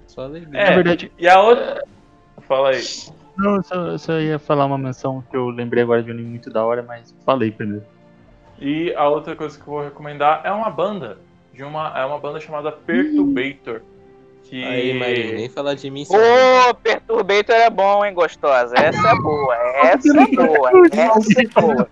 Só 0.07 0.23
alegria. 0.23 0.61
É. 0.61 0.71
Na 0.71 0.75
verdade, 0.75 1.13
E 1.19 1.29
a 1.29 1.41
outra. 1.41 1.85
Fala 2.43 2.71
aí. 2.71 2.83
não, 3.37 3.57
eu 3.57 3.63
só, 3.63 3.99
só 3.99 4.21
ia 4.21 4.39
falar 4.39 4.67
uma 4.67 4.79
menção 4.79 5.23
que 5.31 5.37
eu 5.37 5.49
lembrei 5.49 5.83
agora 5.83 6.03
de 6.03 6.11
um 6.11 6.15
anime 6.15 6.31
muito 6.31 6.51
da 6.51 6.65
hora, 6.65 6.83
mas 6.83 7.15
falei 7.25 7.51
primeiro. 7.51 7.85
E 8.59 8.93
a 8.95 9.09
outra 9.09 9.37
coisa 9.37 9.57
que 9.57 9.63
eu 9.63 9.73
vou 9.73 9.83
recomendar 9.83 10.43
é 10.45 10.51
uma 10.51 10.71
banda. 10.71 11.19
De 11.53 11.63
uma, 11.63 11.99
é 11.99 12.05
uma 12.05 12.19
banda 12.19 12.39
chamada 12.39 12.71
Perturbator. 12.71 13.81
Que. 14.49 14.65
Aí, 14.65 14.95
Marinho, 14.95 15.35
nem 15.35 15.49
falar 15.49 15.75
de 15.75 15.91
mim. 15.91 16.07
Ô, 16.09 16.75
Perturbator 16.75 17.57
é 17.57 17.69
bom, 17.69 18.05
hein, 18.05 18.15
gostosa? 18.15 18.75
Essa 18.77 19.09
é 19.09 19.15
boa, 19.17 19.57
essa 19.57 20.09
é 20.09 20.27
boa, 20.27 20.71
essa 20.93 21.41
é 21.41 21.47
boa. 21.61 21.89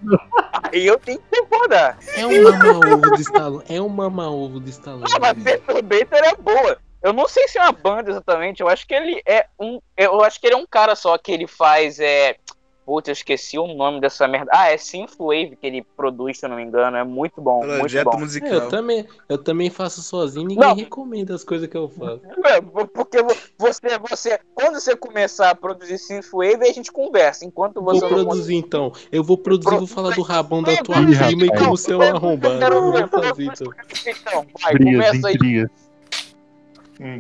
Aí 0.72 0.86
eu 0.86 0.98
tenho 0.98 1.18
que 1.18 1.40
concordar. 1.40 1.98
É 2.16 2.24
um 2.24 2.42
mama-ovo 2.42 3.10
do 3.10 3.20
Stallone. 3.20 3.64
É 3.68 3.80
um 3.80 3.88
mama-ovo 3.88 4.60
do 4.60 4.70
Stallone. 4.70 5.04
Ah, 5.14 5.18
mas 5.18 5.42
Perturbator 5.42 6.18
é 6.18 6.36
boa. 6.36 6.78
Eu 7.02 7.12
não 7.12 7.28
sei 7.28 7.46
se 7.48 7.58
é 7.58 7.62
uma 7.62 7.72
banda 7.72 8.10
exatamente, 8.10 8.62
eu 8.62 8.68
acho 8.68 8.86
que 8.86 8.94
ele 8.94 9.20
é 9.26 9.46
um. 9.60 9.78
Eu 9.94 10.22
acho 10.22 10.40
que 10.40 10.46
ele 10.46 10.54
é 10.54 10.58
um 10.58 10.66
cara 10.66 10.96
só 10.96 11.18
que 11.18 11.32
ele 11.32 11.46
faz. 11.46 12.00
É... 12.00 12.36
Putz, 12.84 13.08
eu 13.08 13.12
esqueci 13.12 13.58
o 13.58 13.66
nome 13.66 14.00
dessa 14.00 14.28
merda. 14.28 14.50
Ah, 14.52 14.70
é 14.70 14.76
Synthwave 14.76 15.56
que 15.56 15.66
ele 15.66 15.82
produz, 15.96 16.38
se 16.38 16.44
eu 16.44 16.50
não 16.50 16.56
me 16.56 16.62
engano. 16.64 16.96
É 16.96 17.04
muito 17.04 17.40
bom, 17.40 17.64
muito 17.64 17.78
Projeto 17.78 18.04
bom. 18.04 18.10
É, 18.12 18.14
eu 18.16 18.20
musical. 18.20 18.68
também, 18.68 19.06
eu 19.28 19.38
também 19.38 19.70
faço 19.70 20.02
sozinho, 20.02 20.46
ninguém 20.46 20.68
Não. 20.68 20.74
recomenda 20.76 21.34
as 21.34 21.42
coisas 21.42 21.66
que 21.68 21.76
eu 21.76 21.88
faço. 21.88 22.20
É, 22.44 22.60
Porque 22.60 23.22
vo- 23.22 23.34
você, 23.58 23.98
você, 23.98 24.38
quando 24.54 24.74
você 24.80 24.94
começar 24.94 25.50
a 25.50 25.54
produzir 25.54 25.98
Synthwave, 25.98 26.62
a 26.68 26.72
gente 26.72 26.92
conversa. 26.92 27.44
Enquanto 27.44 27.82
Vou 27.82 27.94
você 27.94 28.00
não 28.02 28.08
produzir 28.08 28.54
então. 28.56 28.92
Eu 29.10 29.24
vou 29.24 29.38
produzir, 29.38 29.76
vou 29.78 29.86
falar 29.86 30.14
do 30.14 30.22
rabão 30.22 30.62
da 30.62 30.76
tua 30.76 30.96
prima 30.96 31.44
e 31.46 31.48
como 31.48 31.76
você 31.76 31.92
é 31.92 31.96
um 31.96 32.02
arrombado. 32.02 32.62
Eu 32.62 32.92
vou 32.92 33.08
fazer 33.08 33.44
então. 33.44 33.72
Então, 34.06 34.46
vai, 34.62 34.76
começa 34.76 35.28
aí. 35.28 35.34
intrigas. 35.34 35.83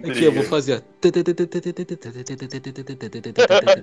Aqui 0.08 0.24
eu 0.24 0.32
vou 0.32 0.44
fazer, 0.44 0.74
ó. 0.74 1.10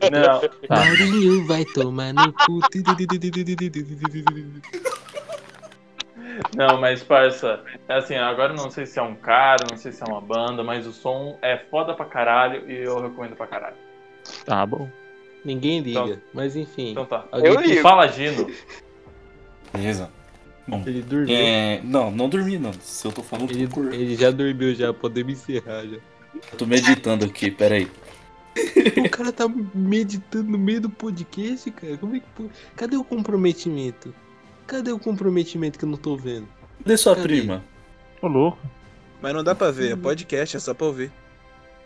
Não, 0.10 0.42
Maurinho 0.70 1.46
vai 1.46 1.66
tomar 1.66 2.14
no 2.14 2.32
cu. 2.34 2.60
não, 6.56 6.80
mas 6.80 7.04
parça, 7.04 7.62
é 7.90 7.94
assim, 7.96 8.16
agora 8.16 8.54
eu 8.54 8.58
não 8.58 8.70
sei 8.72 8.86
se 8.86 8.98
é 9.00 9.02
um 9.02 9.16
cara, 9.16 9.66
não 9.70 9.78
sei 9.78 9.92
se 9.92 10.02
é 10.02 10.06
uma 10.06 10.22
banda, 10.22 10.64
mas 10.64 10.88
o 10.88 10.94
som 10.94 11.38
é 11.42 11.58
foda 11.58 11.94
pra 11.94 12.06
caralho 12.06 12.70
e 12.72 12.78
eu 12.84 13.02
recomendo 13.02 13.36
pra 13.36 13.48
caralho. 13.48 13.76
Tá 14.46 14.66
bom. 14.66 14.90
Ninguém 15.44 15.82
liga, 15.82 16.00
Então- 16.00 16.18
mas 16.34 16.56
enfim. 16.56 16.92
Então 16.92 17.06
tá. 17.06 17.26
Alguém 17.32 17.52
Eu 17.54 17.62
que- 17.62 17.68
ligo. 17.68 17.82
Fala, 17.82 18.08
Gino. 18.08 18.50
Beleza. 19.74 20.10
Ele 20.86 21.02
dormiu. 21.02 21.36
É, 21.36 21.82
não, 21.84 22.10
não 22.12 22.30
dormi 22.30 22.58
não. 22.58 22.72
Se 22.82 23.06
eu 23.06 23.12
tô 23.12 23.22
falando, 23.24 23.52
Ele, 23.52 23.68
tô, 23.68 23.74
cor- 23.76 23.94
ele 23.94 24.16
já 24.16 24.32
dormiu, 24.32 24.74
já. 24.76 24.94
Podemos 24.94 25.34
encerrar 25.34 25.84
já. 25.86 25.98
eu 26.52 26.58
tô 26.58 26.66
meditando 26.66 27.26
aqui, 27.26 27.50
peraí. 27.52 27.88
O 29.06 29.10
cara 29.10 29.32
tá 29.32 29.46
meditando 29.74 30.50
no 30.52 30.58
meio 30.58 30.82
do 30.82 30.90
podcast, 30.90 31.70
cara. 31.72 31.98
Como 31.98 32.16
é 32.16 32.20
que. 32.20 32.26
pô- 32.36 32.50
Cadê 32.76 32.96
o 32.98 33.04
comprometimento? 33.04 34.14
Cadê 34.68 34.92
o 34.92 35.00
comprometimento 35.00 35.78
que 35.80 35.86
eu 35.86 35.90
não 35.90 35.98
tô 35.98 36.16
vendo? 36.16 36.48
Cadê 36.84 36.98
sua 36.98 37.16
Cadê? 37.16 37.28
prima? 37.28 37.64
Ô, 38.22 38.28
louco. 38.28 38.58
Mas 39.22 39.34
não 39.34 39.44
dá 39.44 39.54
pra 39.56 39.72
ver, 39.72 39.92
é 39.94 39.96
podcast, 39.96 40.58
é 40.58 40.60
só 40.60 40.74
pra 40.74 40.88
ouvir. 40.88 41.12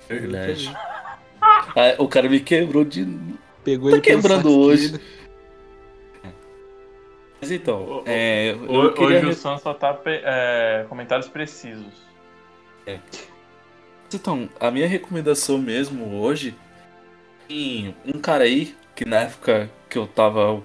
Verdade. 0.07 0.71
Ah, 1.41 1.95
o 1.99 2.07
cara 2.07 2.29
me 2.29 2.39
quebrou 2.39 2.83
de. 2.85 3.07
Pegou 3.63 3.89
Tá 3.89 3.95
ele 3.97 4.01
quebrando 4.05 4.51
hoje. 4.51 4.99
Mas 7.45 7.51
então, 7.51 7.85
ô, 7.85 8.03
é, 8.07 8.53
eu 8.53 8.87
Ho- 8.87 8.93
queria 8.93 9.17
Hoje 9.17 9.25
o 9.27 9.33
Sam 9.35 9.59
só 9.59 9.71
tá 9.71 10.01
é, 10.07 10.83
comentários 10.89 11.29
precisos. 11.29 11.93
Então, 14.11 14.49
a 14.59 14.71
minha 14.71 14.87
recomendação 14.87 15.59
mesmo 15.59 16.19
hoje 16.19 16.55
em 17.49 17.95
um 18.05 18.19
cara 18.19 18.45
aí 18.45 18.75
que 18.95 19.05
na 19.05 19.21
época 19.21 19.69
que 19.89 19.97
eu 19.97 20.07
tava, 20.07 20.53
não 20.53 20.63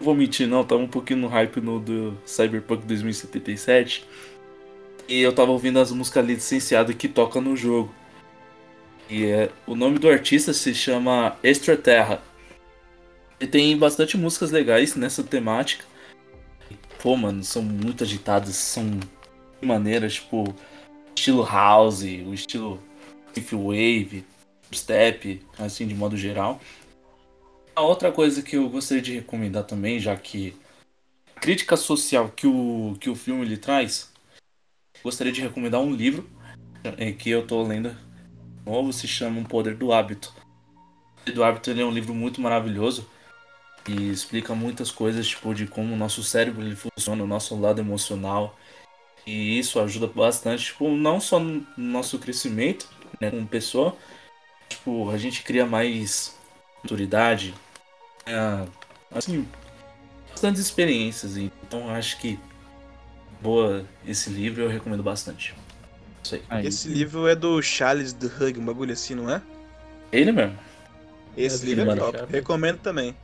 vou 0.00 0.14
mentir 0.14 0.46
não, 0.48 0.64
tava 0.64 0.80
um 0.80 0.88
pouquinho 0.88 1.20
no 1.20 1.28
hype 1.28 1.60
no 1.60 1.80
do 1.80 2.18
Cyberpunk 2.24 2.86
2077 2.86 4.06
e 5.08 5.20
eu 5.22 5.32
tava 5.34 5.52
ouvindo 5.52 5.80
as 5.80 5.92
músicas 5.92 6.24
licenciadas 6.26 6.94
que 6.96 7.08
toca 7.08 7.40
no 7.40 7.56
jogo. 7.56 7.92
E 9.08 9.26
é, 9.26 9.50
o 9.66 9.74
nome 9.76 9.98
do 9.98 10.08
artista 10.08 10.52
se 10.52 10.74
chama 10.74 11.36
Extraterra. 11.42 12.22
E 13.40 13.46
tem 13.46 13.76
bastante 13.76 14.16
músicas 14.16 14.50
legais 14.50 14.94
nessa 14.94 15.22
temática. 15.22 15.84
Pô, 17.02 17.16
mano, 17.16 17.42
são 17.42 17.62
muito 17.64 18.04
agitadas, 18.04 18.54
são 18.54 18.88
maneiras, 19.60 20.14
tipo, 20.14 20.54
estilo 21.16 21.44
house, 21.44 22.04
o 22.04 22.32
estilo 22.32 22.80
wave, 23.36 24.24
step, 24.72 25.44
assim 25.58 25.84
de 25.84 25.96
modo 25.96 26.16
geral. 26.16 26.60
A 27.74 27.82
outra 27.82 28.12
coisa 28.12 28.40
que 28.40 28.56
eu 28.56 28.68
gostaria 28.68 29.02
de 29.02 29.14
recomendar 29.14 29.64
também, 29.64 29.98
já 29.98 30.14
que 30.14 30.54
a 31.34 31.40
crítica 31.40 31.76
social 31.76 32.28
que 32.28 32.46
o, 32.46 32.96
que 33.00 33.10
o 33.10 33.16
filme 33.16 33.44
ele 33.44 33.56
traz, 33.56 34.12
gostaria 35.02 35.32
de 35.32 35.40
recomendar 35.40 35.80
um 35.80 35.92
livro 35.92 36.30
é, 36.98 37.10
que 37.10 37.30
eu 37.30 37.44
tô 37.44 37.64
lendo 37.64 37.96
novo, 38.64 38.92
se 38.92 39.08
chama 39.08 39.40
O 39.40 39.48
Poder 39.48 39.74
do 39.74 39.92
Hábito. 39.92 40.32
O 40.36 41.18
Poder 41.18 41.32
do 41.32 41.42
Hábito 41.42 41.68
é 41.72 41.84
um 41.84 41.90
livro 41.90 42.14
muito 42.14 42.40
maravilhoso 42.40 43.10
e 43.88 44.10
explica 44.10 44.54
muitas 44.54 44.90
coisas 44.90 45.26
tipo 45.26 45.54
de 45.54 45.66
como 45.66 45.94
o 45.94 45.96
nosso 45.96 46.22
cérebro 46.22 46.62
ele 46.62 46.76
funciona, 46.76 47.24
o 47.24 47.26
nosso 47.26 47.58
lado 47.58 47.80
emocional, 47.80 48.56
e 49.26 49.58
isso 49.58 49.80
ajuda 49.80 50.06
bastante, 50.06 50.66
tipo, 50.66 50.88
não 50.90 51.20
só 51.20 51.38
no 51.38 51.64
nosso 51.76 52.18
crescimento, 52.18 52.88
né, 53.20 53.30
como 53.30 53.46
pessoa, 53.46 53.96
tipo, 54.68 55.10
a 55.10 55.18
gente 55.18 55.42
cria 55.42 55.66
mais 55.66 56.36
maturidade, 56.82 57.54
é, 58.26 58.66
assim, 59.10 59.46
bastantes 60.30 60.60
experiências, 60.60 61.36
então 61.36 61.88
acho 61.90 62.18
que 62.18 62.38
boa 63.40 63.84
esse 64.06 64.30
livro 64.30 64.62
eu 64.62 64.68
recomendo 64.68 65.02
bastante. 65.02 65.54
Isso 66.22 66.36
aí. 66.36 66.42
Aí. 66.48 66.66
Esse 66.66 66.88
livro 66.88 67.26
é 67.26 67.34
do 67.34 67.60
Charles 67.60 68.12
de 68.12 68.26
Hug, 68.26 68.58
um 68.58 68.64
bagulho 68.64 68.92
assim, 68.92 69.14
não 69.14 69.28
é? 69.30 69.42
Ele 70.12 70.30
mesmo, 70.30 70.56
Esse 71.36 71.64
É 71.64 71.74
livro 71.74 71.90
é 71.90 71.96
top. 71.96 72.18
Recomendo 72.30 72.78
também. 72.78 73.16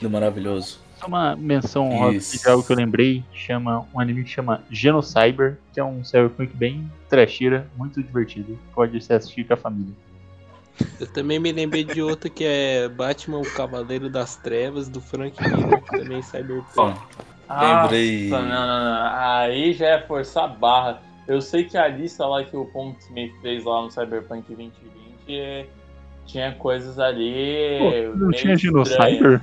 Do 0.00 0.10
maravilhoso. 0.10 0.80
Só 0.98 1.06
uma 1.06 1.36
menção 1.36 1.90
honrosa 1.90 2.38
de 2.38 2.48
algo 2.48 2.64
que 2.64 2.72
eu 2.72 2.76
lembrei, 2.76 3.22
chama 3.32 3.86
um 3.94 4.00
anime 4.00 4.24
que 4.24 4.30
chama 4.30 4.62
Genocyber, 4.70 5.58
que 5.72 5.78
é 5.78 5.84
um 5.84 6.02
cyberpunk 6.02 6.56
bem 6.56 6.90
trecheira, 7.08 7.66
muito 7.76 8.02
divertido. 8.02 8.58
Pode 8.74 8.98
se 9.02 9.12
assistir 9.12 9.44
com 9.44 9.54
a 9.54 9.56
família. 9.56 9.92
Eu 11.00 11.06
também 11.06 11.38
me 11.38 11.52
lembrei 11.52 11.84
de 11.84 12.02
outra 12.02 12.28
que 12.30 12.44
é 12.44 12.88
Batman, 12.88 13.38
o 13.38 13.50
Cavaleiro 13.54 14.08
das 14.10 14.36
Trevas, 14.36 14.88
do 14.88 15.00
Frank 15.00 15.36
Miller, 15.42 15.82
que 15.82 15.98
também 15.98 16.18
é 16.18 16.22
Cyberpunk. 16.22 16.74
Bom, 16.76 16.94
Lembrei. 17.48 18.28
Nossa, 18.28 18.42
não, 18.42 18.66
não, 18.66 18.84
não. 18.84 19.10
Aí 19.38 19.72
já 19.72 19.86
é 19.86 20.02
forçar 20.02 20.44
a 20.44 20.48
barra. 20.48 21.02
Eu 21.28 21.40
sei 21.40 21.64
que 21.64 21.76
a 21.76 21.88
lista 21.88 22.26
lá 22.26 22.42
que 22.44 22.56
o 22.56 22.64
Ponto 22.66 22.98
Smith 23.00 23.32
fez 23.40 23.64
lá 23.64 23.82
no 23.82 23.90
Cyberpunk 23.90 24.54
2020 24.54 24.80
é- 25.28 25.66
tinha 26.26 26.52
coisas 26.52 26.98
ali. 26.98 27.78
Pô, 27.78 28.18
não 28.18 28.28
meio 28.28 28.32
tinha 28.32 28.54
estranhas. 28.54 28.88
Genocyber? 28.88 29.40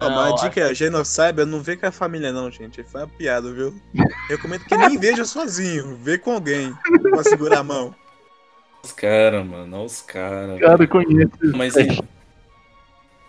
Não, 0.00 0.10
mas 0.10 0.18
a 0.32 0.34
acho 0.34 0.44
dica 0.44 0.60
é, 0.60 0.74
Genocyber, 0.74 1.46
não 1.46 1.60
vê 1.62 1.76
com 1.76 1.86
a 1.86 1.92
família 1.92 2.32
não, 2.32 2.50
gente. 2.50 2.82
Foi 2.82 3.00
uma 3.02 3.06
piada, 3.08 3.52
viu? 3.52 3.74
Recomendo 4.28 4.64
que 4.64 4.76
nem 4.76 4.98
veja 4.98 5.24
sozinho, 5.24 5.96
vê 5.96 6.18
com 6.18 6.32
alguém. 6.32 6.74
Pra 7.10 7.22
segurar 7.22 7.60
a 7.60 7.64
mão. 7.64 7.94
os 8.82 8.92
caras, 8.92 9.46
mano, 9.46 9.76
olha 9.76 9.86
os 9.86 10.02
caras. 10.02 10.60
Cara, 10.60 10.86
conhece. 10.86 11.30
Mas 11.56 11.76
en- 11.76 11.98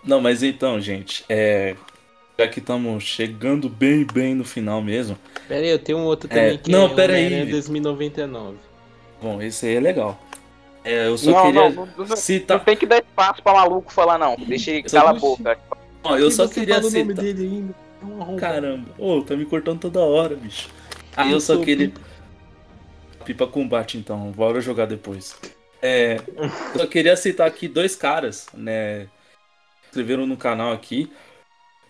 não, 0.03 0.19
mas 0.21 0.43
então, 0.43 0.79
gente, 0.79 1.23
é 1.29 1.75
já 2.37 2.47
que 2.49 2.59
estamos 2.59 3.01
chegando 3.03 3.69
bem, 3.69 4.05
bem 4.05 4.35
no 4.35 4.43
final 4.43 4.81
mesmo. 4.81 5.17
Pera 5.47 5.61
aí, 5.61 5.69
eu 5.69 5.79
tenho 5.79 5.99
um 5.99 6.03
outro 6.03 6.27
também 6.27 6.55
É, 6.55 6.57
que 6.57 6.69
não, 6.69 6.87
é 6.87 6.89
pera 6.93 7.13
aí, 7.13 7.25
Homem-Aranha 7.27 7.45
Vitor. 7.45 7.59
2099. 7.61 8.57
Bom, 9.21 9.41
esse 9.41 9.65
aí 9.67 9.75
é 9.75 9.79
legal. 9.79 10.19
É, 10.83 11.07
eu 11.07 11.17
só 11.17 11.31
Não, 11.31 11.45
queria 11.45 11.69
não, 11.69 11.87
não, 11.97 12.05
não, 12.05 12.15
citar. 12.17 12.57
não 12.57 12.65
tem 12.65 12.75
que 12.75 12.85
dar 12.85 12.97
espaço 12.97 13.41
pra 13.41 13.53
maluco 13.53 13.91
falar, 13.91 14.17
não. 14.17 14.35
Deixa 14.35 14.71
ele 14.71 14.83
cala 14.83 15.11
a 15.11 15.13
boca. 15.13 15.57
Ó, 16.05 16.17
eu 16.17 16.29
só 16.29 16.47
queria 16.47 16.75
fala 16.75 16.87
o 16.87 16.91
nome 16.91 17.09
citar. 17.09 17.25
dele 17.25 17.43
ainda. 17.43 17.75
É 18.01 18.05
um. 18.05 18.37
Caramba, 18.37 18.89
ô, 18.97 19.21
tá 19.21 19.35
me 19.35 19.45
cortando 19.45 19.79
toda 19.79 19.99
hora, 19.99 20.35
bicho. 20.35 20.69
Aí 21.17 21.31
eu 21.31 21.41
só 21.41 21.55
sou 21.55 21.63
queria. 21.63 21.91
Pipa 23.25 23.47
combate 23.47 23.97
então, 23.97 24.31
bora 24.31 24.61
jogar 24.61 24.85
depois. 24.85 25.35
É, 25.81 26.17
só 26.77 26.85
queria 26.85 27.17
citar 27.17 27.47
aqui 27.47 27.67
dois 27.67 27.95
caras, 27.95 28.47
né? 28.53 29.07
Escreveram 29.85 30.27
no 30.27 30.37
canal 30.37 30.71
aqui. 30.71 31.11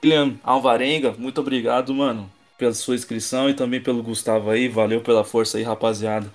William 0.04 0.36
Alvarenga, 0.44 1.14
muito 1.18 1.42
obrigado, 1.42 1.94
mano, 1.94 2.32
pela 2.58 2.74
sua 2.74 2.96
inscrição 2.96 3.50
e 3.50 3.54
também 3.54 3.82
pelo 3.82 4.02
Gustavo 4.02 4.50
aí. 4.50 4.70
Valeu 4.70 5.02
pela 5.02 5.26
força 5.26 5.58
aí, 5.58 5.64
rapaziada. 5.64 6.32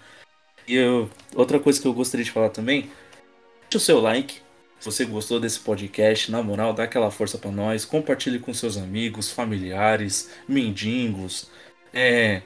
E 0.68 0.74
eu, 0.74 1.08
outra 1.34 1.58
coisa 1.58 1.80
que 1.80 1.88
eu 1.88 1.94
gostaria 1.94 2.24
de 2.24 2.30
falar 2.30 2.50
também, 2.50 2.90
deixa 3.62 3.78
o 3.78 3.80
seu 3.80 4.00
like. 4.00 4.40
Se 4.80 4.86
você 4.86 5.04
gostou 5.04 5.38
desse 5.38 5.60
podcast, 5.60 6.30
na 6.32 6.42
moral, 6.42 6.72
dá 6.72 6.84
aquela 6.84 7.10
força 7.10 7.36
pra 7.36 7.50
nós. 7.50 7.84
Compartilhe 7.84 8.38
com 8.38 8.52
seus 8.54 8.78
amigos, 8.78 9.30
familiares, 9.30 10.30
mendigos, 10.48 11.50
é. 11.92 12.40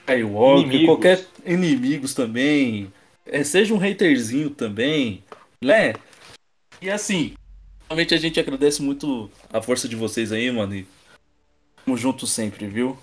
Skywalker, 0.00 0.66
Inimigos. 0.66 0.86
qualquer 0.86 1.26
inimigos 1.44 2.14
também. 2.14 2.92
É, 3.24 3.42
seja 3.42 3.74
um 3.74 3.82
haterzinho 3.82 4.50
também, 4.50 5.24
né? 5.60 5.94
E 6.80 6.88
assim, 6.90 7.34
realmente 7.88 8.14
a 8.14 8.18
gente 8.18 8.38
agradece 8.38 8.82
muito 8.82 9.30
a 9.52 9.60
força 9.60 9.88
de 9.88 9.96
vocês 9.96 10.30
aí, 10.30 10.50
mano. 10.50 10.76
E 10.76 10.86
tamo 11.84 11.96
junto 11.96 12.26
sempre, 12.26 12.66
viu? 12.68 12.96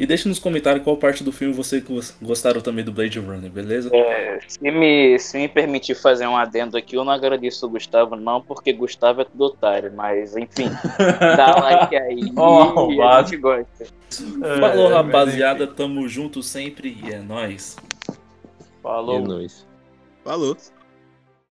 E 0.00 0.06
deixa 0.06 0.26
nos 0.30 0.38
comentários 0.38 0.82
qual 0.82 0.96
parte 0.96 1.22
do 1.22 1.30
filme 1.30 1.52
vocês 1.52 1.84
gos- 1.84 2.16
gostaram 2.22 2.62
também 2.62 2.82
do 2.82 2.90
Blade 2.90 3.18
Runner, 3.20 3.50
beleza? 3.50 3.94
É, 3.94 4.38
se, 4.48 4.58
me, 4.62 5.18
se 5.18 5.36
me 5.36 5.46
permitir 5.46 5.94
fazer 5.94 6.26
um 6.26 6.34
adendo 6.38 6.78
aqui, 6.78 6.96
eu 6.96 7.04
não 7.04 7.12
agradeço 7.12 7.66
o 7.66 7.68
Gustavo, 7.68 8.16
não, 8.16 8.40
porque 8.40 8.72
Gustavo 8.72 9.20
é 9.20 9.24
tudo 9.24 9.44
otário, 9.44 9.92
mas 9.94 10.34
enfim, 10.38 10.70
dá 11.36 11.54
like 11.60 11.94
aí 11.96 12.32
Ó, 12.34 12.90
e 12.90 12.98
a 13.02 13.22
gente 13.22 13.36
gosta. 13.36 13.86
Falou, 14.58 14.90
É, 14.90 14.94
rapaziada. 14.94 15.66
Tamo 15.66 16.08
junto 16.08 16.42
sempre 16.42 16.98
e 17.04 17.12
é 17.12 17.18
nóis. 17.18 17.76
É 18.08 18.12
Falou. 18.82 19.20
nóis. 19.20 19.66
Falou. 20.24 20.56